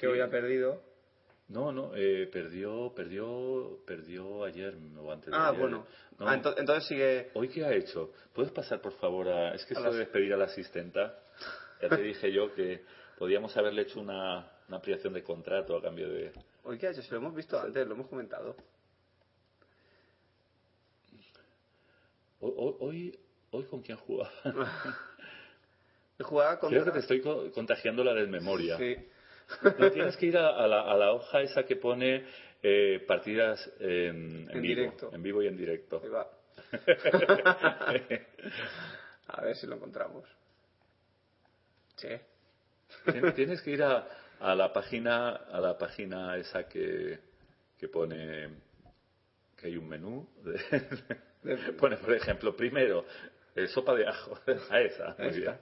Sí. 0.00 0.06
hoy 0.06 0.20
ha 0.20 0.28
perdido. 0.30 0.80
No, 1.48 1.70
no, 1.70 1.92
eh, 1.94 2.28
perdió, 2.32 2.92
perdió, 2.94 3.78
perdió 3.86 4.44
ayer 4.44 4.74
o 4.98 5.12
antes 5.12 5.30
de 5.30 5.36
Ah, 5.36 5.48
ayer. 5.48 5.60
bueno. 5.60 5.86
No. 6.18 6.28
Ah, 6.28 6.36
ento- 6.36 6.54
entonces 6.56 6.86
sigue... 6.88 7.30
¿Hoy 7.34 7.48
qué 7.48 7.64
ha 7.64 7.72
hecho? 7.72 8.12
¿Puedes 8.32 8.50
pasar, 8.52 8.80
por 8.80 8.92
favor, 8.94 9.28
a... 9.28 9.54
Es 9.54 9.64
que 9.66 9.74
A 9.74 9.78
eso 9.78 9.84
las- 9.86 9.92
de 9.94 10.00
despedir 10.00 10.32
a 10.32 10.36
la 10.36 10.46
asistenta, 10.46 11.18
ya 11.82 11.88
te 11.88 11.96
dije 12.02 12.32
yo 12.32 12.54
que 12.54 12.82
podíamos 13.18 13.56
haberle 13.56 13.82
hecho 13.82 14.00
una, 14.00 14.50
una 14.68 14.76
ampliación 14.76 15.12
de 15.12 15.22
contrato 15.22 15.76
a 15.76 15.82
cambio 15.82 16.08
de... 16.08 16.32
¿Hoy 16.66 16.78
qué 16.78 16.88
ha 16.88 16.90
hecho? 16.90 17.02
Si 17.02 17.10
lo 17.12 17.18
hemos 17.18 17.34
visto 17.34 17.58
antes, 17.60 17.86
lo 17.86 17.94
hemos 17.94 18.08
comentado. 18.08 18.56
Hoy, 22.40 23.16
hoy, 23.50 23.64
¿con 23.64 23.82
quién 23.82 23.96
jugaba? 23.98 24.32
Jugaba 26.20 26.58
contra... 26.58 26.82
Creo 26.82 26.84
que 26.86 26.90
te 26.92 26.98
estoy 27.00 27.20
co- 27.20 27.50
contagiando 27.52 28.02
la 28.02 28.14
desmemoria. 28.14 28.76
Sí. 28.78 28.96
No, 29.78 29.90
tienes 29.92 30.16
que 30.16 30.26
ir 30.26 30.36
a, 30.38 30.48
a 30.48 30.66
la, 30.66 30.80
a 30.80 30.96
la 30.96 31.12
hoja 31.12 31.40
esa 31.42 31.64
que 31.64 31.76
pone 31.76 32.24
eh, 32.62 33.04
partidas 33.06 33.70
en, 33.78 34.48
en 34.50 34.56
En 34.56 34.62
vivo, 34.62 34.80
directo. 34.80 35.10
en 35.12 35.22
vivo 35.22 35.42
y 35.42 35.46
en 35.46 35.56
directo. 35.56 36.00
Ahí 36.02 36.08
va. 36.08 36.26
A 39.28 39.40
ver 39.42 39.56
si 39.56 39.66
lo 39.66 39.76
encontramos. 39.76 40.24
Sí. 41.96 42.08
Tien- 43.04 43.34
Tienes 43.34 43.60
que 43.62 43.70
ir 43.72 43.82
a, 43.82 44.08
a 44.40 44.54
la 44.54 44.72
página 44.72 45.30
a 45.30 45.60
la 45.60 45.76
página 45.78 46.36
esa 46.36 46.68
que, 46.68 47.18
que 47.78 47.88
pone 47.88 48.48
que 49.56 49.66
hay 49.68 49.76
un 49.76 49.88
menú. 49.88 50.28
de- 50.44 51.72
pone, 51.78 51.96
por 51.96 52.12
ejemplo, 52.12 52.56
primero 52.56 53.04
eh, 53.54 53.66
sopa 53.68 53.94
de 53.94 54.06
ajo. 54.06 54.38
A 54.70 54.80
esa. 54.80 55.14
Muy 55.18 55.30
bien. 55.40 55.54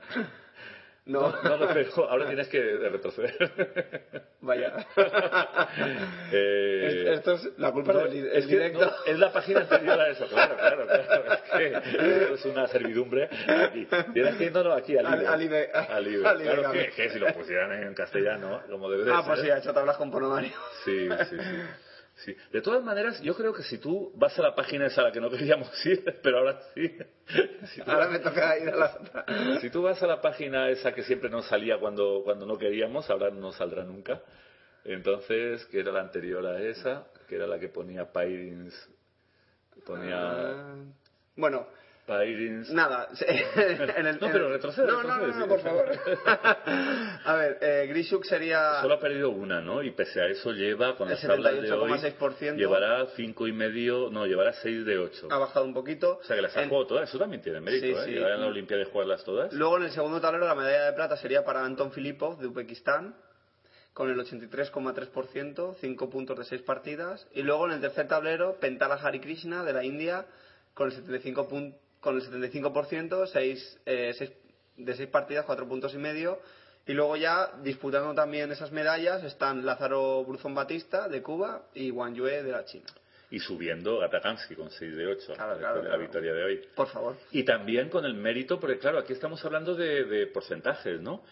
No, 1.06 1.34
No, 1.42 1.56
no 1.58 1.74
veo. 1.74 2.08
Ahora 2.08 2.26
tienes 2.26 2.48
que 2.48 2.60
retroceder. 2.78 4.24
vaya. 4.40 4.72
Eh, 6.32 6.86
Es- 7.12 7.18
Esto 7.18 7.32
es 7.32 7.48
la 7.58 7.70
culpa 7.72 7.92
no, 7.92 8.00
del 8.00 8.26
es 8.28 8.46
que 8.46 8.52
directo. 8.52 8.80
no, 8.80 8.92
es 9.06 9.18
la 9.18 9.32
página 9.32 9.60
anterior 9.60 10.00
a 10.00 10.08
eso, 10.08 10.26
claro, 10.26 10.56
claro, 10.56 10.86
claro. 10.86 11.32
Es 11.32 11.40
que 11.42 12.34
es 12.34 12.44
una 12.46 12.66
servidumbre 12.68 13.28
aquí. 13.46 13.86
Tienes 14.12 14.36
que 14.36 14.50
no, 14.50 14.72
aquí, 14.72 14.96
al 14.96 15.06
IBE. 15.06 15.26
al 15.26 15.42
IBE. 15.42 15.70
Al 15.72 16.06
IBE. 16.06 16.26
Al 16.26 16.40
IBE, 16.40 16.54
Claro 16.54 16.72
que, 16.72 16.90
que 16.90 17.10
si 17.10 17.18
lo 17.18 17.26
pusieran 17.34 17.72
en 17.72 17.94
castellano, 17.94 18.62
como 18.70 18.90
debe 18.90 19.04
de 19.04 19.12
Ah, 19.12 19.16
ser. 19.22 19.26
pues 19.26 19.40
sí, 19.42 19.50
ha 19.50 19.58
hecho 19.58 19.72
tablas 19.72 19.96
con 19.96 20.10
Ponomario. 20.10 20.52
Sí, 20.84 21.08
sí, 21.30 21.36
sí. 21.38 21.60
Sí. 22.24 22.34
De 22.52 22.60
todas 22.62 22.82
maneras, 22.82 23.20
yo 23.22 23.34
creo 23.34 23.52
que 23.52 23.62
si 23.62 23.78
tú 23.78 24.12
vas 24.16 24.38
a 24.38 24.42
la 24.42 24.54
página 24.54 24.86
esa 24.86 25.02
a 25.02 25.04
la 25.04 25.12
que 25.12 25.20
no 25.20 25.28
queríamos 25.30 25.68
ir, 25.86 26.02
pero 26.22 26.38
ahora 26.38 26.58
sí. 26.74 26.96
Si 27.74 27.80
Ahora 27.86 28.08
me 28.08 28.18
toca 28.18 28.58
ir 28.58 28.68
a 28.68 28.76
la 28.76 28.96
otra. 29.00 29.60
si 29.60 29.70
tú 29.70 29.82
vas 29.82 30.02
a 30.02 30.06
la 30.06 30.20
página 30.20 30.68
esa 30.70 30.92
que 30.94 31.02
siempre 31.02 31.28
nos 31.30 31.46
salía 31.46 31.78
cuando, 31.78 32.22
cuando 32.24 32.46
no 32.46 32.56
queríamos, 32.58 33.08
ahora 33.10 33.30
no 33.30 33.52
saldrá 33.52 33.84
nunca. 33.84 34.22
Entonces, 34.84 35.64
que 35.66 35.80
era 35.80 35.92
la 35.92 36.00
anterior 36.00 36.44
a 36.46 36.60
esa, 36.60 37.06
que 37.28 37.36
era 37.36 37.46
la 37.46 37.58
que 37.58 37.68
ponía 37.68 38.12
Pyrins. 38.12 38.88
Ponía 39.86 40.20
Ah, 40.20 40.74
Bueno, 41.36 41.66
Pyrins. 42.06 42.70
nada. 42.70 43.08
en 43.96 44.06
el- 44.06 44.20
No, 44.20 44.28
pero 44.30 44.48
retrocede, 44.50 44.86
No, 44.86 45.02
no, 45.02 45.16
no, 45.18 45.26
no, 45.26 45.46
por 45.48 45.60
favor. 45.60 45.86
A 47.24 47.34
ver, 47.36 47.58
eh, 47.62 47.86
Grishuk 47.88 48.24
sería... 48.24 48.80
Solo 48.82 48.94
ha 48.94 49.00
perdido 49.00 49.30
una, 49.30 49.60
¿no? 49.62 49.82
Y 49.82 49.90
pese 49.92 50.20
a 50.20 50.26
eso 50.26 50.52
lleva, 50.52 50.96
con 50.96 51.08
El 51.08 51.14
las 51.14 51.22
tablas 51.26 51.54
de 51.62 51.72
hoy, 51.72 51.90
78,6%. 51.92 52.56
llevará 52.56 53.06
cinco 53.16 53.46
y 53.48 53.52
medio, 53.52 54.10
no, 54.10 54.26
llevará 54.26 54.52
seis 54.52 54.84
de 54.84 54.98
ocho. 54.98 55.28
Ha 55.30 55.38
bajado 55.38 55.64
un 55.64 55.72
poquito. 55.72 56.18
O 56.20 56.24
sea 56.24 56.36
que 56.36 56.42
las 56.42 56.54
ha 56.56 56.62
En- 56.62 56.68
jugado 56.68 56.86
todas, 56.88 57.08
eso 57.08 57.18
también 57.18 57.40
tiene 57.42 57.60
mérito, 57.60 57.86
Sí, 57.86 57.92
¿eh? 57.92 58.04
sí. 58.04 58.10
Llegar 58.12 58.32
a 58.32 58.36
la 58.36 58.46
Olimpiada 58.46 58.82
y 58.82 58.86
jugarlas 58.86 59.24
todas. 59.24 59.52
Luego 59.54 59.78
en 59.78 59.84
el 59.84 59.90
segundo 59.90 60.20
tablero 60.20 60.46
la 60.46 60.54
medalla 60.54 60.84
de 60.86 60.92
plata 60.92 61.16
sería 61.16 61.44
para 61.44 61.64
Anton 61.64 61.90
Filipov 61.92 62.38
de 62.38 62.46
Uzbekistán 62.48 63.14
con 63.94 64.10
el 64.10 64.18
83,3%, 64.18 65.76
5 65.80 66.10
puntos 66.10 66.38
de 66.38 66.44
6 66.44 66.62
partidas. 66.62 67.26
Y 67.32 67.42
luego 67.42 67.66
en 67.66 67.72
el 67.72 67.80
tercer 67.80 68.08
tablero 68.08 68.56
Pentala 68.60 68.96
Hari 68.96 69.20
Krishna 69.20 69.64
de 69.64 69.72
la 69.72 69.84
India 69.84 70.26
con 70.74 70.88
el 70.88 70.92
75 70.92 71.48
pun- 71.48 71.74
con 72.04 72.16
el 72.16 72.22
75%, 72.22 73.26
6, 73.26 73.80
de 74.76 74.94
6 74.96 75.08
partidas, 75.08 75.44
4 75.46 75.66
puntos 75.66 75.92
y 75.94 75.98
medio. 75.98 76.38
Y 76.86 76.92
luego 76.92 77.16
ya 77.16 77.50
disputando 77.62 78.14
también 78.14 78.52
esas 78.52 78.70
medallas 78.70 79.24
están 79.24 79.64
Lázaro 79.64 80.22
Bruzón 80.24 80.54
Batista 80.54 81.08
de 81.08 81.22
Cuba 81.22 81.62
y 81.74 81.90
Wang 81.90 82.14
Yue 82.14 82.42
de 82.42 82.52
la 82.52 82.64
China. 82.66 82.84
Y 83.30 83.40
subiendo 83.40 83.98
Gatakansky 84.00 84.54
con 84.54 84.70
6 84.70 84.94
de 84.94 85.06
8 85.06 85.32
Claro, 85.34 85.56
claro, 85.58 85.58
después 85.58 85.74
de 85.76 85.82
la 85.82 85.88
claro. 85.88 86.00
victoria 86.02 86.32
de 86.34 86.44
hoy. 86.44 86.60
Por 86.76 86.86
favor. 86.88 87.16
Y 87.32 87.42
también 87.42 87.88
con 87.88 88.04
el 88.04 88.12
mérito, 88.14 88.60
porque 88.60 88.78
claro, 88.78 88.98
aquí 88.98 89.14
estamos 89.14 89.42
hablando 89.44 89.74
de, 89.74 90.04
de 90.04 90.26
porcentajes, 90.26 91.00
¿no? 91.00 91.22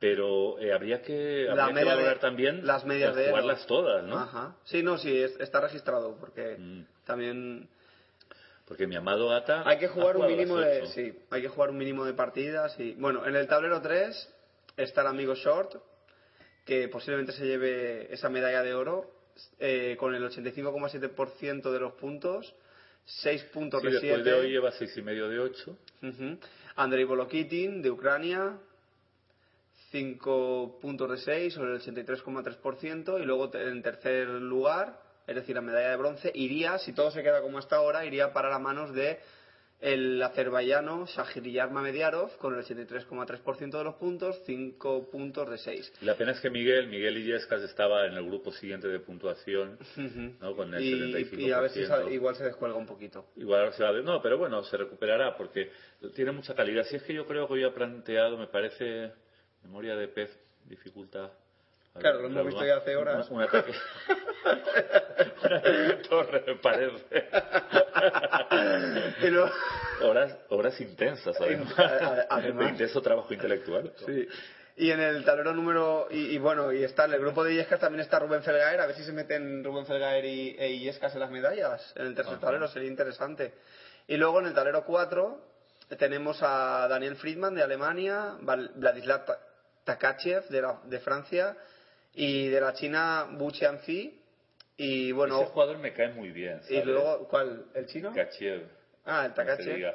Pero 0.00 0.58
eh, 0.58 0.72
habría 0.72 1.02
que, 1.02 1.44
La 1.48 1.64
habría 1.64 1.66
que 1.68 1.72
media 1.74 1.90
de- 1.90 1.96
valorar 1.96 2.18
también 2.18 2.66
las 2.66 2.84
medias 2.84 3.14
de 3.14 3.28
jugarlas 3.28 3.66
todas, 3.66 4.02
¿no? 4.04 4.18
Ajá. 4.18 4.56
Sí, 4.64 4.82
no, 4.82 4.96
sí, 4.98 5.14
es- 5.22 5.38
está 5.38 5.60
registrado 5.60 6.16
porque 6.18 6.56
Mm. 6.58 6.84
también 7.04 7.68
Porque 8.66 8.86
mi 8.86 8.96
amado 8.96 9.28
Gata. 9.28 9.62
Hay 9.68 9.78
que 9.78 9.88
jugar 9.88 10.16
un 10.16 10.26
mínimo 10.26 10.56
de, 10.56 10.86
sí, 10.88 11.12
hay 11.30 11.42
que 11.42 11.48
jugar 11.48 11.70
un 11.70 11.76
mínimo 11.76 12.04
de 12.04 12.14
partidas 12.14 12.78
y 12.80 12.94
bueno, 12.94 13.26
en 13.26 13.36
el 13.36 13.46
tablero 13.46 13.80
3 13.82 14.34
está 14.76 15.02
el 15.02 15.08
amigo 15.08 15.34
Short 15.34 15.76
que 16.64 16.88
posiblemente 16.88 17.32
se 17.32 17.44
lleve 17.44 18.12
esa 18.12 18.30
medalla 18.30 18.62
de 18.62 18.74
oro 18.74 19.10
eh, 19.58 19.96
con 19.98 20.14
el 20.14 20.22
85,7% 20.24 21.70
de 21.70 21.78
los 21.78 21.92
puntos, 21.94 22.54
6 23.04 23.44
puntos 23.52 23.82
Sí, 23.82 23.86
de 23.88 23.92
después 23.92 24.14
7. 24.22 24.30
de 24.30 24.34
hoy 24.34 24.50
lleva 24.50 24.72
seis 24.72 24.96
y 24.96 25.02
medio 25.02 25.28
de 25.28 25.38
8. 25.40 25.78
Ujú. 26.02 26.38
Andrei 26.76 27.04
Volokitin 27.04 27.82
de 27.82 27.90
Ucrania 27.90 28.56
5 29.90 30.78
puntos 30.80 31.10
de 31.10 31.18
6 31.18 31.54
sobre 31.54 31.74
el 31.74 31.80
83,3% 31.80 33.20
y 33.20 33.24
luego 33.26 33.50
en 33.54 33.82
tercer 33.82 34.28
lugar, 34.28 34.98
es 35.26 35.34
decir, 35.34 35.54
la 35.54 35.60
medalla 35.62 35.90
de 35.90 35.96
bronce, 35.96 36.30
iría, 36.34 36.78
si 36.78 36.92
todo 36.92 37.10
se 37.10 37.22
queda 37.22 37.40
como 37.42 37.58
hasta 37.58 37.76
ahora, 37.76 38.04
iría 38.04 38.32
para 38.32 38.48
las 38.50 38.60
manos 38.60 38.92
de 38.94 39.20
el 39.80 40.22
azerbaiyano 40.22 41.04
Shahryar 41.06 41.70
Mamediarov 41.70 42.38
con 42.38 42.54
el 42.54 42.64
83,3% 42.64 43.76
de 43.76 43.84
los 43.84 43.94
puntos, 43.96 44.40
5 44.46 45.10
puntos 45.10 45.50
de 45.50 45.58
6. 45.58 45.92
La 46.02 46.14
pena 46.14 46.32
es 46.32 46.40
que 46.40 46.48
Miguel, 46.48 46.86
Miguel 46.88 47.18
Illescas 47.18 47.60
estaba 47.60 48.06
en 48.06 48.14
el 48.14 48.24
grupo 48.24 48.50
siguiente 48.52 48.88
de 48.88 48.98
puntuación, 49.00 49.76
¿no? 50.40 50.56
Con 50.56 50.72
el 50.72 50.82
Y, 50.82 51.12
75%. 51.12 51.38
y 51.38 51.52
a 51.52 51.60
ver 51.60 51.70
si 51.70 51.84
sale- 51.84 52.14
igual 52.14 52.34
se 52.34 52.44
descuelga 52.44 52.78
un 52.78 52.86
poquito. 52.86 53.26
Igual 53.36 53.74
se 53.74 53.82
va 53.84 53.92
No, 53.92 54.22
pero 54.22 54.38
bueno, 54.38 54.62
se 54.64 54.76
recuperará 54.78 55.36
porque 55.36 55.70
tiene 56.14 56.32
mucha 56.32 56.54
calidad. 56.54 56.84
Si 56.84 56.96
es 56.96 57.02
que 57.02 57.12
yo 57.12 57.26
creo 57.26 57.46
que 57.46 57.52
hoy 57.54 57.64
ha 57.64 57.74
planteado, 57.74 58.38
me 58.38 58.46
parece, 58.46 59.12
memoria 59.64 59.96
de 59.96 60.08
pez, 60.08 60.30
dificultad. 60.66 61.30
Claro, 61.98 62.20
lo 62.22 62.28
hemos 62.28 62.46
visto 62.46 62.64
ya 62.64 62.76
hace 62.78 62.96
horas. 62.96 63.28
Un, 63.28 63.36
un 63.36 63.42
ataque. 63.42 63.72
un 65.44 65.52
ataque 65.52 65.70
de 65.70 65.94
torre, 66.08 66.44
me 66.46 66.54
parece. 66.56 67.28
Luego- 69.30 69.50
horas, 70.02 70.36
horas 70.48 70.80
intensas, 70.80 71.36
además. 71.40 71.74
Ade- 71.78 72.26
además. 72.28 72.64
De 72.66 72.70
intenso 72.72 73.00
trabajo 73.02 73.32
intelectual. 73.32 73.92
Sí. 74.06 74.28
Y 74.76 74.90
en 74.90 75.00
el 75.00 75.24
tablero 75.24 75.52
número. 75.54 76.08
Y, 76.10 76.34
y 76.34 76.38
bueno, 76.38 76.72
y 76.72 76.82
está 76.82 77.04
en 77.04 77.12
el 77.14 77.20
grupo 77.20 77.44
de 77.44 77.52
Illescas 77.52 77.78
también 77.80 78.00
está 78.00 78.18
Rubén 78.18 78.42
Felgaer. 78.42 78.80
A 78.80 78.86
ver 78.86 78.96
si 78.96 79.04
se 79.04 79.12
meten 79.12 79.62
Rubén 79.62 79.86
Felgaer 79.86 80.24
y, 80.24 80.56
e 80.58 80.70
Illescas 80.72 81.14
en 81.14 81.20
las 81.20 81.30
medallas. 81.30 81.92
En 81.96 82.06
el 82.06 82.14
tercer 82.14 82.34
Ajá. 82.34 82.40
tablero 82.46 82.68
sería 82.68 82.88
interesante. 82.88 83.54
Y 84.08 84.16
luego 84.16 84.40
en 84.40 84.46
el 84.46 84.54
tablero 84.54 84.84
4 84.84 85.40
tenemos 85.98 86.38
a 86.42 86.88
Daniel 86.88 87.16
Friedman 87.16 87.54
de 87.54 87.62
Alemania, 87.62 88.34
Vladislav 88.40 89.24
Ta- 89.26 89.38
Takachev 89.84 90.48
de, 90.48 90.62
la- 90.62 90.80
de 90.84 90.98
Francia 91.00 91.56
y 92.14 92.48
de 92.48 92.60
la 92.60 92.72
China 92.74 93.26
Bu 93.30 93.50
Qianfi. 93.52 94.20
Y 94.76 95.12
bueno. 95.12 95.40
Ese 95.42 95.50
jugador 95.50 95.78
me 95.78 95.92
cae 95.92 96.08
muy 96.08 96.30
bien. 96.30 96.60
y 96.64 96.74
¿sabes? 96.74 96.86
luego, 96.86 97.28
¿cuál? 97.28 97.66
¿El 97.74 97.86
chino? 97.86 98.12
Kachiev. 98.12 98.66
Ah, 99.04 99.26
el 99.26 99.34
Takachev. 99.34 99.94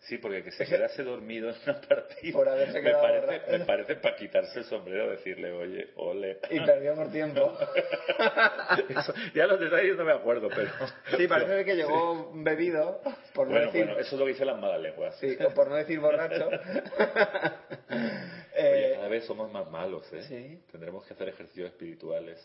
Sí, 0.00 0.16
porque 0.18 0.44
que 0.44 0.52
se 0.52 0.64
quedase 0.64 1.02
dormido 1.02 1.50
en 1.50 1.56
una 1.66 1.80
partida. 1.80 2.32
Por 2.32 2.48
haberse 2.48 2.80
me, 2.80 2.92
parece, 2.92 3.58
me 3.58 3.64
parece 3.64 3.96
para 3.96 4.14
quitarse 4.14 4.60
el 4.60 4.64
sombrero 4.66 5.10
decirle, 5.10 5.50
oye, 5.50 5.88
ole. 5.96 6.38
Y 6.50 6.60
perdió 6.60 6.94
por 6.94 7.10
tiempo. 7.10 7.58
Eso, 8.88 9.12
ya 9.34 9.46
los 9.48 9.58
detalles 9.58 9.96
no 9.96 10.04
me 10.04 10.12
acuerdo, 10.12 10.48
pero. 10.54 10.70
Sí, 11.16 11.26
parece 11.26 11.64
que 11.64 11.74
llegó 11.74 12.30
bebido, 12.32 13.00
por 13.34 13.48
no 13.48 13.54
Bueno, 13.54 13.66
decir, 13.66 13.86
bueno, 13.86 13.98
eso 14.00 14.14
es 14.14 14.18
lo 14.20 14.24
que 14.26 14.32
dicen 14.32 14.46
las 14.46 14.60
malas 14.60 14.80
lenguas. 14.80 15.16
sí, 15.18 15.36
o 15.44 15.50
por 15.52 15.68
no 15.68 15.74
decir 15.74 15.98
borracho. 15.98 16.48
Oye, 17.90 17.98
Eh, 18.60 18.92
cada 18.94 19.08
vez 19.08 19.24
somos 19.24 19.50
más 19.52 19.68
malos, 19.70 20.12
¿eh? 20.12 20.22
sí. 20.22 20.62
Tendremos 20.70 21.04
que 21.06 21.14
hacer 21.14 21.28
ejercicios 21.28 21.70
espirituales 21.70 22.38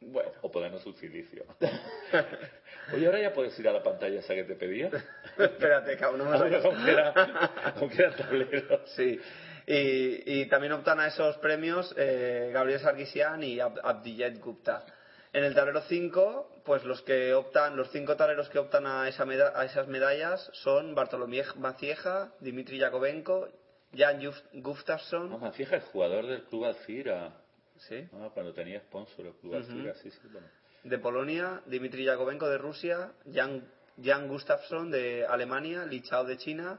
bueno, 0.00 0.30
o 0.42 0.50
ponernos 0.50 0.84
un 0.86 0.94
silicio. 0.96 1.44
Oye, 2.94 3.06
ahora 3.06 3.20
ya 3.20 3.32
puedes 3.32 3.58
ir 3.58 3.68
a 3.68 3.72
la 3.72 3.82
pantalla 3.82 4.20
esa 4.20 4.34
que 4.34 4.44
te 4.44 4.54
pedía. 4.54 4.90
espérate, 5.38 5.96
cabrón, 5.96 6.30
no 6.30 6.38
me 6.38 6.56
aunque 7.76 8.02
era, 8.02 8.16
tableros. 8.16 8.90
Sí. 8.94 9.20
Y, 9.66 10.40
y 10.42 10.46
también 10.46 10.72
optan 10.74 11.00
a 11.00 11.08
esos 11.08 11.36
premios 11.38 11.92
eh, 11.98 12.50
Gabriel 12.52 12.78
Sargisian 12.80 13.42
y 13.42 13.56
Ab- 13.58 13.80
Abdijet 13.82 14.38
Gupta. 14.38 14.84
En 15.32 15.42
el 15.44 15.54
tablero 15.54 15.82
5, 15.82 16.62
pues 16.64 16.84
los 16.84 17.02
que 17.02 17.34
optan, 17.34 17.76
los 17.76 17.90
cinco 17.90 18.16
tableros 18.16 18.48
que 18.48 18.58
optan 18.58 18.86
a, 18.86 19.08
esa 19.08 19.24
meda- 19.26 19.52
a 19.58 19.64
esas 19.64 19.86
medallas 19.88 20.48
son 20.54 20.94
Bartolomé 20.94 21.42
Macieja, 21.56 22.32
Dimitri 22.40 22.78
Yakovenko, 22.78 23.48
Jan 23.94 24.20
Gustafsson, 24.54 25.30
No, 25.30 25.38
Macieja 25.38 25.76
es 25.76 25.84
jugador 25.84 26.26
del 26.26 26.44
Club 26.44 26.66
Alcira. 26.66 27.32
Sí, 27.78 28.08
Ah, 28.12 28.30
cuando 28.32 28.52
tenía 28.52 28.80
sponsor 28.80 29.26
el 29.26 29.34
Club 29.34 29.54
Alcira, 29.56 29.94
sí, 29.94 30.10
sí, 30.10 30.18
bueno. 30.30 30.46
de 30.84 30.98
Polonia, 30.98 31.62
Dimitri 31.66 32.04
Yakovenko 32.04 32.48
de 32.48 32.58
Rusia, 32.58 33.12
Jan, 33.32 33.68
Jan 34.02 34.28
Gustafsson 34.28 34.90
de 34.90 35.26
Alemania, 35.26 35.84
Li 35.84 36.00
Chao 36.02 36.24
de 36.24 36.36
China 36.36 36.78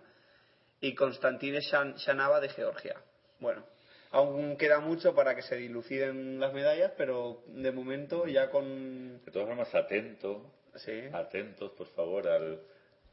y 0.81 0.93
Konstantine 0.95 1.59
Shan- 1.61 1.95
Shanava 1.97 2.39
de 2.39 2.49
Georgia. 2.49 2.95
Bueno, 3.39 3.63
aún 4.11 4.55
queda 4.57 4.79
mucho 4.79 5.13
para 5.15 5.35
que 5.35 5.41
se 5.41 5.55
diluciden 5.55 6.39
las 6.39 6.53
medallas, 6.53 6.91
pero 6.97 7.41
de 7.47 7.71
momento 7.71 8.27
ya 8.27 8.49
con... 8.49 9.23
De 9.25 9.31
todas 9.31 9.47
formas, 9.47 9.73
atento, 9.75 10.53
Sí, 10.75 11.05
atentos, 11.11 11.71
por 11.71 11.87
favor, 11.87 12.27
al, 12.27 12.61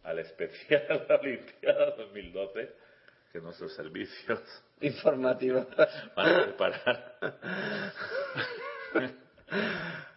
al 0.03 0.19
especial 0.19 0.87
de 0.89 1.07
la 1.09 1.17
Olimpiada 1.17 1.91
2012, 1.93 2.71
que 3.35 3.41
nuestros 3.41 3.75
servicios 3.75 4.41
informativo. 4.81 5.67
van 6.15 6.29
a 6.37 6.45
preparar. 6.45 7.17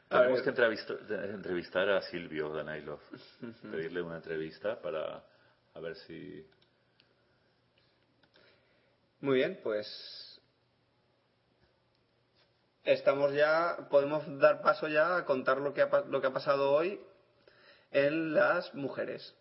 A 0.10 0.20
Tenemos 0.20 0.36
ver. 0.36 0.44
que 0.44 0.50
entrevistar, 0.50 0.98
entrevistar 1.10 1.90
a 1.90 2.02
Silvio 2.04 2.54
Danailov, 2.54 3.00
pedirle 3.72 4.04
una 4.04 4.18
entrevista 4.18 4.80
para 4.80 5.24
a 5.74 5.80
ver 5.80 5.96
si... 5.96 6.46
Muy 9.22 9.38
bien, 9.38 9.60
pues 9.64 10.40
estamos 12.84 13.34
ya, 13.34 13.88
podemos 13.90 14.24
dar 14.38 14.62
paso 14.62 14.88
ya 14.88 15.18
a 15.18 15.26
contar 15.26 15.58
lo 15.58 15.74
que 15.74 15.82
ha, 15.82 16.02
lo 16.02 16.22
que 16.22 16.28
ha 16.28 16.34
pasado 16.34 16.72
hoy 16.72 17.02
en 17.90 18.36
las 18.36 18.74
mujeres. 18.76 19.36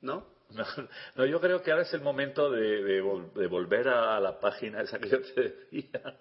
¿No? 0.00 0.26
No, 0.50 0.64
no, 1.16 1.26
yo 1.26 1.40
creo 1.40 1.62
que 1.62 1.70
ahora 1.70 1.82
es 1.82 1.92
el 1.94 2.00
momento 2.00 2.50
de, 2.50 2.82
de 2.82 3.02
vol- 3.02 3.32
de 3.34 3.46
volver 3.46 3.88
a 3.88 4.18
la 4.20 4.38
página 4.40 4.82
esa 4.82 4.98
que 4.98 5.08
yo 5.08 5.20
te 5.22 5.42
decía. 5.42 6.18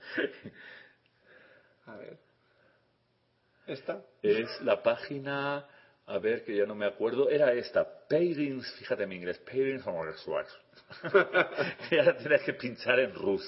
A 1.86 1.96
ver. 1.98 2.18
¿Esta? 3.68 4.02
Es 4.22 4.62
la 4.62 4.82
página, 4.82 5.66
a 6.06 6.18
ver 6.20 6.44
que 6.44 6.56
ya 6.56 6.66
no 6.66 6.76
me 6.76 6.86
acuerdo, 6.86 7.30
era 7.30 7.52
esta, 7.54 7.86
Pairings, 8.10 8.70
fíjate 8.80 9.04
en 9.04 9.10
mi 9.10 9.16
inglés, 9.16 9.40
Pairings 9.40 9.86
y 11.92 11.98
ahora 11.98 12.18
tienes 12.18 12.42
que 12.44 12.54
pinchar 12.54 13.00
en 13.00 13.14
Rus. 13.14 13.44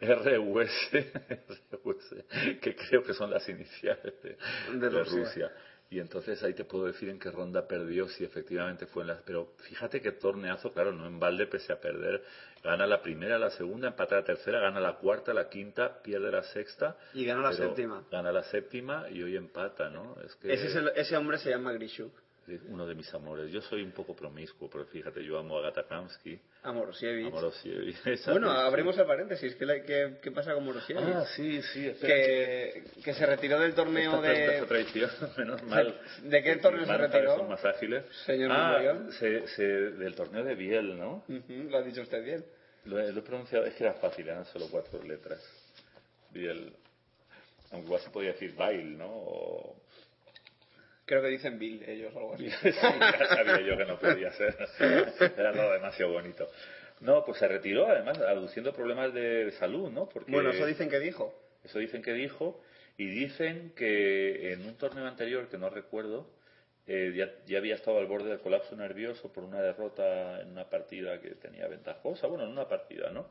RUS, 0.00 0.70
RUS, 1.84 2.14
que 2.60 2.74
creo 2.74 3.02
que 3.02 3.12
son 3.12 3.30
las 3.30 3.46
iniciales 3.48 4.14
de, 4.22 4.36
De 4.72 4.78
de 4.78 4.88
Rusia. 5.04 5.18
Rusia. 5.18 5.52
Y 5.92 5.98
entonces 5.98 6.40
ahí 6.44 6.54
te 6.54 6.64
puedo 6.64 6.86
decir 6.86 7.08
en 7.08 7.18
qué 7.18 7.32
ronda 7.32 7.66
perdió, 7.66 8.08
si 8.08 8.22
efectivamente 8.22 8.86
fue 8.86 9.02
en 9.02 9.08
las... 9.08 9.22
Pero 9.22 9.54
fíjate 9.68 10.00
qué 10.00 10.12
torneazo, 10.12 10.72
claro, 10.72 10.92
no 10.92 11.04
en 11.04 11.18
balde 11.18 11.48
pese 11.48 11.72
a 11.72 11.80
perder. 11.80 12.22
Gana 12.62 12.86
la 12.86 13.02
primera, 13.02 13.40
la 13.40 13.50
segunda, 13.50 13.88
empata 13.88 14.14
la 14.14 14.24
tercera, 14.24 14.60
gana 14.60 14.78
la 14.78 14.98
cuarta, 14.98 15.34
la 15.34 15.48
quinta, 15.48 16.00
pierde 16.00 16.30
la 16.30 16.44
sexta. 16.44 16.96
Y 17.12 17.24
gana 17.24 17.42
la 17.42 17.52
séptima. 17.54 18.04
Gana 18.08 18.30
la 18.30 18.44
séptima 18.44 19.10
y 19.10 19.20
hoy 19.20 19.34
empata, 19.36 19.90
¿no? 19.90 20.14
Es 20.24 20.36
que 20.36 20.52
Ese, 20.52 20.68
es 20.68 20.76
el- 20.76 20.92
ese 20.94 21.16
hombre 21.16 21.38
se 21.38 21.50
llama 21.50 21.72
Grishuk. 21.72 22.12
Uno 22.68 22.86
de 22.86 22.94
mis 22.94 23.12
amores. 23.14 23.50
Yo 23.52 23.60
soy 23.62 23.82
un 23.82 23.92
poco 23.92 24.14
promiscuo, 24.16 24.68
pero 24.70 24.84
fíjate, 24.86 25.22
yo 25.24 25.38
amo 25.38 25.56
a 25.56 25.60
Agatha 25.60 25.86
Kamsky, 25.86 26.40
A. 26.62 26.72
Esa 28.06 28.32
Bueno, 28.32 28.50
abrimos 28.50 28.96
el 28.98 29.06
paréntesis. 29.06 29.54
¿Qué, 29.56 29.66
le- 29.66 29.82
qué- 29.84 30.18
qué 30.22 30.30
pasa 30.30 30.54
con 30.54 30.64
Morosievich? 30.64 31.04
Ah, 31.04 31.24
sí, 31.36 31.60
sí, 31.62 31.86
espera. 31.88 32.14
que, 32.14 32.84
que 33.04 33.14
se 33.14 33.26
retiró 33.26 33.58
del 33.60 33.74
torneo 33.74 34.20
de... 34.20 34.62
traición, 34.66 35.10
menos 35.38 35.62
mal. 35.64 36.00
¿De 36.22 36.42
qué 36.42 36.56
torneo 36.56 36.86
se 36.86 36.96
retiró? 36.96 37.36
Son 37.36 37.48
más 37.48 37.64
ágiles. 37.64 38.04
Señor 38.26 38.50
ah, 38.52 38.98
se, 39.18 39.46
se- 39.48 39.62
del 39.92 40.14
torneo 40.14 40.44
de 40.44 40.54
Biel, 40.54 40.98
¿no? 40.98 41.24
Lo 41.28 41.78
ha 41.78 41.82
dicho 41.82 42.02
usted 42.02 42.24
bien. 42.24 42.44
Lo 42.84 42.98
he, 42.98 43.12
lo 43.12 43.20
he 43.20 43.22
pronunciado, 43.22 43.66
es 43.66 43.74
que 43.74 43.84
era 43.84 43.94
fácil, 43.94 44.26
eran 44.28 44.44
solo 44.46 44.66
cuatro 44.70 45.02
letras. 45.02 45.40
Biel. 46.30 46.72
Aunque 47.72 47.86
igual 47.86 48.00
se 48.00 48.10
podía 48.10 48.32
decir 48.32 48.54
Bail, 48.56 48.96
¿no? 48.98 49.06
O- 49.08 49.76
Creo 51.10 51.22
que 51.22 51.28
dicen 51.28 51.58
Bill 51.58 51.82
ellos 51.88 52.14
o 52.14 52.18
algo 52.20 52.34
así. 52.34 52.48
Sí, 52.62 52.70
ya 52.70 53.26
sabía 53.26 53.60
yo 53.62 53.76
que 53.76 53.84
no 53.84 53.98
podía 53.98 54.30
ser. 54.30 54.56
Era 55.36 55.52
todo 55.52 55.72
demasiado 55.72 56.12
bonito. 56.12 56.48
No, 57.00 57.24
pues 57.24 57.38
se 57.38 57.48
retiró, 57.48 57.88
además, 57.88 58.16
aduciendo 58.20 58.72
problemas 58.72 59.12
de, 59.12 59.46
de 59.46 59.50
salud, 59.52 59.90
¿no? 59.90 60.08
Porque 60.08 60.30
Bueno, 60.30 60.50
eso 60.50 60.64
dicen 60.66 60.88
que 60.88 61.00
dijo. 61.00 61.34
eso 61.64 61.80
dicen 61.80 62.00
que 62.00 62.12
dijo. 62.12 62.62
Y 62.96 63.06
dicen 63.06 63.72
que 63.74 64.52
en 64.52 64.64
un 64.64 64.76
torneo 64.78 65.04
anterior, 65.04 65.48
que 65.48 65.58
no 65.58 65.68
recuerdo, 65.68 66.30
eh, 66.86 67.12
ya, 67.16 67.28
ya 67.44 67.58
había 67.58 67.74
estado 67.74 67.98
al 67.98 68.06
borde 68.06 68.28
del 68.28 68.38
colapso 68.38 68.76
nervioso 68.76 69.32
por 69.32 69.42
una 69.42 69.60
derrota 69.60 70.40
en 70.40 70.52
una 70.52 70.70
partida 70.70 71.20
que 71.20 71.30
tenía 71.30 71.66
ventajosa. 71.66 72.28
Bueno, 72.28 72.44
en 72.44 72.50
una 72.50 72.68
partida, 72.68 73.10
¿no? 73.10 73.26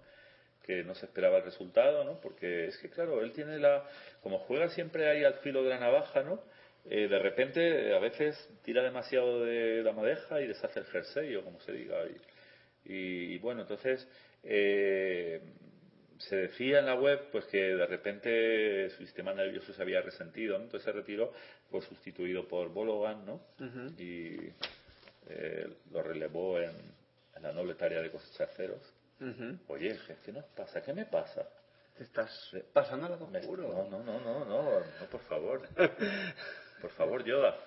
que 0.65 0.83
no 0.83 0.93
se 0.95 1.05
esperaba 1.05 1.37
el 1.37 1.43
resultado, 1.45 2.03
¿no? 2.03 2.19
Porque 2.19 2.67
es 2.67 2.77
que, 2.77 2.89
claro, 2.89 3.21
él 3.21 3.31
tiene 3.31 3.57
la... 3.57 3.85
Como 4.21 4.39
juega 4.39 4.67
siempre 4.69 5.07
ahí 5.09 5.23
al 5.23 5.35
filo 5.35 5.63
de 5.63 5.69
la 5.69 5.79
navaja, 5.79 6.23
¿no? 6.23 6.43
Eh, 6.89 7.07
de 7.07 7.19
repente 7.19 7.93
a 7.93 7.99
veces 7.99 8.35
tira 8.63 8.81
demasiado 8.81 9.45
de 9.45 9.83
la 9.83 9.91
madeja 9.93 10.41
y 10.41 10.47
deshace 10.47 10.79
el 10.79 10.85
jersey 10.87 11.35
o 11.35 11.43
como 11.43 11.59
se 11.61 11.71
diga. 11.71 11.97
Y, 12.85 13.33
y, 13.33 13.37
bueno, 13.39 13.61
entonces 13.61 14.07
eh, 14.43 15.39
se 16.17 16.35
decía 16.35 16.79
en 16.79 16.87
la 16.87 16.95
web 16.95 17.29
pues 17.31 17.45
que 17.45 17.75
de 17.75 17.85
repente 17.85 18.89
su 18.91 19.05
sistema 19.05 19.33
nervioso 19.33 19.71
se 19.71 19.81
había 19.81 20.01
resentido, 20.01 20.57
¿no? 20.57 20.63
entonces 20.65 20.85
se 20.85 20.91
retiró, 20.91 21.31
fue 21.69 21.81
sustituido 21.81 22.47
por 22.47 22.69
Bologan, 22.69 23.25
¿no? 23.25 23.41
Y 23.97 24.35
eh, 25.29 25.67
lo 25.91 26.01
relevó 26.01 26.59
en, 26.59 26.71
en, 27.35 27.43
la 27.43 27.51
noble 27.53 27.75
tarea 27.75 28.01
de 28.01 28.09
cosechar 28.09 28.49
ceros. 28.55 28.81
Oye, 29.67 29.95
¿qué 30.25 30.31
nos 30.31 30.45
pasa? 30.45 30.81
¿Qué 30.81 30.93
me 30.93 31.05
pasa? 31.05 31.47
Te 31.97 32.03
estás 32.03 32.31
pasando 32.73 33.05
a 33.07 33.09
la 33.09 33.17
Me- 33.27 33.41
No, 33.41 33.89
no, 33.89 34.03
no, 34.03 34.19
no, 34.19 34.45
no, 34.45 34.79
no, 34.79 35.05
por 35.11 35.21
favor. 35.21 35.67
Por 36.81 36.91
favor, 36.91 37.23
Yoda. 37.23 37.57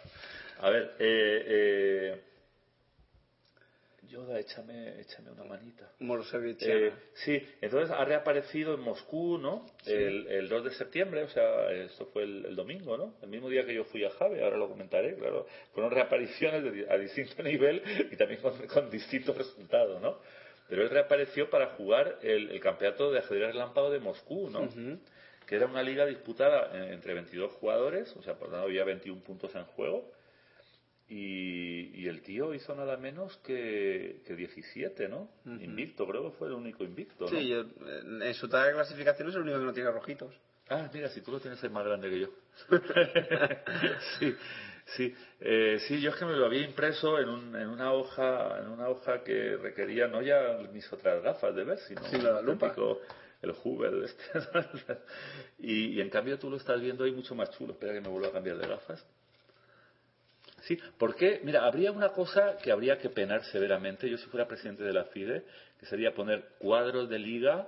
A 0.61 0.71
ver, 0.71 0.95
eh, 0.99 1.45
eh, 1.47 2.21
Yoda, 4.09 4.39
échame, 4.39 5.01
échame 5.01 5.31
una 5.31 5.45
manita. 5.45 5.91
Eh, 6.71 6.93
sí, 7.15 7.49
entonces 7.63 7.91
ha 7.91 8.05
reaparecido 8.05 8.75
en 8.75 8.81
Moscú, 8.81 9.39
¿no? 9.39 9.67
El, 9.87 10.27
el 10.29 10.49
2 10.49 10.65
de 10.65 10.71
septiembre, 10.73 11.23
o 11.23 11.29
sea, 11.29 11.71
esto 11.73 12.07
fue 12.13 12.25
el, 12.25 12.45
el 12.45 12.55
domingo, 12.55 12.99
¿no? 12.99 13.15
El 13.23 13.31
mismo 13.31 13.49
día 13.49 13.65
que 13.65 13.75
yo 13.75 13.85
fui 13.85 14.05
a 14.05 14.11
Jave, 14.11 14.45
ahora 14.45 14.59
lo 14.59 14.69
comentaré, 14.69 15.17
claro. 15.17 15.47
Fueron 15.73 15.91
reapariciones 15.93 16.63
de 16.63 16.87
a 16.91 16.99
distinto 16.99 17.43
nivel 17.43 17.83
y 18.11 18.17
también 18.17 18.41
con, 18.43 18.55
con 18.67 18.91
distintos 18.91 19.37
resultados, 19.37 20.01
¿no? 20.03 20.19
Pero 20.69 20.83
él 20.83 20.91
reapareció 20.91 21.49
para 21.49 21.69
jugar 21.77 22.19
el, 22.23 22.51
el 22.51 22.61
campeonato 22.61 23.11
de 23.13 23.19
ajedrez 23.21 23.53
relámpago 23.53 23.91
de 23.91 23.99
Moscú, 23.99 24.51
¿no? 24.51 24.69
Que 25.47 25.57
era 25.57 25.67
una 25.67 25.83
liga 25.83 26.07
disputada 26.07 26.71
eh, 26.73 26.93
entre 26.93 27.15
22 27.15 27.53
jugadores, 27.53 28.15
o 28.17 28.23
sea, 28.23 28.35
por 28.35 28.49
lo 28.49 28.53
tanto 28.55 28.67
había 28.67 28.85
21 28.85 29.23
puntos 29.23 29.55
en 29.55 29.65
juego. 29.65 30.11
Y, 31.09 31.91
y 32.01 32.09
el 32.09 32.23
tío 32.23 32.55
hizo 32.55 32.75
nada 32.75 32.97
menos 32.97 33.37
que, 33.39 34.23
que 34.27 34.35
17, 34.35 35.09
¿no? 35.09 35.29
Invicto, 35.45 36.07
creo 36.07 36.31
que 36.31 36.39
fue 36.39 36.49
el 36.49 36.55
único 36.55 36.85
invicto, 36.85 37.27
¿no? 37.27 37.31
Sí, 37.31 37.49
yo, 37.49 37.67
en 37.87 38.35
su 38.35 38.49
tabla 38.49 38.69
de 38.69 38.75
clasificación 38.75 39.29
es 39.29 39.35
el 39.35 39.43
único 39.43 39.59
que 39.59 39.65
no 39.65 39.73
tiene 39.75 39.91
rojitos. 39.91 40.35
Ah, 40.71 40.89
mira, 40.95 41.11
si 41.11 41.21
tú 41.21 41.33
lo 41.33 41.41
tienes 41.41 41.63
es 41.63 41.71
más 41.71 41.85
grande 41.85 42.09
que 42.09 42.21
yo. 42.21 42.29
sí, 44.19 44.35
sí. 44.97 45.15
Eh, 45.41 45.79
sí, 45.87 46.01
yo 46.01 46.11
es 46.11 46.17
que 46.17 46.25
me 46.25 46.33
lo 46.33 46.47
había 46.47 46.63
impreso 46.63 47.19
en, 47.19 47.29
un, 47.29 47.57
en 47.57 47.69
una 47.69 47.93
hoja 47.93 48.59
en 48.61 48.69
una 48.69 48.89
hoja 48.89 49.23
que 49.23 49.57
requería 49.57 50.07
no 50.07 50.23
ya 50.23 50.59
mis 50.73 50.91
otras 50.93 51.23
gafas 51.23 51.55
de 51.55 51.65
ver, 51.65 51.79
sino 51.81 52.03
Sí, 52.05 52.19
la 52.19 52.41
lupa. 52.41 52.75
El 53.43 53.51
Hubble 53.51 54.05
este. 54.05 54.99
y, 55.59 56.01
en 56.01 56.09
cambio 56.09 56.39
tú 56.39 56.49
lo 56.49 56.57
estás 56.57 56.81
viendo 56.81 57.05
ahí 57.05 57.13
mucho 57.13 57.35
más 57.35 57.51
chulo. 57.51 57.73
Espera 57.73 57.93
que 57.93 58.01
me 58.01 58.09
vuelva 58.09 58.29
a 58.29 58.33
cambiar 58.33 58.57
de 58.57 58.69
gafas. 58.69 59.05
Sí, 60.63 60.79
porque, 60.97 61.41
mira, 61.43 61.65
habría 61.65 61.91
una 61.91 62.11
cosa 62.11 62.57
que 62.63 62.71
habría 62.71 62.97
que 62.99 63.11
penar 63.11 63.45
severamente, 63.47 64.09
yo 64.09 64.17
si 64.17 64.27
fuera 64.27 64.47
presidente 64.47 64.85
de 64.85 64.93
la 64.93 65.05
FIDE, 65.07 65.45
que 65.81 65.87
sería 65.87 66.15
poner 66.15 66.51
cuadros 66.59 67.09
de 67.09 67.19
liga 67.19 67.67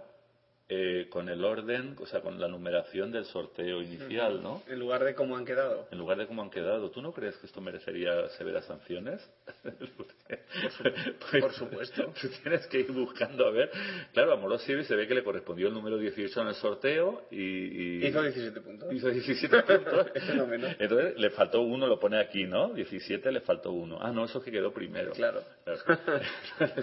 eh, 0.69 1.09
con 1.11 1.29
el 1.29 1.45
orden, 1.45 1.95
o 2.01 2.07
sea, 2.07 2.21
con 2.23 2.41
la 2.41 2.49
numeración 2.49 3.13
del 3.13 3.27
sorteo 3.27 3.83
inicial, 3.83 4.43
¿no? 4.43 4.63
En 4.67 4.79
lugar 4.79 5.05
de 5.05 5.15
cómo 5.15 5.37
han 5.37 5.45
quedado. 5.45 5.87
En 5.91 5.99
lugar 5.99 6.17
de 6.17 6.27
cómo 6.27 6.41
han 6.43 6.49
quedado. 6.51 6.91
¿Tú 6.91 7.03
no 7.03 7.13
crees 7.13 7.37
que 7.37 7.47
esto 7.47 7.61
merecería 7.61 8.29
severas 8.31 8.65
sanciones? 8.65 9.21
por 11.41 11.53
supuesto. 11.53 12.13
Tú 12.21 12.29
tienes 12.43 12.67
que 12.69 12.81
ir 12.81 12.93
buscando 12.93 13.47
a 13.47 13.51
ver. 13.51 13.71
Claro, 14.13 14.33
a 14.33 14.37
Morosivi 14.37 14.85
se 14.85 14.95
ve 14.97 15.07
que 15.07 15.15
le 15.15 15.23
correspondió 15.23 15.69
el 15.69 15.75
número 15.75 15.99
18 15.99 16.41
en 16.43 16.49
el 16.49 16.55
sorteo 16.55 17.27
y... 17.31 18.01
y- 18.01 18.07
Hizo 18.07 18.23
17 18.23 18.61
puntos. 18.61 18.93
Hizo 18.93 19.09
17 19.11 19.63
puntos. 19.63 20.07
Es 20.15 20.25
fenómeno. 20.25 20.69
Entonces 20.79 21.19
le 21.19 21.31
faltó 21.31 21.61
uno, 21.63 21.87
lo 21.87 21.99
pone 21.99 22.19
aquí, 22.19 22.45
¿no? 22.45 22.73
17 22.73 23.31
le 23.33 23.41
faltó 23.41 23.73
uno. 23.73 23.99
Ah, 24.01 24.13
no, 24.13 24.25
eso 24.25 24.39
es 24.39 24.45
que 24.45 24.51
quedó 24.51 24.73
primero. 24.73 25.13
Claro. 25.13 25.43
Claro. 25.65 26.83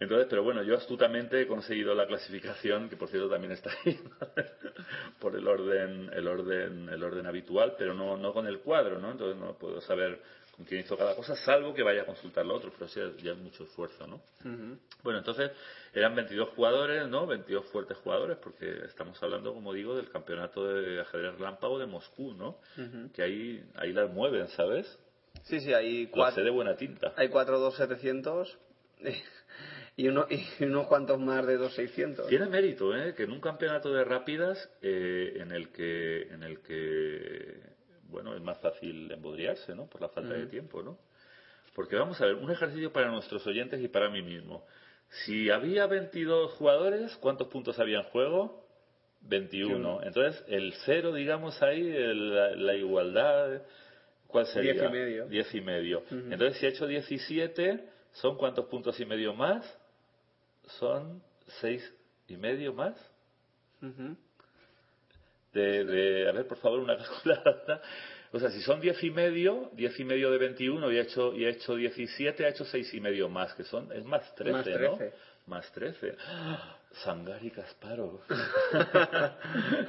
Entonces, 0.00 0.28
pero 0.30 0.44
bueno, 0.44 0.62
yo 0.62 0.76
astutamente 0.76 1.42
he 1.42 1.46
conseguido 1.46 1.94
la 1.94 2.06
clasificación, 2.06 2.88
que 2.88 2.96
por 2.96 3.08
cierto 3.08 3.28
también 3.28 3.52
está 3.52 3.70
ahí, 3.84 3.98
por 5.20 5.34
el 5.34 5.46
orden, 5.46 6.10
el 6.12 6.28
orden, 6.28 6.88
el 6.88 7.02
orden 7.02 7.26
habitual, 7.26 7.74
pero 7.76 7.94
no, 7.94 8.16
no 8.16 8.32
con 8.32 8.46
el 8.46 8.60
cuadro, 8.60 9.00
¿no? 9.00 9.10
Entonces 9.10 9.36
no 9.40 9.54
puedo 9.58 9.80
saber 9.80 10.20
con 10.54 10.64
quién 10.64 10.80
hizo 10.80 10.96
cada 10.96 11.16
cosa, 11.16 11.34
salvo 11.36 11.74
que 11.74 11.82
vaya 11.82 12.02
a 12.02 12.04
consultar 12.04 12.46
lo 12.46 12.56
otro, 12.56 12.72
pero 12.72 12.86
eso 12.86 13.16
ya, 13.18 13.32
es 13.32 13.38
mucho 13.38 13.64
esfuerzo, 13.64 14.06
¿no? 14.06 14.20
Bueno, 15.02 15.18
entonces 15.18 15.52
eran 15.92 16.14
22 16.14 16.50
jugadores, 16.50 17.08
¿no? 17.08 17.26
22 17.26 17.66
fuertes 17.66 17.96
jugadores, 17.98 18.38
porque 18.38 18.84
estamos 18.84 19.20
hablando, 19.22 19.54
como 19.54 19.72
digo, 19.72 19.96
del 19.96 20.10
campeonato 20.10 20.66
de 20.66 21.00
ajedrez 21.00 21.38
relámpago 21.38 21.78
de 21.78 21.86
Moscú, 21.86 22.34
¿no? 22.34 22.58
Que 23.14 23.22
ahí, 23.22 23.64
ahí 23.76 23.92
las 23.92 24.10
mueven, 24.10 24.48
¿sabes? 24.48 24.98
Sí, 25.44 25.60
sí, 25.60 25.72
hay 25.72 26.08
cuatro, 26.08 26.42
de 26.42 26.50
buena 26.50 26.76
tinta. 26.76 27.12
hay 27.16 27.28
cuatro 27.28 27.58
2700 27.60 28.58
y, 29.98 30.08
uno, 30.08 30.26
y 30.30 30.64
unos 30.64 30.86
cuantos 30.86 31.18
más 31.18 31.46
de 31.46 31.56
2600. 31.58 32.28
Tiene 32.28 32.46
mérito, 32.46 32.96
¿eh? 32.96 33.14
Que 33.14 33.24
en 33.24 33.32
un 33.32 33.40
campeonato 33.40 33.92
de 33.92 34.04
rápidas 34.04 34.56
eh, 34.80 35.34
en 35.40 35.50
el 35.52 35.68
que, 35.70 36.22
en 36.30 36.42
el 36.44 36.60
que, 36.60 37.60
bueno, 38.08 38.34
es 38.34 38.40
más 38.40 38.58
fácil 38.58 39.10
embodriarse, 39.12 39.74
¿no? 39.74 39.86
Por 39.86 40.00
la 40.00 40.08
falta 40.08 40.34
de 40.34 40.46
tiempo, 40.46 40.82
¿no? 40.82 40.98
Porque 41.74 41.96
vamos 41.96 42.20
a 42.20 42.26
ver, 42.26 42.34
un 42.36 42.50
ejercicio 42.50 42.92
para 42.92 43.10
nuestros 43.10 43.46
oyentes 43.46 43.80
y 43.80 43.88
para 43.88 44.08
mí 44.08 44.22
mismo. 44.22 44.64
Si 45.24 45.50
había 45.50 45.86
22 45.86 46.52
jugadores, 46.52 47.16
¿cuántos 47.16 47.48
puntos 47.48 47.78
había 47.78 47.98
en 47.98 48.04
juego? 48.04 48.64
21. 49.22 50.02
Entonces, 50.02 50.44
el 50.48 50.72
cero, 50.84 51.12
digamos 51.12 51.60
ahí, 51.62 51.80
el- 51.88 52.34
la, 52.34 52.50
la 52.54 52.74
igualdad, 52.74 53.62
¿cuál 54.26 54.46
sería? 54.46 54.72
Diez 54.74 54.84
y 54.88 54.92
medio. 54.92 55.26
10 55.26 55.54
y 55.54 55.60
medio. 55.60 56.02
Entonces, 56.10 56.58
si 56.58 56.66
he 56.66 56.68
hecho 56.68 56.86
17, 56.86 57.84
¿son 58.12 58.36
cuántos 58.36 58.66
puntos 58.66 58.98
y 59.00 59.04
medio 59.06 59.34
más? 59.34 59.64
Son 60.78 61.22
6 61.60 61.94
y 62.28 62.36
medio 62.36 62.72
más. 62.72 62.94
Ujú. 63.82 64.16
De, 65.52 65.84
de, 65.84 66.28
a 66.28 66.32
ver, 66.32 66.46
por 66.46 66.58
favor, 66.58 66.80
una 66.80 66.96
calculadora. 66.98 67.80
O 68.32 68.38
sea, 68.38 68.50
si 68.50 68.60
son 68.60 68.80
10 68.80 69.02
y 69.04 69.10
medio, 69.10 69.70
10 69.72 70.00
y 70.00 70.04
medio 70.04 70.30
de 70.30 70.38
21 70.38 70.92
y 70.92 70.98
he 70.98 71.00
hecho, 71.00 71.34
y 71.34 71.44
he 71.46 71.48
hecho 71.48 71.74
17, 71.74 72.44
ha 72.44 72.48
hecho 72.50 72.64
6 72.64 72.92
y 72.94 73.00
medio 73.00 73.28
más, 73.28 73.54
que 73.54 73.64
son, 73.64 73.90
es 73.92 74.04
más 74.04 74.34
13, 74.34 74.52
Más 74.52 74.66
¿no? 74.66 74.96
13. 74.96 75.14
Más 75.46 75.72
13. 75.72 76.16
¡Ah! 76.26 76.74
Sangari 77.04 77.50
Kasparov. 77.50 78.20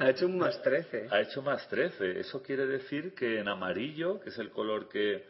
ha 0.00 0.10
hecho 0.10 0.26
un 0.26 0.38
más 0.38 0.60
13. 0.62 1.08
ha 1.10 1.20
hecho 1.20 1.42
más 1.42 1.66
13. 1.68 2.20
Eso 2.20 2.42
quiere 2.42 2.66
decir 2.66 3.14
que 3.14 3.38
en 3.38 3.48
amarillo, 3.48 4.20
que 4.20 4.30
es 4.30 4.38
el 4.38 4.50
color 4.50 4.88
que 4.88 5.24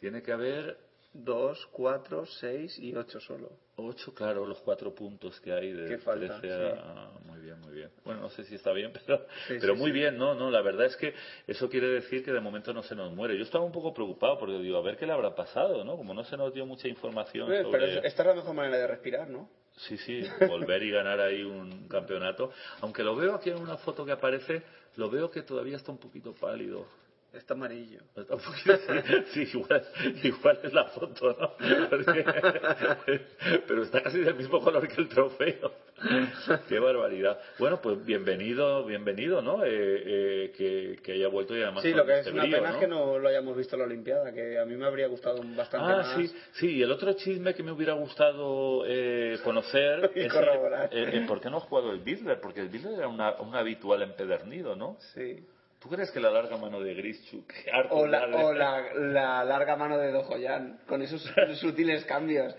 tiene 0.00 0.22
que 0.22 0.32
haber 0.32 0.76
2, 1.14 1.68
4, 1.72 2.26
6 2.26 2.78
y 2.78 2.94
8 2.94 3.20
solo. 3.20 3.50
8, 3.76 4.12
claro, 4.14 4.46
los 4.46 4.60
cuatro 4.60 4.94
puntos 4.94 5.40
que 5.40 5.52
hay 5.52 5.72
de 5.72 5.96
falta, 5.98 6.38
13 6.40 6.54
a... 6.54 6.68
ah, 6.84 7.10
Muy 7.24 7.40
bien, 7.40 7.58
muy 7.60 7.72
bien. 7.72 7.90
Bueno, 8.04 8.20
no 8.20 8.28
sé 8.30 8.44
si 8.44 8.54
está 8.54 8.72
bien, 8.72 8.92
pero, 9.06 9.26
Sí, 9.48 9.56
pero 9.60 9.74
sí, 9.74 9.80
muy 9.80 9.90
bien, 9.92 10.18
no, 10.18 10.34
no, 10.34 10.50
la 10.50 10.60
verdad 10.60 10.86
es 10.86 10.96
que 10.96 11.14
eso 11.46 11.68
quiere 11.70 11.88
decir 11.88 12.22
que 12.22 12.32
de 12.32 12.40
momento 12.40 12.72
no 12.74 12.82
se 12.82 12.94
nos 12.94 13.10
muere. 13.12 13.36
Yo 13.36 13.44
estaba 13.44 13.64
un 13.64 13.72
poco 13.72 13.94
preocupado 13.94 14.38
porque 14.38 14.58
digo, 14.58 14.76
a 14.76 14.82
ver 14.82 14.96
qué 14.98 15.06
le 15.06 15.12
habrá 15.12 15.34
pasado, 15.34 15.84
¿no? 15.84 15.96
Como 15.96 16.12
no 16.12 16.22
se 16.24 16.36
nos 16.36 16.52
dio 16.52 16.66
mucha 16.66 16.86
información 16.86 17.50
Eh, 17.50 17.62
sobre... 17.62 17.78
Pero 17.80 17.98
es- 18.00 18.04
esta 18.04 18.22
es 18.22 18.28
la 18.28 18.34
mejor 18.34 18.54
manera 18.54 18.76
de 18.76 18.86
respirar, 18.86 19.28
¿no? 19.30 19.48
Sí, 19.76 19.96
sí, 19.96 20.20
volver 20.48 20.82
y 20.82 20.90
ganar 20.90 21.18
ahí 21.20 21.42
un 21.42 21.88
campeonato. 21.88 22.50
Aunque 22.82 23.02
lo 23.02 23.16
veo 23.16 23.34
aquí 23.34 23.48
en 23.50 23.56
una 23.58 23.78
foto 23.78 24.04
que 24.04 24.12
aparece, 24.12 24.62
lo 24.96 25.08
veo 25.08 25.30
que 25.30 25.42
todavía 25.42 25.76
está 25.76 25.90
un 25.92 25.98
poquito 25.98 26.34
pálido. 26.34 26.86
Está 27.32 27.54
amarillo. 27.54 28.00
Está 28.14 28.36
sí, 29.32 29.48
igual, 29.54 29.82
igual 30.22 30.58
es 30.62 30.72
la 30.74 30.84
foto, 30.84 31.34
¿no? 31.40 31.52
Porque- 31.88 32.24
pero 33.66 33.82
está 33.84 34.02
casi 34.02 34.18
del 34.20 34.34
mismo 34.34 34.60
color 34.60 34.86
que 34.86 35.00
el 35.00 35.08
trofeo. 35.08 35.72
Qué 36.68 36.78
barbaridad. 36.78 37.40
Bueno, 37.58 37.80
pues 37.80 38.04
bienvenido, 38.04 38.84
bienvenido, 38.84 39.40
¿no? 39.40 39.64
Eh, 39.64 39.70
eh, 39.70 40.52
que, 40.54 40.98
que 41.02 41.12
haya 41.12 41.28
vuelto 41.28 41.56
y 41.56 41.62
además 41.62 41.82
Sí, 41.82 41.94
lo 41.94 42.04
que 42.04 42.12
es 42.12 42.18
este 42.18 42.32
una 42.32 42.42
brío, 42.42 42.56
pena 42.58 42.68
¿no? 42.68 42.74
es 42.74 42.80
que 42.80 42.86
no 42.88 43.18
lo 43.18 43.28
hayamos 43.28 43.56
visto 43.56 43.76
en 43.76 43.80
la 43.80 43.86
Olimpiada, 43.86 44.32
que 44.32 44.58
a 44.58 44.66
mí 44.66 44.76
me 44.76 44.84
habría 44.84 45.06
gustado 45.06 45.40
bastante 45.56 45.90
Ah, 45.92 45.96
más. 45.98 46.14
sí, 46.16 46.30
sí, 46.52 46.76
y 46.76 46.82
el 46.82 46.90
otro 46.92 47.14
chisme 47.14 47.54
que 47.54 47.62
me 47.62 47.72
hubiera 47.72 47.94
gustado 47.94 48.84
eh, 48.86 49.38
conocer 49.42 50.10
Y 50.14 50.20
es 50.20 50.32
corroborar. 50.32 50.90
eh, 50.92 51.10
eh, 51.14 51.24
por 51.26 51.40
qué 51.40 51.48
no 51.48 51.56
ha 51.58 51.60
jugado 51.60 51.92
el 51.92 52.00
Bidler, 52.00 52.40
porque 52.40 52.60
el 52.60 52.68
Bidler 52.68 52.94
era 52.98 53.08
una, 53.08 53.40
un 53.40 53.54
habitual 53.54 54.02
empedernido, 54.02 54.76
¿no? 54.76 54.98
Sí. 55.14 55.46
¿Tú 55.82 55.88
crees 55.88 56.10
que 56.12 56.20
la 56.20 56.30
larga 56.30 56.56
mano 56.56 56.80
de 56.80 56.94
Grischuk, 56.94 57.52
O, 57.90 58.06
la, 58.06 58.26
o 58.26 58.52
la, 58.52 58.94
la 58.94 59.44
larga 59.44 59.76
mano 59.76 59.98
de 59.98 60.12
Dojoyan, 60.12 60.80
con 60.86 61.02
esos 61.02 61.22
sutiles 61.58 62.04
cambios. 62.04 62.54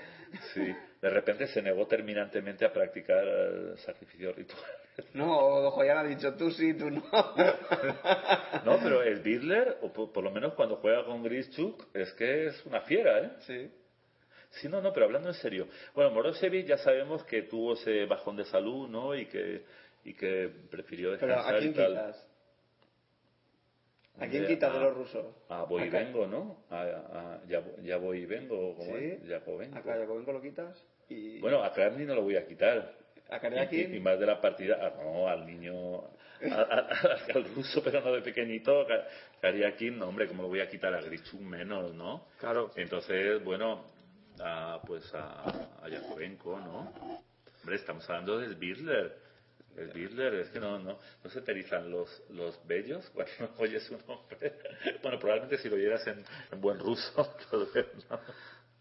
Sí, 0.54 0.76
de 1.02 1.10
repente 1.10 1.48
se 1.48 1.62
negó 1.62 1.86
terminantemente 1.88 2.66
a 2.66 2.74
practicar 2.74 3.24
el 3.26 3.78
sacrificio 3.80 4.34
ritual. 4.34 4.62
No, 5.14 5.38
o 5.38 5.62
Dojoyan 5.62 5.98
ha 6.00 6.04
dicho 6.04 6.34
tú 6.36 6.52
sí, 6.52 6.74
tú 6.74 6.90
no. 6.90 7.02
No, 8.66 8.80
pero 8.82 9.02
el 9.04 9.20
Bidler, 9.22 9.78
o 9.82 9.94
por, 9.94 10.12
por 10.12 10.24
lo 10.24 10.32
menos 10.32 10.54
cuando 10.54 10.78
juega 10.78 11.06
con 11.06 11.24
Grischuk, 11.24 11.88
es 11.95 12.12
que 12.14 12.48
es 12.48 12.66
una 12.66 12.82
fiera, 12.82 13.20
¿eh? 13.20 13.32
Sí. 13.41 13.72
Sí, 14.52 14.68
no, 14.70 14.82
no, 14.82 14.94
pero 14.94 15.06
hablando 15.08 15.30
en 15.30 15.36
serio. 15.36 15.68
Bueno, 15.95 16.12
Morosevic 16.12 16.68
ya 16.68 16.78
sabemos 16.78 17.24
que 17.24 17.44
tuvo 17.44 17.74
ese 17.74 18.06
bajón 18.06 18.36
de 18.36 18.45
salud, 18.45 18.88
¿no? 18.88 19.16
Y 19.16 19.26
que, 19.26 19.64
y 20.04 20.14
que 20.14 20.50
prefirió 20.70 21.18
Pero 21.20 21.28
descansar 21.36 21.56
¿a 21.56 21.60
quién 21.60 21.72
y 21.72 21.76
tal. 21.76 21.88
quitas? 21.90 22.28
¿A 24.19 24.27
quién 24.27 24.45
quita 24.45 24.69
de 24.69 24.77
A- 24.77 24.81
los 24.81 24.95
rusos? 24.95 25.26
A 25.49 25.64
voy 25.64 25.84
y 25.84 25.90
vengo, 25.90 26.27
¿no? 26.27 26.57
A, 26.69 26.81
a- 26.81 27.41
ya, 27.48 27.64
ya 27.81 27.98
voy 27.98 28.19
y 28.19 28.26
vengo, 28.26 28.76
como 28.76 28.95
Sí. 28.98 29.06
es? 29.06 29.27
Yakovenko. 29.27 29.77
Acá 29.77 29.98
Yakovenko 29.98 30.31
lo 30.34 30.41
quitas 30.41 30.85
y 31.10 31.40
Bueno, 31.40 31.64
a 31.64 31.73
Kramny 31.73 32.06
no 32.06 32.15
lo 32.15 32.22
voy 32.22 32.35
a 32.38 32.45
quitar. 32.45 32.94
a 33.30 33.38
Y, 33.38 33.40
Karyakin 33.40 33.95
y 33.95 33.99
más 33.99 34.19
de 34.19 34.26
la 34.27 34.40
partida, 34.40 34.77
ah, 34.80 34.94
no, 35.02 35.27
al 35.27 35.45
niño, 35.48 36.02
a- 36.52 36.61
a- 36.61 36.88
al 37.35 37.44
ruso, 37.56 37.81
pero 37.84 38.02
no 38.02 38.11
de 38.14 38.22
pequeñito, 38.22 38.85
Ka- 38.85 39.07
Karyakin, 39.41 39.98
no, 39.98 40.10
hombre, 40.10 40.27
¿cómo 40.27 40.44
lo 40.44 40.49
voy 40.49 40.60
a 40.60 40.69
quitar? 40.69 40.94
A 40.94 41.02
Grichuk 41.02 41.40
menos, 41.41 41.94
¿no? 41.95 42.27
Claro. 42.40 42.69
Entonces, 42.76 43.44
bueno, 43.44 43.84
a, 44.40 44.80
pues 44.85 45.11
a, 45.15 45.49
a 45.81 45.90
¿no? 45.90 46.94
Hombre, 47.61 47.76
estamos 47.77 48.07
hablando 48.10 48.38
de 48.40 48.53
Sbirler. 49.74 49.91
Sbirler, 49.91 50.34
es 50.36 50.50
que 50.50 50.60
no, 50.60 50.80
no, 50.80 51.00
no 51.24 51.30
se 51.30 51.41
te 51.41 51.52
erizan 51.52 51.90
los, 51.90 52.24
los 52.30 52.60
vellos 52.68 53.10
cuando 53.14 53.32
oyes 53.58 53.84
su 53.84 53.98
nombre. 54.08 54.54
Bueno, 55.02 55.20
probablemente 55.20 55.58
si 55.58 55.70
lo 55.70 55.76
oyeras 55.76 56.06
en, 56.08 56.24
en 56.52 56.62
buen 56.62 56.80
ruso, 56.80 57.36
entonces, 57.45 57.86
¿no? 58.10 58.20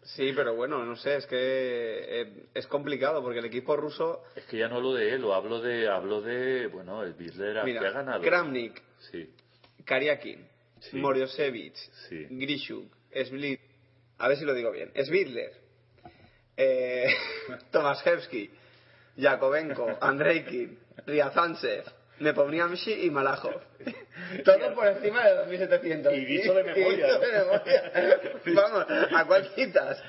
Sí, 0.05 0.33
pero 0.35 0.53
bueno, 0.53 0.83
no 0.83 0.97
sé, 0.97 1.15
es 1.15 1.25
que 1.25 1.37
eh, 1.39 2.45
es 2.53 2.67
complicado 2.67 3.21
porque 3.23 3.39
el 3.39 3.45
equipo 3.45 3.77
ruso, 3.77 4.23
Es 4.35 4.43
que 4.45 4.57
ya 4.57 4.67
no 4.67 4.75
hablo 4.75 4.93
de 4.93 5.13
él, 5.13 5.23
o 5.23 5.33
hablo 5.33 5.61
de, 5.61 5.87
hablo 5.87 6.21
de, 6.21 6.67
bueno, 6.67 7.05
Sbirler 7.13 7.63
que 7.63 7.77
ha 7.79 7.91
ganado. 7.91 8.21
Kramnik, 8.21 8.81
Sí, 9.11 9.29
Karyakin, 9.85 10.45
Sí. 10.79 10.97
Moriosevich, 10.97 11.77
Sí. 12.09 12.27
Grishuk, 12.29 12.91
Svlit, 13.13 13.61
a 14.17 14.27
ver 14.27 14.37
si 14.37 14.43
lo 14.43 14.53
digo 14.53 14.71
bien, 14.71 14.91
Svidler, 15.05 15.53
eh, 16.57 17.07
Tomaszewski, 17.71 18.49
Yakovenko, 19.15 19.97
Andreikin, 20.01 20.79
Ryazantsev, 21.05 21.83
Nepomniachtchi 22.19 23.05
y 23.05 23.09
Malajov. 23.09 23.59
Todo 24.45 24.73
por 24.73 24.87
encima 24.87 25.23
de 25.25 25.35
2700. 25.35 26.13
Y 26.13 26.25
dicho 26.25 26.53
de 26.53 26.63
memoria, 26.63 26.87
Y 26.91 26.95
dicho 26.95 27.19
de 27.19 27.31
memoria. 27.31 27.91
Vamos, 28.55 28.85
¿a 29.15 29.25
cuál 29.25 29.49
quitas? 29.53 30.01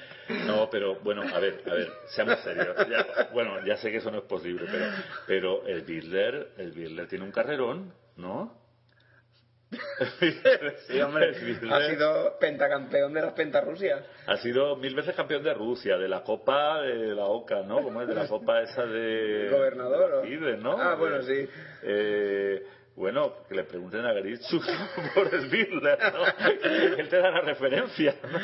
No, 0.47 0.71
pero 0.71 0.97
bueno, 1.01 1.23
a 1.23 1.39
ver, 1.39 1.63
a 1.67 1.75
ver, 1.75 1.93
seamos 2.09 2.41
serios. 2.41 2.75
Ya- 2.89 3.29
bueno, 3.33 3.65
ya 3.67 3.77
sé 3.77 3.91
que 3.91 3.99
eso 3.99 4.11
no 4.11 4.19
es 4.19 4.25
posible, 4.25 4.67
pero, 4.71 4.87
pero 5.27 5.67
el 5.67 5.83
Birler, 5.83 6.53
el 6.57 6.73
Birler 6.73 7.07
tiene 7.09 7.25
un 7.25 7.33
carrerón, 7.33 7.93
¿no? 8.17 8.64
Sí, 10.87 11.01
hombre, 11.01 11.31
ha 11.71 11.89
sido 11.89 12.39
pentacampeón 12.39 13.13
de 13.13 13.23
las 13.23 13.33
pentarrusias. 13.33 14.05
ha 14.27 14.37
sido 14.39 14.77
mil 14.77 14.95
veces 14.95 15.15
campeón 15.15 15.43
de 15.43 15.55
Rusia, 15.55 15.97
de 15.97 16.09
la 16.09 16.23
Copa 16.23 16.81
de 16.83 17.15
la 17.15 17.25
OCA, 17.25 17.63
¿no? 17.63 17.83
¿Cómo 17.83 18.03
es? 18.03 18.09
De 18.09 18.15
la 18.15 18.27
Copa 18.27 18.63
esa 18.63 18.85
de... 18.85 19.49
Gobernador, 19.53 20.23
de 20.23 20.29
Fidesz, 20.29 20.59
¿no? 20.61 20.79
Ah, 20.79 20.95
bueno, 20.95 21.23
sí. 21.23 21.49
Eh, 21.83 22.67
bueno, 22.97 23.35
que 23.49 23.55
le 23.55 23.65
pregunten 23.65 24.05
a 24.05 24.13
Garitsu 24.13 24.61
por 25.15 25.35
el 25.35 25.49
Birler, 25.49 25.99
¿no? 26.13 26.99
Él 26.99 27.09
te 27.09 27.19
da 27.19 27.31
la 27.31 27.41
referencia, 27.41 28.15
¿no? 28.23 28.39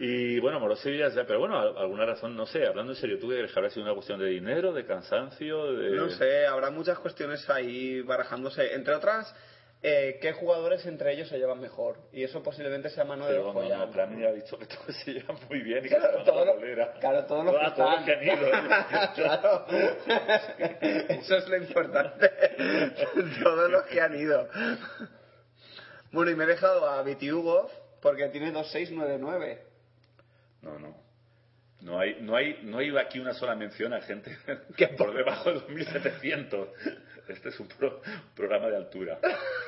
Y 0.00 0.38
bueno, 0.38 0.60
Morosevich 0.60 1.12
ya, 1.12 1.24
pero 1.26 1.40
bueno, 1.40 1.58
alguna 1.58 2.06
razón, 2.06 2.36
no 2.36 2.46
sé, 2.46 2.64
hablando 2.64 2.92
en 2.92 2.98
serio, 2.98 3.18
¿tú 3.18 3.26
crees 3.28 3.50
que 3.50 3.58
habrá 3.58 3.68
sido 3.68 3.84
una 3.84 3.94
cuestión 3.94 4.20
de 4.20 4.26
dinero, 4.26 4.72
de 4.72 4.86
cansancio? 4.86 5.72
De... 5.72 5.90
No 5.90 6.08
sé, 6.10 6.46
habrá 6.46 6.70
muchas 6.70 7.00
cuestiones 7.00 7.50
ahí 7.50 8.00
barajándose. 8.02 8.74
Entre 8.74 8.94
otras, 8.94 9.34
eh, 9.82 10.18
qué 10.20 10.32
jugadores 10.32 10.84
entre 10.86 11.12
ellos 11.12 11.28
se 11.28 11.38
llevan 11.38 11.60
mejor. 11.60 11.98
Y 12.12 12.24
eso 12.24 12.42
posiblemente 12.42 12.90
sea 12.90 13.04
mano 13.04 13.26
de 13.26 13.32
Pero 13.34 13.48
ojo 13.50 13.62
no, 13.62 13.68
ya. 13.68 13.76
no, 14.06 14.28
ha 14.28 14.32
dicho 14.32 14.58
que 14.58 14.66
todos 14.66 14.96
se 15.04 15.12
llevan 15.14 15.36
muy 15.48 15.60
bien 15.62 15.78
y 15.84 15.88
que 15.88 15.96
Claro, 15.96 16.04
se 16.10 16.12
van 16.16 16.22
a 16.22 16.24
todo 16.24 16.44
la 16.44 16.52
lo- 16.52 16.58
bolera. 16.58 16.92
claro, 17.00 17.24
todos 17.26 17.44
los 17.44 17.54
que 17.58 17.70
todos 17.76 17.94
los 17.96 18.04
que 18.04 18.12
han 18.12 18.22
ido. 18.24 18.50
claro. 19.14 19.66
Eso 21.08 21.36
es 21.36 21.48
lo 21.48 21.56
importante. 21.56 22.30
Todos 23.42 23.70
los 23.70 23.82
que 23.86 24.00
han 24.00 24.18
ido. 24.18 24.48
Bueno, 26.10 26.30
y 26.30 26.34
me 26.36 26.44
he 26.44 26.46
dejado 26.48 26.88
a 26.88 27.02
Vitiugov 27.02 27.70
porque 28.00 28.28
tiene 28.28 28.50
2699. 28.50 29.62
No, 30.62 30.78
no. 30.78 31.07
No 31.80 31.98
hay, 32.00 32.16
no 32.20 32.34
hay, 32.34 32.58
no 32.64 32.78
hay 32.78 32.96
aquí 32.98 33.20
una 33.20 33.32
sola 33.34 33.54
mención 33.54 33.92
a 33.94 34.00
gente 34.00 34.36
¿Qué? 34.76 34.88
por 34.88 35.14
debajo 35.14 35.52
de 35.52 35.60
2.700. 35.60 36.68
Este 37.28 37.50
es 37.50 37.60
un 37.60 37.68
pro- 37.68 38.00
programa 38.34 38.68
de 38.68 38.76
altura. 38.76 39.18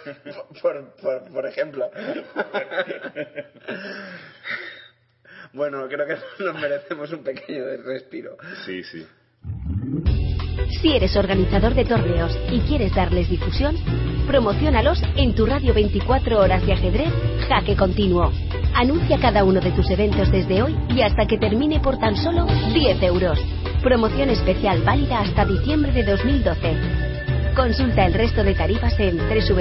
Por, 0.62 0.94
por, 0.96 1.30
por 1.32 1.46
ejemplo. 1.46 1.90
Bueno, 5.52 5.88
creo 5.88 6.06
que 6.06 6.16
nos 6.44 6.54
merecemos 6.60 7.12
un 7.12 7.24
pequeño 7.24 7.64
respiro. 7.84 8.36
Sí, 8.64 8.84
sí. 8.84 9.04
Si 10.80 10.94
eres 10.94 11.16
organizador 11.16 11.74
de 11.74 11.84
torneos 11.84 12.32
y 12.52 12.60
quieres 12.60 12.94
darles 12.94 13.28
difusión, 13.28 13.74
promocionalos 14.28 15.02
en 15.16 15.34
tu 15.34 15.46
radio 15.46 15.74
24 15.74 16.38
horas 16.38 16.64
de 16.64 16.72
ajedrez 16.72 17.12
Jaque 17.48 17.74
Continuo. 17.76 18.30
Anuncia 18.74 19.18
cada 19.20 19.44
uno 19.44 19.60
de 19.60 19.72
tus 19.72 19.90
eventos 19.90 20.30
desde 20.30 20.62
hoy 20.62 20.76
y 20.88 21.02
hasta 21.02 21.26
que 21.26 21.38
termine 21.38 21.80
por 21.80 21.98
tan 21.98 22.16
solo 22.16 22.46
10 22.72 23.02
euros. 23.02 23.38
Promoción 23.82 24.30
especial 24.30 24.82
válida 24.82 25.20
hasta 25.20 25.44
diciembre 25.44 25.92
de 25.92 26.04
2012. 26.04 26.76
Consulta 27.54 28.06
el 28.06 28.14
resto 28.14 28.42
de 28.44 28.54
tarifas 28.54 28.98
en 28.98 29.18
www.jaque.tv. 29.18 29.60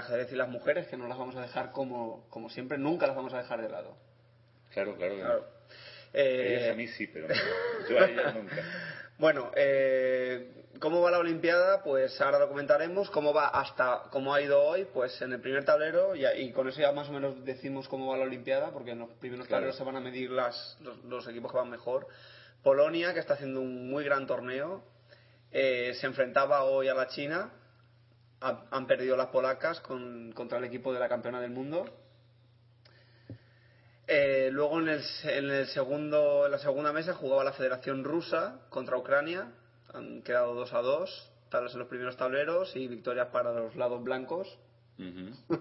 ajedrez 0.00 0.30
y 0.32 0.36
las 0.36 0.48
mujeres, 0.48 0.86
que 0.88 0.96
no 0.96 1.06
las 1.08 1.16
vamos 1.18 1.36
a 1.36 1.42
dejar 1.42 1.72
como, 1.72 2.26
como 2.30 2.50
siempre, 2.50 2.76
nunca 2.78 3.06
las 3.06 3.16
vamos 3.16 3.32
a 3.34 3.38
dejar 3.38 3.60
de 3.62 3.68
lado. 3.68 3.96
Claro, 4.72 4.96
claro. 4.96 5.16
Claro. 5.16 5.46
Ellas 6.12 6.62
Eh, 6.62 6.70
a 6.72 6.74
mí 6.74 6.88
sí, 6.88 7.06
pero 7.06 7.28
no. 7.28 7.34
yo 7.88 7.98
a 7.98 8.06
ellas 8.08 8.34
nunca. 8.34 8.56
Bueno, 9.18 9.50
eh, 9.54 10.64
¿cómo 10.80 11.02
va 11.02 11.10
la 11.10 11.18
Olimpiada? 11.18 11.82
Pues 11.82 12.18
ahora 12.22 12.38
lo 12.38 12.48
comentaremos. 12.48 13.10
¿Cómo 13.10 13.34
va 13.34 13.48
hasta 13.48 14.04
cómo 14.10 14.32
ha 14.32 14.40
ido 14.40 14.62
hoy? 14.62 14.86
Pues 14.94 15.20
en 15.20 15.34
el 15.34 15.40
primer 15.42 15.62
tablero, 15.62 16.16
y, 16.16 16.24
y 16.24 16.52
con 16.52 16.66
eso 16.68 16.80
ya 16.80 16.90
más 16.92 17.10
o 17.10 17.12
menos 17.12 17.44
decimos 17.44 17.86
cómo 17.86 18.06
va 18.10 18.16
la 18.16 18.24
Olimpiada, 18.24 18.70
porque 18.72 18.92
en 18.92 19.00
los 19.00 19.10
primeros 19.20 19.46
Claro. 19.46 19.58
tableros 19.60 19.76
se 19.76 19.84
van 19.84 19.96
a 19.96 20.00
medir 20.00 20.30
las, 20.30 20.78
los, 20.80 21.04
los 21.04 21.28
equipos 21.28 21.52
que 21.52 21.58
van 21.58 21.68
mejor. 21.68 22.06
Polonia, 22.62 23.12
que 23.12 23.20
está 23.20 23.34
haciendo 23.34 23.60
un 23.60 23.90
muy 23.90 24.04
gran 24.04 24.26
torneo, 24.26 24.82
eh, 25.52 25.92
se 26.00 26.06
enfrentaba 26.06 26.64
hoy 26.64 26.88
a 26.88 26.94
la 26.94 27.08
China. 27.08 27.50
Ha- 28.42 28.64
han 28.70 28.86
perdido 28.86 29.16
las 29.16 29.28
polacas 29.28 29.80
con- 29.80 30.32
contra 30.32 30.58
el 30.58 30.64
equipo 30.64 30.92
de 30.92 31.00
la 31.00 31.08
campeona 31.08 31.40
del 31.40 31.50
mundo. 31.50 31.84
Eh, 34.06 34.48
luego 34.52 34.80
en, 34.80 34.88
el, 34.88 35.02
se- 35.02 35.38
en 35.38 35.50
el 35.50 35.66
segundo, 35.68 36.46
en 36.46 36.52
la 36.52 36.58
segunda 36.58 36.92
mesa 36.92 37.14
jugaba 37.14 37.44
la 37.44 37.52
Federación 37.52 38.02
Rusa 38.02 38.60
contra 38.68 38.96
Ucrania. 38.96 39.52
Han 39.92 40.22
quedado 40.22 40.54
2 40.54 40.72
a 40.72 40.80
2, 40.82 41.30
tablas 41.48 41.72
en 41.74 41.80
los 41.80 41.88
primeros 41.88 42.16
tableros 42.16 42.74
y 42.76 42.88
victorias 42.88 43.28
para 43.28 43.52
los 43.52 43.76
lados 43.76 44.02
blancos. 44.02 44.48
Ujú. 44.98 45.54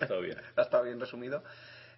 Está 0.00 0.16
bien. 0.18 0.36
Ha 0.56 0.62
estado 0.62 0.84
bien 0.84 0.98
resumido. 1.00 1.42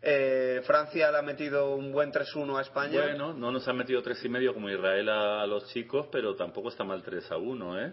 Eh, 0.03 0.61
Francia 0.67 1.11
le 1.11 1.19
ha 1.19 1.23
metido 1.23 1.75
un 1.75 1.91
buen 1.91 2.13
3-1 2.13 2.59
a 2.59 2.61
España. 2.63 3.01
Bueno, 3.01 3.33
no 3.33 3.51
nos 3.51 3.67
han 3.67 3.77
metido 3.79 4.03
tres 4.03 4.23
y 4.25 4.29
medio 4.29 4.53
como 4.53 4.69
Israel 4.69 5.09
a, 5.09 5.43
a 5.43 5.47
los 5.47 5.67
chicos, 5.69 6.09
pero 6.13 6.37
tampoco 6.37 6.69
está 6.69 6.85
mal 6.85 7.03
3 7.03 7.31
a 7.33 7.39
1, 7.39 7.81
¿eh? 7.81 7.93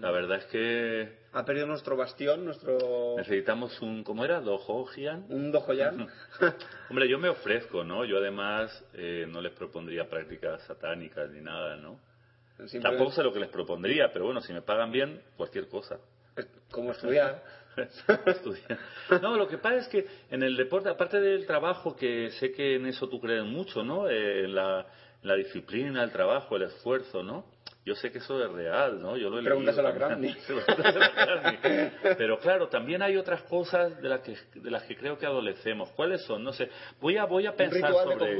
La 0.00 0.10
verdad 0.10 0.38
es 0.38 0.44
que 0.46 1.18
Ha 1.32 1.44
perdido 1.44 1.66
nuestro 1.66 1.96
bastión, 1.96 2.44
nuestro. 2.44 3.14
necesitamos 3.16 3.80
un, 3.82 4.04
¿cómo 4.04 4.24
era? 4.24 4.40
Dojogian. 4.40 5.26
Un 5.28 5.50
Dojoyan. 5.52 6.08
Hombre, 6.90 7.08
yo 7.08 7.18
me 7.18 7.28
ofrezco, 7.28 7.84
¿no? 7.84 8.04
Yo 8.04 8.18
además 8.18 8.84
eh, 8.94 9.26
no 9.28 9.40
les 9.40 9.52
propondría 9.52 10.08
prácticas 10.08 10.62
satánicas 10.66 11.30
ni 11.30 11.40
nada, 11.40 11.76
¿no? 11.76 11.98
Simplemente- 12.58 12.88
Tampoco 12.88 13.10
sé 13.12 13.22
lo 13.22 13.32
que 13.32 13.40
les 13.40 13.48
propondría, 13.50 14.12
pero 14.12 14.24
bueno, 14.26 14.40
si 14.40 14.52
me 14.52 14.62
pagan 14.62 14.90
bien, 14.90 15.20
cualquier 15.36 15.68
cosa. 15.68 15.98
Como 16.70 16.92
estudiar. 16.92 17.42
Estudiar. 18.26 18.78
No, 19.22 19.36
lo 19.36 19.46
que 19.46 19.58
pasa 19.58 19.76
es 19.76 19.88
que 19.88 20.06
en 20.30 20.42
el 20.42 20.56
deporte, 20.56 20.88
aparte 20.88 21.20
del 21.20 21.46
trabajo, 21.46 21.94
que 21.94 22.30
sé 22.32 22.50
que 22.52 22.74
en 22.74 22.86
eso 22.86 23.08
tú 23.08 23.20
crees 23.20 23.44
mucho, 23.44 23.84
¿no? 23.84 24.08
Eh, 24.08 24.44
en, 24.44 24.54
la, 24.54 24.80
en 25.22 25.28
la 25.28 25.34
disciplina, 25.36 26.02
el 26.02 26.10
trabajo, 26.10 26.56
el 26.56 26.62
esfuerzo, 26.62 27.22
¿no? 27.22 27.44
Yo 27.88 27.94
sé 27.94 28.12
que 28.12 28.18
eso 28.18 28.42
es 28.44 28.52
real, 28.52 29.00
¿no? 29.00 29.16
Yo 29.16 29.30
lo 29.30 29.40
he 29.40 29.42
Pregúntaselo 29.42 29.88
leído 29.88 30.02
a 30.04 30.08
Grandy. 30.08 30.36
Pero 32.18 32.38
claro, 32.38 32.68
también 32.68 33.02
hay 33.02 33.16
otras 33.16 33.42
cosas 33.44 34.00
de 34.00 34.08
las 34.08 34.20
que 34.20 34.36
de 34.54 34.70
las 34.70 34.82
que 34.84 34.96
creo 34.96 35.18
que 35.18 35.26
adolecemos. 35.26 35.90
¿Cuáles 35.92 36.22
son? 36.22 36.44
No 36.44 36.52
sé. 36.52 36.68
Voy 37.00 37.16
a 37.16 37.24
voy 37.24 37.46
a 37.46 37.52
pensar 37.56 37.90
sobre 38.04 38.32
ello. 38.34 38.38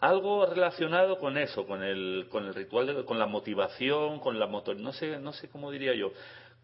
Algo 0.00 0.46
relacionado 0.46 1.18
con 1.18 1.36
eso, 1.38 1.66
con 1.66 1.82
el 1.82 2.26
con 2.30 2.46
el 2.46 2.54
ritual, 2.54 2.86
de- 2.86 3.04
con 3.04 3.18
la 3.18 3.26
motivación, 3.26 4.18
con 4.20 4.38
la 4.38 4.46
motor, 4.46 4.76
no 4.76 4.92
sé 4.92 5.18
no 5.18 5.32
sé 5.32 5.48
cómo 5.48 5.70
diría 5.70 5.94
yo, 5.94 6.12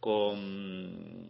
con 0.01 1.29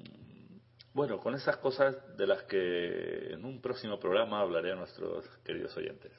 bueno, 0.95 1.19
con 1.19 1.35
esas 1.35 1.57
cosas 1.59 1.95
de 2.17 2.27
las 2.27 2.43
que 2.45 3.33
en 3.35 3.45
un 3.45 3.61
próximo 3.61 3.99
programa 4.01 4.41
hablaré 4.41 4.73
a 4.73 4.75
nuestros 4.75 5.25
queridos 5.45 5.77
oyentes. 5.77 6.11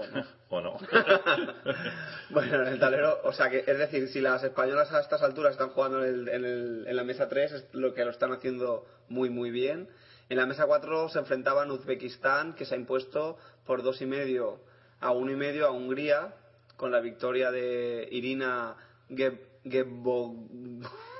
¿O 0.48 0.60
no? 0.60 0.76
Bueno, 2.30 2.62
en 2.62 2.68
el 2.68 2.78
tablero, 2.78 3.20
o 3.24 3.32
sea 3.32 3.50
que, 3.50 3.58
es 3.66 3.78
decir, 3.78 4.08
si 4.08 4.20
las 4.20 4.42
españolas 4.44 4.92
a 4.92 5.00
estas 5.00 5.22
alturas 5.22 5.52
están 5.52 5.70
jugando 5.70 6.04
en, 6.04 6.14
el- 6.14 6.28
en 6.28 6.44
el- 6.44 6.84
en 6.86 6.96
la 6.96 7.04
mesa 7.04 7.28
3, 7.28 7.52
es 7.52 7.64
lo 7.72 7.92
que 7.94 8.04
lo 8.04 8.10
están 8.10 8.32
haciendo 8.32 8.86
muy, 9.08 9.30
muy 9.30 9.50
bien. 9.50 9.88
En 10.28 10.36
la 10.36 10.46
mesa 10.46 10.66
4 10.66 11.08
se 11.08 11.18
enfrentaban 11.18 11.70
Uzbekistán, 11.72 12.54
que 12.54 12.64
se 12.64 12.74
ha 12.74 12.78
impuesto 12.78 13.36
por 13.66 13.82
dos 13.82 14.00
y 14.00 14.06
medio 14.06 14.60
a 15.00 15.10
uno 15.10 15.32
y 15.32 15.36
medio 15.36 15.66
a 15.66 15.70
Hungría, 15.72 16.34
con 16.76 16.92
la 16.92 17.00
victoria 17.00 17.50
de 17.50 18.08
Irina 18.12 18.76
Geb 19.08 19.40
Gebo... 19.64 20.34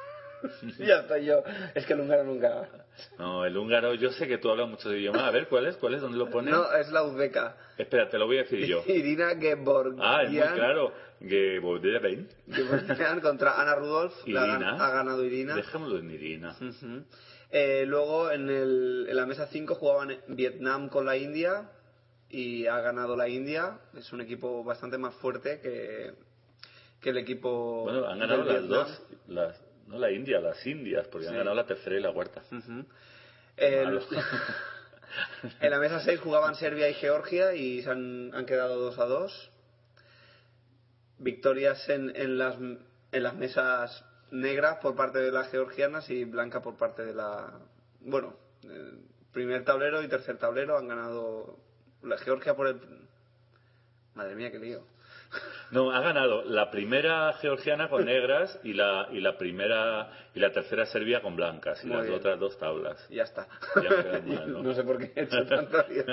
ya 0.78 1.00
estoy 1.00 1.24
yo. 1.26 1.42
Es 1.74 1.84
que 1.86 1.94
húngaro 1.94 2.24
nunca... 2.24 2.68
No, 3.18 3.44
el 3.46 3.56
húngaro, 3.56 3.94
yo 3.94 4.10
sé 4.10 4.28
que 4.28 4.38
tú 4.38 4.50
hablas 4.50 4.68
muchos 4.68 4.92
idiomas. 4.92 5.22
A 5.22 5.30
ver, 5.30 5.48
¿cuál 5.48 5.66
es? 5.66 5.76
¿Cuál 5.76 5.94
es? 5.94 6.00
¿Dónde 6.02 6.18
lo 6.18 6.28
pones? 6.30 6.52
No, 6.52 6.70
es 6.72 6.88
la 6.90 7.02
uzbeca. 7.02 7.56
Espera, 7.78 8.08
te 8.10 8.18
lo 8.18 8.26
voy 8.26 8.38
a 8.38 8.42
decir 8.42 8.66
yo. 8.66 8.82
Irina 8.86 9.30
Geborgian. 9.38 9.98
Ah, 10.00 10.22
es 10.22 10.30
muy 10.30 10.40
claro. 10.40 10.92
Gebodeben. 11.20 12.28
Geborgian 12.50 13.20
contra 13.20 13.60
Ana. 13.60 13.76
La 13.76 13.80
gan- 13.80 14.16
Irina. 14.26 14.76
ha 14.86 14.90
ganado 14.90 15.24
Irina. 15.24 15.54
Dejémoslo 15.56 15.98
en 15.98 16.10
Irina. 16.10 16.56
Eh, 17.52 17.84
luego 17.86 18.30
en, 18.30 18.48
el, 18.48 19.06
en 19.08 19.16
la 19.16 19.26
mesa 19.26 19.46
5 19.46 19.74
jugaban 19.74 20.16
Vietnam 20.28 20.88
con 20.88 21.04
la 21.04 21.16
India 21.16 21.70
y 22.28 22.66
ha 22.66 22.80
ganado 22.80 23.16
la 23.16 23.28
India. 23.28 23.78
Es 23.96 24.12
un 24.12 24.20
equipo 24.20 24.62
bastante 24.62 24.98
más 24.98 25.14
fuerte 25.14 25.60
que, 25.60 26.12
que 27.00 27.10
el 27.10 27.18
equipo. 27.18 27.82
Bueno, 27.84 28.06
han 28.06 28.18
ganado 28.20 28.44
las 28.44 28.68
dos. 28.68 29.02
Las, 29.26 29.62
no 29.90 29.98
la 29.98 30.10
India, 30.10 30.40
las 30.40 30.64
Indias, 30.66 31.06
porque 31.08 31.26
han 31.28 31.34
ganado 31.38 31.56
la 31.56 31.66
tercera 31.66 31.96
y 31.96 32.00
la 32.00 32.12
cuarta. 32.12 32.42
El- 33.56 34.00
en 35.60 35.70
la 35.70 35.78
mesa 35.78 36.00
6 36.00 36.20
jugaban 36.20 36.54
Serbia 36.54 36.88
y 36.88 36.94
Georgia 36.94 37.52
y 37.54 37.82
se 37.82 37.90
han, 37.90 38.30
han 38.34 38.46
quedado 38.46 38.76
2 38.78 38.98
a 38.98 39.04
2. 39.06 39.50
Victorias 41.18 41.88
en, 41.88 42.14
en, 42.16 42.38
las, 42.38 42.56
en 42.56 43.22
las 43.22 43.34
mesas 43.34 44.04
negras 44.30 44.78
por 44.80 44.94
parte 44.96 45.18
de 45.18 45.30
las 45.32 45.50
georgianas 45.50 46.08
y 46.08 46.24
blanca 46.24 46.62
por 46.62 46.76
parte 46.76 47.04
de 47.04 47.12
la. 47.12 47.52
Bueno, 48.00 48.34
eh, 48.64 48.92
primer 49.32 49.64
tablero 49.64 50.02
y 50.02 50.08
tercer 50.08 50.38
tablero 50.38 50.78
han 50.78 50.88
ganado 50.88 51.58
la 52.02 52.16
Georgia 52.18 52.54
por 52.54 52.68
el. 52.68 52.80
Madre 54.14 54.34
mía, 54.34 54.50
qué 54.50 54.58
lío. 54.58 54.82
No, 55.70 55.92
ha 55.92 56.00
ganado 56.00 56.42
la 56.44 56.70
primera 56.70 57.32
georgiana 57.34 57.88
con 57.88 58.04
negras 58.04 58.58
y 58.64 58.72
la, 58.72 59.08
y 59.12 59.20
la 59.20 59.38
primera 59.38 60.10
y 60.34 60.40
la 60.40 60.52
tercera 60.52 60.84
Serbia 60.86 61.22
con 61.22 61.36
blancas 61.36 61.82
y 61.84 61.86
Muy 61.86 61.98
las 61.98 62.06
bien. 62.06 62.18
otras 62.18 62.40
dos 62.40 62.58
tablas. 62.58 63.06
Y 63.08 63.16
ya 63.16 63.22
está. 63.22 63.46
Ya 63.76 64.20
mal, 64.26 64.52
¿no? 64.52 64.62
¿no? 64.64 64.74
sé 64.74 64.82
por 64.82 64.98
qué 64.98 65.12
he 65.14 65.22
hecho 65.22 65.46
tanto 65.46 65.84
lío. 65.88 66.04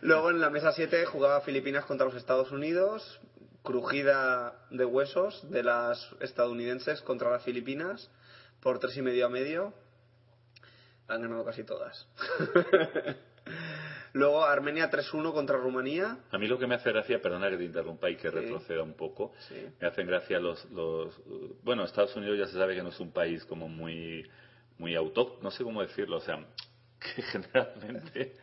Luego 0.00 0.30
en 0.30 0.40
la 0.40 0.48
mesa 0.48 0.72
7 0.72 1.04
jugaba 1.04 1.42
Filipinas 1.42 1.84
contra 1.84 2.06
los 2.06 2.14
Estados 2.14 2.50
Unidos. 2.50 3.20
Crujida 3.62 4.54
de 4.70 4.84
huesos 4.84 5.50
de 5.50 5.62
las 5.62 6.08
estadounidenses 6.20 7.02
contra 7.02 7.30
las 7.30 7.42
Filipinas 7.42 8.10
por 8.62 8.78
tres 8.78 8.96
y 8.96 9.02
medio 9.02 9.26
a 9.26 9.28
medio. 9.28 9.74
Han 11.08 11.20
ganado 11.20 11.44
casi 11.44 11.64
todas. 11.64 12.08
Luego 14.16 14.44
Armenia 14.46 14.90
3-1 14.90 15.32
contra 15.34 15.58
Rumanía. 15.58 16.16
A 16.30 16.38
mí 16.38 16.46
lo 16.46 16.58
que 16.58 16.66
me 16.66 16.74
hace 16.76 16.90
gracia, 16.90 17.20
perdona 17.20 17.50
que 17.50 17.58
te 17.58 17.64
interrumpa 17.64 18.08
y 18.08 18.16
que 18.16 18.30
Sí. 18.30 18.34
retroceda 18.34 18.82
un 18.82 18.94
poco, 18.94 19.32
Sí. 19.40 19.54
me 19.78 19.86
hacen 19.88 20.06
gracia 20.06 20.40
los, 20.40 20.64
los... 20.70 21.14
Bueno, 21.62 21.84
Estados 21.84 22.16
Unidos 22.16 22.38
ya 22.38 22.46
se 22.46 22.54
sabe 22.54 22.74
que 22.74 22.82
no 22.82 22.88
es 22.88 22.98
un 22.98 23.12
país 23.12 23.44
como 23.44 23.68
muy, 23.68 24.26
muy 24.78 24.94
autóctono, 24.94 25.42
no 25.42 25.50
sé 25.50 25.64
cómo 25.64 25.82
decirlo, 25.82 26.16
o 26.16 26.20
sea, 26.20 26.38
que 27.14 27.20
generalmente... 27.22 28.36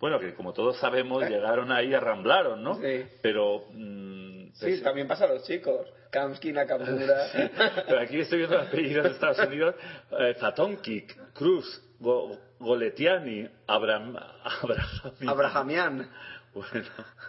Bueno, 0.00 0.18
que 0.18 0.34
como 0.34 0.52
todos 0.52 0.76
sabemos, 0.78 1.22
llegaron 1.28 1.70
ahí 1.70 1.90
y 1.90 1.94
arramblaron, 1.94 2.62
¿no? 2.62 2.74
Sí. 2.74 3.04
Pero... 3.22 3.66
mm, 3.70 4.24
Sí, 4.54 4.82
también 4.82 5.06
pasa 5.06 5.24
a 5.24 5.28
los 5.28 5.44
chicos. 5.44 5.86
Kamsky, 6.10 6.52
Nakamura. 6.52 7.26
Pero 7.88 8.00
aquí 8.00 8.20
estoy 8.20 8.38
viendo 8.38 8.56
los 8.56 8.68
apellidos 8.68 9.04
de 9.04 9.10
Estados 9.10 9.38
Unidos. 9.48 9.74
Eh, 10.18 11.06
Cruz, 11.32 11.82
Go- 12.04 12.38
Goletiani, 12.60 13.48
Abraham, 13.66 14.16
Abraham, 14.44 15.28
Abrahamian. 15.28 16.08
Bueno. 16.54 16.84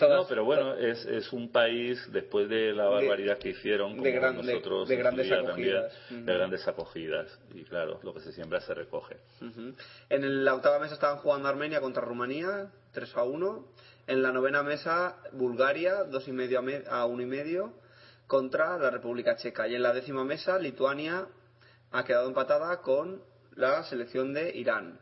No, 0.00 0.26
pero 0.28 0.44
bueno, 0.44 0.74
es, 0.74 1.04
es 1.06 1.32
un 1.32 1.52
país, 1.52 2.04
después 2.12 2.48
de 2.48 2.72
la 2.72 2.86
barbaridad 2.86 3.38
que 3.38 3.50
hicieron, 3.50 4.02
de 4.02 4.10
gran- 4.10 4.36
nosotros 4.36 4.88
de 4.88 4.96
grandes 4.96 5.30
acogidas. 5.30 5.92
también, 6.08 6.26
de 6.26 6.34
grandes 6.34 6.66
acogidas. 6.68 7.38
Y 7.54 7.62
claro, 7.64 8.00
lo 8.02 8.12
que 8.12 8.20
se 8.20 8.32
siembra 8.32 8.60
se 8.60 8.74
recoge. 8.74 9.18
En 10.08 10.44
la 10.44 10.54
octava 10.54 10.80
mesa 10.80 10.94
estaban 10.94 11.18
jugando 11.18 11.48
Armenia 11.48 11.80
contra 11.80 12.02
Rumanía, 12.02 12.70
3 12.92 13.16
a 13.16 13.22
1. 13.22 13.66
En 14.08 14.22
la 14.22 14.32
novena 14.32 14.62
mesa, 14.64 15.16
Bulgaria, 15.32 16.02
2 16.04 16.28
y 16.28 16.32
medio 16.32 16.58
a, 16.58 16.62
me- 16.62 16.82
a 16.90 17.04
1 17.06 17.22
y 17.22 17.26
medio, 17.26 17.72
contra 18.26 18.76
la 18.78 18.90
República 18.90 19.36
Checa. 19.36 19.68
Y 19.68 19.76
en 19.76 19.82
la 19.84 19.92
décima 19.92 20.24
mesa, 20.24 20.58
Lituania 20.58 21.26
ha 21.92 22.04
quedado 22.04 22.26
empatada 22.28 22.80
con 22.82 23.22
la 23.56 23.82
selección 23.84 24.32
de 24.34 24.50
Irán. 24.56 24.98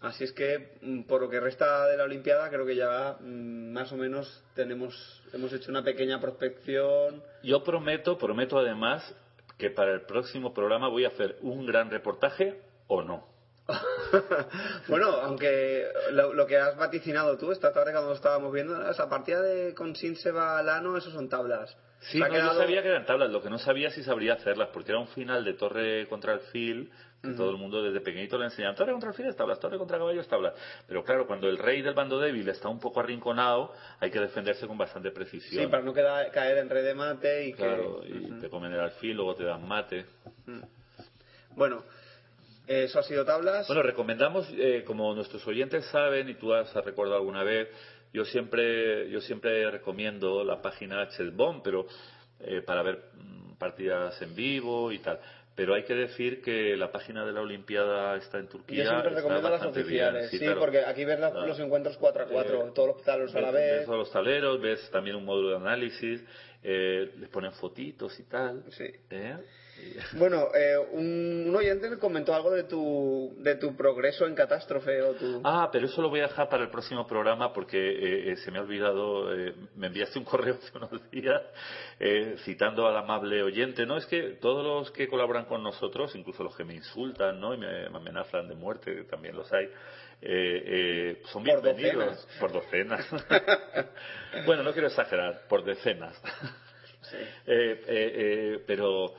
Así 0.00 0.24
es 0.24 0.32
que, 0.32 0.78
mm, 0.80 1.02
por 1.02 1.20
lo 1.20 1.28
que 1.28 1.40
resta 1.40 1.86
de 1.86 1.96
la 1.98 2.04
Olimpiada, 2.04 2.48
creo 2.48 2.64
que 2.64 2.74
ya 2.76 3.16
mm, 3.20 3.72
más 3.72 3.92
o 3.92 3.96
menos 3.96 4.42
tenemos, 4.54 5.22
hemos 5.34 5.52
hecho 5.52 5.70
una 5.70 5.84
pequeña 5.84 6.18
prospección. 6.20 7.22
Yo 7.42 7.62
prometo, 7.62 8.16
prometo 8.16 8.58
además, 8.58 9.14
que 9.58 9.70
para 9.70 9.92
el 9.92 10.02
próximo 10.02 10.54
programa 10.54 10.88
voy 10.88 11.04
a 11.04 11.08
hacer 11.08 11.36
un 11.42 11.66
gran 11.66 11.90
reportaje 11.90 12.60
o 12.86 13.02
no. 13.02 13.28
bueno, 14.88 15.08
aunque 15.22 15.86
lo, 16.12 16.32
lo 16.32 16.46
que 16.46 16.56
has 16.56 16.76
vaticinado 16.76 17.36
tú 17.36 17.52
esta 17.52 17.72
tarde 17.72 17.92
cuando 17.92 18.08
lo 18.10 18.16
estábamos 18.16 18.52
viendo, 18.52 18.90
esa 18.90 19.08
partida 19.08 19.42
de 19.42 19.74
con 19.74 19.94
Sinseba 19.94 20.60
Lano, 20.62 20.96
eso 20.96 21.10
son 21.10 21.28
tablas. 21.28 21.76
Sí, 22.00 22.18
no, 22.18 22.26
quedado- 22.30 22.54
yo 22.54 22.58
sabía 22.60 22.82
que 22.82 22.88
eran 22.88 23.04
tablas, 23.04 23.30
lo 23.30 23.42
que 23.42 23.50
no 23.50 23.58
sabía 23.58 23.90
si 23.90 24.02
sabría 24.02 24.32
hacerlas, 24.32 24.70
porque 24.72 24.90
era 24.92 24.98
un 24.98 25.08
final 25.08 25.44
de 25.44 25.52
torre 25.52 26.08
contra 26.08 26.38
todo 27.36 27.50
el 27.50 27.56
mundo 27.56 27.82
desde 27.82 28.00
pequeñito 28.00 28.38
le 28.38 28.46
enseñaba, 28.46 28.74
torre 28.74 28.92
contra 28.92 29.10
alfil 29.10 29.26
es 29.26 29.36
tablas, 29.36 29.60
torre 29.60 29.76
contra 29.76 29.98
caballo 29.98 30.20
es 30.20 30.28
tablas. 30.28 30.54
Pero 30.86 31.04
claro, 31.04 31.26
cuando 31.26 31.48
el 31.48 31.58
rey 31.58 31.82
del 31.82 31.94
bando 31.94 32.18
débil 32.18 32.48
está 32.48 32.68
un 32.68 32.80
poco 32.80 33.00
arrinconado, 33.00 33.74
hay 33.98 34.10
que 34.10 34.20
defenderse 34.20 34.66
con 34.66 34.78
bastante 34.78 35.10
precisión. 35.10 35.64
Sí, 35.64 35.70
para 35.70 35.82
no 35.82 35.92
caer 35.92 36.58
en 36.58 36.70
red 36.70 36.84
de 36.84 36.94
mate 36.94 37.46
y 37.48 37.52
Claro, 37.52 38.00
que... 38.00 38.08
y 38.08 38.40
te 38.40 38.48
comen 38.48 38.72
el 38.72 38.80
alfil, 38.80 39.16
luego 39.16 39.34
te 39.34 39.44
dan 39.44 39.66
mate. 39.66 40.06
Bueno, 41.54 41.84
eso 42.66 43.00
ha 43.00 43.02
sido 43.02 43.24
tablas. 43.24 43.66
Bueno, 43.66 43.82
recomendamos, 43.82 44.48
eh, 44.52 44.84
como 44.86 45.14
nuestros 45.14 45.46
oyentes 45.46 45.84
saben, 45.86 46.28
y 46.28 46.34
tú 46.34 46.54
has 46.54 46.72
recordado 46.72 47.16
alguna 47.18 47.42
vez, 47.42 47.68
yo 48.12 48.24
siempre, 48.24 49.10
yo 49.10 49.20
siempre 49.20 49.70
recomiendo 49.70 50.42
la 50.42 50.62
página 50.62 51.08
Chessbomb, 51.08 51.62
pero 51.62 51.86
eh, 52.40 52.62
para 52.62 52.82
ver 52.82 53.10
mm, 53.14 53.54
partidas 53.58 54.20
en 54.22 54.34
vivo 54.34 54.90
y 54.90 54.98
tal. 55.00 55.20
Pero 55.60 55.74
hay 55.74 55.82
que 55.84 55.94
decir 55.94 56.40
que 56.40 56.74
la 56.74 56.90
página 56.90 57.26
de 57.26 57.32
la 57.32 57.42
Olimpiada 57.42 58.16
está 58.16 58.38
en 58.38 58.48
Turquía. 58.48 58.82
Yo 58.84 58.88
siempre 58.90 59.10
recomiendo 59.10 59.50
las 59.50 59.62
oficiales, 59.62 60.30
bien. 60.30 60.30
sí, 60.30 60.38
claro. 60.38 60.58
porque 60.58 60.78
aquí 60.86 61.04
ves 61.04 61.20
la- 61.20 61.46
los 61.46 61.60
encuentros 61.60 61.98
4 61.98 62.22
a 62.22 62.26
4, 62.28 62.66
Eh, 62.68 62.70
todos 62.74 62.88
los 62.96 63.02
tableros 63.04 63.34
a 63.34 63.40
la 63.42 63.50
vez. 63.50 63.72
ves 63.76 63.84
todos 63.84 63.98
los 63.98 64.10
tableros, 64.10 64.58
ves 64.62 64.90
también 64.90 65.16
un 65.16 65.24
módulo 65.26 65.50
de 65.50 65.56
análisis, 65.56 66.24
eh, 66.62 67.12
les 67.18 67.28
ponen 67.28 67.52
fotitos 67.52 68.18
y 68.18 68.22
tal. 68.22 68.62
Sí. 68.70 68.86
¿eh? 69.10 69.36
Bueno, 70.12 70.48
eh, 70.54 70.76
un, 70.92 71.44
un 71.48 71.56
oyente 71.56 71.88
me 71.90 71.98
comentó 71.98 72.34
algo 72.34 72.50
de 72.50 72.64
tu, 72.64 73.34
de 73.38 73.56
tu 73.56 73.76
progreso 73.76 74.26
en 74.26 74.34
catástrofe 74.34 75.02
o 75.02 75.14
tu... 75.14 75.40
Ah, 75.44 75.68
pero 75.72 75.86
eso 75.86 76.00
lo 76.02 76.08
voy 76.08 76.20
a 76.20 76.24
dejar 76.28 76.48
para 76.48 76.64
el 76.64 76.70
próximo 76.70 77.06
programa 77.06 77.52
porque 77.52 77.78
eh, 77.78 78.32
eh, 78.32 78.36
se 78.36 78.50
me 78.50 78.58
ha 78.58 78.62
olvidado, 78.62 79.34
eh, 79.34 79.54
me 79.76 79.88
enviaste 79.88 80.18
un 80.18 80.24
correo 80.26 80.54
hace 80.54 80.76
unos 80.76 81.10
días 81.10 81.42
eh, 81.98 82.36
citando 82.44 82.86
al 82.86 82.96
amable 82.96 83.42
oyente, 83.42 83.86
¿no? 83.86 83.96
Es 83.96 84.06
que 84.06 84.38
todos 84.40 84.64
los 84.64 84.90
que 84.90 85.08
colaboran 85.08 85.44
con 85.44 85.62
nosotros, 85.62 86.14
incluso 86.16 86.42
los 86.42 86.56
que 86.56 86.64
me 86.64 86.74
insultan, 86.74 87.40
¿no? 87.40 87.54
Y 87.54 87.58
me, 87.58 87.88
me 87.90 87.96
amenazan 87.98 88.48
de 88.48 88.54
muerte, 88.54 88.94
que 88.94 89.04
también 89.04 89.36
los 89.36 89.52
hay, 89.52 89.66
eh, 89.66 89.70
eh, 90.22 91.22
son 91.26 91.44
Por 91.44 91.62
bienvenidos. 91.62 91.94
docenas. 91.94 92.38
Por 92.40 92.52
docenas. 92.52 93.08
bueno, 94.46 94.62
no 94.62 94.72
quiero 94.72 94.88
exagerar, 94.88 95.42
por 95.48 95.64
decenas. 95.64 96.20
Eh, 97.12 97.16
eh, 97.46 97.82
eh, 97.88 98.64
pero 98.66 99.14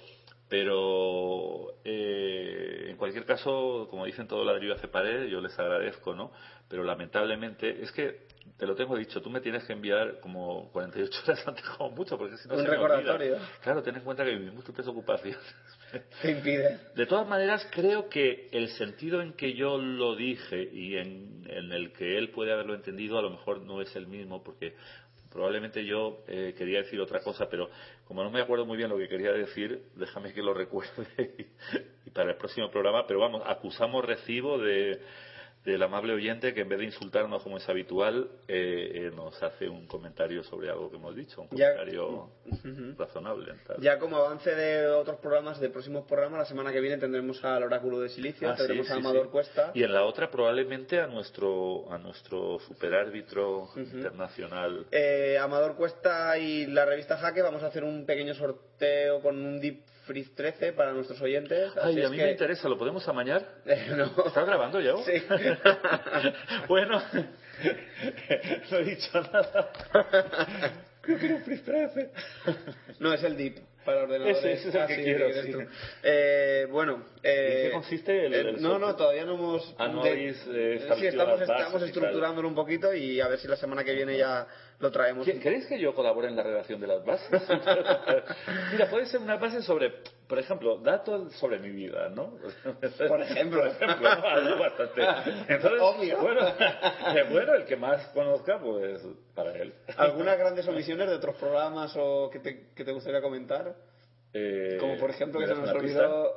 pero 0.51 1.75
eh, 1.85 2.87
en 2.89 2.97
cualquier 2.97 3.23
caso, 3.23 3.87
como 3.89 4.05
dicen 4.05 4.27
todo 4.27 4.43
ladrillo 4.43 4.73
hace 4.73 4.89
pared, 4.89 5.27
yo 5.27 5.39
les 5.39 5.57
agradezco, 5.57 6.13
¿no? 6.13 6.33
Pero 6.67 6.83
lamentablemente 6.83 7.81
es 7.81 7.89
que 7.93 8.27
te 8.57 8.65
lo 8.67 8.75
tengo 8.75 8.97
dicho, 8.97 9.21
tú 9.21 9.29
me 9.29 9.39
tienes 9.39 9.63
que 9.63 9.71
enviar 9.71 10.19
como 10.19 10.69
48 10.73 11.21
horas 11.25 11.47
antes 11.47 11.63
como 11.69 11.91
mucho, 11.91 12.17
porque 12.17 12.35
si 12.35 12.49
no 12.49 12.55
Un 12.55 12.63
se 12.63 12.67
recordatorio. 12.67 13.37
Claro, 13.63 13.81
ten 13.81 13.95
en 13.95 14.01
cuenta 14.01 14.25
que 14.25 14.35
mis 14.35 14.51
múltiples 14.51 14.85
ocupaciones. 14.87 15.39
Te 16.21 16.31
impide. 16.31 16.79
De 16.95 17.05
todas 17.05 17.25
maneras, 17.29 17.65
creo 17.71 18.09
que 18.09 18.49
el 18.51 18.67
sentido 18.71 19.21
en 19.21 19.31
que 19.31 19.53
yo 19.53 19.77
lo 19.77 20.17
dije 20.17 20.61
y 20.69 20.97
en, 20.97 21.45
en 21.47 21.71
el 21.71 21.93
que 21.93 22.17
él 22.17 22.29
puede 22.31 22.51
haberlo 22.51 22.75
entendido 22.75 23.17
a 23.17 23.21
lo 23.21 23.29
mejor 23.29 23.61
no 23.61 23.81
es 23.81 23.95
el 23.95 24.05
mismo, 24.05 24.43
porque 24.43 24.75
probablemente 25.31 25.85
yo 25.85 26.23
eh, 26.27 26.53
quería 26.57 26.79
decir 26.79 26.99
otra 26.99 27.21
cosa, 27.21 27.49
pero 27.49 27.69
como 28.05 28.23
no 28.23 28.29
me 28.29 28.41
acuerdo 28.41 28.65
muy 28.65 28.77
bien 28.77 28.89
lo 28.89 28.97
que 28.97 29.07
quería 29.07 29.31
decir, 29.31 29.83
déjame 29.95 30.33
que 30.33 30.41
lo 30.41 30.53
recuerde 30.53 31.35
y, 31.37 32.07
y 32.07 32.11
para 32.11 32.31
el 32.31 32.37
próximo 32.37 32.69
programa, 32.69 33.05
pero 33.07 33.19
vamos, 33.19 33.41
acusamos 33.45 34.03
recibo 34.05 34.57
de 34.57 34.99
del 35.63 35.83
amable 35.83 36.13
oyente 36.13 36.55
que 36.55 36.61
en 36.61 36.69
vez 36.69 36.79
de 36.79 36.85
insultarnos 36.85 37.43
como 37.43 37.57
es 37.57 37.69
habitual, 37.69 38.29
eh, 38.47 38.91
eh, 38.95 39.11
nos 39.15 39.41
hace 39.43 39.69
un 39.69 39.85
comentario 39.85 40.43
sobre 40.43 40.69
algo 40.71 40.89
que 40.89 40.97
hemos 40.97 41.15
dicho, 41.15 41.41
un 41.41 41.49
Ya. 41.55 41.73
comentario 41.73 42.29
razonable. 42.97 43.53
tal. 43.67 43.77
Ya 43.79 43.99
como 43.99 44.17
avance 44.17 44.55
de 44.55 44.87
otros 44.87 45.17
programas, 45.19 45.59
de 45.59 45.69
próximos 45.69 46.05
programas, 46.07 46.39
la 46.39 46.45
semana 46.45 46.71
que 46.71 46.79
viene 46.81 46.97
tendremos 46.97 47.43
al 47.45 47.61
Oráculo 47.63 47.99
de 47.99 48.09
Silicio, 48.09 48.49
Ah, 48.49 48.53
sí, 48.53 48.57
tendremos 48.59 48.89
a 48.89 48.93
sí, 48.95 48.99
Amador 48.99 49.25
sí. 49.25 49.31
Cuesta. 49.31 49.71
Y 49.75 49.83
en 49.83 49.93
la 49.93 50.03
otra 50.05 50.31
probablemente 50.31 50.99
a 50.99 51.05
nuestro 51.07 51.91
a 51.91 51.97
nuestro 51.99 52.59
superárbitro 52.59 53.69
internacional. 53.75 54.85
Eh, 54.91 55.37
Amador 55.39 55.75
Cuesta 55.75 56.37
y 56.37 56.65
la 56.67 56.85
revista 56.85 57.17
Jaque 57.17 57.41
vamos 57.41 57.61
a 57.63 57.67
hacer 57.67 57.83
un 57.83 58.05
pequeño 58.05 58.33
sorteo 58.33 59.21
con 59.21 59.37
un 59.37 59.59
Deep 59.59 59.81
Freeze 60.05 60.31
13 60.35 60.73
para 60.73 60.91
nuestros 60.93 61.21
oyentes. 61.21 61.71
así 61.77 61.79
Ay, 61.97 62.01
a 62.01 62.05
es 62.05 62.11
mí 62.11 62.17
que- 62.17 62.23
me 62.25 62.31
interesa, 62.31 62.67
¿lo 62.69 62.77
podemos 62.77 63.07
amañar? 63.07 63.45
Eh, 63.65 63.87
no. 63.95 64.05
¿Estás 64.25 64.45
grabando 64.45 64.79
ya? 64.81 64.95
Sí. 64.97 65.23
bueno, 66.67 67.01
no 68.71 68.77
he 68.77 68.83
dicho 68.83 69.21
nada. 69.21 69.71
Creo 71.01 71.17
que 71.19 71.25
era 71.25 71.35
un 71.35 71.43
Freeze 71.43 71.63
13. 71.63 72.11
No, 72.99 73.13
es 73.13 73.23
el 73.23 73.35
Deep 73.37 73.55
para 73.85 74.03
ordenadores. 74.03 74.37
Ese- 74.37 74.51
ese 74.53 74.69
es 74.69 74.75
el 74.75 74.81
Ah, 74.81 74.87
que 74.87 74.95
sí, 74.95 75.03
quiero, 75.03 75.33
sí. 75.33 75.53
Eh, 76.03 76.67
bueno. 76.69 77.03
eh, 77.23 77.61
¿En 77.63 77.67
qué 77.67 77.71
consiste 77.73 78.25
el- 78.27 78.33
eh, 78.33 78.39
el 78.41 78.61
no, 78.61 78.69
sorteo? 78.73 78.79
no, 78.87 78.95
todavía 78.95 79.25
no 79.25 79.33
hemos... 79.35 79.75
Ah, 79.79 79.87
no 79.87 80.03
de- 80.03 80.09
habéis, 80.11 80.37
eh, 80.53 80.87
sí, 80.99 81.07
estamos, 81.07 81.41
estamos 81.41 81.81
estructurándolo 81.81 82.47
un 82.47 82.55
poquito 82.55 82.93
y 82.93 83.19
a 83.19 83.27
ver 83.27 83.39
si 83.39 83.47
la 83.47 83.55
semana 83.55 83.83
que 83.83 83.93
viene 83.93 84.17
ya 84.17 84.45
lo 84.79 84.91
traemos. 84.91 85.25
¿Qué- 85.25 85.39
¿Queréis 85.39 85.67
que 85.67 85.79
yo 85.79 85.93
colabore 85.93 86.27
en 86.27 86.35
la 86.35 86.43
redacción 86.43 86.79
de 86.81 86.87
las 86.87 87.03
bases? 87.05 87.29
Mira, 88.71 88.89
puede 88.89 89.05
ser 89.05 89.19
una 89.21 89.37
base 89.37 89.61
sobre, 89.61 89.93
por 90.27 90.39
ejemplo, 90.39 90.77
datos 90.77 91.31
sobre 91.33 91.59
mi 91.59 91.69
vida, 91.69 92.09
¿no? 92.09 92.37
Por 93.07 93.21
ejemplo. 93.21 93.61
Por 93.61 93.67
ejemplo, 93.69 94.09
bastante. 94.59 95.01
Entonces, 95.47 95.81
Obvio. 95.81 96.19
Bueno, 96.19 96.41
bueno, 97.31 97.53
el 97.55 97.65
que 97.65 97.75
más 97.75 98.07
conozca, 98.07 98.59
pues 98.59 99.01
para 99.35 99.51
él. 99.57 99.73
¿Algunas 99.97 100.37
grandes 100.37 100.67
omisiones 100.67 101.07
de 101.09 101.15
otros 101.15 101.35
programas 101.35 101.93
o 101.97 102.29
que 102.31 102.39
te, 102.39 102.69
que 102.75 102.83
te 102.83 102.91
gustaría 102.91 103.21
comentar? 103.21 103.73
Eh, 104.33 104.77
Como 104.79 104.97
por 104.97 105.09
ejemplo 105.09 105.41
que 105.41 105.47
¿me 105.47 105.55
se 105.55 105.59
nos 105.61 105.71
olvidó, 105.73 106.33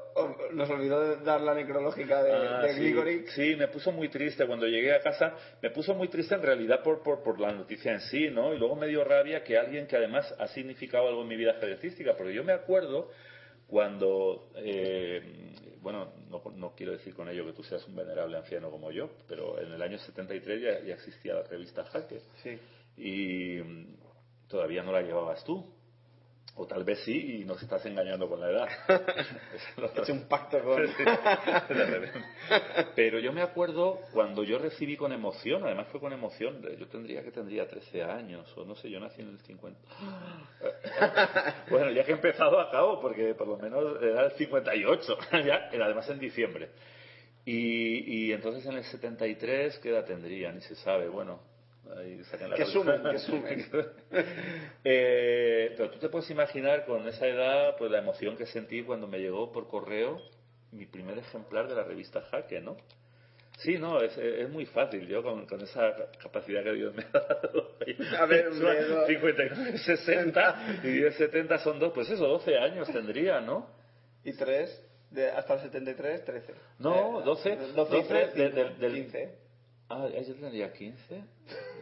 nos 0.52 0.68
olvidó 0.68 1.16
dar 1.18 1.40
la 1.40 1.54
necrológica 1.54 2.24
de, 2.24 2.32
Ah, 2.32 2.62
de 2.62 2.74
sí. 2.74 2.80
Gligoric. 2.80 3.28
Sí, 3.28 3.54
me 3.56 3.68
puso 3.68 3.92
muy 3.92 4.08
triste 4.08 4.46
cuando 4.46 4.66
llegué 4.66 4.92
a 4.94 5.00
casa. 5.00 5.34
Me 5.62 5.70
puso 5.70 5.94
muy 5.94 6.08
triste 6.08 6.34
en 6.34 6.42
realidad 6.42 6.82
por, 6.82 7.02
por, 7.04 7.22
por 7.22 7.38
la 7.40 7.52
noticia 7.52 7.92
en 7.92 8.00
sí, 8.00 8.30
¿no? 8.30 8.52
Y 8.52 8.58
luego 8.58 8.74
me 8.74 8.88
dio 8.88 9.04
rabia 9.04 9.44
que 9.44 9.56
alguien 9.56 9.86
que 9.86 9.96
además 9.96 10.34
ha 10.40 10.48
significado 10.48 11.06
algo 11.06 11.22
en 11.22 11.28
mi 11.28 11.36
vida 11.36 11.52
ajedrecística, 11.52 12.16
porque 12.16 12.34
yo 12.34 12.42
me 12.42 12.52
acuerdo 12.52 13.10
cuando, 13.68 14.50
eh, 14.56 15.22
bueno, 15.80 16.12
no, 16.28 16.42
no 16.56 16.74
quiero 16.74 16.92
decir 16.92 17.14
con 17.14 17.28
ello 17.28 17.46
que 17.46 17.52
tú 17.52 17.62
seas 17.62 17.86
un 17.86 17.94
venerable 17.96 18.36
anciano 18.36 18.70
como 18.70 18.90
yo, 18.90 19.08
pero 19.28 19.60
en 19.60 19.72
el 19.72 19.80
año 19.80 19.98
73 19.98 20.60
ya, 20.60 20.80
ya 20.80 20.94
existía 20.94 21.34
la 21.34 21.42
revista 21.44 21.84
Jaque 21.84 22.20
Sí. 22.42 22.58
y 22.96 23.60
todavía 24.48 24.82
no 24.82 24.92
la 24.92 25.02
llevabas 25.02 25.44
tú. 25.44 25.73
O 26.56 26.68
tal 26.68 26.84
vez 26.84 27.00
sí 27.00 27.40
y 27.40 27.44
nos 27.44 27.60
estás 27.60 27.84
engañando 27.84 28.28
con 28.28 28.40
la 28.40 28.48
edad. 28.48 28.68
Hecho 29.96 30.12
un 30.12 30.28
pacto 30.28 30.62
con... 30.62 30.82
Pero 32.94 33.18
yo 33.18 33.32
me 33.32 33.42
acuerdo 33.42 33.98
cuando 34.12 34.44
yo 34.44 34.58
recibí 34.58 34.96
con 34.96 35.12
emoción, 35.12 35.64
además 35.64 35.88
fue 35.88 35.98
con 35.98 36.12
emoción, 36.12 36.62
yo 36.78 36.86
tendría 36.86 37.24
que 37.24 37.32
tendría 37.32 37.66
13 37.66 38.04
años, 38.04 38.56
o 38.56 38.64
no 38.64 38.76
sé, 38.76 38.88
yo 38.88 39.00
nací 39.00 39.22
en 39.22 39.30
el 39.30 39.38
50. 39.40 39.80
Bueno, 41.70 41.90
ya 41.90 42.04
que 42.04 42.12
he 42.12 42.14
empezado 42.14 42.60
acabo, 42.60 43.00
porque 43.00 43.34
por 43.34 43.48
lo 43.48 43.56
menos 43.56 44.00
era 44.00 44.26
el 44.26 44.32
58, 44.32 45.18
ya, 45.44 45.70
era 45.72 45.86
además 45.86 46.08
en 46.10 46.20
diciembre. 46.20 46.68
Y, 47.44 48.28
y 48.28 48.32
entonces 48.32 48.64
en 48.66 48.74
el 48.74 48.84
73, 48.84 49.78
¿qué 49.78 49.90
edad 49.90 50.04
tendría? 50.04 50.52
Ni 50.52 50.60
se 50.60 50.76
sabe, 50.76 51.08
bueno. 51.08 51.40
Ahí 51.97 52.23
sacan 52.24 52.51
la 52.51 52.56
Que 52.56 52.65
sumen, 52.66 53.02
que 53.11 53.19
sumen. 53.19 53.66
Eh, 54.85 55.74
pero 55.77 55.90
tú 55.90 55.98
te 55.98 56.09
puedes 56.09 56.31
imaginar 56.31 56.85
con 56.85 57.06
esa 57.09 57.27
edad, 57.27 57.77
pues 57.78 57.90
la 57.90 57.98
emoción 57.98 58.36
que 58.36 58.47
sentí 58.47 58.82
cuando 58.82 59.06
me 59.06 59.19
llegó 59.19 59.51
por 59.52 59.69
correo 59.69 60.20
mi 60.73 60.86
primer 60.86 61.19
ejemplar 61.19 61.69
de 61.69 61.74
la 61.74 61.85
revista 61.85 62.20
Jaque, 62.23 62.61
¿no? 62.61 62.77
Sí, 63.59 63.78
no, 63.78 64.01
es, 64.02 64.16
es 64.19 64.51
muy 64.51 64.66
fácil. 64.66 65.06
Yo 65.06 65.23
con, 65.23 65.47
con 65.47 65.61
esa 65.61 65.94
capacidad 66.20 66.65
que 66.65 66.73
Dios 66.73 66.93
me 66.94 67.05
ha 67.05 67.19
dado. 67.20 67.77
A 68.19 68.27
ver, 68.27 68.48
un 68.48 68.59
dedo. 68.59 69.06
59, 69.06 69.78
60 69.78 70.81
y 70.82 70.89
10, 70.89 71.15
70 71.16 71.59
son 71.59 71.78
dos, 71.78 71.93
pues 71.94 72.11
eso, 72.11 72.27
12 72.27 72.56
años 72.59 72.89
tendría, 72.93 73.40
¿no? 73.40 73.70
Y 74.24 74.32
tres, 74.32 74.85
de, 75.12 75.31
hasta 75.31 75.55
el 75.55 75.61
73, 75.61 76.24
13. 76.24 76.55
No, 76.81 77.20
Eh, 77.20 77.24
12, 77.24 77.56
12 77.56 77.69
y 77.69 77.73
12 77.77 78.09
tres, 78.09 78.35
de- 78.35 78.44
cinco, 78.48 78.56
del- 78.56 78.78
del- 78.81 78.93
15. 78.94 79.35
Ah, 79.94 80.08
yo 80.08 80.34
tendría 80.34 80.72
15. 80.72 81.22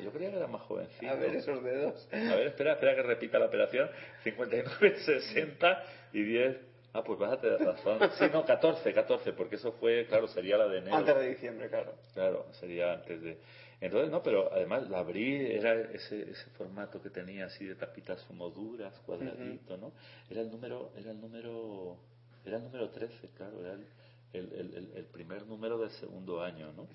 Yo 0.04 0.12
creía 0.12 0.30
que 0.30 0.36
era 0.36 0.46
más 0.46 0.62
jovencito. 0.62 1.10
A 1.10 1.14
ver 1.14 1.34
esos 1.34 1.64
dedos. 1.64 2.06
A 2.12 2.16
ver, 2.16 2.48
espera, 2.48 2.74
espera 2.74 2.94
que 2.94 3.02
repita 3.02 3.38
la 3.38 3.46
operación. 3.46 3.88
59, 4.22 4.96
60 4.98 5.84
y 6.12 6.22
10. 6.22 6.56
Ah, 6.94 7.02
pues 7.02 7.18
vas 7.18 7.32
a 7.32 7.40
tener 7.40 7.58
razón. 7.58 7.98
Sí, 8.18 8.26
no, 8.30 8.44
14, 8.44 8.92
14, 8.92 9.32
porque 9.32 9.56
eso 9.56 9.72
fue, 9.72 10.04
claro, 10.06 10.28
sería 10.28 10.58
la 10.58 10.68
de 10.68 10.80
enero. 10.80 10.94
Antes 10.94 11.14
de 11.16 11.28
diciembre, 11.30 11.70
claro. 11.70 11.94
Claro, 12.12 12.46
sería 12.60 12.92
antes 12.92 13.22
de... 13.22 13.38
Entonces, 13.80 14.10
no, 14.10 14.22
pero 14.22 14.52
además 14.52 14.90
la 14.90 14.98
abrí, 14.98 15.54
era 15.54 15.72
ese, 15.72 16.30
ese 16.30 16.50
formato 16.50 17.00
que 17.00 17.08
tenía 17.08 17.46
así 17.46 17.64
de 17.64 17.76
tapitas 17.76 18.22
como 18.24 18.50
duras, 18.50 18.92
cuadradito, 19.06 19.78
¿no? 19.78 19.92
Era 20.30 20.42
el 20.42 20.50
número, 20.50 20.92
era 20.94 21.12
el 21.12 21.18
número, 21.18 21.96
era 22.44 22.58
el 22.58 22.62
número 22.62 22.90
13, 22.90 23.30
claro, 23.38 23.58
era 23.60 23.72
el, 23.72 23.86
el, 24.32 24.52
el- 24.52 24.74
el- 24.74 24.92
el 24.96 25.04
primer 25.06 25.46
número 25.46 25.78
del 25.78 25.90
segundo 25.92 26.40
año, 26.42 26.72
¿no? 26.72 26.88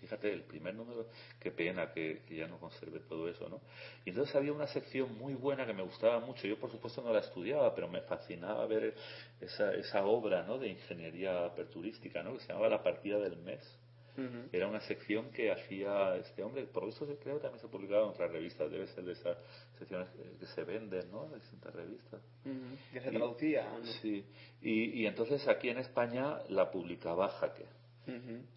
Fíjate, 0.00 0.32
el 0.32 0.42
primer 0.44 0.74
número, 0.74 1.08
qué 1.40 1.50
pena 1.50 1.92
que, 1.92 2.22
que 2.26 2.36
ya 2.36 2.46
no 2.46 2.58
conserve 2.58 3.00
todo 3.00 3.28
eso, 3.28 3.48
¿no? 3.48 3.60
Y 4.04 4.10
entonces 4.10 4.34
había 4.36 4.52
una 4.52 4.66
sección 4.68 5.16
muy 5.18 5.34
buena 5.34 5.66
que 5.66 5.72
me 5.72 5.82
gustaba 5.82 6.20
mucho. 6.20 6.46
Yo, 6.46 6.58
por 6.58 6.70
supuesto, 6.70 7.02
no 7.02 7.12
la 7.12 7.20
estudiaba, 7.20 7.74
pero 7.74 7.88
me 7.88 8.00
fascinaba 8.02 8.64
ver 8.66 8.94
esa, 9.40 9.74
esa 9.74 10.04
obra, 10.06 10.44
¿no? 10.44 10.58
De 10.58 10.68
ingeniería 10.68 11.44
aperturística, 11.46 12.22
¿no? 12.22 12.34
Que 12.34 12.40
se 12.40 12.48
llamaba 12.48 12.68
La 12.68 12.82
partida 12.82 13.18
del 13.18 13.36
mes. 13.38 13.60
Era 14.52 14.66
una 14.68 14.80
sección 14.80 15.30
que 15.30 15.50
hacía 15.52 16.16
este 16.16 16.42
hombre, 16.42 16.64
por 16.64 16.88
eso 16.88 17.06
creo 17.22 17.36
que 17.36 17.42
también 17.42 17.60
se 17.60 17.68
publicaba 17.68 18.02
en 18.04 18.08
otras 18.10 18.30
revistas, 18.32 18.70
debe 18.70 18.86
ser 18.88 19.04
de 19.04 19.12
esas 19.12 19.36
secciones 19.78 20.08
que, 20.40 20.46
se 20.46 20.64
venden, 20.64 21.10
¿no? 21.10 21.28
De 21.28 21.36
distintas 21.36 21.74
revistas. 21.74 22.20
Que 22.92 23.00
se 23.00 23.08
Y- 23.10 23.16
traducía. 23.16 23.68
¿no? 23.78 23.84
Sí, 24.02 24.24
y, 24.62 25.02
y 25.02 25.06
entonces 25.06 25.46
aquí 25.48 25.68
en 25.68 25.78
España 25.78 26.38
la 26.48 26.70
publicaba 26.70 27.28
Jaque. 27.28 27.66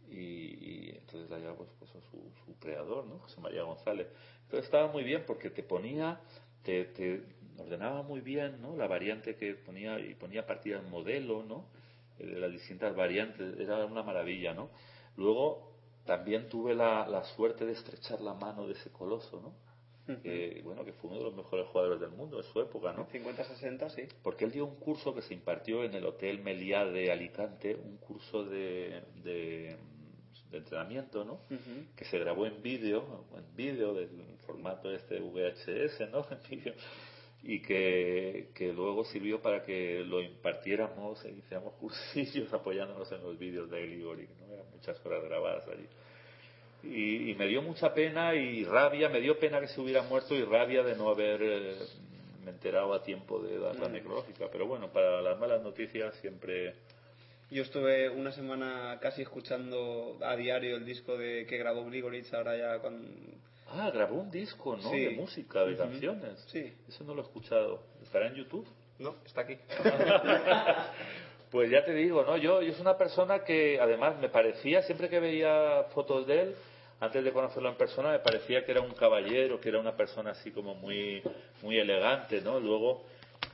Y, 0.10 0.16
y 0.16 0.90
entonces 0.98 1.30
la 1.30 1.38
llevaba 1.38 1.58
pues, 1.58 1.70
pues, 1.80 1.92
su 2.46 2.58
creador, 2.60 3.06
¿no? 3.06 3.20
José 3.20 3.40
María 3.42 3.64
González. 3.64 4.08
Entonces 4.44 4.66
estaba 4.66 4.88
muy 4.92 5.04
bien 5.04 5.24
porque 5.28 5.50
te 5.50 5.62
ponía, 5.64 6.20
te, 6.64 6.86
te 6.86 7.22
ordenaba 7.58 8.02
muy 8.02 8.22
bien, 8.22 8.62
¿no? 8.62 8.76
La 8.78 8.88
variante 8.88 9.36
que 9.36 9.56
ponía 9.56 10.00
y 10.00 10.16
ponía 10.16 10.46
partidas 10.46 10.84
modelo, 10.90 11.44
¿no? 11.44 11.66
Eh, 12.20 12.26
De 12.26 12.40
las 12.40 12.52
distintas 12.52 12.96
variantes, 12.96 13.60
era 13.60 13.86
una 13.86 14.04
maravilla, 14.04 14.54
¿no? 14.54 14.70
Luego 15.18 15.72
también 16.06 16.50
tuve 16.50 16.74
la, 16.74 17.08
la 17.08 17.24
suerte 17.24 17.66
de 17.66 17.74
estrechar 17.74 18.22
la 18.22 18.34
mano 18.34 18.68
de 18.68 18.74
ese 18.74 18.92
coloso, 18.92 19.42
¿no? 19.42 19.72
Que, 20.24 20.62
bueno, 20.66 20.84
que 20.84 20.92
fue 20.92 21.10
uno 21.10 21.20
de 21.20 21.26
los 21.26 21.36
mejores 21.36 21.68
jugadores 21.68 22.02
del 22.02 22.10
mundo 22.10 22.38
en 22.38 22.44
su 22.44 22.60
época, 22.60 22.92
¿no? 22.92 23.08
50-60, 23.08 23.90
sí. 23.92 24.02
porque 24.22 24.44
él 24.44 24.52
dio 24.52 24.66
un 24.66 24.76
curso 24.76 25.16
que 25.16 25.22
se 25.22 25.34
impartió 25.34 25.86
en 25.86 25.94
el 25.94 26.06
Hotel 26.06 26.42
Meliá 26.42 26.84
de 26.84 27.14
Alicante, 27.14 27.76
un 27.76 27.96
curso 27.96 28.44
de, 28.44 29.04
de, 29.24 29.78
de 30.50 30.58
entrenamiento, 30.58 31.24
¿no? 31.24 31.40
Que 31.96 32.04
se 32.04 32.20
grabó 32.20 32.46
en 32.46 32.62
vídeo, 32.62 33.26
en 33.38 33.56
vídeo 33.56 33.94
del 33.94 34.10
formato 34.46 34.92
este 34.92 35.22
VHS, 35.22 36.12
¿no? 36.12 36.26
En 36.32 36.42
vídeo 36.50 36.74
y 37.44 37.62
que, 37.62 38.50
que 38.54 38.72
luego 38.72 39.04
sirvió 39.06 39.42
para 39.42 39.64
que 39.64 40.04
lo 40.06 40.22
impartiéramos 40.22 41.24
e 41.26 41.32
hiciéramos 41.32 41.74
cursillos 41.74 42.54
apoyándonos 42.54 43.12
en 43.12 43.24
los 43.24 43.38
vídeos 43.38 43.70
de 43.70 43.86
Gligoric, 43.86 44.30
¿no? 44.40 44.54
Eran 44.54 44.66
muchas 44.72 45.04
horas 45.06 45.24
grabadas 45.24 45.68
allí. 45.68 45.88
Y, 46.84 47.32
y 47.32 47.36
me 47.36 47.48
dio 47.48 47.62
mucha 47.62 47.94
pena 47.94 48.34
y 48.36 48.64
rabia, 48.64 49.10
me 49.10 49.22
dio 49.22 49.40
pena 49.40 49.60
que 49.60 49.68
se 49.68 49.80
hubiera 49.82 50.04
muerto 50.04 50.36
y 50.36 50.44
rabia 50.44 50.84
de 50.84 50.96
no 50.96 51.10
haber 51.10 51.42
eh, 51.42 51.76
me 52.44 52.52
enterado 52.52 52.94
a 52.94 53.04
tiempo 53.04 53.40
de 53.40 53.60
dar 53.60 53.76
la 53.76 53.90
necrológica. 53.90 54.48
Pero 54.52 54.68
bueno, 54.68 54.92
para 54.92 55.22
las 55.22 55.40
malas 55.40 55.62
noticias 55.62 56.16
siempre... 56.22 56.76
Yo 57.50 57.64
estuve 57.64 58.10
una 58.10 58.32
semana 58.32 58.98
casi 59.02 59.24
escuchando 59.24 60.18
a 60.22 60.36
diario 60.36 60.78
el 60.78 60.86
disco 60.86 61.18
de 61.18 61.46
que 61.46 61.58
grabó 61.58 61.86
Grigorich 61.86 62.34
ahora 62.34 62.56
ya 62.56 62.80
con 62.80 63.42
Ah, 63.74 63.90
grabó 63.92 64.16
un 64.16 64.32
disco, 64.32 64.76
¿no? 64.76 64.90
Sí. 64.90 65.00
De 65.00 65.10
música, 65.12 65.64
de 65.64 65.78
canciones. 65.78 66.44
Sí. 66.48 66.74
Eso 66.88 67.04
no 67.04 67.14
lo 67.14 67.22
he 67.22 67.26
escuchado. 67.26 67.84
¿Estará 68.04 68.28
en 68.28 68.36
YouTube? 68.36 68.68
No, 69.00 69.16
está 69.26 69.42
aquí. 69.42 69.58
Pues 71.52 71.70
ya 71.70 71.84
te 71.84 71.94
digo, 71.94 72.24
¿no? 72.24 72.38
Yo, 72.38 72.62
yo 72.62 72.72
es 72.72 72.80
una 72.80 72.98
persona 72.98 73.44
que 73.44 73.78
además 73.78 74.18
me 74.22 74.30
parecía, 74.30 74.84
siempre 74.84 75.10
que 75.10 75.20
veía 75.20 75.84
fotos 75.94 76.26
de 76.26 76.44
él, 76.44 76.56
antes 77.02 77.26
de 77.26 77.34
conocerlo 77.34 77.68
en 77.68 77.76
persona, 77.76 78.12
me 78.12 78.20
parecía 78.20 78.64
que 78.64 78.72
era 78.72 78.80
un 78.80 78.94
caballero, 78.94 79.60
que 79.60 79.68
era 79.68 79.78
una 79.80 79.98
persona 79.98 80.32
así 80.32 80.52
como 80.52 80.76
muy, 80.76 81.22
muy 81.62 81.78
elegante, 81.78 82.40
¿no? 82.40 82.58
Luego, 82.58 83.04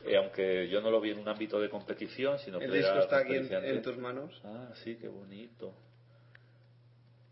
eh, 0.06 0.16
aunque 0.16 0.68
yo 0.70 0.80
no 0.80 0.92
lo 0.92 1.02
vi 1.02 1.10
en 1.10 1.18
un 1.18 1.28
ámbito 1.28 1.60
de 1.60 1.72
competición, 1.72 2.38
sino 2.38 2.60
El 2.60 2.70
que 2.70 2.78
disco 2.78 2.92
era 2.92 3.02
está 3.02 3.18
aquí 3.18 3.36
en, 3.36 3.52
en 3.52 3.82
tus 3.82 3.98
manos. 3.98 4.40
Ah, 4.46 4.70
sí, 4.84 4.96
qué 5.02 5.08
bonito. 5.08 5.74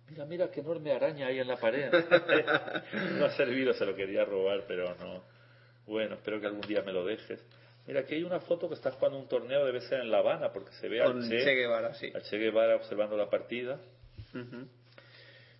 Mira, 0.10 0.26
mira 0.26 0.52
qué 0.52 0.60
enorme 0.60 0.92
araña 0.92 1.28
hay 1.28 1.40
en 1.40 1.48
la 1.48 1.58
pared. 1.58 1.92
no 3.18 3.26
ha 3.26 3.32
servido, 3.32 3.74
se 3.74 3.86
lo 3.86 3.96
quería 3.96 4.24
robar, 4.24 4.66
pero 4.68 4.96
no. 4.96 5.24
Bueno, 5.88 6.16
espero 6.16 6.40
que 6.40 6.48
algún 6.48 6.62
día 6.62 6.82
me 6.84 6.94
lo 6.94 7.06
dejes. 7.06 7.44
Mira, 7.88 8.02
aquí 8.02 8.16
hay 8.16 8.24
una 8.24 8.40
foto 8.40 8.68
que 8.68 8.76
está 8.76 8.92
jugando 8.92 9.20
un 9.20 9.28
torneo, 9.28 9.66
debe 9.66 9.82
ser 9.82 10.02
en 10.02 10.12
La 10.12 10.20
Habana, 10.20 10.52
porque 10.52 10.72
se 10.74 10.90
ve 10.90 11.04
Con 11.04 11.22
al 11.22 11.30
Che 11.30 11.56
Guevara, 11.56 11.94
sí. 11.94 12.12
al 12.14 12.24
Che 12.24 12.38
Guevara 12.38 12.76
observando 12.76 13.16
la 13.16 13.30
partida. 13.30 13.80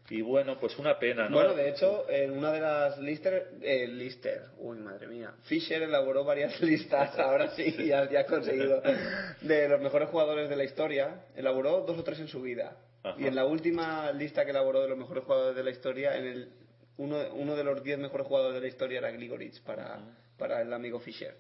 Y 0.10 0.22
bueno, 0.22 0.60
pues 0.60 0.78
una 0.78 1.00
pena, 1.00 1.28
¿no? 1.28 1.36
Bueno, 1.36 1.56
de 1.56 1.70
hecho, 1.70 2.08
en 2.10 2.38
una 2.38 2.52
de 2.52 2.60
las 2.60 3.00
Lister, 3.00 3.54
eh, 3.62 3.88
Lister, 3.88 4.44
uy, 4.60 4.78
madre 4.78 5.08
mía, 5.08 5.34
Fisher 5.44 5.82
elaboró 5.82 6.24
varias 6.24 6.62
listas, 6.62 7.18
ahora 7.18 7.56
sí, 7.56 7.76
ya, 7.88 8.10
ya 8.10 8.22
ha 8.22 8.26
conseguido, 8.26 8.82
de 9.42 9.68
los 9.68 9.82
mejores 9.82 10.10
jugadores 10.10 10.48
de 10.48 10.56
la 10.56 10.64
historia, 10.64 11.26
elaboró 11.36 11.82
dos 11.82 11.98
o 11.98 12.04
tres 12.04 12.20
en 12.20 12.28
su 12.28 12.42
vida. 12.42 12.76
Ajá. 13.06 13.16
Y 13.22 13.28
en 13.28 13.36
la 13.36 13.46
última 13.46 14.12
lista 14.12 14.44
que 14.44 14.52
elaboró 14.52 14.82
de 14.82 14.90
los 14.90 14.98
mejores 14.98 15.24
jugadores 15.24 15.56
de 15.56 15.64
la 15.64 15.72
historia, 15.72 16.18
en 16.18 16.26
el 16.26 16.50
uno, 16.98 17.18
uno 17.34 17.56
de 17.56 17.64
los 17.64 17.84
diez 17.84 18.00
mejores 18.00 18.26
jugadores 18.26 18.56
de 18.56 18.62
la 18.62 18.68
historia 18.68 19.00
era 19.00 19.12
Grigorich 19.12 19.62
para, 19.62 20.00
para 20.38 20.62
el 20.62 20.74
amigo 20.74 21.00
Fisher. 21.00 21.36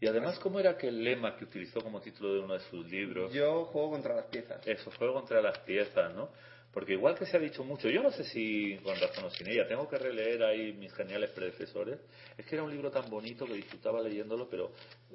Y 0.00 0.06
además, 0.06 0.38
¿cómo 0.38 0.60
era 0.60 0.70
aquel 0.70 1.02
lema 1.02 1.36
que 1.36 1.44
utilizó 1.44 1.80
como 1.80 2.00
título 2.00 2.34
de 2.34 2.40
uno 2.40 2.54
de 2.54 2.60
sus 2.60 2.86
libros? 2.90 3.32
Yo 3.32 3.64
juego 3.66 3.92
contra 3.92 4.14
las 4.14 4.26
piezas. 4.26 4.66
Eso, 4.66 4.90
juego 4.98 5.14
contra 5.14 5.40
las 5.40 5.58
piezas, 5.60 6.12
¿no? 6.14 6.28
Porque 6.76 6.92
igual 6.92 7.14
que 7.14 7.24
se 7.24 7.38
ha 7.38 7.40
dicho 7.40 7.64
mucho, 7.64 7.88
yo 7.88 8.02
no 8.02 8.10
sé 8.10 8.22
si 8.24 8.76
con 8.84 9.00
razón 9.00 9.24
o 9.24 9.30
sin 9.30 9.48
ella, 9.48 9.66
tengo 9.66 9.88
que 9.88 9.96
releer 9.96 10.42
ahí 10.42 10.74
mis 10.74 10.92
geniales 10.92 11.30
predecesores. 11.30 11.98
Es 12.36 12.44
que 12.44 12.54
era 12.54 12.64
un 12.64 12.70
libro 12.70 12.90
tan 12.90 13.08
bonito 13.08 13.46
que 13.46 13.54
disfrutaba 13.54 14.02
leyéndolo, 14.02 14.46
pero 14.50 14.72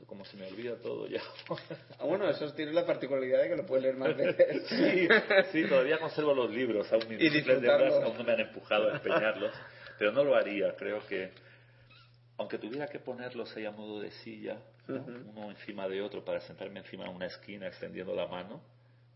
como 0.07 0.25
se 0.25 0.37
me 0.37 0.47
olvida 0.47 0.75
todo 0.77 1.05
ya. 1.05 1.21
Ah, 1.99 2.05
bueno, 2.05 2.27
eso 2.27 2.51
tiene 2.55 2.73
la 2.73 2.83
particularidad 2.83 3.43
de 3.43 3.49
que 3.49 3.55
lo 3.57 3.65
puedes 3.67 3.83
leer 3.83 3.95
más 3.95 4.17
veces. 4.17 4.63
Sí, 4.69 5.07
sí, 5.51 5.69
todavía 5.69 5.99
conservo 5.99 6.33
los 6.33 6.49
libros, 6.49 6.91
aún 6.91 7.07
mis 7.07 7.21
Y 7.21 7.29
disfrutarlos. 7.29 7.93
aún 8.05 8.17
no 8.17 8.23
me 8.23 8.31
han 8.31 8.39
empujado 8.39 8.89
a 8.91 8.95
empeñarlos, 8.95 9.53
pero 9.99 10.13
no 10.13 10.23
lo 10.23 10.33
haría, 10.33 10.75
creo 10.75 11.05
que 11.05 11.29
aunque 12.39 12.57
tuviera 12.57 12.87
que 12.87 12.97
ponerlos 12.97 13.55
ahí 13.55 13.65
a 13.65 13.71
modo 13.71 14.01
de 14.01 14.09
silla, 14.09 14.57
¿no? 14.87 15.05
uno 15.05 15.51
encima 15.51 15.87
de 15.87 16.01
otro 16.01 16.25
para 16.25 16.41
sentarme 16.41 16.79
encima 16.79 17.03
de 17.03 17.11
una 17.11 17.27
esquina 17.27 17.67
extendiendo 17.67 18.15
la 18.15 18.25
mano, 18.25 18.63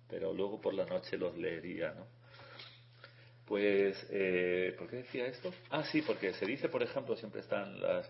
pero 0.07 0.31
luego 0.31 0.61
por 0.61 0.75
la 0.75 0.85
noche 0.85 1.17
los 1.17 1.35
leería, 1.35 1.91
¿no? 1.95 2.05
Pues, 3.47 4.05
eh, 4.09 4.73
¿por 4.77 4.89
qué 4.89 4.97
decía 4.97 5.27
esto? 5.27 5.53
Ah, 5.69 5.83
sí, 5.83 6.01
porque 6.01 6.33
se 6.33 6.45
dice, 6.45 6.67
por 6.69 6.81
ejemplo, 6.81 7.15
siempre 7.15 7.41
están 7.41 7.79
las, 7.79 8.09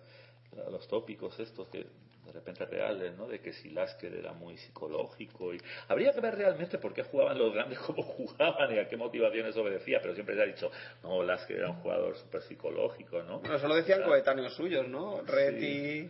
la- 0.55 0.69
los 0.69 0.87
tópicos 0.87 1.37
estos 1.39 1.67
que 1.69 1.85
de 2.25 2.31
repente 2.31 2.65
reales, 2.65 3.15
¿no? 3.17 3.27
De 3.27 3.39
que 3.39 3.53
si 3.53 3.69
Lasker 3.69 4.13
era 4.15 4.33
muy 4.33 4.57
psicológico 4.57 5.53
y 5.53 5.61
habría 5.87 6.11
que 6.11 6.21
ver 6.21 6.35
realmente 6.35 6.79
por 6.79 6.91
qué 6.93 7.03
jugaban 7.03 7.37
los 7.37 7.53
grandes 7.53 7.77
como 7.85 8.01
jugaban 8.01 8.73
y 8.73 8.79
a 8.79 8.87
qué 8.87 8.97
motivaciones 8.97 9.55
obedecía, 9.57 9.99
pero 10.01 10.13
siempre 10.15 10.35
se 10.35 10.41
ha 10.41 10.45
dicho, 10.45 10.71
no, 11.03 11.21
Lasker 11.21 11.57
era 11.57 11.69
un 11.69 11.75
jugador 11.81 12.15
súper 12.17 12.41
psicológico, 12.43 13.21
¿no? 13.23 13.39
Bueno, 13.39 13.55
eso 13.57 13.67
lo 13.67 13.75
decían 13.75 14.01
coetáneos 14.03 14.55
suyos, 14.55 14.87
¿no? 14.87 15.21
Reti. 15.21 16.09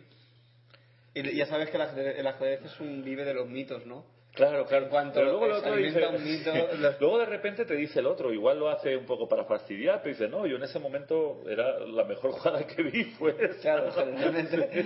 Y 1.15 1.35
ya 1.35 1.45
sabes 1.47 1.69
que 1.69 1.77
el 1.77 1.81
ajedrez, 1.83 2.17
el 2.19 2.27
ajedrez 2.27 2.63
es 2.65 2.79
un 2.79 3.03
vive 3.03 3.23
de 3.25 3.33
los 3.33 3.47
mitos, 3.47 3.85
¿no? 3.85 4.05
Claro, 4.35 4.65
claro. 4.65 4.85
En 4.85 4.89
cuanto 4.89 5.13
pero 5.19 5.25
luego 5.31 5.45
el 5.45 5.51
otro 5.53 5.75
dice, 5.75 6.05
un 6.07 6.23
mito, 6.23 6.51
los- 6.79 6.99
luego 6.99 7.19
de 7.19 7.25
repente 7.25 7.65
te 7.65 7.75
dice 7.75 7.99
el 7.99 8.05
otro, 8.05 8.33
igual 8.33 8.59
lo 8.59 8.69
hace 8.69 8.95
un 8.95 9.05
poco 9.05 9.27
para 9.27 9.45
fastidiar, 9.45 10.01
pero 10.03 10.13
dice, 10.15 10.27
no, 10.27 10.45
yo 10.45 10.57
en 10.57 10.63
ese 10.63 10.77
momento 10.79 11.41
era 11.49 11.79
la 11.79 12.03
mejor 12.03 12.31
jugada 12.33 12.65
que 12.67 12.83
vi, 12.83 13.03
fue 13.17 13.35
esa". 13.39 13.61
Claro, 13.61 13.91
generalmente. 13.91 14.85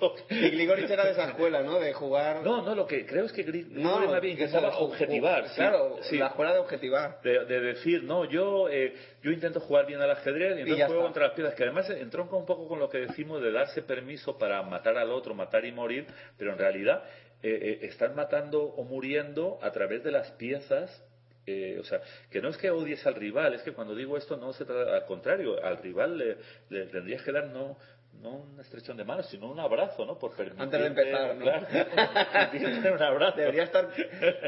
Yo- 0.00 0.14
Y 0.30 0.50
Grigorich 0.50 0.90
era 0.90 1.04
de 1.04 1.12
esa 1.12 1.24
escuela, 1.28 1.62
¿no? 1.62 1.78
De 1.78 1.92
jugar. 1.92 2.42
No, 2.42 2.62
no, 2.62 2.74
lo 2.74 2.86
que 2.86 3.06
creo 3.06 3.24
es 3.26 3.32
que 3.32 3.42
Gris 3.42 3.68
No, 3.70 4.00
más 4.06 4.20
bien 4.20 4.36
que 4.36 4.44
intentaba 4.44 4.68
eso, 4.68 4.78
objetivar. 4.84 5.48
sí, 5.48 5.54
Claro, 5.56 5.96
sí. 6.02 6.18
la 6.18 6.26
escuela 6.28 6.52
de 6.52 6.58
objetivar. 6.58 7.20
De, 7.22 7.44
de 7.44 7.60
decir, 7.60 8.02
no, 8.02 8.24
yo 8.24 8.68
eh, 8.68 8.94
yo 9.22 9.30
intento 9.30 9.60
jugar 9.60 9.86
bien 9.86 10.00
al 10.00 10.10
ajedrez 10.10 10.50
y 10.58 10.60
entonces 10.62 10.78
ya 10.78 10.86
juego 10.86 11.02
está. 11.02 11.06
contra 11.06 11.26
las 11.26 11.34
piedras, 11.34 11.54
que 11.54 11.62
además 11.64 11.88
entronca 11.90 12.36
un 12.36 12.46
poco 12.46 12.66
con 12.68 12.78
lo 12.78 12.88
que 12.88 12.98
decimos 12.98 13.42
de 13.42 13.52
darse 13.52 13.82
permiso 13.82 14.36
para 14.38 14.62
matar 14.62 14.96
al 14.96 15.10
otro, 15.10 15.34
matar 15.34 15.64
y 15.64 15.72
morir, 15.72 16.06
pero 16.36 16.52
en 16.52 16.58
realidad 16.58 17.02
eh, 17.42 17.78
eh, 17.82 17.86
están 17.86 18.14
matando 18.16 18.62
o 18.62 18.84
muriendo 18.84 19.58
a 19.62 19.70
través 19.72 20.02
de 20.04 20.10
las 20.10 20.30
piezas. 20.32 21.04
eh, 21.46 21.78
o 21.80 21.84
sea, 21.84 22.02
que 22.30 22.42
no 22.42 22.48
es 22.50 22.58
que 22.58 22.70
odies 22.70 23.06
al 23.06 23.14
rival, 23.14 23.54
es 23.54 23.62
que 23.62 23.72
cuando 23.72 23.94
digo 23.94 24.16
esto 24.18 24.36
no 24.36 24.52
se 24.52 24.64
trata, 24.66 24.94
al 24.96 25.06
contrario, 25.06 25.62
al 25.64 25.78
rival 25.78 26.18
le, 26.18 26.36
le 26.68 26.86
tendrías 26.86 27.22
que 27.22 27.32
dar 27.32 27.46
no, 27.46 27.78
no 28.20 28.30
un 28.30 28.58
estrechón 28.60 28.96
de 28.96 29.04
manos, 29.04 29.28
sino 29.28 29.46
un 29.48 29.60
abrazo, 29.60 30.04
¿no? 30.04 30.18
Por 30.18 30.34
permitirte, 30.34 30.62
Antes 30.64 30.80
de 30.80 30.86
empezar, 30.88 31.36
¿no? 31.36 31.44
claro, 31.44 32.94
un 32.96 33.02
abrazo. 33.02 33.36
Debería 33.36 33.62
estar 33.62 33.88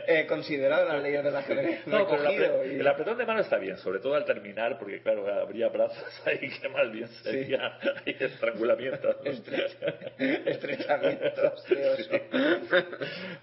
eh, 0.08 0.26
considerado 0.28 0.88
las 0.88 1.00
leyes 1.00 1.22
del 1.22 1.36
ajedrez. 1.36 1.86
No, 1.86 2.04
pero 2.08 2.64
y- 2.66 2.80
el 2.80 2.88
apretón 2.88 3.16
de 3.16 3.26
mano 3.26 3.40
está 3.40 3.58
bien, 3.58 3.76
sobre 3.78 4.00
todo 4.00 4.14
al 4.16 4.24
terminar, 4.24 4.76
porque 4.76 5.00
claro, 5.00 5.24
habría 5.32 5.68
brazos 5.68 6.02
ahí 6.26 6.48
que 6.50 6.68
más 6.68 6.90
bien 6.90 7.06
sería 7.22 7.78
ahí 8.04 8.16
estrangulamientos. 8.18 9.16
¿no? 9.24 9.30
Estre- 9.30 10.42
estrechamientos 10.46 11.64
de. 11.68 12.24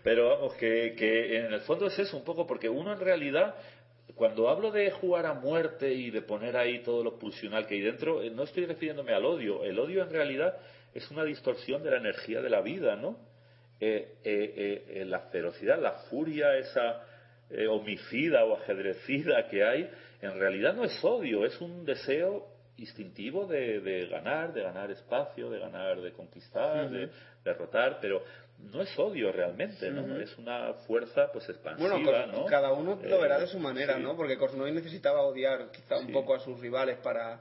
Pero 0.03 0.29
vamos, 0.29 0.53
que, 0.55 0.93
que 0.97 1.37
en 1.39 1.53
el 1.53 1.61
fondo 1.61 1.87
es 1.87 1.97
eso 1.99 2.17
un 2.17 2.23
poco, 2.25 2.45
porque 2.45 2.67
uno 2.67 2.91
en 2.91 2.99
realidad, 2.99 3.55
cuando 4.17 4.49
hablo 4.49 4.71
de 4.71 4.89
jugar 4.89 5.27
a 5.27 5.35
muerte 5.35 5.93
y 5.93 6.09
de 6.09 6.23
poner 6.23 6.57
ahí 6.57 6.79
todo 6.79 7.03
lo 7.03 7.19
pulsional 7.19 7.67
que 7.67 7.75
hay 7.75 7.81
dentro, 7.81 8.21
eh, 8.23 8.31
no 8.31 8.43
estoy 8.43 8.65
refiriéndome 8.65 9.13
al 9.13 9.23
odio. 9.23 9.63
El 9.63 9.79
odio 9.79 10.01
en 10.03 10.09
realidad 10.09 10.57
es 10.93 11.09
una 11.11 11.23
distorsión 11.23 11.83
de 11.83 11.91
la 11.91 11.97
energía 11.97 12.41
de 12.41 12.49
la 12.49 12.61
vida, 12.61 12.95
¿no? 12.95 13.17
Eh, 13.79 14.15
eh, 14.23 15.05
la 15.05 15.19
ferocidad, 15.29 15.79
la 15.79 15.91
furia, 16.09 16.57
esa 16.57 17.03
homicida 17.69 18.43
o 18.43 18.57
ajedrecida 18.57 19.47
que 19.47 19.63
hay, 19.63 19.89
en 20.21 20.37
realidad 20.37 20.73
no 20.73 20.83
es 20.83 21.01
odio, 21.01 21.45
es 21.45 21.61
un 21.61 21.85
deseo 21.85 22.45
instintivo 22.75 23.45
de, 23.45 23.79
de 23.79 24.07
ganar, 24.07 24.51
de 24.51 24.63
ganar 24.63 24.91
espacio, 24.91 25.49
de 25.49 25.59
ganar, 25.59 26.01
de 26.01 26.11
conquistar, 26.11 26.89
de 26.89 27.09
derrotar, 27.45 27.99
pero 28.01 28.21
no 28.59 28.81
es 28.81 28.97
odio 28.99 29.31
realmente, 29.31 29.89
¿no? 29.91 30.19
Es 30.19 30.37
una 30.37 30.73
fuerza 30.87 31.31
pues 31.31 31.47
expansiva, 31.49 31.95
Bueno, 31.95 32.25
¿no? 32.27 32.45
cada 32.45 32.73
uno 32.73 32.99
lo 33.01 33.17
Eh, 33.17 33.21
verá 33.21 33.39
de 33.39 33.47
su 33.47 33.59
manera, 33.59 33.95
sí. 33.95 34.01
¿no? 34.01 34.15
Porque 34.15 34.37
Kornoy 34.37 34.71
necesitaba 34.71 35.21
odiar 35.21 35.69
quizá 35.71 35.97
un 35.97 36.07
Sí. 36.07 36.11
poco 36.11 36.33
a 36.35 36.39
sus 36.39 36.59
rivales 36.59 36.97
para... 36.97 37.39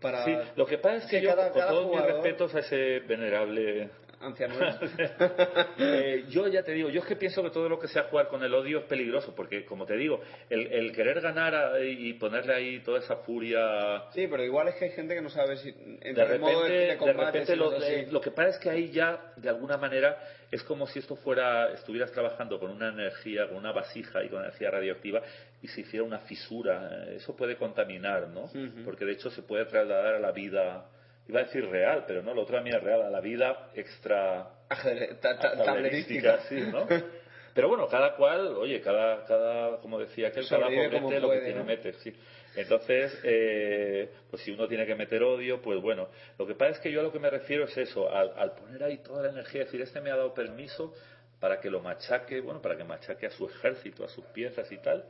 para 0.00 0.24
Sí, 0.24 0.36
lo 0.56 0.66
que 0.66 0.78
pasa 0.78 0.96
es 0.96 1.04
que, 1.06 1.18
que 1.18 1.22
yo, 1.22 1.30
cada- 1.30 1.50
con 1.50 1.60
cada 1.60 1.70
todos 1.72 1.90
mis 1.90 2.00
respetos 2.04 2.54
a 2.54 2.58
ese 2.58 3.00
venerable 3.00 3.88
anciano. 4.20 4.54
Eh, 5.78 6.24
yo 6.28 6.46
ya 6.48 6.62
te 6.62 6.72
digo, 6.72 6.88
yo 6.90 7.00
es 7.00 7.06
que 7.06 7.16
pienso 7.16 7.42
que 7.42 7.50
todo 7.50 7.68
lo 7.68 7.78
que 7.78 7.88
sea 7.88 8.04
jugar 8.04 8.28
con 8.28 8.42
el 8.42 8.54
odio 8.54 8.78
es 8.80 8.84
peligroso, 8.84 9.34
porque 9.34 9.64
como 9.64 9.86
te 9.86 9.96
digo, 9.96 10.20
el, 10.48 10.66
el 10.72 10.92
querer 10.92 11.20
ganar 11.20 11.54
a- 11.54 11.80
y 11.84 12.12
ponerle 12.14 12.54
ahí 12.54 12.80
toda 12.80 13.00
esa 13.00 13.16
furia. 13.16 14.04
Sí, 14.12 14.26
pero 14.28 14.42
igual 14.44 14.68
es 14.68 14.76
que 14.76 14.84
hay 14.86 14.90
gente 14.92 15.14
que 15.14 15.20
no 15.22 15.28
sabe 15.30 15.56
si 15.56 15.70
entre 16.00 16.12
De 16.26 16.34
el 16.34 16.40
modo 16.40 16.62
repente, 16.62 16.72
de, 16.72 16.86
de 16.86 16.96
combate, 16.96 17.26
repente 17.26 17.52
si 17.52 17.58
lo, 17.58 17.80
si- 17.80 17.92
eh, 17.92 18.08
lo 18.10 18.20
que 18.20 18.30
pasa 18.30 18.48
es 18.50 18.58
que 18.58 18.70
ahí 18.70 18.90
ya, 18.90 19.32
de 19.36 19.48
alguna 19.48 19.76
manera, 19.76 20.16
es 20.50 20.62
como 20.62 20.86
si 20.86 21.00
esto 21.00 21.16
fuera, 21.16 21.72
estuvieras 21.72 22.12
trabajando 22.12 22.58
con 22.60 22.70
una 22.70 22.88
energía, 22.90 23.48
con 23.48 23.56
una 23.56 23.72
vasija 23.72 24.22
y 24.24 24.28
con 24.28 24.40
energía 24.42 24.70
radioactiva 24.70 25.22
y 25.60 25.68
se 25.68 25.80
hiciera 25.80 26.04
una 26.04 26.20
fisura. 26.20 27.04
Eh, 27.08 27.16
Eso 27.16 27.36
puede 27.36 27.56
contaminar, 27.56 28.28
¿no? 28.28 28.48
Porque 28.84 29.04
de 29.04 29.12
hecho 29.12 29.30
se 29.30 29.42
puede 29.42 29.64
trasladar 29.66 30.14
a 30.14 30.20
la 30.20 30.30
vida, 30.32 30.86
iba 31.28 31.40
a 31.40 31.44
decir 31.44 31.68
real, 31.68 32.04
pero 32.06 32.22
no, 32.22 32.34
lo 32.34 32.42
otro 32.42 32.56
también 32.56 32.76
es 32.76 32.82
real, 32.82 33.02
a 33.02 33.10
la 33.10 33.20
vida 33.20 33.70
extra 33.74 34.50
tablerística, 35.64 36.40
sí, 36.48 36.60
¿no? 36.60 36.86
Pero 37.54 37.68
bueno, 37.68 37.86
cada 37.86 38.16
cual, 38.16 38.48
oye, 38.56 38.80
cada, 38.80 39.24
cada 39.26 39.76
como 39.78 40.00
decía 40.00 40.26
aquel, 40.28 40.44
cada 40.48 40.64
como 40.64 41.10
lo 41.12 41.30
que 41.30 41.40
tiene 41.40 41.62
mete, 41.62 41.92
sí. 41.92 42.12
Entonces, 42.56 43.16
eh, 43.22 44.10
pues 44.28 44.42
si 44.42 44.50
uno 44.50 44.66
tiene 44.66 44.84
que 44.84 44.96
meter 44.96 45.22
odio, 45.22 45.62
pues 45.62 45.80
bueno. 45.80 46.08
Lo 46.36 46.48
que 46.48 46.56
pasa 46.56 46.72
es 46.72 46.78
que 46.80 46.90
yo 46.90 46.98
a 46.98 47.04
lo 47.04 47.12
que 47.12 47.20
me 47.20 47.30
refiero 47.30 47.64
es 47.64 47.76
eso, 47.76 48.10
al, 48.10 48.32
al 48.36 48.56
poner 48.56 48.82
ahí 48.82 48.98
toda 48.98 49.22
la 49.22 49.30
energía, 49.30 49.64
decir, 49.66 49.80
este 49.80 50.00
me 50.00 50.10
ha 50.10 50.16
dado 50.16 50.34
permiso 50.34 50.94
para 51.38 51.60
que 51.60 51.70
lo 51.70 51.80
machaque, 51.80 52.40
bueno, 52.40 52.60
para 52.60 52.76
que 52.76 52.82
machaque 52.82 53.26
a 53.26 53.30
su 53.30 53.46
ejército, 53.46 54.04
a 54.04 54.08
sus 54.08 54.24
piezas 54.26 54.70
y 54.72 54.78
tal. 54.78 55.04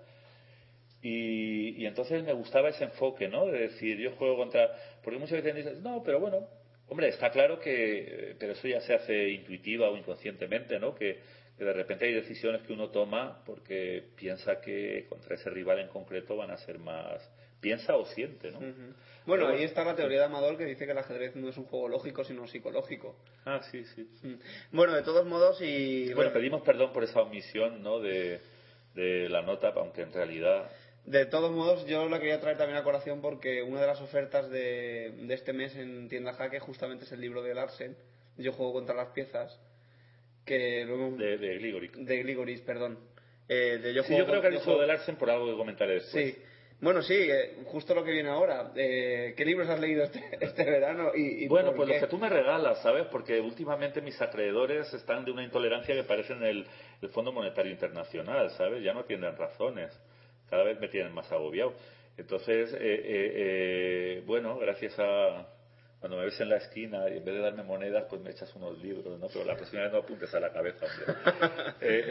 Y, 1.06 1.82
y 1.82 1.84
entonces 1.84 2.24
me 2.24 2.32
gustaba 2.32 2.70
ese 2.70 2.84
enfoque, 2.84 3.28
¿no? 3.28 3.44
De 3.44 3.68
decir, 3.68 3.98
yo 3.98 4.12
juego 4.12 4.38
contra... 4.38 4.70
Porque 5.02 5.18
muchas 5.18 5.42
veces 5.42 5.54
dicen, 5.54 5.82
no, 5.82 6.02
pero 6.02 6.18
bueno, 6.18 6.48
hombre, 6.88 7.08
está 7.08 7.30
claro 7.30 7.60
que... 7.60 8.34
Pero 8.38 8.52
eso 8.52 8.66
ya 8.66 8.80
se 8.80 8.94
hace 8.94 9.28
intuitiva 9.28 9.90
o 9.90 9.98
inconscientemente, 9.98 10.78
¿no? 10.78 10.94
Que, 10.94 11.20
que 11.58 11.64
de 11.64 11.74
repente 11.74 12.06
hay 12.06 12.14
decisiones 12.14 12.62
que 12.62 12.72
uno 12.72 12.88
toma 12.88 13.44
porque 13.44 14.02
piensa 14.16 14.62
que 14.62 15.04
contra 15.10 15.34
ese 15.34 15.50
rival 15.50 15.80
en 15.80 15.88
concreto 15.88 16.36
van 16.36 16.50
a 16.50 16.56
ser 16.56 16.78
más 16.78 17.20
piensa 17.60 17.96
o 17.96 18.06
siente, 18.06 18.50
¿no? 18.50 18.60
Bueno, 19.26 19.48
ahí 19.48 19.62
está 19.62 19.84
la 19.84 19.96
teoría 19.96 20.20
de 20.20 20.24
Amador 20.24 20.56
que 20.56 20.64
dice 20.64 20.86
que 20.86 20.92
el 20.92 20.98
ajedrez 20.98 21.36
no 21.36 21.50
es 21.50 21.56
un 21.58 21.64
juego 21.64 21.88
lógico, 21.88 22.24
sino 22.24 22.46
psicológico. 22.46 23.16
Ah, 23.44 23.60
sí, 23.70 23.84
sí. 23.94 24.06
Bueno, 24.70 24.94
de 24.94 25.02
todos 25.02 25.26
modos 25.26 25.60
y... 25.60 26.12
Bueno, 26.14 26.32
pedimos 26.32 26.62
perdón 26.62 26.92
por 26.92 27.04
esa 27.04 27.20
omisión, 27.20 27.82
¿no? 27.82 28.00
De, 28.00 28.40
de 28.94 29.28
la 29.28 29.42
nota, 29.42 29.72
aunque 29.76 30.00
en 30.00 30.12
realidad... 30.14 30.70
De 31.06 31.26
todos 31.26 31.52
modos, 31.52 31.86
yo 31.86 32.08
la 32.08 32.18
quería 32.18 32.40
traer 32.40 32.56
también 32.56 32.78
a 32.78 32.82
colación 32.82 33.20
porque 33.20 33.62
una 33.62 33.80
de 33.80 33.86
las 33.86 34.00
ofertas 34.00 34.48
de, 34.50 35.12
de 35.18 35.34
este 35.34 35.52
mes 35.52 35.76
en 35.76 36.08
Tienda 36.08 36.32
Jaque 36.32 36.58
justamente 36.60 37.04
es 37.04 37.12
el 37.12 37.20
libro 37.20 37.42
de 37.42 37.54
Larsen, 37.54 37.96
Yo 38.38 38.52
juego 38.52 38.72
contra 38.72 38.94
las 38.94 39.08
piezas, 39.08 39.60
que 40.46 40.84
luego... 40.86 41.16
De, 41.16 41.36
de 41.36 41.58
Gligoris. 41.58 41.92
De 41.94 42.22
Gligoris, 42.22 42.60
perdón. 42.62 42.98
Eh, 43.48 43.78
de 43.82 43.92
yo, 43.92 44.02
sí, 44.02 44.16
yo 44.16 44.24
creo 44.24 44.40
que 44.40 44.46
ha 44.46 44.50
dicho 44.50 44.78
de 44.78 44.86
Larsen 44.86 45.16
por 45.16 45.30
algo 45.30 45.46
que 45.46 45.56
comentaré 45.56 45.94
después. 45.94 46.34
Sí. 46.34 46.42
Bueno, 46.80 47.02
sí, 47.02 47.14
eh, 47.14 47.62
justo 47.66 47.94
lo 47.94 48.02
que 48.02 48.10
viene 48.10 48.30
ahora. 48.30 48.72
Eh, 48.74 49.34
¿Qué 49.36 49.44
libros 49.44 49.68
has 49.68 49.80
leído 49.80 50.04
este, 50.04 50.22
este 50.40 50.64
verano? 50.64 51.12
Y, 51.14 51.46
bueno, 51.48 51.74
pues 51.74 51.88
los 51.88 51.98
que 51.98 52.06
tú 52.06 52.18
me 52.18 52.28
regalas, 52.28 52.82
¿sabes? 52.82 53.06
Porque 53.10 53.40
últimamente 53.40 54.00
mis 54.00 54.20
acreedores 54.20 54.92
están 54.92 55.24
de 55.24 55.30
una 55.30 55.44
intolerancia 55.44 55.94
que 55.94 56.04
parece 56.04 56.32
en 56.32 56.42
el, 56.42 56.66
el 57.00 57.08
Fondo 57.10 57.30
Monetario 57.32 57.72
Internacional, 57.72 58.50
¿sabes? 58.50 58.82
Ya 58.82 58.94
no 58.94 59.04
tienen 59.04 59.36
razones. 59.36 59.98
Cada 60.48 60.64
vez 60.64 60.78
me 60.80 60.88
tienen 60.88 61.12
más 61.12 61.30
agobiado. 61.32 61.74
Entonces, 62.16 62.74
eh, 62.78 64.22
bueno, 64.26 64.58
gracias 64.58 64.94
a, 64.98 65.46
cuando 66.04 66.18
me 66.18 66.26
ves 66.26 66.38
en 66.38 66.50
la 66.50 66.56
esquina 66.56 67.08
y 67.08 67.16
en 67.16 67.24
vez 67.24 67.34
de 67.34 67.40
darme 67.40 67.62
monedas, 67.62 68.04
pues 68.10 68.20
me 68.20 68.30
echas 68.30 68.54
unos 68.56 68.76
libros, 68.76 69.18
¿no? 69.18 69.26
Pero 69.28 69.42
la 69.46 69.56
próxima 69.56 69.84
vez 69.84 69.90
no 69.90 70.00
apuntes 70.00 70.34
a 70.34 70.38
la 70.38 70.52
cabeza, 70.52 70.84
hombre. 70.84 71.72
Eh, 71.80 72.04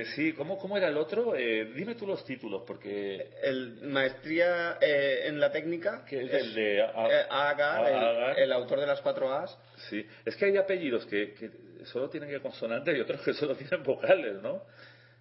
eh, 0.00 0.04
sí, 0.16 0.32
¿cómo, 0.32 0.56
¿cómo 0.56 0.78
era 0.78 0.88
el 0.88 0.96
otro? 0.96 1.36
Eh, 1.36 1.66
dime 1.76 1.94
tú 1.94 2.06
los 2.06 2.24
títulos, 2.24 2.62
porque... 2.66 3.32
El 3.42 3.82
Maestría 3.82 4.78
en 4.80 5.38
la 5.38 5.52
Técnica. 5.52 6.06
Que 6.06 6.22
es, 6.22 6.32
el 6.32 6.54
de 6.54 6.82
Agar, 6.82 8.38
el, 8.38 8.50
autor 8.50 8.80
de 8.80 8.86
las 8.86 9.02
cuatro 9.02 9.30
As. 9.30 9.54
Sí, 9.90 10.06
es 10.24 10.34
que 10.36 10.46
hay 10.46 10.56
apellidos 10.56 11.04
que, 11.04 11.34
que 11.34 11.50
solo 11.84 12.08
tienen 12.08 12.30
que 12.30 12.40
consonantes 12.40 12.96
y 12.96 13.00
otros 13.00 13.20
que 13.20 13.34
solo 13.34 13.54
tienen 13.54 13.82
vocales, 13.82 14.40
¿no? 14.40 14.62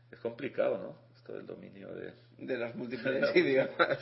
Es 0.09 0.19
complicado, 0.19 0.77
¿no? 0.77 1.12
Esto 1.23 1.33
del 1.33 1.47
dominio 1.47 1.87
de 1.95 2.11
de 2.37 2.57
los 2.57 2.75
múltiples 2.75 3.35
idiomas. 3.35 3.99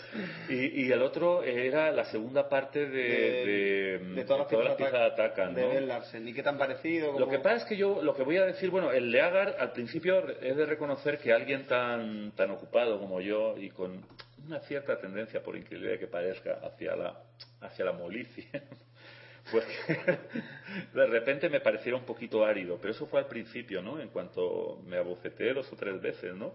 Y, 0.49 0.83
y, 0.83 0.91
el 0.91 1.01
otro 1.01 1.43
era 1.43 1.91
la 1.91 2.05
segunda 2.05 2.49
parte 2.49 2.87
de, 2.87 3.99
de, 4.15 4.23
todas, 4.25 4.51
las 4.51 4.75
piezas 4.75 5.11
atacan, 5.13 5.53
¿no? 5.53 5.69
De 5.69 5.81
Larsen. 5.81 6.27
¿Y 6.27 6.33
qué 6.33 6.43
tan 6.43 6.57
parecido? 6.57 7.19
Lo 7.19 7.29
que 7.29 7.39
pasa 7.39 7.57
es 7.57 7.65
que 7.65 7.77
yo 7.77 8.01
lo 8.01 8.15
que 8.15 8.23
voy 8.23 8.37
a 8.37 8.45
decir, 8.45 8.69
bueno, 8.69 8.91
el 8.91 9.11
de 9.11 9.21
Agar 9.21 9.57
al 9.59 9.71
principio 9.73 10.27
es 10.41 10.55
de 10.55 10.65
reconocer 10.65 11.19
que 11.19 11.31
alguien 11.31 11.67
tan, 11.67 12.31
tan 12.31 12.51
ocupado 12.51 12.99
como 12.99 13.21
yo 13.21 13.55
y 13.57 13.69
con 13.69 14.03
una 14.47 14.59
cierta 14.61 14.99
tendencia, 14.99 15.43
por 15.43 15.55
increíble 15.55 15.99
que 15.99 16.07
parezca, 16.07 16.59
hacia 16.63 16.95
la, 16.95 17.21
hacia 17.61 17.85
la 17.85 17.91
molicie, 17.91 18.47
pues 19.51 19.65
de 20.93 21.05
repente 21.05 21.49
me 21.49 21.59
pareciera 21.59 21.97
un 21.97 22.05
poquito 22.05 22.43
árido, 22.43 22.77
pero 22.81 22.91
eso 22.91 23.05
fue 23.05 23.19
al 23.19 23.27
principio, 23.27 23.81
¿no? 23.81 23.99
En 23.99 24.09
cuanto 24.09 24.81
me 24.87 24.97
aboceté 24.97 25.53
dos 25.53 25.71
o 25.71 25.75
tres 25.75 26.01
veces, 26.01 26.33
¿no? 26.33 26.53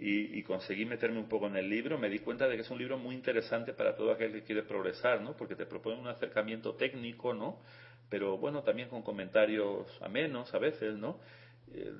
Y, 0.00 0.42
conseguí 0.44 0.84
meterme 0.84 1.18
un 1.18 1.28
poco 1.28 1.48
en 1.48 1.56
el 1.56 1.68
libro, 1.68 1.98
me 1.98 2.08
di 2.08 2.20
cuenta 2.20 2.46
de 2.46 2.54
que 2.54 2.62
es 2.62 2.70
un 2.70 2.78
libro 2.78 2.98
muy 2.98 3.16
interesante 3.16 3.72
para 3.72 3.96
todo 3.96 4.12
aquel 4.12 4.32
que 4.32 4.42
quiere 4.42 4.62
progresar, 4.62 5.20
¿no? 5.20 5.36
Porque 5.36 5.56
te 5.56 5.66
propone 5.66 6.00
un 6.00 6.06
acercamiento 6.06 6.74
técnico, 6.74 7.34
¿no? 7.34 7.60
Pero 8.08 8.38
bueno, 8.38 8.62
también 8.62 8.88
con 8.88 9.02
comentarios 9.02 9.86
amenos 10.00 10.54
a 10.54 10.58
veces, 10.58 10.94
¿no? 10.96 11.18
Eh, 11.74 11.92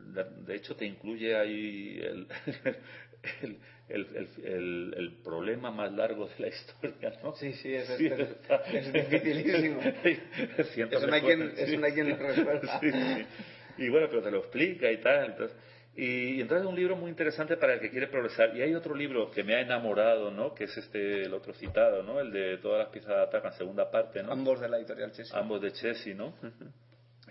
de 0.46 0.54
hecho, 0.54 0.76
te 0.76 0.86
incluye 0.86 1.34
ahí 1.36 1.98
el, 2.02 2.28
el, 3.88 4.06
el, 4.44 4.94
el, 4.96 5.12
problema 5.24 5.72
más 5.72 5.92
largo 5.92 6.28
de 6.28 6.34
la 6.38 6.48
historia, 6.48 7.18
¿no? 7.22 7.34
Sí, 7.34 7.52
sí, 7.54 7.74
es, 7.74 7.90
es, 7.90 8.00
es 8.00 8.92
dificilísimo. 8.92 9.80
eso, 9.82 11.06
no 11.06 11.14
hay 11.14 11.20
quien, 11.20 11.52
eso 11.56 11.78
no 11.78 11.86
hay 11.86 11.92
quien 11.92 12.08
lo 12.10 12.16
resuelva. 12.16 12.80
Sí, 12.80 12.90
y 13.78 13.88
bueno, 13.88 14.06
pero 14.08 14.22
te 14.22 14.30
lo 14.30 14.38
explica 14.38 14.90
y 14.90 14.98
tal. 14.98 15.32
Entonces, 15.32 15.56
y, 16.00 16.40
entonces 16.40 16.64
es 16.64 16.70
un 16.70 16.76
libro 16.76 16.94
muy 16.94 17.10
interesante 17.10 17.56
para 17.56 17.74
el 17.74 17.80
que 17.80 17.90
quiere 17.90 18.06
progresar. 18.06 18.56
Y 18.56 18.62
hay 18.62 18.72
otro 18.72 18.94
libro 18.94 19.32
que 19.32 19.42
me 19.42 19.56
ha 19.56 19.60
enamorado, 19.60 20.30
¿no? 20.30 20.54
Que 20.54 20.64
es 20.64 20.76
este, 20.76 21.22
el 21.24 21.34
otro 21.34 21.52
citado, 21.54 22.04
¿no? 22.04 22.20
El 22.20 22.30
de 22.30 22.58
Todas 22.58 22.78
las 22.78 22.88
piezas 22.90 23.16
de 23.16 23.22
atacan, 23.22 23.52
segunda 23.54 23.90
parte, 23.90 24.22
¿no? 24.22 24.30
Ambos 24.30 24.60
de 24.60 24.68
la 24.68 24.78
editorial 24.78 25.10
Chessy. 25.10 25.32
Ambos 25.34 25.60
de 25.60 25.72
Chessy, 25.72 26.14
¿no? 26.14 26.34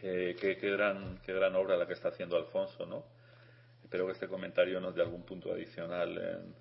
eh, 0.02 0.36
qué, 0.38 0.58
qué, 0.58 0.72
gran, 0.72 1.18
qué 1.26 1.32
gran 1.32 1.56
obra 1.56 1.78
la 1.78 1.88
que 1.88 1.94
está 1.94 2.10
haciendo 2.10 2.36
Alfonso, 2.36 2.86
¿no? 2.86 3.06
Espero 3.82 4.06
que 4.06 4.12
este 4.12 4.28
comentario 4.28 4.82
nos 4.82 4.94
dé 4.94 5.02
algún 5.02 5.24
punto 5.24 5.54
adicional 5.54 6.18
en, 6.18 6.54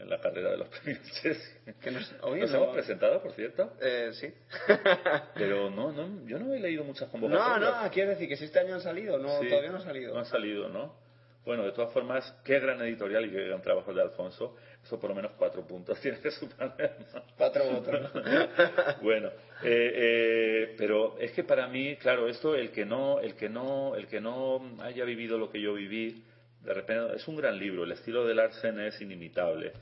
en 0.00 0.10
la 0.10 0.20
carrera 0.20 0.50
de 0.50 0.56
los 0.56 0.68
premios 0.82 1.00
Chessy. 1.22 1.72
Que 1.80 1.92
nos, 1.92 2.12
nos 2.20 2.54
hemos 2.54 2.74
presentado, 2.74 3.22
por 3.22 3.34
cierto. 3.34 3.74
Eh, 3.80 4.10
sí. 4.14 4.34
Pero 5.36 5.70
no, 5.70 5.92
no, 5.92 6.26
yo 6.26 6.40
no 6.40 6.52
he 6.52 6.58
leído 6.58 6.82
muchas 6.82 7.08
convocatorias. 7.08 7.60
No, 7.60 7.84
no, 7.84 7.90
quiero 7.92 8.10
decir 8.10 8.28
que 8.28 8.36
si 8.36 8.46
este 8.46 8.58
año 8.58 8.74
han 8.74 8.80
salido, 8.80 9.16
no, 9.16 9.28
todavía 9.48 9.70
no 9.70 9.76
han 9.76 9.84
salido. 9.84 10.12
No 10.12 10.18
han 10.18 10.26
salido, 10.26 10.68
¿no? 10.68 11.01
Bueno, 11.44 11.64
de 11.64 11.72
todas 11.72 11.92
formas, 11.92 12.40
qué 12.44 12.60
gran 12.60 12.80
editorial 12.82 13.26
y 13.26 13.30
qué 13.30 13.48
gran 13.48 13.60
trabajo 13.62 13.92
de 13.92 14.00
Alfonso. 14.00 14.56
Eso 14.84 14.98
por 15.00 15.10
lo 15.10 15.16
menos 15.16 15.32
cuatro 15.36 15.66
puntos 15.66 16.00
tiene 16.02 16.20
que 16.20 16.30
superar. 16.30 16.96
Cuatro 17.36 17.64
votos. 17.64 18.12
bueno, 19.02 19.28
eh, 19.64 19.92
eh, 19.94 20.74
pero 20.78 21.18
es 21.18 21.32
que 21.32 21.42
para 21.42 21.66
mí, 21.66 21.96
claro, 21.96 22.28
esto 22.28 22.54
el 22.54 22.70
que 22.70 22.84
no, 22.84 23.18
el 23.20 23.34
que 23.34 23.48
no, 23.48 23.96
el 23.96 24.06
que 24.06 24.20
no 24.20 24.76
haya 24.80 25.04
vivido 25.04 25.36
lo 25.36 25.50
que 25.50 25.60
yo 25.60 25.74
viví, 25.74 26.22
de 26.62 26.74
repente 26.74 27.16
es 27.16 27.26
un 27.26 27.36
gran 27.36 27.58
libro. 27.58 27.84
El 27.84 27.92
estilo 27.92 28.24
de 28.24 28.34
Larsen 28.34 28.78
es 28.80 29.00
inimitable. 29.00 29.72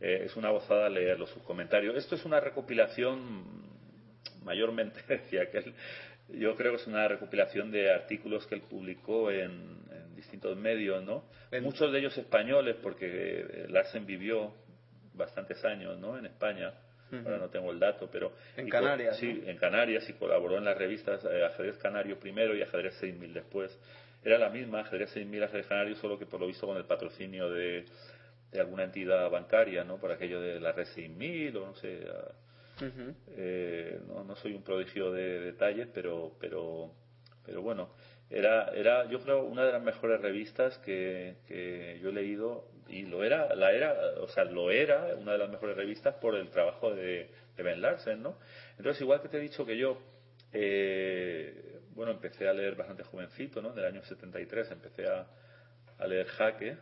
Eh, 0.00 0.22
es 0.26 0.36
una 0.36 0.50
gozada 0.50 0.88
leerlo, 0.88 1.26
sus 1.26 1.42
comentarios. 1.42 1.96
Esto 1.96 2.14
es 2.14 2.24
una 2.24 2.38
recopilación 2.38 3.66
mayormente 4.44 5.00
decía 5.08 5.50
que 5.50 5.58
él, 5.58 5.74
yo 6.28 6.54
creo 6.56 6.72
que 6.72 6.82
es 6.82 6.86
una 6.86 7.08
recopilación 7.08 7.70
de 7.70 7.92
artículos 7.92 8.46
que 8.46 8.54
él 8.54 8.62
publicó 8.62 9.30
en, 9.30 9.78
distintos 10.18 10.56
medios, 10.56 11.02
¿no? 11.04 11.24
Muchos 11.62 11.92
de 11.92 12.00
ellos 12.00 12.18
españoles, 12.18 12.76
porque 12.82 13.06
eh, 13.06 13.66
Larsen 13.68 14.04
vivió 14.04 14.52
bastantes 15.14 15.64
años, 15.64 15.98
¿no? 15.98 16.18
En 16.18 16.26
España. 16.26 16.74
Ahora 17.10 17.38
no 17.38 17.48
tengo 17.48 17.70
el 17.70 17.78
dato, 17.78 18.10
pero... 18.12 18.32
En 18.54 18.68
Canarias. 18.68 19.16
Sí, 19.16 19.42
en 19.46 19.56
Canarias 19.56 20.06
y 20.10 20.12
colaboró 20.12 20.58
en 20.58 20.64
las 20.66 20.76
revistas 20.76 21.24
eh, 21.24 21.42
Ajedrez 21.42 21.78
Canario 21.78 22.20
primero 22.20 22.54
y 22.54 22.60
Ajedrez 22.60 22.94
6000 22.96 23.32
después. 23.32 23.78
Era 24.22 24.36
la 24.36 24.50
misma, 24.50 24.80
Ajedrez 24.80 25.08
6000, 25.10 25.44
Ajedrez 25.44 25.66
Canario, 25.68 25.96
solo 25.96 26.18
que 26.18 26.26
por 26.26 26.38
lo 26.38 26.46
visto 26.46 26.66
con 26.66 26.76
el 26.76 26.84
patrocinio 26.84 27.48
de, 27.48 27.86
de 28.52 28.60
alguna 28.60 28.84
entidad 28.84 29.30
bancaria, 29.30 29.84
¿no? 29.84 29.96
Por 29.96 30.12
aquello 30.12 30.38
de 30.38 30.60
la 30.60 30.72
red 30.72 30.84
6000 30.84 31.56
o 31.56 31.66
no 31.66 31.74
sé... 31.76 32.06
Eh, 33.36 34.00
no, 34.06 34.22
no, 34.22 34.36
soy 34.36 34.54
un 34.54 34.62
prodigio 34.62 35.10
de 35.10 35.40
detalles, 35.40 35.88
pero, 35.92 36.36
pero, 36.38 36.92
pero 37.44 37.62
bueno, 37.62 37.90
era, 38.30 38.70
era, 38.74 39.06
yo 39.08 39.20
creo, 39.20 39.44
una 39.44 39.64
de 39.64 39.72
las 39.72 39.82
mejores 39.82 40.20
revistas 40.20 40.78
que, 40.78 41.36
que 41.46 41.98
yo 42.02 42.10
he 42.10 42.12
leído 42.12 42.68
y 42.88 43.02
lo 43.02 43.22
era, 43.22 43.54
la 43.54 43.72
era, 43.72 43.94
o 44.20 44.28
sea, 44.28 44.44
lo 44.44 44.70
era 44.70 45.14
una 45.16 45.32
de 45.32 45.38
las 45.38 45.50
mejores 45.50 45.76
revistas 45.76 46.14
por 46.16 46.34
el 46.34 46.48
trabajo 46.50 46.94
de, 46.94 47.30
Ben 47.56 47.80
Larsen, 47.82 48.22
¿no? 48.22 48.38
Entonces, 48.76 49.00
igual 49.02 49.20
que 49.20 49.28
te 49.28 49.36
he 49.38 49.40
dicho 49.40 49.66
que 49.66 49.76
yo, 49.76 50.00
eh, 50.52 51.80
bueno, 51.90 52.12
empecé 52.12 52.48
a 52.48 52.52
leer 52.52 52.76
bastante 52.76 53.02
jovencito, 53.02 53.60
¿no? 53.60 53.72
Del 53.72 53.84
año 53.84 54.02
73 54.02 54.70
empecé 54.70 55.08
a, 55.08 55.26
a 55.98 56.06
leer 56.06 56.26
Jaque, 56.26 56.76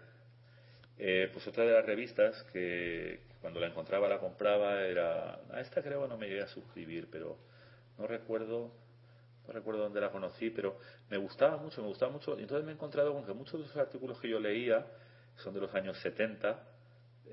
eh, 0.98 1.28
pues 1.32 1.47
otra 1.47 1.64
de 1.64 1.73
las 1.73 1.85
revistas 1.85 2.43
que 2.52 3.20
cuando 3.40 3.60
la 3.60 3.66
encontraba 3.66 4.09
la 4.09 4.18
compraba 4.18 4.82
era, 4.82 5.40
a 5.51 5.60
esta 5.60 5.82
creo 5.82 6.06
no 6.06 6.16
me 6.16 6.28
llegué 6.28 6.43
a 6.43 6.48
suscribir, 6.48 7.09
pero 7.10 7.39
no 7.98 8.06
recuerdo 8.06 8.73
no 9.47 9.52
recuerdo 9.52 9.82
dónde 9.82 10.01
la 10.01 10.10
conocí, 10.10 10.51
pero 10.51 10.78
me 11.10 11.16
gustaba 11.16 11.56
mucho, 11.56 11.81
me 11.82 11.89
gustaba 11.89 12.12
mucho. 12.12 12.39
Y 12.39 12.43
entonces 12.43 12.64
me 12.64 12.73
he 12.73 12.74
encontrado 12.74 13.12
con 13.12 13.24
que 13.24 13.32
muchos 13.32 13.60
de 13.60 13.66
esos 13.66 13.77
artículos 13.77 14.20
que 14.20 14.28
yo 14.28 14.40
leía, 14.40 14.86
son 15.36 15.55
de 15.55 15.60
los 15.60 15.74
años 15.74 15.98
70, 16.01 16.59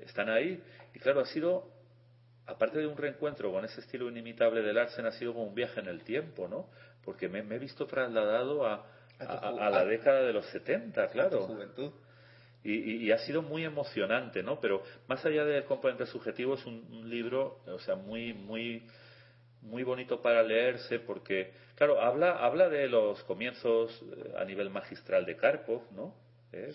están 0.02 0.28
ahí. 0.28 0.62
Y 0.94 0.98
claro, 0.98 1.20
ha 1.20 1.26
sido, 1.26 1.70
aparte 2.46 2.78
de 2.78 2.86
un 2.86 2.96
reencuentro 2.96 3.50
con 3.52 3.64
ese 3.64 3.80
estilo 3.80 4.08
inimitable 4.08 4.62
de 4.62 4.72
Larsen, 4.72 5.06
ha 5.06 5.12
sido 5.12 5.32
como 5.32 5.46
un 5.46 5.54
viaje 5.54 5.80
en 5.80 5.86
el 5.86 6.04
tiempo, 6.04 6.48
¿no? 6.48 6.68
Porque 7.04 7.28
me, 7.28 7.40
he 7.40 7.58
visto 7.58 7.86
trasladado 7.86 8.66
a, 8.66 8.86
a, 9.18 9.70
la 9.70 9.84
década 9.84 10.22
de 10.22 10.32
los 10.32 10.46
70, 10.46 11.08
claro. 11.08 11.46
juventud. 11.46 11.92
Y, 12.62 13.06
y, 13.06 13.12
ha 13.12 13.18
sido 13.18 13.42
muy 13.42 13.62
emocionante, 13.62 14.42
¿no? 14.42 14.58
Pero 14.58 14.82
más 15.06 15.22
allá 15.26 15.44
del 15.44 15.64
componente 15.64 16.06
subjetivo, 16.06 16.54
es 16.54 16.64
un, 16.64 16.86
un 16.90 17.10
libro, 17.10 17.60
o 17.66 17.78
sea, 17.78 17.94
muy, 17.94 18.32
muy 18.32 18.86
muy 19.64 19.82
bonito 19.82 20.20
para 20.22 20.42
leerse 20.42 20.98
porque, 21.00 21.50
claro, 21.74 22.00
habla, 22.00 22.32
habla 22.38 22.68
de 22.68 22.88
los 22.88 23.22
comienzos 23.24 24.02
eh, 24.16 24.32
a 24.38 24.44
nivel 24.44 24.70
magistral 24.70 25.24
de 25.26 25.36
Karpov, 25.36 25.82
¿no? 25.92 26.14
Eh, 26.52 26.72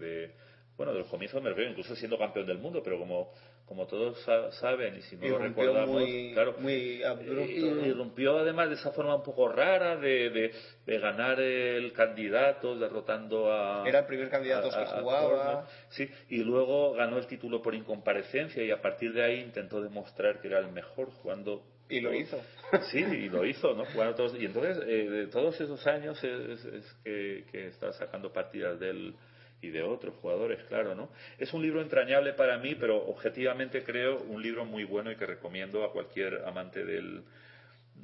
de, 0.00 0.30
bueno, 0.76 0.92
de 0.92 1.00
los 1.00 1.08
comienzos 1.08 1.42
me 1.42 1.50
refiero, 1.50 1.70
incluso 1.70 1.94
siendo 1.96 2.16
campeón 2.16 2.46
del 2.46 2.58
mundo, 2.58 2.80
pero 2.82 2.98
como, 2.98 3.32
como 3.66 3.86
todos 3.86 4.16
saben, 4.60 4.96
y 4.96 5.02
si 5.02 5.16
no 5.16 5.28
lo 5.28 5.38
recordamos, 5.38 5.88
muy, 6.00 6.30
claro, 6.32 6.54
muy 6.60 7.02
abrupto. 7.02 7.44
y- 7.44 7.60
¿no? 7.60 7.86
irrumpió 7.86 8.38
además 8.38 8.68
de 8.70 8.76
esa 8.76 8.92
forma 8.92 9.16
un 9.16 9.22
poco 9.22 9.48
rara 9.48 9.96
de, 9.96 10.30
de, 10.30 10.52
de 10.86 10.98
ganar 10.98 11.40
el 11.40 11.92
candidato, 11.92 12.78
derrotando 12.78 13.52
a... 13.52 13.86
Era 13.86 13.98
el 14.00 14.06
primer 14.06 14.30
candidato 14.30 14.68
a- 14.68 14.70
que 14.70 14.76
a- 14.76 15.00
jugaba. 15.02 15.66
Sí, 15.90 16.08
y 16.30 16.38
luego 16.44 16.92
ganó 16.94 17.18
el 17.18 17.26
título 17.26 17.60
por 17.60 17.74
incomparecencia 17.74 18.62
y 18.64 18.70
a 18.70 18.80
partir 18.80 19.12
de 19.12 19.22
ahí 19.24 19.40
intentó 19.40 19.82
demostrar 19.82 20.40
que 20.40 20.46
era 20.48 20.58
el 20.60 20.68
mejor 20.68 21.10
jugando... 21.10 21.64
Y 21.88 22.00
lo 22.00 22.14
hizo. 22.14 22.40
Sí, 22.90 22.98
y 22.98 23.28
lo 23.30 23.46
hizo, 23.46 23.72
¿no? 23.74 23.86
Jugando 23.86 24.14
todos, 24.14 24.34
y 24.38 24.44
entonces, 24.44 24.76
eh, 24.86 25.08
de 25.08 25.26
todos 25.28 25.58
esos 25.58 25.86
años 25.86 26.22
es, 26.22 26.62
es 26.66 26.84
que, 27.02 27.44
que 27.50 27.68
está 27.68 27.92
sacando 27.94 28.30
partidas 28.30 28.78
del 28.78 29.14
y 29.62 29.70
de 29.70 29.82
otros 29.82 30.14
jugadores, 30.16 30.62
claro, 30.68 30.94
¿no? 30.94 31.08
Es 31.38 31.52
un 31.54 31.62
libro 31.62 31.80
entrañable 31.80 32.34
para 32.34 32.58
mí, 32.58 32.74
pero 32.76 32.96
objetivamente 33.06 33.82
creo 33.82 34.18
un 34.18 34.40
libro 34.42 34.64
muy 34.66 34.84
bueno 34.84 35.10
y 35.10 35.16
que 35.16 35.24
recomiendo 35.26 35.82
a 35.82 35.90
cualquier 35.92 36.44
amante 36.46 36.84
del, 36.84 37.22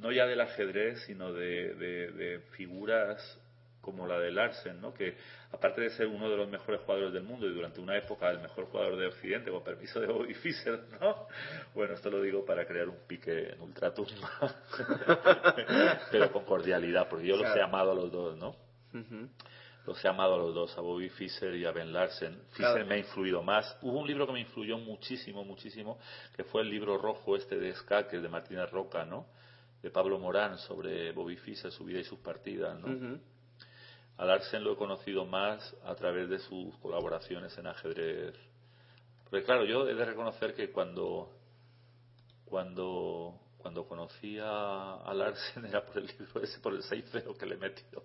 no 0.01 0.11
ya 0.11 0.25
del 0.25 0.41
ajedrez, 0.41 0.99
sino 1.05 1.31
de, 1.31 1.75
de- 1.75 2.11
de 2.11 2.39
figuras 2.57 3.39
como 3.85 4.07
la 4.07 4.19
de 4.19 4.31
Larsen, 4.31 4.81
¿no? 4.81 4.91
que 4.93 5.15
aparte 5.51 5.79
de 5.81 5.91
ser 5.91 6.07
uno 6.07 6.27
de 6.27 6.35
los 6.35 6.49
mejores 6.49 6.81
jugadores 6.81 7.13
del 7.13 7.23
mundo 7.23 7.47
y 7.47 7.53
durante 7.53 7.79
una 7.79 7.95
época 7.95 8.29
el 8.31 8.39
mejor 8.39 8.65
jugador 8.65 8.97
de 8.97 9.05
Occidente, 9.05 9.51
con 9.51 9.63
permiso 9.63 9.99
de 9.99 10.07
Bobby 10.07 10.33
Fischer, 10.33 10.83
¿no? 10.99 11.27
Bueno, 11.75 11.93
esto 11.93 12.09
lo 12.09 12.21
digo 12.21 12.43
para 12.43 12.65
crear 12.65 12.89
un 12.89 12.97
pique 13.07 13.51
en 13.53 13.61
ultratumba, 13.61 14.55
pero 16.11 16.31
con 16.31 16.43
cordialidad, 16.45 17.07
porque 17.07 17.27
yo 17.27 17.37
los 17.37 17.55
he 17.55 17.61
amado 17.61 17.91
a 17.91 17.95
los 17.95 18.11
dos, 18.11 18.35
¿no? 18.37 18.55
Los 19.85 20.03
he 20.03 20.07
amado 20.07 20.33
a 20.33 20.37
los 20.39 20.55
dos, 20.55 20.75
a 20.77 20.81
Bobby 20.81 21.09
Fischer 21.09 21.53
y 21.55 21.63
a 21.63 21.71
Ben 21.71 21.93
Larsen. 21.93 22.33
Fischer 22.49 22.71
Claro. 22.73 22.85
me 22.87 22.95
ha 22.95 22.97
influido 22.97 23.43
más. 23.43 23.77
Hubo 23.83 23.99
un 23.99 24.07
libro 24.07 24.25
que 24.25 24.33
me 24.33 24.39
influyó 24.39 24.79
muchísimo, 24.79 25.43
muchísimo, 25.45 25.99
que 26.35 26.43
fue 26.43 26.63
el 26.63 26.69
libro 26.69 26.97
rojo 26.97 27.35
este 27.35 27.59
de 27.59 27.71
Ska, 27.75 28.07
que 28.07 28.15
es 28.17 28.23
de 28.23 28.29
Martínez 28.29 28.71
Roca, 28.71 29.05
¿no? 29.05 29.27
De 29.83 29.91
Pablo 29.91 30.17
Morán 30.17 30.57
sobre 30.57 31.11
Bobby 31.11 31.37
Fischer, 31.37 31.71
su 31.71 31.83
vida 31.85 31.99
y 31.99 32.03
sus 32.03 32.17
partidas, 32.17 32.79
¿no? 32.79 33.19
Larsen 34.23 34.63
lo 34.63 34.73
he 34.73 34.75
conocido 34.77 35.25
más 35.25 35.75
a 35.83 35.93
través 35.95 36.29
de 36.29 36.39
sus 36.39 36.73
colaboraciones 36.77 37.57
en 37.57 37.67
ajedrez. 37.67 38.35
Porque 39.29 39.43
claro, 39.43 39.65
yo 39.65 39.89
he 39.89 39.93
de 39.93 40.05
reconocer 40.05 40.53
que 40.53 40.71
cuando 40.71 41.29
cuando 42.45 43.37
cuando 43.57 43.87
conocí 43.87 44.37
a, 44.39 45.01
a 45.03 45.13
Larsen 45.13 45.65
era 45.69 45.85
por 45.85 45.97
el 45.97 46.07
libro 46.07 46.41
ese, 46.41 46.59
por 46.59 46.73
el 46.73 46.83
6-0 46.83 47.35
que 47.35 47.45
le 47.45 47.57
metió 47.57 48.03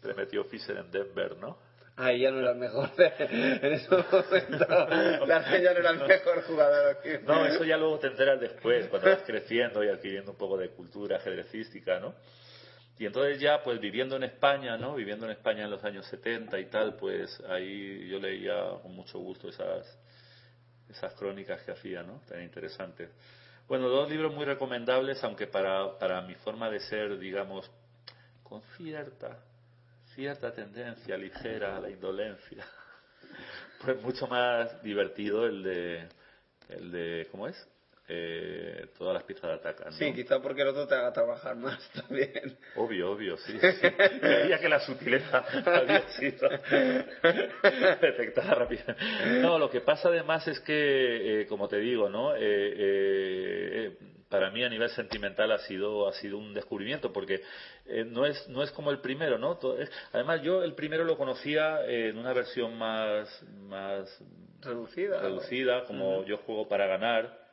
que 0.00 0.08
le 0.08 0.14
metió 0.14 0.44
Fischer 0.44 0.76
en 0.76 0.90
Denver, 0.90 1.36
¿no? 1.36 1.58
Ahí 1.96 2.22
ya 2.22 2.32
no 2.32 2.40
era 2.40 2.50
el 2.50 2.58
mejor. 2.58 2.90
en 2.98 3.72
ese 3.72 3.88
momento, 3.88 4.66
Larsen 5.26 5.62
ya 5.62 5.72
no 5.72 5.78
era 5.78 5.90
el 5.90 6.00
mejor 6.00 6.42
jugador. 6.42 6.98
No, 7.22 7.46
eso 7.46 7.62
ya 7.64 7.76
luego 7.76 8.00
te 8.00 8.08
enteras 8.08 8.40
después, 8.40 8.88
cuando 8.88 9.10
vas 9.10 9.22
creciendo 9.22 9.84
y 9.84 9.88
adquiriendo 9.88 10.32
un 10.32 10.36
poco 10.36 10.56
de 10.56 10.70
cultura 10.70 11.18
ajedrecística, 11.18 12.00
¿no? 12.00 12.14
Y 12.98 13.06
entonces 13.06 13.40
ya, 13.40 13.62
pues 13.62 13.80
viviendo 13.80 14.16
en 14.16 14.22
España, 14.22 14.76
¿no? 14.76 14.94
Viviendo 14.94 15.26
en 15.26 15.32
España 15.32 15.64
en 15.64 15.70
los 15.70 15.82
años 15.82 16.06
70 16.06 16.58
y 16.60 16.66
tal, 16.66 16.94
pues 16.94 17.40
ahí 17.48 18.08
yo 18.08 18.20
leía 18.20 18.54
con 18.82 18.94
mucho 18.94 19.18
gusto 19.18 19.48
esas, 19.48 19.98
esas 20.88 21.12
crónicas 21.14 21.62
que 21.62 21.72
hacía, 21.72 22.02
¿no? 22.04 22.20
Tan 22.28 22.42
interesantes. 22.42 23.10
Bueno, 23.66 23.88
dos 23.88 24.08
libros 24.08 24.32
muy 24.32 24.44
recomendables, 24.44 25.24
aunque 25.24 25.46
para, 25.48 25.98
para 25.98 26.20
mi 26.22 26.34
forma 26.36 26.70
de 26.70 26.80
ser, 26.80 27.18
digamos, 27.18 27.68
con 28.42 28.62
cierta, 28.76 29.38
cierta 30.14 30.52
tendencia 30.52 31.16
ligera 31.16 31.76
a 31.76 31.80
la 31.80 31.90
indolencia, 31.90 32.64
pues 33.84 34.00
mucho 34.02 34.28
más 34.28 34.80
divertido 34.84 35.46
el 35.46 35.62
de, 35.64 36.08
el 36.68 36.92
de 36.92 37.28
¿cómo 37.32 37.48
es? 37.48 37.73
Eh, 38.06 38.88
todas 38.98 39.14
las 39.14 39.22
piezas 39.24 39.44
de 39.44 39.54
atacan. 39.54 39.86
¿no? 39.86 39.92
Sí, 39.92 40.12
quizá 40.12 40.40
porque 40.40 40.60
el 40.62 40.68
otro 40.68 40.86
te 40.86 40.94
haga 40.94 41.12
trabajar 41.12 41.56
más 41.56 41.78
también. 41.94 42.56
Obvio, 42.76 43.12
obvio, 43.12 43.36
sí. 43.38 43.58
sí. 43.60 43.90
Creía 44.20 44.58
que 44.58 44.68
la 44.68 44.80
sutileza 44.80 45.38
había 45.64 46.06
sido 46.10 46.48
detectada 48.00 48.54
rápidamente. 48.54 49.40
No, 49.40 49.58
lo 49.58 49.70
que 49.70 49.80
pasa 49.80 50.08
además 50.08 50.46
es 50.48 50.60
que, 50.60 51.42
eh, 51.42 51.46
como 51.46 51.68
te 51.68 51.78
digo, 51.78 52.08
¿no? 52.08 52.34
Eh, 52.36 52.40
eh, 52.42 53.96
para 54.28 54.50
mí 54.50 54.64
a 54.64 54.68
nivel 54.68 54.90
sentimental 54.90 55.52
ha 55.52 55.58
sido 55.58 56.08
ha 56.08 56.12
sido 56.14 56.38
un 56.38 56.52
descubrimiento 56.54 57.12
porque 57.12 57.40
eh, 57.86 58.04
no 58.04 58.26
es 58.26 58.48
no 58.48 58.62
es 58.62 58.70
como 58.72 58.90
el 58.90 58.98
primero, 59.00 59.38
¿no? 59.38 59.58
Además 60.12 60.42
yo 60.42 60.62
el 60.64 60.74
primero 60.74 61.04
lo 61.04 61.16
conocía 61.16 61.86
eh, 61.86 62.08
en 62.08 62.18
una 62.18 62.32
versión 62.32 62.76
más 62.76 63.42
más 63.68 64.20
Reducida. 64.60 65.20
reducida, 65.20 65.84
como 65.84 66.24
yo 66.24 66.38
juego 66.38 66.66
para 66.66 66.86
ganar, 66.86 67.43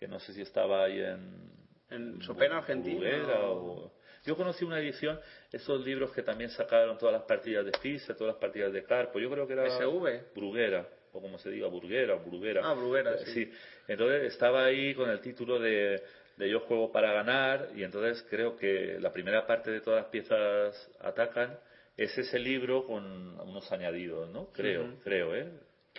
que 0.00 0.08
no 0.08 0.18
sé 0.18 0.32
si 0.32 0.40
estaba 0.40 0.84
ahí 0.84 0.98
en 0.98 1.50
En 1.90 2.22
Sopena 2.22 2.56
Argentina. 2.58 3.38
O- 3.50 3.92
Yo 4.24 4.36
conocí 4.36 4.64
una 4.64 4.78
edición, 4.80 5.18
esos 5.52 5.84
libros 5.84 6.10
que 6.12 6.22
también 6.22 6.50
sacaron 6.50 6.96
todas 6.98 7.12
las 7.12 7.22
partidas 7.24 7.64
de 7.66 7.72
Fischer, 7.80 8.16
todas 8.16 8.34
las 8.34 8.40
partidas 8.40 8.72
de 8.72 8.82
Carpo. 8.82 9.18
Yo 9.18 9.30
creo 9.30 9.46
que 9.46 9.52
era 9.54 9.66
SV. 9.78 10.22
Bruguera, 10.34 10.86
o 11.12 11.20
como 11.20 11.38
se 11.38 11.50
diga, 11.50 11.66
Burguera 11.68 12.14
Bruguera. 12.16 12.62
Ah, 12.64 12.72
Bruguera, 12.74 13.18
sí. 13.18 13.50
Entonces 13.88 14.24
estaba 14.32 14.64
ahí 14.64 14.94
con 14.94 15.08
el 15.10 15.20
título 15.20 15.58
de, 15.58 16.02
de 16.36 16.50
Yo 16.50 16.60
juego 16.60 16.90
para 16.92 17.12
ganar 17.12 17.68
y 17.74 17.82
entonces 17.82 18.24
creo 18.30 18.56
que 18.56 18.98
la 19.00 19.10
primera 19.12 19.46
parte 19.46 19.70
de 19.70 19.80
todas 19.80 20.02
las 20.02 20.10
piezas 20.10 20.90
atacan 21.00 21.58
es 21.96 22.16
ese 22.16 22.38
libro 22.38 22.86
con 22.86 23.38
unos 23.40 23.70
añadidos, 23.72 24.28
¿no? 24.30 24.50
Creo, 24.52 24.82
creo, 25.02 25.34
¿eh? 25.34 25.48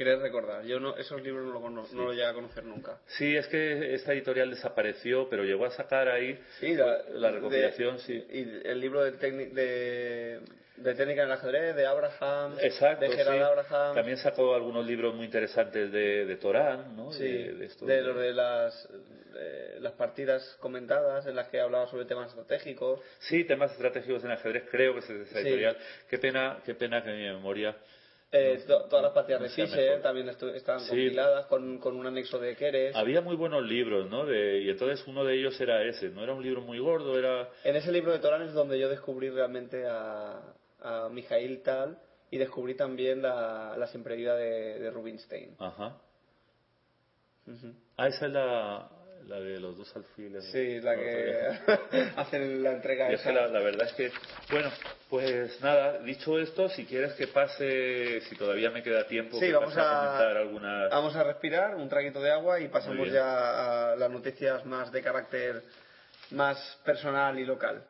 Quieres 0.04 0.20
recordar, 0.20 0.64
yo 0.66 0.80
no, 0.80 0.98
esos 0.98 1.22
libros 1.22 1.46
no, 1.46 1.60
lo 1.60 1.70
no 1.70 2.04
lo 2.06 2.12
llegué 2.12 2.26
a 2.26 2.34
conocer 2.34 2.64
nunca. 2.64 2.98
Sí, 3.06 3.36
es 3.38 3.48
que 3.48 3.94
esta 3.94 4.14
editorial 4.14 4.50
desapareció, 4.50 5.30
pero 5.30 5.44
llegó 5.44 5.66
a 5.66 5.70
sacar 5.70 6.10
ahí 6.10 6.40
Sí, 6.60 6.74
la, 6.74 7.04
la 7.14 7.30
recopilación, 7.30 7.98
de- 7.98 8.02
sí. 8.02 8.26
Y 8.32 8.68
el 8.68 8.80
libro 8.80 9.04
de, 9.04 9.12
de, 9.12 10.40
de 10.78 10.96
técnica 10.96 11.22
en 11.22 11.28
el 11.28 11.34
ajedrez, 11.34 11.76
de 11.76 11.86
Abraham, 11.86 12.56
Exacto, 12.60 13.06
de 13.06 13.12
Gerald 13.16 13.38
sí. 13.38 13.44
Abraham. 13.44 13.94
También 13.96 14.18
sacó 14.18 14.56
algunos 14.56 14.88
libros 14.88 15.14
muy 15.14 15.26
interesantes 15.26 15.92
de, 15.92 16.26
de 16.26 16.36
Torán, 16.38 16.96
¿no? 16.96 17.12
Sí, 17.12 17.24
de, 17.28 17.66
esto 17.66 17.86
de 17.86 18.02
lo 18.02 18.16
de 18.16 18.34
las, 18.34 18.90
las 19.82 19.94
partidas 19.94 20.58
comentadas 20.60 21.28
en 21.28 21.36
las 21.36 21.48
que 21.50 21.60
hablaba 21.60 21.86
sobre 21.86 22.06
temas 22.06 22.30
estratégicos. 22.30 23.00
Sí, 23.20 23.44
temas 23.44 23.72
estratégicos 23.74 24.24
en 24.24 24.32
ajedrez, 24.32 24.64
creo 24.72 24.94
que 24.94 25.00
es 25.02 25.10
esa 25.12 25.34
Sí. 25.34 25.48
editorial. 25.48 25.78
Qué 26.10 26.18
pena, 26.18 26.58
qué 26.66 26.74
pena 26.74 27.04
que 27.04 27.12
mi 27.12 27.22
memoria... 27.26 27.76
Eh, 28.34 28.64
to- 28.66 28.84
todas 28.86 29.04
las 29.04 29.12
partidas 29.12 29.42
de 29.42 29.50
Fischer 29.50 30.02
también 30.02 30.30
estaban 30.30 30.80
Sí. 30.82 30.88
compiladas 30.90 31.48
con, 31.48 31.80
con 31.80 31.98
un 31.98 32.08
anexo 32.08 32.40
de 32.40 32.56
Keres. 32.56 32.96
Había 32.96 33.20
muy 33.20 33.36
buenos 33.36 33.62
libros, 33.64 34.10
¿no? 34.10 34.26
De, 34.26 34.62
y 34.62 34.70
entonces 34.70 35.06
uno 35.06 35.26
de 35.26 35.36
ellos 35.38 35.60
era 35.60 35.84
ese. 35.84 36.10
No 36.10 36.24
era 36.24 36.34
un 36.34 36.42
libro 36.42 36.62
muy 36.62 36.80
gordo, 36.80 37.20
era... 37.20 37.50
En 37.66 37.76
ese 37.76 37.92
libro 37.92 38.14
de 38.14 38.20
Torán 38.20 38.44
es 38.44 38.54
donde 38.54 38.80
yo 38.80 38.88
descubrí 38.88 39.30
realmente 39.30 39.86
a, 39.86 40.40
a 40.82 41.10
Mijail 41.10 41.62
Tal 41.62 42.00
y 42.30 42.38
descubrí 42.38 42.76
también 42.76 43.22
la, 43.22 43.76
la 43.78 43.88
siempre 43.88 44.16
vida 44.16 44.36
de, 44.38 44.80
de 44.80 44.90
Rubinstein. 44.92 45.56
Ajá. 45.60 45.98
Ujú. 47.48 47.74
Ah, 47.98 48.08
esa 48.08 48.28
es 48.28 48.32
la, 48.32 48.90
la 49.28 49.40
de 49.40 49.60
los 49.60 49.78
dos 49.78 49.96
alfiles. 49.96 50.44
Sí, 50.52 50.80
la 50.82 50.96
No, 50.96 51.02
que 51.02 52.12
hacen 52.18 52.64
la 52.64 52.72
entrega 52.74 53.12
Y 53.12 53.16
es 53.16 53.22
esa. 53.22 53.30
que 53.30 53.36
la, 53.36 53.48
la 53.48 53.60
verdad 53.60 53.88
es 53.88 53.94
que, 53.94 54.12
bueno, 54.52 54.70
pues 55.10 55.62
nada, 55.62 56.00
dicho 56.00 56.38
esto, 56.40 56.70
si 56.70 56.86
quieres 56.86 57.14
que 57.14 57.28
pase, 57.28 58.22
si 58.22 58.36
todavía 58.36 58.70
me 58.70 58.84
queda 58.84 59.06
tiempo, 59.08 59.38
Sí, 59.40 59.48
que 59.48 59.54
vamos 59.54 59.76
a, 59.78 59.84
comentar 59.84 60.38
algunas... 60.38 60.90
vamos 60.90 61.16
a 61.16 61.24
respirar 61.24 61.76
un 61.76 61.88
traguito 61.90 62.22
de 62.22 62.32
agua 62.32 62.60
y 62.60 62.68
pasamos 62.68 63.12
ya 63.12 63.92
a 63.92 63.96
las 63.96 64.10
noticias 64.10 64.66
más 64.66 64.92
de 64.92 65.02
carácter 65.02 65.64
más 66.32 66.58
personal 66.86 67.38
y 67.40 67.46
local. 67.46 67.84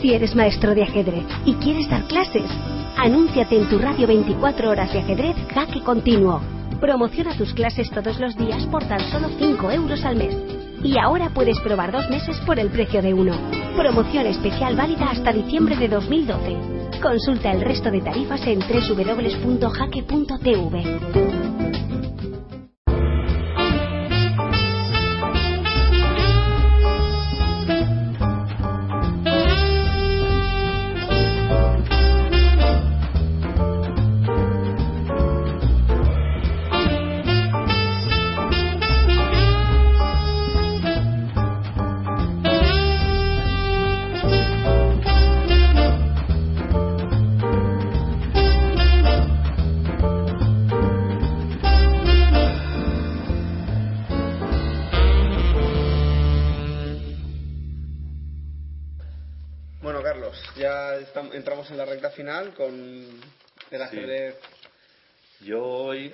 Si 0.00 0.14
eres 0.14 0.34
maestro 0.34 0.74
de 0.74 0.82
ajedrez 0.82 1.24
y 1.44 1.54
quieres 1.56 1.88
dar 1.90 2.04
clases, 2.06 2.50
anúnciate 2.96 3.56
en 3.56 3.68
tu 3.68 3.78
radio 3.78 4.06
24 4.06 4.70
horas 4.70 4.92
de 4.92 5.00
ajedrez 5.00 5.36
Jaque 5.54 5.82
Continuo. 5.84 6.59
Promociona 6.80 7.36
tus 7.36 7.52
clases 7.52 7.90
todos 7.90 8.18
los 8.18 8.34
días 8.36 8.64
por 8.66 8.82
tan 8.88 9.00
solo 9.10 9.28
5 9.38 9.70
euros 9.70 10.02
al 10.04 10.16
mes. 10.16 10.34
Y 10.82 10.96
ahora 10.98 11.28
puedes 11.28 11.60
probar 11.60 11.92
dos 11.92 12.08
meses 12.08 12.38
por 12.46 12.58
el 12.58 12.70
precio 12.70 13.02
de 13.02 13.12
uno. 13.12 13.36
Promoción 13.76 14.26
especial 14.26 14.76
válida 14.76 15.10
hasta 15.10 15.30
diciembre 15.30 15.76
de 15.76 15.88
2012. 15.88 16.56
Consulta 17.02 17.52
el 17.52 17.60
resto 17.60 17.90
de 17.90 18.00
tarifas 18.00 18.40
en 18.46 18.60
www.jaque.tv. 18.60 19.60
final 62.20 62.52
con 62.54 62.74
el 63.70 63.82
ajedrez. 63.82 64.34
Yo 65.40 65.64
hoy, 65.64 66.12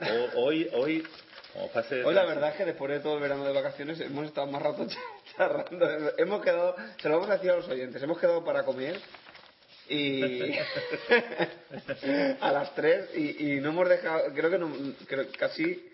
o- 0.00 0.40
hoy, 0.40 0.68
hoy, 0.74 1.06
como 1.54 1.70
Hoy 2.04 2.14
la 2.14 2.24
verdad 2.26 2.50
es 2.50 2.56
que 2.56 2.64
después 2.66 2.90
de 2.92 3.00
todo 3.00 3.14
el 3.14 3.22
verano 3.22 3.44
de 3.46 3.52
vacaciones 3.54 3.98
hemos 4.00 4.26
estado 4.26 4.46
más 4.48 4.60
rato 4.62 4.86
charrando. 5.36 5.88
Hemos 6.18 6.42
quedado, 6.44 6.76
se 7.00 7.08
lo 7.08 7.14
vamos 7.14 7.30
a 7.30 7.34
decir 7.34 7.50
a 7.50 7.56
los 7.56 7.68
oyentes, 7.68 8.02
hemos 8.02 8.18
quedado 8.18 8.44
para 8.44 8.64
comer 8.64 9.00
y 9.88 10.52
a 12.40 12.52
las 12.52 12.74
3 12.74 13.08
y, 13.16 13.54
y 13.54 13.60
no 13.60 13.70
hemos 13.70 13.88
dejado, 13.88 14.24
creo 14.34 14.50
que 14.50 14.58
no, 14.58 14.70
creo, 15.06 15.26
casi, 15.38 15.88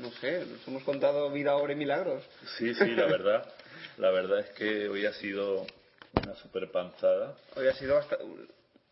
no 0.00 0.10
sé, 0.12 0.42
nos 0.46 0.66
hemos 0.66 0.82
contado 0.84 1.30
vida, 1.30 1.54
obra 1.54 1.74
y 1.74 1.76
milagros. 1.76 2.22
Sí, 2.56 2.74
sí, 2.74 2.94
la 2.94 3.04
verdad, 3.04 3.44
la 3.98 4.10
verdad 4.10 4.40
es 4.40 4.48
que 4.54 4.88
hoy 4.88 5.04
ha 5.04 5.12
sido 5.12 5.66
una 6.14 6.34
super 6.36 6.70
panzada. 6.72 7.36
Hoy 7.56 7.68
ha 7.68 7.74
sido 7.74 7.98
hasta 7.98 8.16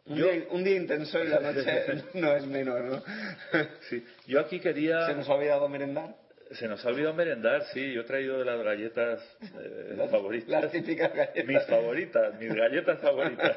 un, 0.07 0.17
Yo- 0.17 0.31
día, 0.31 0.45
un 0.51 0.65
día 0.65 0.77
intenso 0.77 1.23
y 1.23 1.29
la 1.29 1.41
noche 1.41 2.05
no 2.15 2.35
es 2.35 2.47
menos, 2.47 2.81
¿no? 2.83 3.03
Sí, 3.89 4.05
yo 4.27 4.41
aquí 4.41 4.61
quería, 4.61 5.07
Se 5.07 5.15
nos 5.15 5.29
ha 5.29 5.35
olvidado 5.35 5.69
merendar. 5.69 6.15
se 6.53 6.69
nos 6.69 6.85
ha 6.85 6.89
olvidado 6.89 7.15
merendar, 7.15 7.65
sí, 7.73 7.93
yo 7.93 8.03
he 8.03 8.05
traído 8.05 8.39
de 8.39 8.45
las 8.45 8.63
galletas 8.63 9.23
eh, 9.61 10.07
favoritas. 10.11 10.63
Las 10.63 10.73
típicas 10.73 11.13
galletas. 11.15 11.47
Mis 11.47 11.63
favoritas, 11.67 12.35
mis 12.39 12.55
galletas 12.55 12.99
favoritas. 13.01 13.57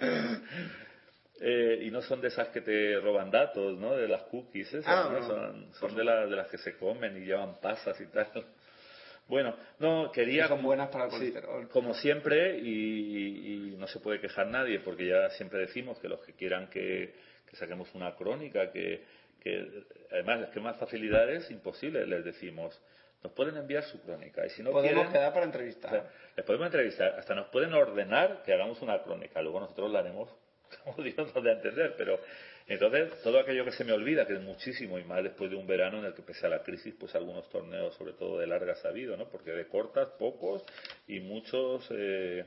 Eh, 1.42 1.84
y 1.86 1.90
no 1.90 2.02
son 2.02 2.20
de 2.20 2.28
esas 2.28 2.48
que 2.48 2.60
te 2.60 3.00
roban 3.00 3.30
datos, 3.30 3.78
¿no? 3.78 3.96
De 3.96 4.06
las 4.06 4.24
cookies, 4.24 4.74
esas, 4.74 4.84
Ah, 4.86 5.08
¿no? 5.10 5.20
no. 5.20 5.26
Son, 5.26 5.72
son 5.72 5.96
de, 5.96 6.04
las 6.04 6.28
de 6.28 6.36
las 6.36 6.48
que 6.48 6.58
se 6.58 6.76
comen 6.76 7.16
y 7.16 7.24
llevan 7.24 7.58
pasas 7.62 7.98
y 7.98 8.04
tal. 8.08 8.28
Bueno, 9.30 9.54
no, 9.78 10.10
quería... 10.12 10.42
Que 10.42 10.48
son 10.48 10.62
buenas 10.62 10.88
para 10.88 11.04
el 11.04 11.10
Sí, 11.12 11.16
colesterol. 11.18 11.68
como 11.70 11.94
siempre, 11.94 12.58
y, 12.58 13.74
no 13.78 13.86
se 13.86 14.00
puede 14.00 14.20
quejar 14.20 14.48
nadie, 14.48 14.80
porque 14.80 15.06
ya 15.06 15.30
siempre 15.30 15.60
decimos 15.60 15.98
que 16.00 16.08
los 16.08 16.20
que 16.20 16.34
quieran 16.34 16.68
que, 16.68 17.14
que 17.48 17.56
saquemos 17.56 17.88
una 17.94 18.14
crónica, 18.16 18.70
que, 18.72 19.02
que 19.40 19.84
además 20.10 20.42
es 20.42 20.48
que 20.50 20.60
más 20.60 20.76
facilidades 20.78 21.50
imposible, 21.50 22.04
les 22.06 22.24
decimos, 22.24 22.78
nos 23.22 23.32
pueden 23.32 23.56
enviar 23.56 23.84
su 23.84 24.00
crónica. 24.02 24.44
Y 24.46 24.50
si 24.50 24.62
no 24.62 24.72
Podemos 24.72 24.94
quieren, 24.94 25.12
quedar 25.12 25.32
para 25.32 25.44
o 25.44 25.48
entrevistar. 25.48 25.90
sea, 25.90 26.10
les 26.36 26.44
podemos 26.44 26.66
entrevistar, 26.66 27.14
hasta 27.18 27.34
nos 27.34 27.46
pueden 27.48 27.72
ordenar 27.72 28.42
que 28.44 28.52
hagamos 28.52 28.82
una 28.82 29.00
crónica, 29.02 29.40
luego 29.42 29.60
nosotros 29.60 29.90
la 29.92 30.00
haremos 30.00 30.28
como 30.84 31.02
Dios 31.02 31.16
nos 31.16 31.36
a 31.44 31.52
entender, 31.52 31.94
pero 31.96 32.20
entonces 32.74 33.20
todo 33.22 33.38
aquello 33.38 33.64
que 33.64 33.72
se 33.72 33.84
me 33.84 33.92
olvida, 33.92 34.26
que 34.26 34.34
es 34.34 34.40
muchísimo, 34.40 34.98
y 34.98 35.04
más 35.04 35.22
después 35.22 35.50
de 35.50 35.56
un 35.56 35.66
verano 35.66 35.98
en 35.98 36.06
el 36.06 36.14
que 36.14 36.22
pese 36.22 36.46
a 36.46 36.48
la 36.48 36.62
crisis, 36.62 36.94
pues 36.98 37.14
algunos 37.14 37.48
torneos, 37.50 37.94
sobre 37.96 38.12
todo 38.14 38.38
de 38.38 38.46
largas, 38.46 38.84
ha 38.84 38.88
habido, 38.88 39.16
¿no? 39.16 39.28
Porque 39.28 39.50
de 39.50 39.66
cortas, 39.66 40.08
pocos, 40.18 40.64
y 41.08 41.20
muchos... 41.20 41.86
eh, 41.90 42.44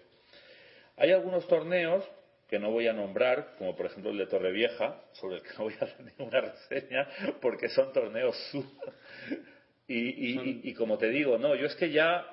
Hay 0.98 1.12
algunos 1.12 1.48
torneos 1.48 2.04
que 2.50 2.60
no 2.60 2.72
voy 2.72 2.88
a 2.88 2.94
nombrar, 2.94 3.56
como 3.58 3.76
por 3.76 3.88
ejemplo 3.88 4.12
el 4.12 4.18
de 4.18 4.28
Torrevieja, 4.28 4.96
sobre 5.14 5.38
el 5.38 5.42
que 5.44 5.50
no 5.58 5.64
voy 5.66 5.74
a 5.80 5.86
hacer 5.86 6.06
ninguna 6.18 6.42
reseña, 6.42 7.08
porque 7.42 7.70
son 7.70 7.92
torneos 7.94 8.36
sub. 8.52 8.66
Y, 9.88 9.98
y, 9.98 10.40
y- 10.40 10.62
y 10.70 10.74
como 10.74 10.98
te 10.98 11.10
digo, 11.10 11.38
no, 11.38 11.56
yo 11.56 11.66
es 11.66 11.76
que 11.76 11.92
ya 11.92 12.26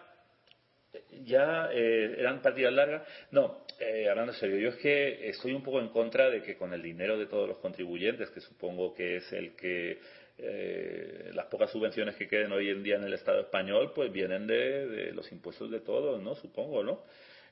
ya 1.25 1.69
eh, 1.73 2.17
eran 2.19 2.41
partidas 2.43 2.73
largas. 2.73 3.03
No, 3.31 3.65
eh, 3.81 4.09
hablando 4.09 4.33
serio, 4.35 4.59
yo 4.59 4.69
es 4.71 4.77
que 4.77 5.29
estoy 5.31 5.53
un 5.53 5.63
poco 5.63 5.81
en 5.81 5.89
contra 5.89 6.31
de 6.31 6.43
que 6.43 6.57
con 6.57 6.73
el 6.73 6.83
dinero 6.83 7.19
de 7.19 7.27
todos 7.27 7.49
los 7.49 7.59
contribuyentes, 7.59 8.31
que 8.31 8.41
supongo 8.41 8.95
que 8.95 9.17
es 9.17 9.33
el 9.33 9.57
que 9.57 9.99
eh, 10.39 11.31
las 11.35 11.47
pocas 11.47 11.71
subvenciones 11.71 12.17
que 12.17 12.29
queden 12.29 12.53
hoy 12.53 12.71
en 12.71 12.83
día 12.83 12.97
en 12.97 13.05
el 13.05 13.15
Estado 13.15 13.41
español, 13.41 13.93
pues 13.95 14.13
vienen 14.13 14.47
de, 14.47 15.13
los 15.13 15.31
impuestos 15.33 15.71
de 15.71 15.81
todos, 15.81 16.23
¿no? 16.23 16.35
Supongo, 16.35 16.83
¿no? 16.83 17.03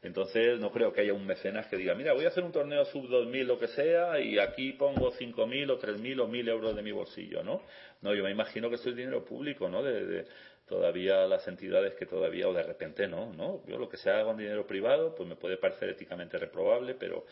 Entonces 0.03 0.61
no 0.61 0.71
creo 0.71 0.93
que 0.93 1.01
haya 1.01 1.13
un 1.13 1.27
mecenas 1.27 1.67
que 1.67 1.77
diga, 1.77 1.95
mira, 1.95 2.13
voy 2.13 2.25
a 2.25 2.29
hacer 2.29 2.45
un 2.45 2.53
torneo 2.53 2.85
sub 2.85 3.09
2.000 3.09 3.47
lo 3.47 3.59
que 3.59 3.67
sea 3.67 4.21
y 4.21 4.39
aquí 4.39 4.73
pongo 4.73 5.11
5.000 5.11 5.69
o 5.71 5.79
3.000 5.79 6.21
o 6.21 6.29
1.000 6.29 6.49
euros 6.49 6.77
de 6.77 6.83
mi 6.83 6.93
bolsillo, 6.93 7.43
¿no? 7.43 7.63
No, 8.03 8.15
yo 8.15 8.23
me 8.23 8.31
imagino 8.31 8.69
que 8.69 8.77
esto 8.77 8.91
es 8.91 8.97
dinero 8.97 9.25
público, 9.25 9.69
¿no? 9.69 9.83
De- 9.83 10.25
todavía 10.69 11.27
las 11.27 11.47
entidades 11.49 11.95
que 11.95 12.07
todavía, 12.07 12.49
o 12.49 12.53
de 12.53 12.63
repente 12.63 13.09
no, 13.09 13.33
¿no? 13.33 13.63
Yo 13.67 13.79
lo 13.79 13.89
que 13.89 13.97
se 13.97 14.11
haga 14.11 14.25
con 14.25 14.37
dinero 14.37 14.67
privado, 14.67 15.15
pues 15.15 15.29
me 15.29 15.37
puede 15.37 15.57
parecer 15.57 15.91
éticamente 15.91 16.39
reprobable, 16.39 16.95
pero, 16.95 17.25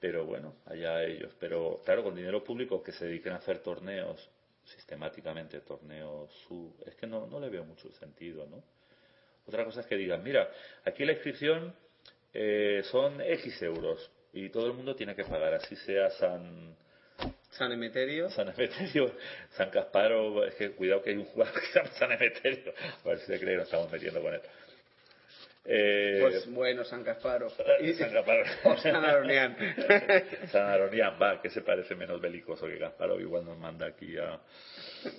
pero 0.00 0.24
bueno, 0.24 0.56
allá 0.66 1.04
ellos. 1.04 1.34
Pero 1.38 1.82
claro, 1.84 2.02
con 2.02 2.16
dinero 2.16 2.42
público 2.42 2.82
que 2.82 2.92
se 2.92 3.06
dediquen 3.06 3.34
a 3.34 3.36
hacer 3.36 3.60
torneos, 3.60 4.28
sistemáticamente 4.64 5.60
torneos 5.60 6.30
es 6.86 6.94
que 6.96 7.06
no, 7.06 7.26
no 7.26 7.40
le 7.40 7.48
veo 7.48 7.64
mucho 7.64 7.90
sentido, 7.92 8.46
¿no? 8.46 8.62
Otra 9.46 9.64
cosa 9.64 9.80
es 9.80 9.86
que 9.86 9.96
digan, 9.96 10.22
mira, 10.22 10.50
aquí 10.84 11.04
la 11.04 11.12
inscripción 11.12 11.74
eh, 12.34 12.82
son 12.90 13.20
X 13.20 13.62
euros 13.62 14.10
y 14.32 14.50
todo 14.50 14.66
el 14.66 14.74
mundo 14.74 14.94
tiene 14.94 15.14
que 15.14 15.24
pagar, 15.24 15.54
así 15.54 15.74
sea 15.76 16.10
San, 16.10 16.76
San 17.58 17.72
Emeterio. 17.72 18.30
San 18.30 18.48
Emeterio, 18.48 19.12
San 19.56 19.70
Casparo, 19.70 20.44
es 20.46 20.54
que 20.54 20.70
cuidado 20.70 21.02
que 21.02 21.10
hay 21.10 21.16
un 21.16 21.24
jugador 21.26 21.54
que 21.60 21.66
se 21.66 21.78
llama 21.78 21.90
San 21.98 22.12
Emeterio, 22.12 22.72
a 23.04 23.08
ver 23.08 23.18
si 23.18 23.26
se 23.26 23.38
cree 23.38 23.50
que 23.52 23.56
nos 23.58 23.64
estamos 23.66 23.90
metiendo 23.92 24.22
con 24.22 24.34
él. 24.34 24.40
Eh, 25.70 26.18
Pues 26.22 26.50
bueno, 26.50 26.82
San 26.84 27.04
Casparo. 27.04 27.48
Y- 27.80 27.92
San 27.94 28.10
Casparo. 28.10 28.42
o 28.64 28.76
San 28.78 29.04
Aronián. 29.04 29.54
San 30.50 30.62
Aronián, 30.66 31.18
va, 31.20 31.42
que 31.42 31.50
se 31.50 31.60
parece 31.60 31.94
menos 31.94 32.20
belicoso 32.22 32.66
que 32.66 32.78
Kasparov, 32.78 33.20
igual 33.20 33.44
nos 33.44 33.58
manda 33.58 33.86
aquí 33.86 34.16
a... 34.16 34.40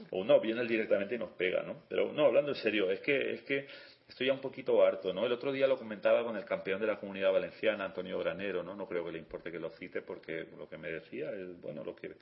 O 0.09 0.23
no, 0.23 0.39
viene 0.39 0.61
él 0.61 0.67
directamente 0.67 1.15
y 1.15 1.17
nos 1.19 1.29
pega, 1.31 1.61
¿no? 1.61 1.83
Pero 1.87 2.11
no, 2.13 2.25
hablando 2.25 2.51
en 2.51 2.57
serio, 2.57 2.89
es 2.89 2.99
que, 3.01 3.33
es 3.33 3.41
que 3.43 3.67
estoy 4.09 4.27
ya 4.27 4.33
un 4.33 4.41
poquito 4.41 4.83
harto, 4.83 5.13
¿no? 5.13 5.25
El 5.25 5.31
otro 5.31 5.51
día 5.51 5.67
lo 5.67 5.77
comentaba 5.77 6.23
con 6.23 6.35
el 6.35 6.43
campeón 6.43 6.81
de 6.81 6.87
la 6.87 6.99
Comunidad 6.99 7.31
Valenciana, 7.31 7.85
Antonio 7.85 8.17
Granero, 8.19 8.63
¿no? 8.63 8.75
No 8.75 8.87
creo 8.87 9.05
que 9.05 9.11
le 9.11 9.19
importe 9.19 9.51
que 9.51 9.59
lo 9.59 9.69
cite 9.69 10.01
porque 10.01 10.47
lo 10.57 10.67
que 10.67 10.77
me 10.77 10.91
decía 10.91 11.31
es, 11.31 11.61
bueno, 11.61 11.83
lo 11.83 11.95
que, 11.95 12.15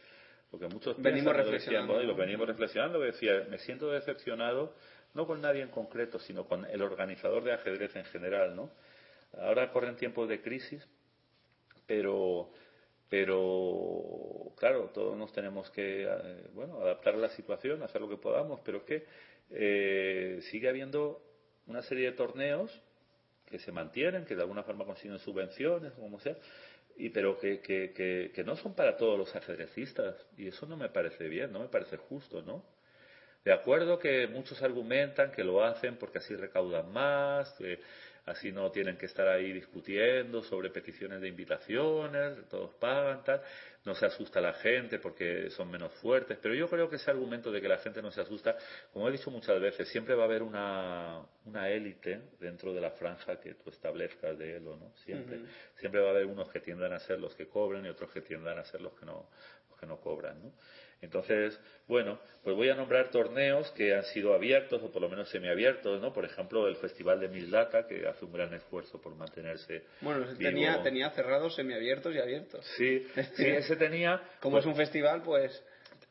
lo 0.52 0.60
que 0.60 0.68
muchos 0.68 1.02
Venimos 1.02 1.34
reflexionando, 1.34 1.94
decían, 1.94 2.06
¿no? 2.08 2.14
Y 2.14 2.16
lo 2.16 2.16
venimos 2.16 2.46
reflexionando, 2.46 3.00
que 3.00 3.06
decía, 3.06 3.48
me 3.50 3.58
siento 3.58 3.90
decepcionado, 3.90 4.76
no 5.14 5.26
con 5.26 5.40
nadie 5.40 5.62
en 5.62 5.70
concreto, 5.70 6.20
sino 6.20 6.46
con 6.46 6.66
el 6.66 6.82
organizador 6.82 7.44
de 7.46 7.54
ajedrez 7.54 7.96
en 7.96 8.06
general, 8.06 8.56
¿no? 8.56 8.70
Ahora 9.40 9.72
corren 9.72 9.96
tiempos 9.96 10.28
de 10.28 10.42
crisis, 10.42 10.86
pero 11.88 12.52
pero 13.10 14.52
claro 14.58 14.92
todos 14.94 15.18
nos 15.18 15.32
tenemos 15.32 15.72
que 15.72 16.04
eh, 16.04 16.50
bueno 16.54 16.82
adaptar 16.82 17.14
a 17.14 17.18
la 17.18 17.30
situación 17.30 17.82
hacer 17.82 18.02
lo 18.02 18.10
que 18.10 18.18
podamos 18.18 18.60
pero 18.66 18.80
es 18.80 18.84
que 18.84 19.06
eh, 19.50 20.40
sigue 20.52 20.68
habiendo 20.68 21.27
una 21.68 21.82
serie 21.84 22.12
de 22.12 22.18
torneos 22.18 22.72
que 23.46 23.60
se 23.60 23.72
mantienen 23.72 24.26
que 24.26 24.36
de 24.36 24.42
alguna 24.42 24.64
forma 24.64 24.86
consiguen 24.86 25.20
subvenciones 25.20 25.94
como 25.94 26.20
sea 26.20 26.36
y 26.98 27.10
pero 27.10 27.38
que, 27.40 27.60
que, 27.60 27.94
que, 27.94 28.32
que 28.34 28.44
no 28.44 28.56
son 28.56 28.74
para 28.74 28.98
todos 28.98 29.18
los 29.18 29.36
ajedrecistas 29.36 30.16
y 30.38 30.48
eso 30.48 30.66
no 30.66 30.78
me 30.78 30.90
parece 30.90 31.28
bien 31.28 31.52
no 31.52 31.60
me 31.60 31.68
parece 31.68 31.98
justo 31.98 32.42
no 32.42 32.64
de 33.48 33.54
acuerdo 33.54 33.98
que 33.98 34.28
muchos 34.28 34.62
argumentan 34.62 35.32
que 35.32 35.42
lo 35.42 35.64
hacen 35.64 35.96
porque 35.96 36.18
así 36.18 36.36
recaudan 36.36 36.92
más, 36.92 37.50
que 37.54 37.80
así 38.28 38.52
no 38.52 38.70
tienen 38.72 38.98
que 38.98 39.06
estar 39.06 39.28
ahí 39.28 39.54
discutiendo 39.54 40.44
sobre 40.44 40.70
peticiones 40.70 41.22
de 41.22 41.30
invitaciones, 41.30 42.48
todos 42.50 42.74
pagan, 42.76 43.24
tal, 43.24 43.42
no 43.86 43.96
se 43.96 44.06
asusta 44.06 44.42
la 44.42 44.54
gente 44.54 45.00
porque 45.00 45.50
son 45.50 45.72
menos 45.72 45.94
fuertes, 45.94 46.38
pero 46.42 46.54
yo 46.54 46.70
creo 46.70 46.90
que 46.90 46.98
ese 46.98 47.10
argumento 47.10 47.52
de 47.52 47.62
que 47.62 47.70
la 47.70 47.78
gente 47.78 48.02
no 48.02 48.12
se 48.12 48.20
asusta, 48.20 48.58
como 48.92 49.08
he 49.08 49.14
dicho 49.14 49.32
muchas 49.32 49.60
veces, 49.62 49.88
siempre 49.88 50.14
va 50.14 50.24
a 50.24 50.26
haber 50.26 50.44
una, 50.44 51.26
una 51.46 51.70
élite 51.70 52.20
dentro 52.38 52.74
de 52.74 52.82
la 52.82 52.92
franja 52.92 53.40
que 53.40 53.54
tú 53.54 53.70
establezcas 53.70 54.38
de 54.38 54.58
él 54.58 54.68
o 54.68 54.76
no, 54.76 54.92
siempre, 55.06 55.40
siempre 55.78 56.02
va 56.02 56.10
a 56.10 56.12
haber 56.12 56.26
unos 56.26 56.50
que 56.52 56.60
tiendan 56.60 56.92
a 56.92 57.00
ser 57.00 57.20
los 57.20 57.34
que 57.34 57.48
cobren 57.48 57.86
y 57.86 57.90
otros 57.90 58.12
que 58.12 58.20
tiendan 58.20 58.60
a 58.60 58.66
ser 58.66 58.82
los 58.82 58.94
que 58.94 59.06
no, 59.06 59.30
los 59.70 59.80
que 59.80 59.86
no 59.86 60.02
cobran, 60.02 60.44
¿no? 60.44 60.52
Entonces, 61.02 61.60
bueno, 61.88 62.20
pues 62.44 62.56
voy 62.56 62.70
a 62.70 62.76
nombrar 62.76 63.12
torneos 63.12 63.70
que 63.72 63.94
han 63.94 64.04
sido 64.06 64.34
abiertos 64.34 64.82
o 64.82 64.92
por 64.92 65.02
lo 65.02 65.10
menos 65.10 65.30
semiabiertos, 65.30 66.02
¿no? 66.02 66.12
Por 66.12 66.26
ejemplo, 66.26 66.68
el 66.68 66.76
Festival 66.78 67.20
de 67.20 67.28
Misdata, 67.28 67.88
que 67.88 68.08
hace 68.08 68.26
un 68.26 68.34
gran 68.34 68.54
esfuerzo 68.54 69.00
por 69.00 69.16
mantenerse. 69.16 69.84
Bueno, 70.02 70.26
vivo. 70.26 70.38
tenía, 70.38 70.82
tenía 70.82 71.10
cerrados, 71.12 71.56
semiabiertos 71.56 72.16
y 72.16 72.20
abiertos. 72.20 72.66
Sí, 72.78 73.08
sí, 73.36 73.46
ese 73.46 73.76
tenía. 73.76 74.22
Como 74.40 74.56
pues, 74.56 74.66
es 74.66 74.72
un 74.72 74.76
festival, 74.76 75.22
pues 75.24 75.64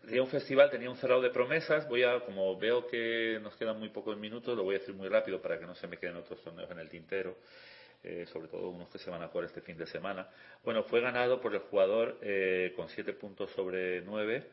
Tenía 0.06 0.22
un 0.22 0.28
festival, 0.28 0.70
tenía 0.70 0.88
un 0.88 0.96
cerrado 0.96 1.20
de 1.20 1.30
promesas. 1.30 1.88
Voy 1.88 2.04
a, 2.04 2.20
como 2.20 2.56
veo 2.56 2.86
que 2.86 3.40
nos 3.42 3.56
quedan 3.56 3.76
muy 3.76 3.88
pocos 3.88 4.16
minutos, 4.16 4.56
lo 4.56 4.62
voy 4.62 4.76
a 4.76 4.78
decir 4.78 4.94
muy 4.94 5.08
rápido 5.08 5.42
para 5.42 5.58
que 5.58 5.66
no 5.66 5.74
se 5.74 5.88
me 5.88 5.96
queden 5.96 6.14
otros 6.14 6.40
torneos 6.44 6.70
en 6.70 6.78
el 6.78 6.88
tintero. 6.88 7.36
eh, 8.04 8.24
sobre 8.32 8.46
todo 8.46 8.68
unos 8.68 8.88
que 8.88 8.98
se 8.98 9.10
van 9.10 9.22
a 9.22 9.28
jugar 9.28 9.46
este 9.46 9.60
fin 9.62 9.76
de 9.76 9.86
semana. 9.86 10.28
Bueno, 10.64 10.84
fue 10.84 11.00
ganado 11.00 11.40
por 11.40 11.52
el 11.54 11.60
jugador 11.60 12.18
eh, 12.22 12.72
con 12.76 12.88
7 12.88 13.14
puntos 13.14 13.50
sobre 13.50 14.00
9, 14.02 14.46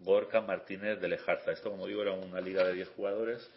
Gorka 0.00 0.40
Martínez 0.40 1.00
de 1.00 1.08
Lejarza. 1.08 1.52
Esto, 1.52 1.70
como 1.70 1.86
digo, 1.86 2.02
era 2.02 2.12
una 2.12 2.40
liga 2.40 2.64
de 2.64 2.74
10 2.74 2.88
jugadores 2.88 3.50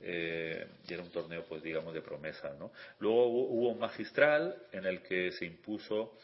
eh, 0.00 0.66
y 0.88 0.94
era 0.94 1.02
un 1.02 1.10
torneo, 1.10 1.44
pues 1.44 1.62
digamos, 1.62 1.94
de 1.94 2.00
promesa. 2.02 2.54
¿no? 2.58 2.72
Luego 2.98 3.26
hubo, 3.26 3.42
hubo 3.48 3.68
un 3.70 3.78
magistral 3.78 4.56
en 4.72 4.86
el 4.86 5.02
que 5.02 5.32
se 5.32 5.44
impuso, 5.44 6.16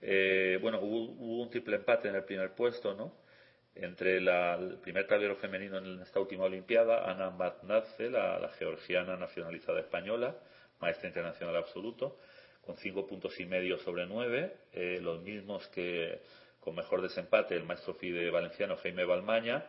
eh, 0.00 0.58
bueno, 0.60 0.80
hubo, 0.80 1.04
hubo 1.12 1.42
un 1.42 1.50
triple 1.50 1.76
empate 1.76 2.08
en 2.08 2.14
el 2.16 2.24
primer 2.24 2.50
puesto, 2.54 2.94
¿no? 2.94 3.12
entre 3.74 4.20
la- 4.20 4.54
el 4.54 4.76
primer 4.78 5.06
tablero 5.06 5.36
femenino 5.36 5.78
en 5.78 6.00
esta 6.00 6.20
última 6.20 6.44
Olimpiada, 6.44 7.10
Ana 7.10 7.30
Matnadze, 7.30 8.08
la, 8.10 8.48
georgiana 8.58 9.16
nacionalizada 9.16 9.80
española, 9.80 10.36
maestra 10.80 11.08
internacional 11.08 11.56
absoluto, 11.56 12.18
con 12.60 12.76
cinco 12.76 13.06
puntos 13.06 13.38
y 13.40 13.46
medio 13.46 13.78
sobre 13.78 14.06
nueve, 14.06 14.52
eh, 14.72 14.98
los 15.02 15.20
mismos 15.22 15.66
que 15.68 16.20
con 16.64 16.74
mejor 16.74 17.02
desempate 17.02 17.54
el 17.54 17.64
maestro 17.64 17.94
FIDE 17.94 18.30
valenciano 18.30 18.76
Jaime 18.76 19.04
Balmaña 19.04 19.66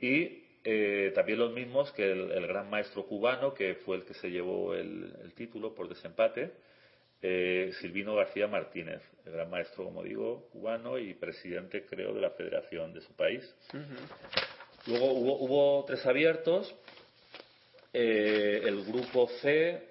y 0.00 0.44
eh, 0.64 1.12
también 1.14 1.38
los 1.38 1.52
mismos 1.52 1.92
que 1.92 2.10
el, 2.10 2.46
gran 2.46 2.70
maestro 2.70 3.04
cubano, 3.04 3.52
que 3.52 3.74
fue 3.74 3.96
el 3.96 4.04
que 4.04 4.14
se 4.14 4.30
llevó 4.30 4.74
el, 4.74 5.32
título 5.34 5.74
por 5.74 5.88
desempate, 5.88 6.52
eh, 7.20 7.72
Silvino 7.80 8.14
García 8.14 8.46
Martínez, 8.48 9.02
el 9.26 9.32
gran 9.32 9.50
maestro, 9.50 9.84
como 9.84 10.02
digo, 10.02 10.48
cubano 10.52 10.98
y 10.98 11.14
presidente, 11.14 11.84
creo, 11.84 12.14
de 12.14 12.20
la 12.20 12.30
federación 12.30 12.92
de 12.92 13.00
su 13.00 13.12
país. 13.14 13.54
Luego 14.86 15.12
hubo, 15.12 15.84
tres 15.84 16.04
abiertos. 16.06 16.74
el 17.92 18.84
grupo 18.84 19.28
C 19.40 19.88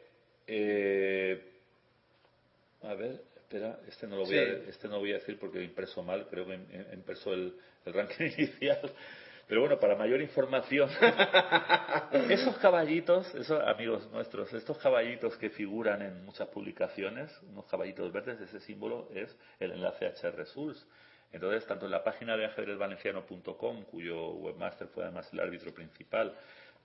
a 2.84 2.93
ver, 2.95 3.22
espera, 3.52 3.80
este 3.88 4.07
no 4.07 4.15
lo 4.15 4.26
voy, 4.26 4.38
a, 4.38 4.44
este 4.69 4.88
no 4.88 4.99
voy 4.99 5.11
a 5.11 5.15
decir 5.15 5.38
porque 5.38 5.60
he 5.60 5.64
impreso 5.64 6.02
mal, 6.03 6.26
creo 6.30 6.45
que 6.45 6.53
impreso 6.94 7.34
el, 7.34 7.53
ranking 7.86 8.26
inicial. 8.38 8.80
Pero 9.48 9.61
bueno, 9.61 9.78
para 9.78 9.98
mayor 9.98 10.22
información, 10.22 10.90
esos 12.30 12.57
caballitos, 12.60 13.36
esos 13.36 13.61
amigos 13.61 14.10
nuestros, 14.11 14.53
estos 14.53 14.78
caballitos 14.78 15.36
que 15.36 15.49
figuran 15.49 16.02
en 16.02 16.23
muchas 16.23 16.48
publicaciones, 16.48 17.30
unos 17.49 17.65
caballitos 17.65 18.14
verdes, 18.14 18.40
ese 18.40 18.61
símbolo 18.61 19.10
es 19.14 19.36
el 19.60 19.73
enlace 19.73 20.06
HR 20.06 20.38
Results. 20.38 20.88
Entonces, 21.34 21.65
tanto 21.65 21.86
en 21.86 21.91
la 21.91 22.03
página 22.03 22.38
de 22.38 22.45
ajedrezvalenciano.com, 22.45 23.84
cuyo 23.86 24.30
webmaster 24.32 24.88
fue 24.88 25.03
además 25.03 25.30
el 25.34 25.41
árbitro 25.41 25.73
principal, 25.73 26.34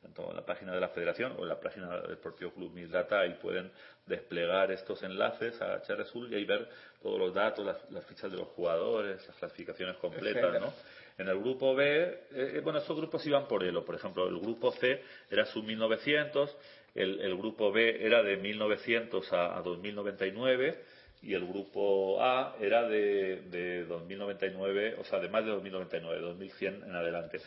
tanto 0.06 0.30
en 0.30 0.36
la 0.36 0.44
página 0.44 0.72
de 0.72 0.80
la 0.80 0.88
federación 0.88 1.34
o 1.38 1.42
en 1.42 1.48
la 1.48 1.60
página 1.60 2.00
del 2.00 2.18
propio 2.18 2.52
Club 2.52 2.72
Data, 2.88 3.20
ahí 3.20 3.34
pueden 3.40 3.70
desplegar 4.06 4.70
estos 4.70 5.02
enlaces 5.02 5.60
a 5.60 5.82
HRSUL 5.82 6.32
y 6.32 6.36
ahí 6.36 6.44
ver 6.44 6.68
todos 7.02 7.18
los 7.18 7.34
datos, 7.34 7.66
las, 7.66 8.04
fichas 8.06 8.30
de 8.30 8.38
los 8.38 8.48
jugadores, 8.48 9.26
las 9.26 9.36
clasificaciones 9.36 9.96
completas, 9.96 10.60
¿no? 10.60 10.72
En 11.18 11.28
el 11.28 11.38
grupo 11.38 11.74
B, 11.74 11.86
eh, 11.86 12.20
eh, 12.30 12.60
bueno, 12.62 12.78
estos 12.78 12.94
grupos 12.94 13.26
iban 13.26 13.48
por 13.48 13.64
elo. 13.64 13.84
Por 13.84 13.94
ejemplo, 13.94 14.28
el 14.28 14.38
grupo 14.38 14.70
C 14.72 15.02
era 15.30 15.46
sub 15.46 15.64
1900, 15.64 16.56
el, 16.94 17.20
el 17.20 17.36
grupo 17.36 17.72
B 17.72 18.04
era 18.04 18.22
de 18.22 18.36
1900 18.36 19.32
a, 19.32 19.56
a 19.56 19.62
2099 19.62 20.78
y 21.22 21.32
el 21.32 21.46
grupo 21.46 22.22
A 22.22 22.56
era 22.60 22.86
de, 22.86 23.42
de 23.50 23.84
2099, 23.86 24.96
o 24.98 25.04
sea, 25.04 25.18
de 25.18 25.28
más 25.28 25.44
de 25.44 25.52
2099, 25.52 26.20
2100 26.20 26.82
en 26.84 26.94
adelante 26.94 27.40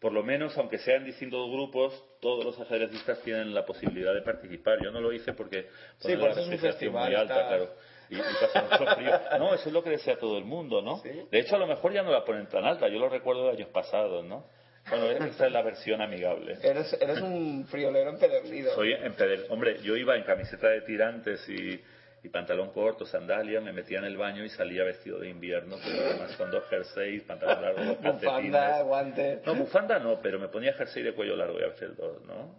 por 0.00 0.12
lo 0.12 0.22
menos, 0.22 0.56
aunque 0.56 0.78
sean 0.78 1.04
distintos 1.04 1.50
grupos, 1.50 2.04
todos 2.20 2.44
los 2.44 2.60
ajedrecistas 2.60 3.20
tienen 3.22 3.52
la 3.52 3.66
posibilidad 3.66 4.14
de 4.14 4.22
participar. 4.22 4.78
Yo 4.82 4.90
no 4.90 5.00
lo 5.00 5.12
hice 5.12 5.32
porque 5.32 5.66
sí, 5.98 6.16
por 6.16 6.30
eso 6.30 6.40
es 6.40 6.48
un 6.48 6.58
festival 6.58 7.06
muy 7.06 7.14
alta, 7.14 7.48
claro. 7.48 7.70
Y, 8.10 8.16
pasa 8.16 8.62
mucho 8.62 8.94
frío. 8.94 9.20
No, 9.38 9.54
eso 9.54 9.68
es 9.68 9.72
lo 9.72 9.82
que 9.82 9.90
desea 9.90 10.16
todo 10.16 10.38
el 10.38 10.44
mundo, 10.44 10.80
¿no? 10.80 11.02
De 11.02 11.38
hecho, 11.38 11.56
a 11.56 11.58
lo 11.58 11.66
mejor 11.66 11.92
ya 11.92 12.02
no 12.02 12.12
la 12.12 12.24
ponen 12.24 12.46
tan 12.46 12.64
alta. 12.64 12.88
Yo 12.88 12.98
lo 12.98 13.08
recuerdo 13.08 13.44
de 13.46 13.50
años 13.50 13.68
pasados, 13.68 14.24
¿no? 14.24 14.46
Bueno, 14.88 15.10
esta 15.26 15.46
es 15.46 15.52
la 15.52 15.62
versión 15.62 16.00
amigable. 16.00 16.56
Eres, 16.62 16.96
eres 16.98 17.20
un 17.20 17.66
friolero 17.66 18.10
empedernido. 18.10 18.74
Soy 18.74 18.92
empedernido. 18.92 19.52
Hombre, 19.52 19.82
yo 19.82 19.96
iba 19.96 20.16
en 20.16 20.22
camiseta 20.22 20.68
de 20.68 20.80
tirantes 20.82 21.46
y 21.48 21.78
y 22.22 22.28
pantalón 22.28 22.70
corto, 22.70 23.06
sandalia, 23.06 23.60
me 23.60 23.72
metía 23.72 23.98
en 23.98 24.04
el 24.04 24.16
baño 24.16 24.44
y 24.44 24.48
salía 24.48 24.82
vestido 24.84 25.18
de 25.20 25.28
invierno, 25.28 25.76
pero 25.84 26.02
además 26.02 26.36
con 26.36 26.50
dos 26.50 26.64
jerseys, 26.68 27.22
pantalón 27.22 27.62
largo, 27.62 27.94
Bufanda, 28.02 28.82
guante. 28.82 29.40
No, 29.46 29.54
bufanda 29.54 29.98
no, 29.98 30.20
pero 30.20 30.38
me 30.38 30.48
ponía 30.48 30.72
jersey 30.72 31.02
de 31.02 31.14
cuello 31.14 31.36
largo 31.36 31.60
y 31.60 31.62
a 31.62 31.68
veces 31.68 31.96
dos, 31.96 32.24
¿no? 32.24 32.56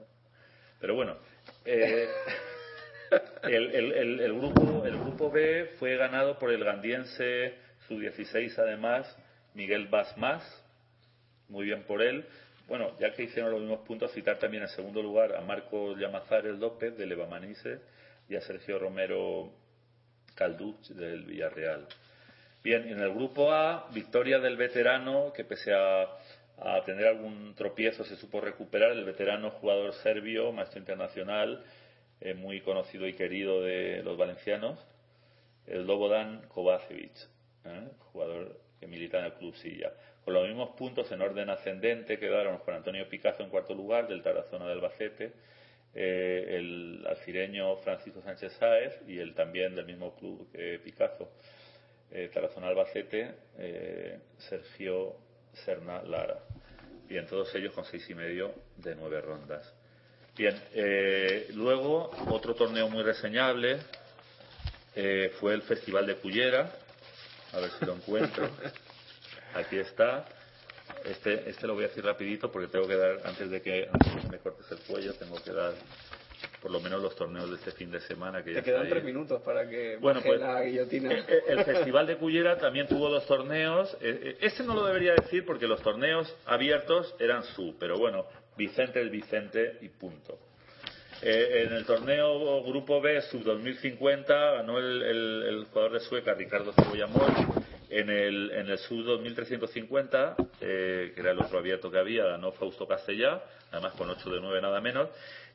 Pero 0.80 0.96
bueno, 0.96 1.18
eh, 1.66 2.08
el, 3.44 3.76
el, 3.76 4.20
el, 4.22 4.34
grupo, 4.34 4.86
el 4.86 4.98
grupo 4.98 5.30
B 5.30 5.72
fue 5.78 5.98
ganado 5.98 6.40
por 6.40 6.52
el 6.52 6.64
gandiense, 6.64 7.56
su 7.88 8.00
16 8.00 8.58
además, 8.60 9.14
Miguel 9.54 9.88
Basmas, 9.88 10.44
muy 11.50 11.66
bien 11.66 11.84
por 11.84 12.02
él. 12.02 12.26
Bueno, 12.68 12.92
ya 13.00 13.12
que 13.14 13.24
hicieron 13.24 13.52
los 13.52 13.62
mismos 13.62 13.80
puntos, 13.80 14.12
citar 14.14 14.38
también 14.38 14.64
en 14.64 14.70
segundo 14.70 15.02
lugar 15.02 15.36
a 15.36 15.42
Marcos 15.42 15.98
Llamazares 15.98 16.58
López 16.60 16.96
de 16.98 17.08
Levamanice 17.08 17.80
y 18.30 18.36
a 18.36 18.42
Sergio 18.42 18.78
Romero 18.80 19.52
Calduch 20.36 20.90
del 20.90 21.24
Villarreal. 21.24 21.88
Bien, 22.64 22.88
en 22.88 23.00
el 23.00 23.14
grupo 23.14 23.52
A, 23.52 23.90
victoria 23.94 24.40
del 24.40 24.56
veterano, 24.56 25.34
que 25.34 25.44
pese 25.44 25.74
a, 25.74 26.08
tener 26.86 27.08
algún 27.08 27.56
tropiezo 27.56 28.04
se 28.04 28.18
supo 28.18 28.42
recuperar, 28.42 28.92
el 28.92 29.06
veterano 29.06 29.50
jugador 29.50 29.94
serbio, 29.94 30.52
maestro 30.52 30.80
internacional, 30.80 31.64
eh, 32.20 32.34
muy 32.34 32.60
conocido 32.60 33.08
y 33.08 33.14
querido 33.14 33.62
de 33.62 34.04
los 34.04 34.18
valencianos, 34.18 34.78
el 35.68 35.88
Lobodan 35.88 36.42
Kovacevic, 36.50 37.16
¿eh? 37.64 37.88
jugador 38.12 38.60
que 38.78 38.88
milita 38.88 39.20
en 39.20 39.26
el 39.26 39.34
Club 39.34 39.56
Silla. 39.56 39.94
Con 40.26 40.34
los 40.34 40.46
mismos 40.48 40.72
puntos 40.72 41.10
en 41.14 41.22
orden 41.22 41.50
ascendente 41.50 42.20
quedaron 42.20 42.58
Juan 42.58 42.78
Antonio 42.78 43.08
Picazo 43.08 43.42
en 43.42 43.50
cuarto 43.50 43.74
lugar, 43.74 44.10
del 44.10 44.22
Tarazona 44.22 44.66
del 44.66 44.80
Albacete, 44.80 45.32
eh, 46.02 46.56
el 46.56 47.06
alcireño 47.06 47.76
Francisco 47.76 48.22
Sánchez 48.22 48.54
Sáez 48.58 49.02
y 49.06 49.20
el 49.20 49.34
también 49.34 49.76
del 49.76 49.86
mismo 49.86 50.16
club 50.16 50.50
que 50.50 50.80
Picazo, 50.80 51.30
eh, 52.10 52.32
Tarazona 52.34 52.70
Albacete, 52.70 53.36
eh, 53.58 54.18
Sergio 54.38 55.18
Serna 55.66 56.02
Lara. 56.04 56.40
Bien, 57.06 57.28
todos 57.28 57.54
ellos 57.54 57.74
con 57.74 57.84
seis 57.84 58.10
y 58.10 58.16
medio 58.16 58.54
de 58.78 58.96
nueve 58.96 59.20
rondas. 59.20 59.74
Bien, 60.38 60.56
luego 61.56 62.12
otro 62.30 62.56
torneo 62.56 62.88
muy 62.88 63.04
reseñable 63.04 63.80
fue 65.38 65.54
el 65.54 65.64
Festival 65.64 66.08
de 66.08 66.16
Cullera. 66.16 66.72
A 67.52 67.60
ver 67.60 67.72
si 67.72 67.86
lo 67.86 67.96
encuentro. 67.96 68.50
Aquí 69.54 69.78
está. 69.78 70.26
Este, 71.06 71.50
este 71.50 71.68
lo 71.68 71.76
voy 71.76 71.86
a 71.86 71.88
decir 71.88 72.04
rapidito 72.04 72.52
porque 72.52 72.68
tengo 72.68 72.88
que 72.88 72.96
dar, 72.96 73.20
antes 73.26 73.50
de 73.50 73.62
que, 73.62 73.90
me 74.30 74.38
cortes 74.40 74.66
el 74.72 74.80
cuello, 74.80 75.14
tengo 75.14 75.42
que 75.44 75.52
dar 75.52 75.74
por 76.62 76.72
lo 76.72 76.80
menos 76.80 77.02
los 77.02 77.16
torneos 77.16 77.50
de 77.50 77.56
este 77.56 77.72
fin 77.72 77.92
de 77.92 78.00
semana. 78.02 78.44
Que 78.44 78.54
Te 78.54 78.64
quedan 78.64 78.88
tres 78.88 79.04
minutos 79.04 79.42
para 79.42 79.68
que 79.68 79.98
bueno, 79.98 80.22
pues, 80.24 80.40
la 80.40 80.62
guillotina. 80.62 81.12
Eh, 81.14 81.26
eh, 81.28 81.42
el, 81.48 81.64
Festival 81.64 82.08
de 82.08 82.18
Cullera 82.18 82.58
también 82.58 82.88
tuvo 82.88 83.10
dos 83.10 83.26
torneos. 83.26 83.96
Eh, 84.02 84.38
este 84.42 84.64
no 84.64 84.76
lo 84.76 84.86
debería 84.86 85.14
decir 85.14 85.46
porque 85.46 85.68
los 85.68 85.82
torneos 85.82 86.34
abiertos 86.46 87.16
eran 87.20 87.44
su, 87.44 87.76
pero 87.80 87.98
bueno, 87.98 88.26
Vicente 88.58 89.02
es 89.02 89.10
Vicente 89.10 89.78
y 89.82 89.90
punto. 89.90 90.38
en 91.22 91.74
el 91.74 91.86
torneo 91.86 92.64
Grupo 92.64 93.02
B 93.02 93.22
Sub 93.24 93.44
2050 93.44 94.34
ganó 94.34 94.80
el, 94.80 95.02
el, 95.02 95.66
jugador 95.66 95.94
de 95.94 96.00
Sueca 96.02 96.34
Ricardo 96.34 96.74
Cebolla 96.74 97.08
en 97.90 98.10
el, 98.10 98.52
en 98.52 98.70
el 98.70 98.78
Sud 98.78 99.06
2350, 99.06 100.36
eh, 100.62 101.12
que 101.14 101.22
era 101.22 101.32
el 101.32 101.40
otro 101.40 101.60
abierto 101.60 101.90
que 101.90 101.98
había, 101.98 102.26
ganó 102.26 102.52
Fausto 102.52 102.88
Castellá, 102.88 103.42
además 103.72 103.94
con 103.94 104.10
8 104.10 104.30
de 104.30 104.40
9 104.40 104.62
nada 104.62 104.80
menos. 104.80 105.10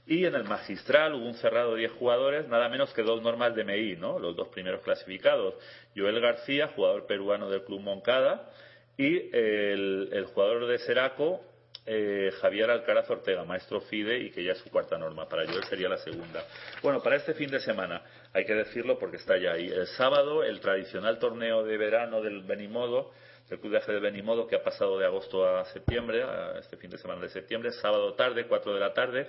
Y 0.07 0.27
en 0.27 0.35
el 0.35 0.45
magistral 0.45 1.15
hubo 1.15 1.27
un 1.27 1.35
cerrado 1.35 1.75
de 1.75 1.81
10 1.81 1.93
jugadores, 1.93 2.49
nada 2.49 2.69
menos 2.69 2.93
que 2.93 3.03
dos 3.03 3.23
normas 3.23 3.55
de 3.55 3.65
MEI, 3.65 3.97
¿no? 3.97 4.19
los 4.19 4.37
dos 4.37 4.49
primeros 4.49 4.83
clasificados. 4.83 5.55
Joel 5.97 6.21
García, 6.21 6.69
jugador 6.75 7.07
peruano 7.07 7.49
del 7.49 7.65
Club 7.65 7.81
Moncada, 7.81 8.51
y 8.99 9.35
el, 9.35 10.11
el 10.13 10.25
jugador 10.27 10.67
de 10.67 10.79
Seraco, 10.79 11.41
eh, 11.87 12.33
Javier 12.41 12.71
Alcaraz 12.71 13.11
Ortega, 13.11 13.45
maestro 13.45 13.79
FIDE, 13.81 14.19
y 14.19 14.31
que 14.31 14.43
ya 14.43 14.53
es 14.53 14.59
su 14.59 14.71
cuarta 14.71 14.97
norma. 14.97 15.29
Para 15.29 15.45
Joel 15.47 15.65
sería 15.65 15.87
la 15.89 15.99
segunda. 15.99 16.43
Bueno, 16.83 17.03
para 17.03 17.17
este 17.17 17.35
fin 17.35 17.51
de 17.51 17.61
semana, 17.61 18.03
hay 18.33 18.47
que 18.47 18.55
decirlo 18.55 18.99
porque 18.99 19.19
está 19.19 19.37
ya 19.37 19.53
ahí. 19.53 19.67
El 19.67 19.87
sábado, 19.89 20.43
el 20.43 20.61
tradicional 20.61 21.19
torneo 21.19 21.63
de 21.63 21.77
verano 21.77 22.23
del 22.23 22.43
Benimodo, 22.43 23.13
del 23.51 23.61
Club 23.61 23.73
de 23.73 23.79
Ajedrez 23.79 24.01
Benimodo, 24.01 24.47
que 24.47 24.57
ha 24.57 24.63
pasado 24.63 24.99
de 24.99 25.05
agosto 25.05 25.47
a 25.47 25.67
septiembre, 25.67 26.23
a 26.23 26.59
este 26.59 26.79
fin 26.79 26.89
de 26.91 26.97
semana 26.97 27.21
de 27.21 27.29
septiembre, 27.29 27.71
sábado 27.73 28.15
tarde, 28.15 28.47
4 28.47 28.75
de 28.75 28.81
la 28.81 28.95
tarde. 28.95 29.29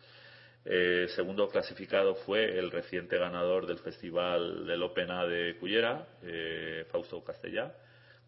Eh, 0.64 1.06
segundo 1.14 1.48
clasificado 1.48 2.14
fue 2.14 2.58
el 2.58 2.70
reciente 2.70 3.18
ganador 3.18 3.66
del 3.66 3.78
Festival 3.78 4.66
del 4.66 4.82
Open 4.82 5.10
A 5.10 5.26
de 5.26 5.56
Cullera, 5.58 6.06
eh, 6.22 6.86
Fausto 6.90 7.22
Castellá, 7.22 7.72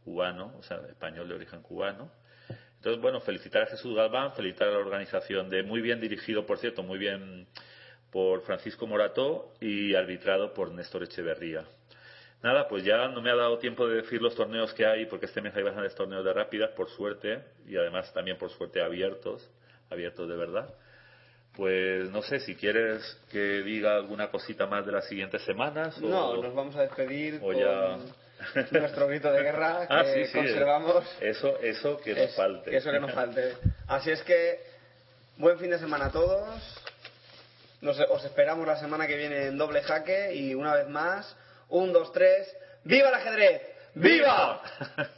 cubano, 0.08 0.54
o 0.58 0.62
sea, 0.62 0.78
español 0.88 1.28
de 1.28 1.34
origen 1.34 1.60
cubano. 1.62 2.10
Entonces, 2.76 3.02
bueno, 3.02 3.20
felicitar 3.20 3.62
a 3.62 3.66
Jesús 3.66 3.94
Galván, 3.94 4.32
felicitar 4.32 4.68
a 4.68 4.72
la 4.72 4.78
organización 4.78 5.50
de 5.50 5.62
muy 5.62 5.80
bien 5.82 6.00
dirigido, 6.00 6.46
por 6.46 6.58
cierto, 6.58 6.82
muy 6.82 6.98
bien 6.98 7.46
por 8.10 8.40
Francisco 8.42 8.86
Morato 8.86 9.52
y 9.60 9.94
arbitrado 9.94 10.54
por 10.54 10.72
Néstor 10.72 11.02
Echeverría. 11.02 11.64
Nada, 12.42 12.68
pues 12.68 12.84
ya 12.84 13.08
no 13.08 13.20
me 13.20 13.30
ha 13.30 13.34
dado 13.34 13.58
tiempo 13.58 13.86
de 13.88 13.96
decir 13.96 14.22
los 14.22 14.34
torneos 14.34 14.72
que 14.72 14.86
hay, 14.86 15.06
porque 15.06 15.26
este 15.26 15.42
mes 15.42 15.54
hay 15.56 15.64
bastantes 15.64 15.94
torneos 15.94 16.24
de 16.24 16.32
rápidas, 16.32 16.70
por 16.70 16.88
suerte, 16.88 17.42
y 17.66 17.76
además 17.76 18.12
también 18.14 18.38
por 18.38 18.50
suerte 18.50 18.80
abiertos, 18.80 19.50
abiertos 19.90 20.28
de 20.28 20.36
verdad. 20.36 20.72
Pues 21.56 22.08
no 22.10 22.22
sé 22.22 22.38
si 22.40 22.54
quieres 22.54 23.02
que 23.32 23.62
diga 23.62 23.96
alguna 23.96 24.30
cosita 24.30 24.66
más 24.66 24.86
de 24.86 24.92
las 24.92 25.08
siguientes 25.08 25.42
semanas. 25.42 26.00
No, 26.00 26.36
nos 26.40 26.54
vamos 26.54 26.76
a 26.76 26.82
despedir 26.82 27.40
o 27.42 27.46
con 27.52 27.58
ya- 27.58 27.98
nuestro 28.70 29.06
grito 29.08 29.32
de 29.32 29.42
guerra 29.42 29.86
que 29.86 29.94
Ah, 29.94 30.04
sí, 30.14 30.26
sí, 30.26 30.32
conservamos. 30.38 31.04
Eso, 31.20 31.58
eso 31.60 31.98
que 31.98 32.10
nos 32.14 32.24
Es- 32.24 32.34
falte. 32.36 32.76
Eso 32.76 32.90
que 32.90 33.00
nos 33.00 33.12
falte. 33.12 33.54
Así 33.88 34.10
es 34.10 34.22
que, 34.22 34.60
buen 35.36 35.58
fin 35.58 35.70
de 35.70 35.78
semana 35.78 36.06
a 36.06 36.10
todos. 36.12 36.48
Nos, 37.80 37.98
os 38.00 38.24
esperamos 38.24 38.66
la 38.66 38.76
semana 38.76 39.06
que 39.06 39.16
viene 39.16 39.46
en 39.46 39.58
doble 39.58 39.82
jaque 39.82 40.34
y 40.34 40.54
una 40.54 40.74
vez 40.74 40.88
más, 40.88 41.36
un, 41.68 41.92
dos, 41.92 42.12
tres, 42.12 42.52
¡viva 42.84 43.08
el 43.08 43.14
ajedrez! 43.14 43.62
¡Viva! 43.94 44.62